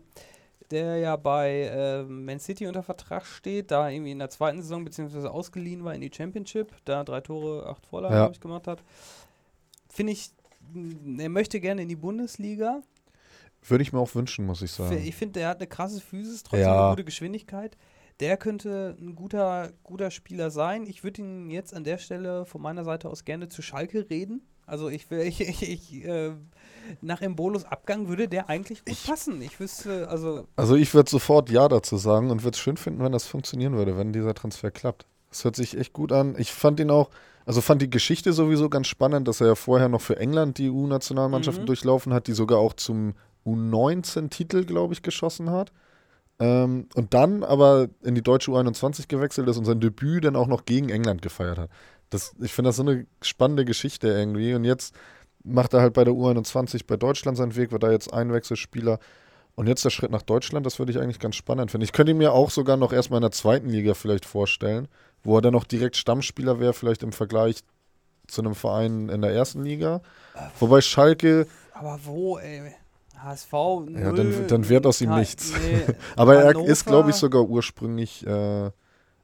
der 0.71 0.99
ja 0.99 1.17
bei 1.17 1.63
äh, 1.63 2.03
Man 2.05 2.39
City 2.39 2.67
unter 2.67 2.83
Vertrag 2.83 3.27
steht, 3.27 3.71
da 3.71 3.89
irgendwie 3.91 4.13
in 4.13 4.19
der 4.21 4.31
zweiten 4.31 4.63
Saison 4.63 4.85
beziehungsweise 4.85 5.31
ausgeliehen 5.31 5.85
war 5.85 5.95
in 5.95 6.01
die 6.01 6.11
Championship, 6.15 6.73
da 6.85 7.03
drei 7.03 7.21
Tore, 7.23 7.67
acht 7.67 7.85
Vorlagen, 7.87 8.15
Ja. 8.15 8.21
glaube 8.23 8.35
ich, 8.35 8.41
gemacht 8.41 8.67
hat. 8.69 8.83
Finde 9.93 10.13
ich, 10.15 10.31
er 11.19 11.29
möchte 11.29 11.61
gerne 11.61 11.83
in 11.83 11.89
die 11.89 11.97
Bundesliga. 11.97 12.83
Würde 13.69 13.83
ich 13.83 13.93
mir 13.93 13.99
auch 14.01 14.15
wünschen, 14.15 14.47
muss 14.47 14.63
ich 14.63 14.73
sagen. 14.73 14.97
Ich 15.05 15.15
finde, 15.15 15.41
der 15.41 15.49
hat 15.51 15.59
eine 15.59 15.67
krasse 15.69 16.01
Physis, 16.01 16.43
trotzdem 16.43 16.61
Ja. 16.63 16.87
eine 16.87 16.91
gute 16.97 17.05
Geschwindigkeit. 17.05 17.77
Der 18.21 18.37
könnte 18.37 18.97
ein 19.01 19.15
guter, 19.15 19.71
guter 19.85 20.11
Spieler 20.11 20.51
sein. 20.51 20.87
Ich 20.87 21.05
würde 21.05 21.21
ihn 21.23 21.51
jetzt 21.51 21.75
an 21.75 21.85
der 21.85 21.99
Stelle 21.99 22.47
von 22.47 22.63
meiner 22.63 22.85
Seite 22.85 23.09
aus 23.11 23.25
gerne 23.25 23.49
zu 23.49 23.61
Schalke 23.63 24.09
reden. 24.11 24.43
Also 24.67 24.89
ich 24.89 25.11
will, 25.11 25.21
ich, 25.27 25.41
ich, 25.41 25.63
ich 25.69 26.05
äh, 26.05 26.33
nach 27.03 27.21
Embolos 27.21 27.65
Abgang 27.65 28.09
würde 28.09 28.29
der 28.29 28.49
eigentlich 28.49 28.85
gut 28.85 28.97
passen. 29.07 29.43
Ich 29.43 29.61
wüsste, 29.61 30.09
also 30.09 30.47
Also 30.57 30.75
ich 30.77 30.95
würde 30.95 31.11
sofort 31.11 31.51
Ja 31.51 31.69
dazu 31.69 31.99
sagen 31.99 32.31
und 32.31 32.43
würde 32.45 32.55
es 32.57 32.61
schön 32.61 32.77
finden, 32.79 33.03
wenn 33.05 33.13
das 33.13 33.27
funktionieren 33.27 33.75
würde, 33.75 33.97
wenn 33.99 34.13
dieser 34.13 34.35
Transfer 34.35 34.71
klappt. 34.71 35.07
Das 35.29 35.45
hört 35.45 35.57
sich 35.57 35.77
echt 35.77 35.93
gut 35.93 36.13
an. 36.13 36.35
Ich 36.39 36.53
fand 36.53 36.81
ihn 36.81 36.91
auch, 36.91 37.11
also 37.47 37.61
fand 37.61 37.83
die 37.83 37.91
Geschichte 37.91 38.33
sowieso 38.33 38.69
ganz 38.69 38.87
spannend, 38.87 39.27
dass 39.29 39.41
er 39.41 39.49
ja 39.49 39.55
vorher 39.55 39.89
noch 39.89 40.01
für 40.01 40.17
England 40.19 40.59
die 40.59 40.71
U-Nationalmannschaften 40.71 41.65
Mhm. 41.65 41.67
durchlaufen 41.67 42.13
hat, 42.13 42.27
die 42.27 42.33
sogar 42.33 42.59
auch 42.59 42.75
zum 42.75 43.15
U19-Titel, 43.45 44.65
glaube 44.65 44.95
ich, 44.95 45.03
geschossen 45.03 45.51
hat. 45.51 45.73
Ähm, 46.39 46.87
und 46.95 47.15
dann 47.15 47.45
aber 47.45 47.89
in 48.03 48.15
die 48.15 48.23
deutsche 48.23 48.51
U21 48.51 49.09
gewechselt 49.09 49.49
ist 49.49 49.57
und 49.59 49.65
sein 49.65 49.81
Debüt 49.81 50.25
dann 50.25 50.37
auch 50.37 50.47
noch 50.47 50.65
gegen 50.65 50.89
England 50.89 51.23
gefeiert 51.23 51.59
hat. 51.59 51.71
Das, 52.11 52.35
ich 52.41 52.53
finde 52.53 52.69
das 52.71 52.77
so 52.77 52.83
eine 52.83 53.07
spannende 53.23 53.65
Geschichte 53.65 54.09
irgendwie. 54.09 54.55
Und 54.55 54.65
jetzt 54.65 54.95
macht 55.45 55.73
er 55.75 55.81
halt 55.81 55.95
bei 55.95 56.05
der 56.05 56.15
U21 56.15 56.87
bei 56.87 56.97
Deutschland 56.97 57.37
seinen 57.37 57.57
Weg, 57.57 57.73
wird 57.73 57.83
da 57.83 57.91
jetzt 57.91 58.13
Einwechselspieler. 58.13 58.99
Und 59.55 59.67
jetzt 59.67 59.85
der 59.85 59.91
Schritt 59.91 60.11
nach 60.11 60.23
Deutschland, 60.23 60.65
das 60.65 60.79
würde 60.79 60.93
ich 60.93 60.99
eigentlich 60.99 61.19
ganz 61.19 61.37
spannend 61.37 61.71
finden. 61.71 61.85
Ich 61.85 61.93
könnte 61.93 62.13
ihn 62.13 62.19
mir 62.19 62.33
auch 62.33 62.51
sogar 62.51 62.77
noch 62.79 62.93
erstmal 62.93 63.19
in 63.19 63.23
der 63.23 63.33
zweiten 63.33 63.69
Liga 63.69 63.93
vielleicht 63.95 64.25
vorstellen, 64.25 64.89
wo 65.25 65.37
er 65.39 65.43
dann 65.43 65.53
noch 65.53 65.65
direkt 65.65 65.97
Stammspieler 65.97 66.61
wäre, 66.61 66.73
vielleicht 66.73 67.03
im 67.03 67.13
Vergleich 67.13 67.63
zu 68.27 68.41
einem 68.43 68.55
Verein 68.55 69.09
in 69.09 69.23
der 69.23 69.33
ersten 69.33 69.63
Liga. 69.65 70.01
Wobei 70.59 70.81
Schalke, 70.81 71.47
Aber 71.75 71.99
wo, 72.05 72.39
ey? 72.39 72.75
HSV, 73.19 73.53
Ja, 73.53 74.11
null, 74.11 74.15
dann- 74.17 74.47
dann 74.49 74.69
wird 74.69 74.85
aus 74.87 75.01
ihm 75.01 75.15
nichts. 75.15 75.53
Nee, 75.61 75.87
aber 76.17 76.37
er 76.37 76.49
Hannover. 76.49 76.67
ist, 76.69 76.87
glaube 76.87 77.11
ich, 77.11 77.17
sogar 77.17 77.43
ursprünglich, 77.43 78.27
äh, 78.27 78.31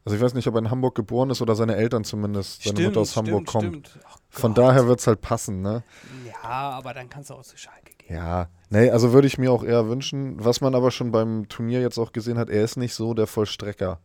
also 0.05 0.17
ich 0.17 0.21
weiß 0.21 0.35
nicht, 0.35 0.47
ob 0.47 0.55
er 0.55 0.59
in 0.61 0.71
Hamburg 0.71 0.95
geboren 0.95 1.31
ist 1.31 1.43
oder 1.43 1.57
seine 1.57 1.75
Eltern 1.75 2.05
zumindest, 2.05 2.63
seine 2.63 2.77
stimmt, 2.77 2.89
Mutter 2.91 3.01
aus 3.01 3.17
Hamburg 3.17 3.49
stimmt, 3.49 3.65
kommt. 3.65 3.89
Stimmt. 3.89 4.05
Ach 4.09 4.17
Von 4.31 4.55
daher 4.55 4.87
wird 4.87 5.01
es 5.01 5.07
halt 5.09 5.21
passen, 5.21 5.63
ne? 5.63 5.83
Ja, 6.27 6.43
aber 6.71 6.95
dann 6.95 7.09
kannst 7.09 7.31
du 7.31 7.35
auch 7.35 7.43
zu 7.43 7.57
Schalke 7.57 7.93
gehen. 7.99 8.15
Ja, 8.17 8.49
nee, 8.71 8.89
also 8.91 9.13
würde 9.13 9.27
ich 9.27 9.37
mir 9.37 9.51
auch 9.51 9.65
eher 9.65 9.89
wünschen. 9.89 10.37
Was 10.45 10.61
man 10.61 10.75
aber 10.77 10.91
schon 10.93 11.11
beim 11.11 11.49
Turnier 11.49 11.81
jetzt 11.81 11.99
auch 11.99 12.13
gesehen 12.13 12.39
hat, 12.39 12.49
er 12.51 12.63
ist 12.63 12.77
nicht 12.77 12.95
so 12.95 13.15
der 13.15 13.27
Vollstrecker. 13.27 13.99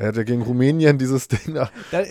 Er 0.00 0.08
hat 0.08 0.16
ja 0.16 0.22
gegen 0.22 0.40
Rumänien 0.40 0.96
dieses 0.96 1.28
Ding 1.28 1.52
nach. 1.52 1.70
Da, 1.90 2.04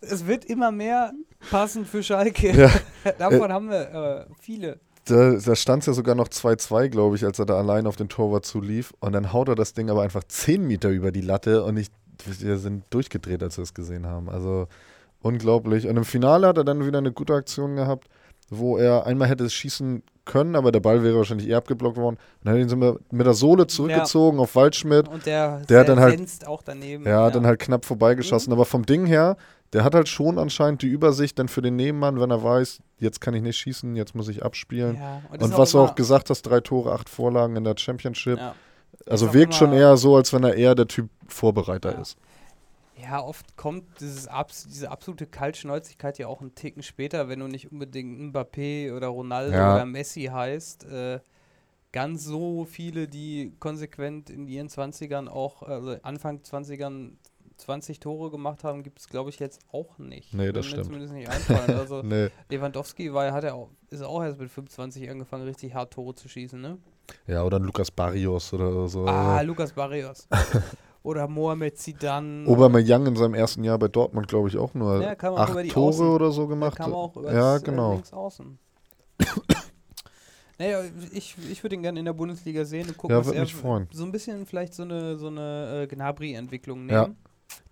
es 0.00 0.26
wird 0.26 0.44
immer 0.46 0.72
mehr 0.72 1.12
passend 1.50 1.86
für 1.86 2.02
Schalke. 2.02 2.50
Ja, 2.50 2.70
Davon 3.18 3.52
haben 3.52 3.70
wir 3.70 4.26
äh, 4.28 4.34
viele. 4.40 4.80
da, 5.04 5.34
da 5.34 5.54
stand 5.54 5.84
es 5.84 5.86
ja 5.86 5.92
sogar 5.92 6.16
noch 6.16 6.26
2-2, 6.26 6.88
glaube 6.88 7.14
ich, 7.14 7.24
als 7.24 7.38
er 7.38 7.46
da 7.46 7.56
allein 7.56 7.86
auf 7.86 7.94
den 7.94 8.08
Torwart 8.08 8.44
zulief. 8.44 8.92
Und 8.98 9.12
dann 9.12 9.32
haut 9.32 9.48
er 9.48 9.54
das 9.54 9.72
Ding 9.72 9.88
aber 9.88 10.02
einfach 10.02 10.24
10 10.24 10.66
Meter 10.66 10.88
über 10.88 11.12
die 11.12 11.20
Latte 11.20 11.62
und 11.62 11.76
ich, 11.76 11.90
wir 12.24 12.58
sind 12.58 12.82
durchgedreht, 12.90 13.40
als 13.40 13.56
wir 13.56 13.62
es 13.62 13.72
gesehen 13.72 14.04
haben. 14.04 14.28
Also 14.28 14.66
unglaublich. 15.22 15.86
Und 15.86 15.96
im 15.96 16.04
Finale 16.04 16.48
hat 16.48 16.56
er 16.56 16.64
dann 16.64 16.84
wieder 16.84 16.98
eine 16.98 17.12
gute 17.12 17.34
Aktion 17.34 17.76
gehabt, 17.76 18.08
wo 18.50 18.78
er 18.78 19.06
einmal 19.06 19.28
hätte 19.28 19.48
schießen 19.48 20.02
können, 20.28 20.54
aber 20.54 20.70
der 20.70 20.78
Ball 20.80 21.02
wäre 21.02 21.16
wahrscheinlich 21.16 21.48
eher 21.48 21.56
abgeblockt 21.58 21.96
worden. 21.96 22.14
Und 22.16 22.20
dann 22.44 22.54
hat 22.54 22.60
ihn 22.60 22.68
so 22.68 22.76
mit 22.76 23.12
mit 23.12 23.26
der 23.26 23.34
Sohle 23.34 23.66
zurückgezogen 23.66 24.38
auf 24.38 24.54
Waldschmidt. 24.54 25.08
Und 25.08 25.26
der, 25.26 25.62
Der 25.68 25.80
hat 25.80 25.88
dann 25.88 25.98
halt- 25.98 26.46
auch 26.46 26.62
daneben. 26.62 27.04
Ja, 27.04 27.30
dann 27.30 27.44
halt 27.46 27.58
knapp 27.58 27.84
vorbeigeschossen. 27.84 28.52
Aber 28.52 28.64
vom 28.64 28.86
Ding 28.86 29.06
her, 29.06 29.36
der 29.72 29.82
hat 29.82 29.94
halt 29.94 30.08
schon 30.08 30.38
anscheinend 30.38 30.82
die 30.82 30.86
Übersicht 30.86 31.38
dann 31.38 31.48
für 31.48 31.60
den 31.62 31.74
Nebenmann, 31.76 32.20
wenn 32.20 32.30
er 32.30 32.42
weiß, 32.44 32.78
jetzt 33.00 33.20
kann 33.20 33.34
ich 33.34 33.42
nicht 33.42 33.56
schießen, 33.58 33.96
jetzt 33.96 34.14
muss 34.14 34.28
ich 34.28 34.44
abspielen. 34.44 34.94
Ja, 34.96 35.22
Und 35.30 35.42
ist 35.42 35.58
was 35.58 35.72
du 35.72 35.80
auch 35.80 35.94
gesagt 35.94 36.30
hast, 36.30 36.42
drei 36.42 36.60
Tore, 36.60 36.92
acht 36.92 37.08
Vorlagen 37.08 37.56
in 37.56 37.64
der 37.64 37.74
Championship. 37.76 38.38
Ja. 38.38 38.54
also 39.06 39.32
wirkt 39.34 39.54
schon 39.54 39.72
eher 39.72 39.96
so, 39.96 40.16
als 40.16 40.32
wenn 40.32 40.44
er 40.44 40.54
eher 40.54 40.74
der 40.74 40.86
Typ 40.88 41.08
Vorbereiter 41.28 41.92
Ja. 41.92 42.00
ist. 42.00 42.16
Ja, 43.10 43.22
oft 43.22 43.56
kommt 43.56 43.84
dieses 44.00 44.28
Abs 44.28 44.64
diese 44.68 44.90
absolute 44.90 45.26
Kaltschnäuzigkeit 45.26 46.18
ja 46.18 46.26
auch 46.26 46.42
einen 46.42 46.54
Ticken 46.54 46.82
später, 46.82 47.28
wenn 47.30 47.40
du 47.40 47.46
nicht 47.48 47.72
unbedingt 47.72 48.18
Mbappé 48.34 48.94
oder 48.94 49.06
Ronaldo 49.08 49.56
Ja. 49.56 49.74
oder 49.74 49.86
Messi 49.86 50.24
heißt. 50.24 50.84
Äh, 50.84 51.20
ganz 51.90 52.24
so 52.24 52.66
viele, 52.66 53.08
die 53.08 53.54
konsequent 53.60 54.28
in 54.28 54.46
ihren 54.46 54.68
20ern 54.68 55.26
auch, 55.26 55.62
also 55.62 55.96
Anfang 56.02 56.40
20ern 56.42 57.12
20 57.56 57.98
Tore 57.98 58.30
gemacht 58.30 58.62
haben, 58.62 58.82
gibt 58.82 59.00
es, 59.00 59.08
glaube 59.08 59.30
ich, 59.30 59.38
jetzt 59.38 59.60
auch 59.72 59.96
nicht. 59.98 60.34
Nee, 60.34 60.52
das 60.52 60.66
stimmt. 60.66 60.84
zumindest 60.84 61.14
nicht 61.14 61.28
einfallen. 61.28 61.70
Also 61.78 62.02
Nee. 62.02 62.28
Lewandowski 62.50 63.12
war, 63.14 63.32
hat 63.32 63.44
er 63.44 63.54
auch, 63.54 63.70
ist 63.90 64.02
auch 64.02 64.22
erst 64.22 64.38
mit 64.38 64.50
25 64.50 65.10
angefangen, 65.10 65.44
richtig 65.44 65.72
hart 65.74 65.94
Tore 65.94 66.14
zu 66.14 66.28
schießen, 66.28 66.60
ne? 66.60 66.76
Ja, 67.26 67.42
oder 67.42 67.58
Lukas 67.58 67.90
Barrios 67.90 68.52
oder 68.52 68.86
so. 68.86 69.06
Ah, 69.06 69.40
Lukas 69.40 69.72
Barrios. 69.72 70.28
oder 71.08 71.26
Mohamed 71.26 71.78
Zidane. 71.78 72.46
Aubameyang 72.46 73.06
in 73.06 73.16
seinem 73.16 73.34
ersten 73.34 73.64
Jahr 73.64 73.78
bei 73.78 73.88
Dortmund, 73.88 74.28
glaube 74.28 74.48
ich, 74.48 74.56
auch 74.58 74.74
nur 74.74 75.02
Ja, 75.02 75.12
acht 75.18 75.64
die 75.64 75.68
Tore 75.68 75.88
Außen. 75.88 76.08
oder 76.08 76.30
so 76.30 76.42
Der 76.42 76.48
gemacht. 76.48 76.76
kam 76.76 76.92
auch 76.92 77.16
über 77.16 77.32
ja, 77.32 77.54
das, 77.54 77.62
genau. 77.64 77.92
Äh, 77.92 77.94
links 77.94 78.12
außen. 78.12 78.58
naja, 80.58 80.82
ich, 81.12 81.34
ich 81.50 81.62
würde 81.62 81.76
ihn 81.76 81.82
gerne 81.82 81.98
in 81.98 82.04
der 82.04 82.12
Bundesliga 82.12 82.64
sehen 82.64 82.88
und 82.88 82.96
gucken, 82.98 83.14
Ja, 83.16 83.20
was 83.20 83.26
würd 83.28 83.36
er 83.36 83.42
mich 83.42 83.54
freuen. 83.54 83.88
so 83.90 84.04
ein 84.04 84.12
bisschen 84.12 84.44
vielleicht 84.44 84.74
so 84.74 84.82
eine, 84.82 85.16
so 85.16 85.28
eine 85.28 85.82
äh, 85.82 85.86
Gnabry-Entwicklung 85.86 86.86
nehmen. 86.86 86.90
Ja. 86.90 87.08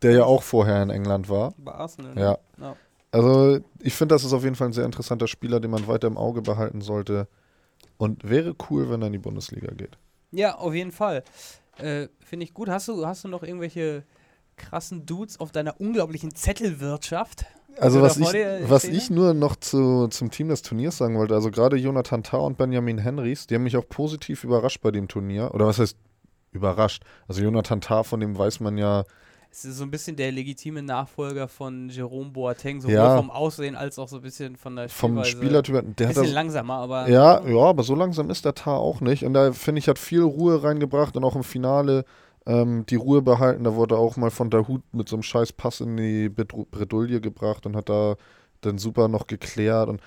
Der 0.02 0.12
ja 0.12 0.24
auch 0.24 0.42
vorher 0.42 0.82
in 0.82 0.88
England 0.90 1.28
war. 1.28 1.52
Bei 1.58 1.72
Arsenal. 1.72 2.14
Ne? 2.14 2.20
Ja. 2.20 2.38
ja. 2.58 2.76
Also, 3.12 3.60
ich 3.80 3.94
finde, 3.94 4.14
das 4.14 4.24
ist 4.24 4.32
auf 4.32 4.42
jeden 4.44 4.56
Fall 4.56 4.68
ein 4.68 4.72
sehr 4.72 4.84
interessanter 4.86 5.26
Spieler, 5.26 5.60
den 5.60 5.70
man 5.70 5.86
weiter 5.86 6.06
im 6.06 6.16
Auge 6.16 6.40
behalten 6.42 6.80
sollte. 6.80 7.28
Und 7.98 8.28
wäre 8.28 8.54
cool, 8.70 8.88
wenn 8.90 9.02
er 9.02 9.06
in 9.08 9.12
die 9.12 9.18
Bundesliga 9.18 9.72
geht. 9.74 9.98
Ja, 10.32 10.56
auf 10.56 10.74
jeden 10.74 10.92
Fall. 10.92 11.22
Äh, 11.78 12.08
Finde 12.20 12.44
ich 12.44 12.54
gut. 12.54 12.68
Hast 12.68 12.88
du, 12.88 13.06
hast 13.06 13.24
du 13.24 13.28
noch 13.28 13.42
irgendwelche 13.42 14.04
krassen 14.56 15.06
Dudes 15.06 15.38
auf 15.38 15.52
deiner 15.52 15.80
unglaublichen 15.80 16.34
Zettelwirtschaft? 16.34 17.44
Also, 17.78 18.00
was 18.00 18.16
ich, 18.16 18.26
was 18.26 18.84
ich 18.84 19.10
nur 19.10 19.34
noch 19.34 19.56
zu, 19.56 20.08
zum 20.08 20.30
Team 20.30 20.48
des 20.48 20.62
Turniers 20.62 20.96
sagen 20.96 21.18
wollte, 21.18 21.34
also 21.34 21.50
gerade 21.50 21.76
Jonathan 21.76 22.22
Tah 22.22 22.38
und 22.38 22.56
Benjamin 22.56 22.96
Henrys, 22.96 23.46
die 23.46 23.54
haben 23.54 23.64
mich 23.64 23.76
auch 23.76 23.86
positiv 23.86 24.44
überrascht 24.44 24.80
bei 24.80 24.90
dem 24.90 25.08
Turnier. 25.08 25.54
Oder 25.54 25.66
was 25.66 25.78
heißt 25.78 25.96
überrascht? 26.52 27.04
Also, 27.28 27.42
Jonathan 27.42 27.82
Tah, 27.82 28.02
von 28.02 28.20
dem 28.20 28.36
weiß 28.36 28.60
man 28.60 28.78
ja, 28.78 29.04
Es 29.58 29.64
ist 29.64 29.78
so 29.78 29.84
ein 29.84 29.90
bisschen 29.90 30.16
der 30.16 30.32
legitime 30.32 30.82
Nachfolger 30.82 31.48
von 31.48 31.88
Jerome 31.88 32.28
Boateng, 32.28 32.82
sowohl 32.82 32.94
Ja. 32.94 33.16
vom 33.16 33.30
Aussehen 33.30 33.74
als 33.74 33.98
auch 33.98 34.06
so 34.06 34.16
ein 34.16 34.22
bisschen 34.22 34.54
von 34.56 34.76
der 34.76 34.90
vom 34.90 35.12
Spielweise. 35.24 35.30
Spielertyp, 35.30 35.74
der 35.96 36.08
hat 36.08 36.14
bisschen 36.14 36.24
das, 36.24 36.32
langsamer, 36.34 36.74
aber 36.74 37.08
Ja, 37.08 37.42
ja, 37.42 37.62
aber 37.62 37.82
so 37.82 37.94
langsam 37.94 38.28
ist 38.28 38.44
der 38.44 38.54
Tar 38.54 38.78
auch 38.78 39.00
nicht. 39.00 39.24
Und 39.24 39.32
da 39.32 39.52
finde 39.52 39.78
ich, 39.78 39.88
hat 39.88 39.98
viel 39.98 40.20
Ruhe 40.20 40.62
reingebracht 40.62 41.16
und 41.16 41.24
auch 41.24 41.36
im 41.36 41.42
Finale 41.42 42.04
ähm, 42.44 42.84
die 42.84 42.96
Ruhe 42.96 43.22
behalten. 43.22 43.64
Da 43.64 43.74
wurde 43.76 43.96
auch 43.96 44.18
mal 44.18 44.30
von 44.30 44.50
der 44.50 44.68
Hut 44.68 44.82
mit 44.92 45.08
so 45.08 45.16
einem 45.16 45.22
scheiß 45.22 45.54
Pass 45.54 45.80
in 45.80 45.96
die 45.96 46.28
Bredouille 46.28 47.22
gebracht 47.22 47.64
und 47.64 47.76
hat 47.76 47.88
da 47.88 48.16
dann 48.60 48.76
super 48.76 49.08
noch 49.08 49.26
geklärt. 49.26 49.88
Und 49.88 50.02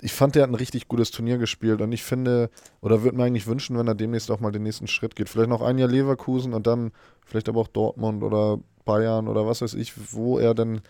ich 0.00 0.12
fand, 0.12 0.34
der 0.34 0.44
hat 0.44 0.50
ein 0.50 0.54
richtig 0.54 0.88
gutes 0.88 1.10
Turnier 1.10 1.38
gespielt. 1.38 1.80
Und 1.80 1.90
ich 1.92 2.04
finde, 2.04 2.50
oder 2.80 3.02
würde 3.02 3.16
mir 3.16 3.24
eigentlich 3.24 3.46
wünschen, 3.46 3.76
wenn 3.78 3.88
er 3.88 3.94
demnächst 3.94 4.30
auch 4.30 4.40
mal 4.40 4.52
den 4.52 4.62
nächsten 4.62 4.86
Schritt 4.86 5.16
geht. 5.16 5.28
Vielleicht 5.28 5.48
noch 5.48 5.62
ein 5.62 5.78
Jahr 5.78 5.88
Leverkusen 5.88 6.54
und 6.54 6.66
dann 6.66 6.92
vielleicht 7.26 7.48
aber 7.48 7.60
auch 7.60 7.68
Dortmund 7.68 8.22
oder 8.22 8.58
Bayern 8.84 9.26
oder 9.28 9.46
was 9.46 9.60
weiß 9.60 9.74
ich, 9.74 10.12
wo 10.12 10.38
er 10.38 10.54
dann 10.54 10.80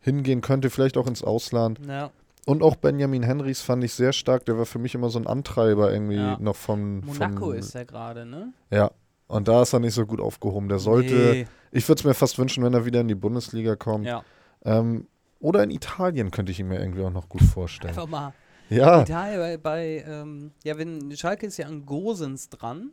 hingehen 0.00 0.40
könnte, 0.40 0.70
vielleicht 0.70 0.96
auch 0.96 1.06
ins 1.06 1.22
Ausland. 1.22 1.80
ja. 1.86 2.10
Und 2.44 2.64
auch 2.64 2.74
Benjamin 2.74 3.22
Henrys 3.22 3.60
fand 3.60 3.84
ich 3.84 3.92
sehr 3.94 4.12
stark. 4.12 4.44
Der 4.46 4.58
war 4.58 4.66
für 4.66 4.80
mich 4.80 4.96
immer 4.96 5.10
so 5.10 5.18
ein 5.20 5.28
Antreiber 5.28 5.92
irgendwie 5.92 6.16
Ja. 6.16 6.36
noch 6.40 6.56
von. 6.56 6.98
Monaco 7.06 7.46
von, 7.50 7.54
ist 7.54 7.72
er 7.76 7.84
gerade, 7.84 8.26
ne? 8.26 8.52
Ja. 8.68 8.90
Und 9.28 9.46
da 9.46 9.62
ist 9.62 9.72
er 9.72 9.78
nicht 9.78 9.94
so 9.94 10.04
gut 10.06 10.20
aufgehoben. 10.20 10.68
Der 10.68 10.80
sollte. 10.80 11.14
Nee. 11.14 11.46
Ich 11.70 11.88
würde 11.88 12.00
es 12.00 12.04
mir 12.04 12.14
fast 12.14 12.40
wünschen, 12.40 12.64
wenn 12.64 12.74
er 12.74 12.84
wieder 12.84 13.00
in 13.00 13.06
die 13.06 13.14
Bundesliga 13.14 13.76
kommt. 13.76 14.06
Ja. 14.06 14.24
Ähm, 14.64 15.06
oder 15.38 15.62
in 15.62 15.70
Italien 15.70 16.32
könnte 16.32 16.50
ich 16.50 16.58
ihn 16.58 16.66
mir 16.66 16.80
irgendwie 16.80 17.02
auch 17.04 17.12
noch 17.12 17.28
gut 17.28 17.42
vorstellen. 17.42 17.90
Einfach 17.90 18.08
mal 18.08 18.32
Ja, 18.72 19.02
Italien 19.02 19.38
bei, 19.38 19.56
bei 19.56 20.04
ähm, 20.06 20.52
ja, 20.64 20.76
wenn 20.78 21.14
Schalke 21.16 21.46
ist 21.46 21.56
ja 21.58 21.66
an 21.66 21.84
Gosens 21.86 22.48
dran, 22.48 22.90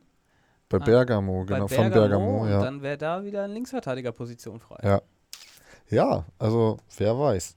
bei 0.70 0.78
Ah, 0.78 0.84
Bergamo, 0.84 1.46
genau, 1.46 1.68
bei 1.68 1.76
von 1.76 1.90
Bergamo, 1.90 2.48
ja. 2.48 2.62
dann 2.62 2.82
wäre 2.82 2.98
da 2.98 3.24
wieder 3.24 3.44
eine 3.44 3.54
Linksverteidigerposition 3.54 4.60
frei. 4.60 4.78
Ja. 4.84 5.02
Ja, 5.90 6.26
also 6.38 6.78
wer 6.98 7.18
weiß. 7.18 7.56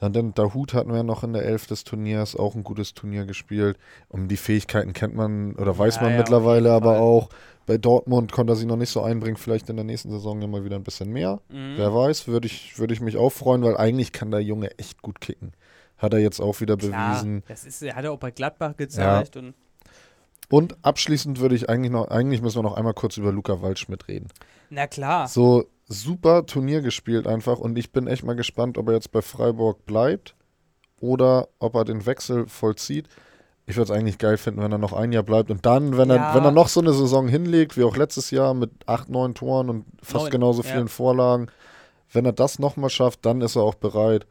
Und 0.00 0.14
dann 0.14 0.34
Dahut 0.34 0.74
hatten 0.74 0.92
wir 0.92 1.02
noch 1.02 1.24
in 1.24 1.32
der 1.32 1.44
Elf 1.46 1.66
des 1.66 1.84
Turniers 1.84 2.36
auch 2.36 2.54
ein 2.54 2.62
gutes 2.64 2.92
Turnier 2.92 3.24
gespielt. 3.24 3.78
Um 4.08 4.28
die 4.28 4.36
Fähigkeiten 4.36 4.92
kennt 4.92 5.14
man 5.14 5.54
oder 5.54 5.78
weiß 5.78 5.96
Ja, 5.96 6.02
man 6.02 6.12
ja, 6.12 6.18
mittlerweile 6.18 6.72
aber 6.72 6.98
auch. 7.00 7.30
Bei 7.64 7.78
Dortmund 7.78 8.30
konnte 8.30 8.52
er 8.52 8.56
sich 8.56 8.66
noch 8.66 8.76
nicht 8.76 8.90
so 8.90 9.00
einbringen, 9.00 9.38
vielleicht 9.38 9.70
in 9.70 9.76
der 9.76 9.84
nächsten 9.86 10.10
Saison 10.10 10.42
ja 10.42 10.46
mal 10.46 10.64
wieder 10.66 10.76
ein 10.76 10.84
bisschen 10.84 11.10
mehr. 11.10 11.40
Mhm. 11.48 11.74
Wer 11.78 11.94
weiß, 11.94 12.28
würde 12.28 12.46
ich, 12.46 12.78
würde 12.78 12.92
ich 12.92 13.00
mich 13.00 13.16
auch 13.16 13.30
freuen, 13.30 13.62
weil 13.62 13.78
eigentlich 13.78 14.12
kann 14.12 14.30
der 14.30 14.40
Junge 14.40 14.78
echt 14.78 15.00
gut 15.00 15.22
kicken. 15.22 15.52
Hat 16.04 16.12
er 16.12 16.20
jetzt 16.20 16.40
auch 16.40 16.60
wieder 16.60 16.76
Klar, 16.76 17.12
bewiesen. 17.14 17.42
das 17.48 17.64
ist, 17.64 17.82
hat 17.82 18.04
er 18.04 18.12
auch 18.12 18.18
bei 18.18 18.30
Gladbach 18.30 18.76
gezeigt. 18.76 19.36
Und, 19.36 19.54
Und 20.50 20.76
abschließend 20.82 21.40
würde 21.40 21.54
ich 21.54 21.68
eigentlich 21.68 21.90
noch, 21.92 22.08
eigentlich 22.08 22.42
müssen 22.42 22.58
wir 22.58 22.62
noch 22.62 22.76
einmal 22.76 22.94
kurz 22.94 23.16
über 23.16 23.32
Luca 23.32 23.60
Waldschmidt 23.62 24.06
reden. 24.08 24.28
na 24.70 24.86
klar. 24.86 25.26
So 25.28 25.64
super 25.86 26.46
Turnier 26.46 26.80
gespielt 26.80 27.26
einfach 27.26 27.58
und 27.58 27.76
ich 27.78 27.92
bin 27.92 28.06
echt 28.06 28.24
mal 28.24 28.36
gespannt, 28.36 28.78
ob 28.78 28.88
er 28.88 28.94
jetzt 28.94 29.10
bei 29.12 29.20
Freiburg 29.22 29.84
bleibt 29.86 30.34
oder 31.00 31.48
ob 31.58 31.74
er 31.74 31.84
den 31.84 32.06
Wechsel 32.06 32.46
vollzieht. 32.48 33.08
Ich 33.66 33.76
würde 33.76 33.90
es 33.92 33.98
eigentlich 33.98 34.18
geil 34.18 34.36
finden, 34.36 34.60
wenn 34.62 34.72
er 34.72 34.78
noch 34.78 34.92
ein 34.92 35.12
Jahr 35.12 35.22
bleibt 35.22 35.50
und 35.50 35.64
dann, 35.66 35.96
wenn 35.96 36.08
Ja. 36.10 36.16
er, 36.30 36.34
wenn 36.34 36.44
er 36.44 36.50
noch 36.52 36.68
so 36.68 36.80
eine 36.80 36.92
Saison 36.92 37.28
hinlegt, 37.28 37.76
wie 37.78 37.84
auch 37.84 37.96
letztes 37.96 38.30
Jahr 38.30 38.52
mit 38.54 38.70
acht, 38.86 39.08
neun 39.08 39.34
Toren 39.34 39.70
und 39.70 39.84
fast 40.02 40.24
Neun, 40.24 40.30
genauso 40.32 40.62
ja. 40.62 40.68
vielen 40.70 40.88
Vorlagen, 40.88 41.46
wenn 42.12 42.24
er 42.26 42.32
das 42.32 42.58
nochmal 42.58 42.90
schafft, 42.90 43.24
dann 43.26 43.40
ist 43.40 43.56
er 43.56 43.62
auch 43.62 43.74
bereit 43.74 44.26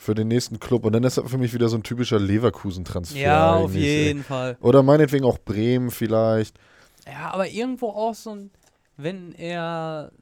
für 0.00 0.14
den 0.14 0.28
nächsten 0.28 0.60
Club 0.60 0.84
und 0.86 0.92
dann 0.92 1.02
ist 1.02 1.16
er 1.16 1.24
für 1.28 1.38
mich 1.38 1.52
wieder 1.52 1.68
so 1.68 1.76
ein 1.76 1.82
typischer 1.82 2.20
Leverkusen-Transfer. 2.20 3.18
Ja, 3.18 3.56
auf 3.56 3.70
eigentlich, 3.72 3.84
ey. 3.84 4.04
jeden 4.06 4.22
Fall. 4.22 4.56
Oder 4.60 4.84
meinetwegen 4.84 5.24
auch 5.24 5.38
Bremen 5.38 5.90
vielleicht. 5.90 6.56
Ja, 7.04 7.32
aber 7.32 7.48
irgendwo 7.48 7.88
auch 7.88 8.14
so 8.14 8.30
ein, 8.30 8.50
wenn 8.96 9.32
er, 9.32 10.12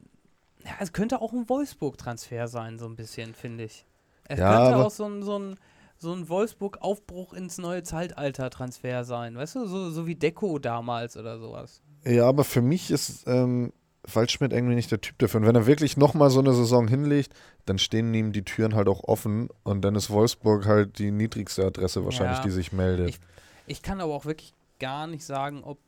ja, 0.64 0.70
es 0.80 0.94
könnte 0.94 1.20
auch 1.20 1.34
ein 1.34 1.46
Wolfsburg-Transfer 1.50 2.48
sein, 2.48 2.78
so 2.78 2.86
ein 2.86 2.96
bisschen, 2.96 3.34
finde 3.34 3.64
ich. 3.64 3.84
Es 4.24 4.38
Ja, 4.38 4.56
könnte 4.56 4.76
auch 4.86 4.90
so 4.90 5.04
ein, 5.04 5.22
so 5.22 5.38
ein, 5.38 5.56
so 5.98 6.12
ein 6.14 6.26
Wolfsburg-Aufbruch 6.30 7.34
ins 7.34 7.58
neue 7.58 7.82
Zeitalter-Transfer 7.82 9.04
sein, 9.04 9.36
weißt 9.36 9.56
du, 9.56 9.66
so, 9.66 9.90
so 9.90 10.06
wie 10.06 10.14
Deko 10.14 10.58
damals 10.58 11.18
oder 11.18 11.38
sowas. 11.38 11.82
Ja, 12.06 12.26
aber 12.26 12.44
für 12.44 12.62
mich 12.62 12.90
ist 12.90 13.24
ähm, 13.26 13.74
Waldschmidt 14.12 14.52
irgendwie 14.52 14.74
nicht 14.74 14.90
der 14.90 15.00
Typ 15.00 15.18
dafür. 15.18 15.40
Und 15.40 15.46
wenn 15.46 15.54
er 15.56 15.66
wirklich 15.66 15.96
nochmal 15.96 16.30
so 16.30 16.40
eine 16.40 16.52
Saison 16.52 16.88
hinlegt, 16.88 17.32
dann 17.64 17.78
stehen 17.78 18.12
ihm 18.14 18.32
die 18.32 18.44
Türen 18.44 18.74
halt 18.74 18.88
auch 18.88 19.04
offen 19.04 19.48
und 19.64 19.82
dann 19.82 19.94
ist 19.96 20.10
Wolfsburg 20.10 20.66
halt 20.66 20.98
die 20.98 21.10
niedrigste 21.10 21.64
Adresse 21.64 22.04
wahrscheinlich, 22.04 22.38
Ja. 22.38 22.44
die 22.44 22.50
sich 22.50 22.72
meldet. 22.72 23.08
Ich- 23.10 23.20
Ich 23.68 23.82
kann 23.82 24.00
aber 24.00 24.14
auch 24.14 24.26
wirklich 24.26 24.52
gar 24.78 25.06
nicht 25.08 25.24
sagen, 25.24 25.64
ob 25.64 25.78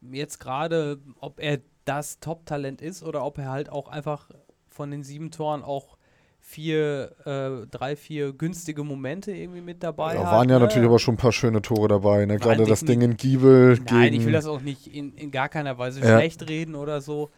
jetzt 0.00 0.40
gerade, 0.40 0.98
ob 1.20 1.38
er 1.40 1.60
das 1.84 2.18
Top-Talent 2.18 2.82
ist 2.82 3.02
oder 3.02 3.24
ob 3.24 3.38
er 3.38 3.50
halt 3.50 3.68
auch 3.70 3.88
einfach 3.88 4.30
von 4.68 4.90
den 4.90 5.02
sieben 5.04 5.30
Toren 5.30 5.62
auch 5.62 5.96
vier, 6.40 7.12
äh, 7.24 7.66
drei, 7.68 7.96
vier 7.96 8.32
günstige 8.34 8.84
Momente 8.84 9.32
irgendwie 9.32 9.62
mit 9.62 9.82
dabei 9.82 10.14
ja, 10.14 10.24
hat. 10.24 10.32
waren 10.32 10.48
ja 10.50 10.58
ne? 10.58 10.64
natürlich 10.66 10.86
aber 10.86 10.98
schon 10.98 11.14
ein 11.14 11.18
paar 11.18 11.32
schöne 11.32 11.62
Tore 11.62 11.88
dabei. 11.88 12.26
Ne? 12.26 12.36
Gerade 12.38 12.64
das 12.66 12.80
Ding 12.80 13.00
in 13.00 13.16
Giebel 13.16 13.78
Nein, 13.90 14.12
ich 14.12 14.26
will 14.26 14.32
das 14.32 14.44
auch 14.44 14.60
nicht 14.60 14.86
in, 14.86 15.14
in 15.14 15.30
gar 15.30 15.48
keiner 15.48 15.78
Weise 15.78 16.00
Ja. 16.00 16.18
schlecht 16.18 16.46
reden 16.48 16.74
oder 16.74 17.00
so. 17.00 17.30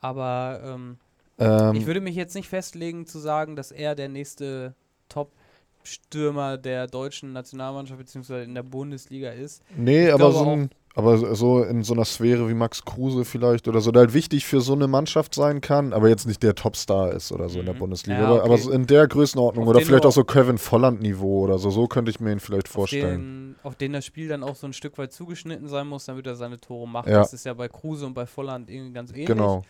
Aber 0.00 0.60
ähm, 0.64 0.96
ähm, 1.38 1.74
ich 1.74 1.86
würde 1.86 2.00
mich 2.00 2.14
jetzt 2.14 2.34
nicht 2.34 2.48
festlegen 2.48 3.06
zu 3.06 3.18
sagen, 3.18 3.56
dass 3.56 3.70
er 3.70 3.94
der 3.94 4.08
nächste 4.08 4.74
Top-Stürmer 5.08 6.56
der 6.58 6.86
deutschen 6.86 7.32
Nationalmannschaft 7.32 7.98
bzw. 7.98 8.44
in 8.44 8.54
der 8.54 8.62
Bundesliga 8.62 9.30
ist. 9.30 9.62
nee, 9.76 10.10
aber 10.10 10.30
glaube 10.30 10.34
so, 10.44 10.50
ein, 10.50 10.70
aber 10.94 11.34
so 11.36 11.62
in 11.62 11.82
so 11.82 11.94
einer 11.94 12.04
Sphäre 12.04 12.48
wie 12.48 12.54
Max 12.54 12.84
Kruse 12.84 13.24
vielleicht 13.24 13.68
oder 13.68 13.80
so, 13.80 13.90
der 13.92 14.00
halt 14.00 14.14
wichtig 14.14 14.44
für 14.46 14.60
so 14.60 14.72
eine 14.74 14.88
Mannschaft 14.88 15.34
sein 15.34 15.60
kann, 15.60 15.92
aber 15.92 16.08
jetzt 16.08 16.26
nicht 16.26 16.42
der 16.42 16.54
Topstar 16.54 17.12
ist 17.12 17.32
oder 17.32 17.48
so 17.48 17.60
in 17.60 17.66
der 17.66 17.74
Mhm. 17.74 17.78
Bundesliga. 17.78 18.20
Ja, 18.20 18.26
aber, 18.26 18.42
aber 18.44 18.54
okay. 18.54 18.62
so 18.62 18.70
in 18.70 18.86
der 18.86 19.06
Größenordnung 19.06 19.64
Auf 19.64 19.70
oder 19.70 19.80
vielleicht 19.80 20.06
auch 20.06 20.12
so 20.12 20.24
Kevin 20.24 20.58
Volland-Niveau 20.58 21.40
oder 21.40 21.58
so. 21.58 21.70
So 21.70 21.86
könnte 21.86 22.10
ich 22.10 22.20
mir 22.20 22.32
ihn 22.32 22.40
vielleicht 22.40 22.66
auf 22.68 22.72
vorstellen. 22.72 23.49
Auf 23.62 23.74
den 23.76 23.92
das 23.92 24.04
Spiel 24.06 24.28
dann 24.28 24.42
auch 24.42 24.56
so 24.56 24.66
ein 24.66 24.72
Stück 24.72 24.96
weit 24.98 25.12
zugeschnitten 25.12 25.68
sein 25.68 25.86
muss, 25.86 26.06
damit 26.06 26.26
er 26.26 26.34
seine 26.36 26.58
Tore 26.58 26.88
macht. 26.88 27.08
Ja. 27.08 27.18
Das 27.18 27.32
ist 27.32 27.44
ja 27.44 27.54
bei 27.54 27.68
Kruse 27.68 28.06
und 28.06 28.14
bei 28.14 28.26
Volland 28.26 28.70
irgendwie 28.70 28.92
ganz 28.92 29.10
ähnlich. 29.10 29.26
Genau. 29.26 29.62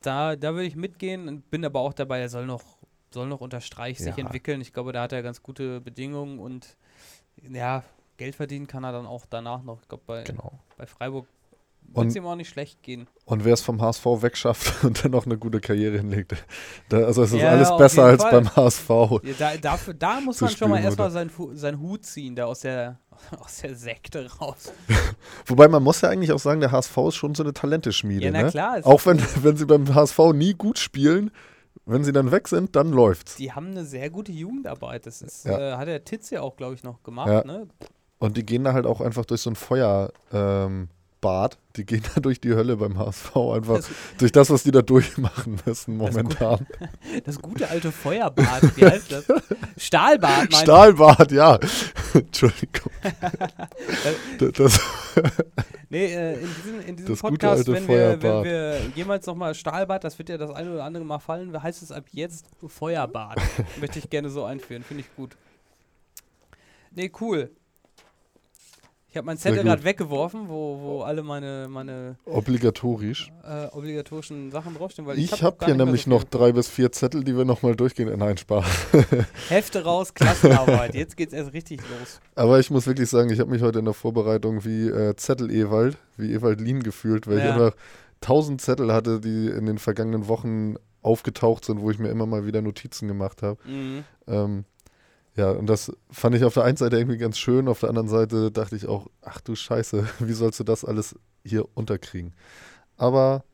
Da, 0.00 0.34
da 0.36 0.52
würde 0.54 0.66
ich 0.66 0.74
mitgehen 0.76 1.28
und 1.28 1.50
bin 1.50 1.64
aber 1.64 1.80
auch 1.80 1.92
dabei, 1.92 2.20
er 2.20 2.28
soll 2.28 2.46
noch, 2.46 2.62
soll 3.12 3.28
noch 3.28 3.40
unter 3.40 3.60
Streich 3.60 3.98
sich 3.98 4.16
Ja. 4.16 4.24
entwickeln. 4.24 4.60
Ich 4.60 4.72
glaube, 4.72 4.92
da 4.92 5.02
hat 5.02 5.12
er 5.12 5.22
ganz 5.22 5.42
gute 5.42 5.80
Bedingungen 5.80 6.38
und 6.40 6.76
ja, 7.50 7.84
Geld 8.16 8.34
verdienen 8.34 8.66
kann 8.66 8.84
er 8.84 8.92
dann 8.92 9.06
auch 9.06 9.24
danach 9.30 9.62
noch. 9.62 9.80
Ich 9.82 9.88
glaube, 9.88 10.02
bei, 10.06 10.22
Genau. 10.24 10.52
bei 10.76 10.86
Freiburg 10.86 11.26
wird 11.94 12.06
es 12.08 12.16
ihm 12.16 12.24
auch 12.26 12.36
nicht 12.36 12.48
schlecht 12.48 12.82
gehen. 12.82 13.06
Und 13.26 13.44
wer 13.44 13.52
es 13.54 13.60
vom 13.60 13.80
HSV 13.80 14.04
wegschafft 14.22 14.82
und 14.84 15.04
dann 15.04 15.10
noch 15.12 15.26
eine 15.26 15.36
gute 15.38 15.60
Karriere 15.60 15.98
hinlegt, 15.98 16.34
da, 16.88 16.98
also 16.98 17.22
es 17.22 17.32
ist 17.32 17.40
Ja, 17.40 17.50
alles 17.50 17.70
besser 17.76 18.04
als 18.04 18.22
Fall. 18.22 18.30
beim 18.42 18.56
HSV. 18.56 18.88
Ja, 19.22 19.32
da, 19.38 19.56
dafür, 19.56 19.94
da 19.94 20.20
muss 20.20 20.40
man 20.40 20.50
schon 20.50 20.70
mal 20.70 20.82
erstmal 20.82 21.10
seinen, 21.10 21.30
seinen 21.54 21.80
Hut 21.80 22.04
ziehen, 22.06 22.34
da 22.34 22.46
aus 22.46 22.60
der, 22.60 22.98
aus 23.40 23.58
der 23.58 23.74
Sekte 23.74 24.30
raus. 24.40 24.72
Wobei 25.46 25.68
man 25.68 25.82
muss 25.82 26.00
ja 26.00 26.08
eigentlich 26.08 26.32
auch 26.32 26.38
sagen, 26.38 26.60
der 26.60 26.72
HSV 26.72 26.96
ist 27.08 27.14
schon 27.16 27.34
so 27.34 27.42
eine 27.42 27.52
Talenteschmiede. 27.52 28.24
Ja, 28.26 28.30
na 28.30 28.42
ne? 28.42 28.50
klar. 28.50 28.78
Auch 28.84 29.04
wenn, 29.06 29.18
wenn 29.42 29.56
sie 29.56 29.66
beim 29.66 29.94
HSV 29.94 30.18
nie 30.34 30.54
gut 30.54 30.78
spielen, 30.78 31.30
wenn 31.86 32.04
sie 32.04 32.12
dann 32.12 32.30
weg 32.30 32.48
sind, 32.48 32.76
dann 32.76 32.90
läuft's. 32.92 33.36
Die 33.36 33.52
haben 33.52 33.68
eine 33.68 33.84
sehr 33.84 34.10
gute 34.10 34.32
Jugendarbeit. 34.32 35.06
Das 35.06 35.22
ist, 35.22 35.44
Ja. 35.46 35.74
äh, 35.74 35.76
hat 35.76 35.88
der 35.88 36.04
Titz 36.04 36.30
ja 36.30 36.40
auch, 36.42 36.56
glaube 36.56 36.74
ich, 36.74 36.82
noch 36.84 37.02
gemacht. 37.02 37.28
Ja. 37.28 37.44
Ne? 37.44 37.66
Und 38.18 38.36
die 38.36 38.46
gehen 38.46 38.62
da 38.62 38.72
halt 38.72 38.86
auch 38.86 39.00
einfach 39.00 39.24
durch 39.24 39.40
so 39.40 39.50
ein 39.50 39.56
Feuerbad. 39.56 40.12
Ähm, 40.32 40.88
die 41.76 41.84
gehen 41.84 42.02
da 42.14 42.20
durch 42.20 42.40
die 42.40 42.54
Hölle 42.54 42.76
beim 42.76 42.98
HSV. 42.98 43.36
Einfach 43.36 43.76
Das, 43.76 43.88
durch 44.18 44.30
das, 44.30 44.50
was 44.50 44.62
die 44.62 44.70
da 44.70 44.82
durchmachen 44.82 45.58
müssen 45.66 45.98
Das 45.98 46.14
momentan. 46.14 46.66
das 47.24 47.40
gute 47.42 47.68
alte 47.68 47.90
Feuerbad, 47.90 48.76
wie 48.76 48.84
heißt 48.84 49.10
das? 49.10 49.24
Stahlbad, 49.76 50.36
meinst 50.38 50.52
du? 50.52 50.56
Stahlbad, 50.58 51.32
ja. 51.32 51.58
Entschuldigung. 52.14 52.92
das, 54.38 54.52
das, 54.52 54.80
Nee, 55.92 56.06
äh, 56.06 56.40
in 56.40 56.54
diesem, 56.54 56.80
in 56.80 56.96
diesem 56.96 57.16
Podcast, 57.16 57.68
wenn 57.68 57.86
wir, 57.86 58.22
wenn 58.22 58.44
wir 58.44 58.80
jemals 58.94 59.26
nochmal 59.26 59.54
Stahlbad, 59.54 60.02
das 60.02 60.18
wird 60.18 60.30
ja 60.30 60.38
das 60.38 60.50
eine 60.50 60.72
oder 60.72 60.84
andere 60.84 61.04
Mal 61.04 61.18
fallen, 61.18 61.62
heißt 61.62 61.82
es 61.82 61.92
ab 61.92 62.04
jetzt 62.12 62.46
Feuerbad. 62.66 63.38
Möchte 63.80 63.98
ich 63.98 64.08
gerne 64.08 64.30
so 64.30 64.44
einführen, 64.44 64.82
finde 64.84 65.02
ich 65.02 65.14
gut. 65.16 65.36
Nee, 66.92 67.12
cool. 67.20 67.50
Ich 69.12 69.16
habe 69.18 69.26
meinen 69.26 69.36
Zettel 69.36 69.62
gerade 69.62 69.84
weggeworfen, 69.84 70.48
wo, 70.48 70.80
wo 70.80 71.02
alle 71.02 71.22
meine, 71.22 71.66
meine 71.68 72.16
obligatorisch. 72.24 73.30
äh, 73.44 73.66
obligatorischen 73.66 74.50
Sachen 74.50 74.74
draufstehen. 74.74 75.06
Weil 75.06 75.18
ich, 75.18 75.26
Ich 75.26 75.32
hab 75.32 75.42
habe 75.42 75.56
gar 75.58 75.66
hier 75.68 75.76
nämlich 75.76 76.04
so 76.04 76.10
noch 76.10 76.24
drei 76.24 76.52
bis 76.52 76.66
vier 76.68 76.90
Zettel, 76.92 77.22
die 77.22 77.36
wir 77.36 77.44
nochmal 77.44 77.76
durchgehen. 77.76 78.08
Äh, 78.08 78.16
Nein, 78.16 78.38
Spaß. 78.38 78.64
Hefte 79.50 79.84
raus, 79.84 80.14
Klassenarbeit. 80.14 80.94
Jetzt 80.94 81.18
geht's 81.18 81.34
erst 81.34 81.52
richtig 81.52 81.80
los. 81.82 82.20
Aber 82.36 82.58
ich 82.58 82.70
muss 82.70 82.86
wirklich 82.86 83.10
sagen, 83.10 83.28
ich 83.28 83.38
habe 83.38 83.50
mich 83.50 83.60
heute 83.60 83.80
in 83.80 83.84
der 83.84 83.92
Vorbereitung 83.92 84.64
wie 84.64 84.88
äh, 84.88 85.14
Zettel-Ewald, 85.14 85.98
wie 86.16 86.32
Ewald 86.32 86.62
Lien 86.62 86.82
gefühlt, 86.82 87.26
weil 87.26 87.36
ich 87.36 87.44
Ja. 87.44 87.52
einfach 87.54 87.76
tausend 88.22 88.62
Zettel 88.62 88.94
hatte, 88.94 89.20
die 89.20 89.48
in 89.48 89.66
den 89.66 89.76
vergangenen 89.76 90.26
Wochen 90.26 90.76
aufgetaucht 91.02 91.66
sind, 91.66 91.80
wo 91.82 91.90
ich 91.90 91.98
mir 91.98 92.08
immer 92.08 92.24
mal 92.24 92.46
wieder 92.46 92.62
Notizen 92.62 93.08
gemacht 93.08 93.42
habe. 93.42 93.58
Mhm. 93.68 94.04
Ähm, 94.26 94.64
ja, 95.36 95.50
und 95.50 95.66
das 95.66 95.92
fand 96.10 96.34
ich 96.34 96.44
auf 96.44 96.54
der 96.54 96.64
einen 96.64 96.76
Seite 96.76 96.96
irgendwie 96.96 97.18
ganz 97.18 97.38
schön, 97.38 97.68
auf 97.68 97.80
der 97.80 97.88
anderen 97.88 98.08
Seite 98.08 98.50
dachte 98.50 98.76
ich 98.76 98.86
auch, 98.86 99.08
ach 99.22 99.40
du 99.40 99.54
Scheiße, 99.54 100.06
wie 100.20 100.32
sollst 100.32 100.60
du 100.60 100.64
das 100.64 100.84
alles 100.84 101.16
hier 101.44 101.66
unterkriegen? 101.74 102.34
Aber 102.96 103.44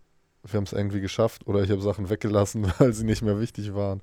wir 0.42 0.56
haben 0.56 0.64
es 0.64 0.72
irgendwie 0.72 1.00
geschafft 1.00 1.46
oder 1.46 1.62
ich 1.62 1.70
habe 1.70 1.80
Sachen 1.80 2.10
weggelassen, 2.10 2.72
weil 2.78 2.92
sie 2.92 3.04
nicht 3.04 3.22
mehr 3.22 3.40
wichtig 3.40 3.74
waren. 3.74 4.00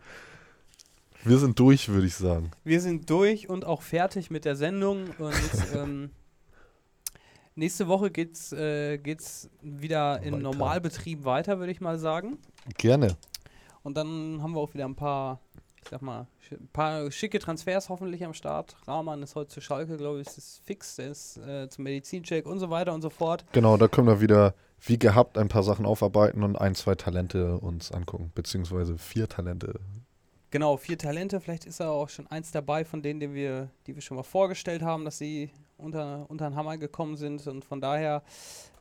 Wir 1.23 1.39
sind 1.39 1.57
durch, 1.59 1.89
würde 1.89 2.05
ich 2.05 2.15
sagen. 2.15 2.51
Wir 2.63 2.80
sind 2.82 3.09
durch 3.09 3.49
und 3.49 3.65
auch 3.65 3.82
fertig 3.82 4.30
mit 4.30 4.45
der 4.45 4.55
Sendung 4.55 5.05
und 5.17 5.34
ähm, 5.76 6.11
nächste 7.55 7.88
Woche 7.88 8.11
geht's, 8.11 8.51
äh, 8.53 8.99
geht's 8.99 9.49
wieder 9.61 10.21
in 10.21 10.34
Weiter. 10.34 10.43
Normalbetrieb 10.43 11.26
weiter, 11.26 11.59
würde 11.59 11.71
ich 11.71 11.82
mal 11.82 11.97
sagen. 11.97 12.38
Gerne. 12.78 13.17
Und 13.82 13.97
dann 13.97 14.41
haben 14.41 14.53
wir 14.53 14.59
auch 14.59 14.73
wieder 14.73 14.86
ein 14.86 14.95
paar, 14.95 15.39
ich 15.86 15.91
sag 15.91 16.01
mal, 16.01 16.27
ein 16.51 16.67
paar 16.73 17.11
schicke 17.11 17.38
Transfers 17.38 17.89
hoffentlich 17.89 18.25
am 18.25 18.33
Start. 18.33 18.75
Rahman 18.88 19.21
ist 19.21 19.36
heute 19.36 19.49
zu 19.49 19.61
Schalke, 19.61 19.97
glaube 19.97 20.21
ich, 20.21 20.27
ist 20.27 20.61
fix, 20.65 20.95
der 20.95 21.11
ist 21.11 21.38
äh, 21.38 21.69
zum 21.69 21.83
Medizincheck 21.83 22.47
und 22.47 22.59
so 22.59 22.71
weiter 22.71 22.93
und 22.93 23.03
so 23.03 23.11
fort. 23.11 23.45
Genau, 23.51 23.77
da 23.77 23.88
können 23.88 24.07
wir 24.07 24.19
wieder 24.19 24.55
wie 24.81 24.97
gehabt 24.97 25.38
ein 25.38 25.47
paar 25.47 25.61
Sachen 25.61 25.86
aufarbeiten 25.86 26.43
und 26.43 26.55
ein, 26.55 26.73
zwei 26.73 26.95
Talente 26.95 27.59
uns 27.59 27.91
angucken, 27.91 28.31
beziehungsweise 28.33 28.97
vier 28.97 29.29
Talente. 29.29 29.79
Genau, 30.49 30.77
vier 30.77 30.97
Talente, 30.97 31.39
vielleicht 31.39 31.65
ist 31.65 31.79
da 31.79 31.89
auch 31.89 32.09
schon 32.09 32.25
eins 32.27 32.51
dabei 32.51 32.83
von 32.83 33.03
denen, 33.03 33.19
die 33.19 33.33
wir, 33.33 33.69
die 33.86 33.93
wir 33.93 34.01
schon 34.01 34.17
mal 34.17 34.23
vorgestellt 34.23 34.81
haben, 34.81 35.05
dass 35.05 35.19
sie 35.19 35.51
unter, 35.77 36.25
unter 36.29 36.49
den 36.49 36.55
Hammer 36.55 36.77
gekommen 36.77 37.15
sind. 37.15 37.45
Und 37.45 37.63
von 37.63 37.79
daher 37.79 38.23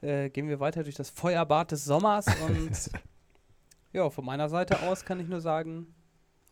äh, 0.01 0.31
gehen 0.31 0.49
wir 0.49 0.61
weiter 0.61 0.85
durch 0.85 0.95
das 0.95 1.11
Feuerbad 1.11 1.73
des 1.73 1.85
Sommers. 1.85 2.27
Und 2.49 2.91
ja, 3.93 4.09
von 4.09 4.25
meiner 4.25 4.49
Seite 4.49 4.83
aus 4.83 5.05
kann 5.05 5.21
ich 5.21 5.29
nur 5.29 5.41
sagen, 5.41 5.95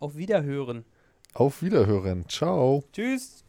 auf 0.03 0.17
Wiederhören. 0.17 0.85
Auf 1.33 1.63
Wiederhören. 1.63 2.29
Ciao. 2.29 2.85
Tschüss. 2.93 3.45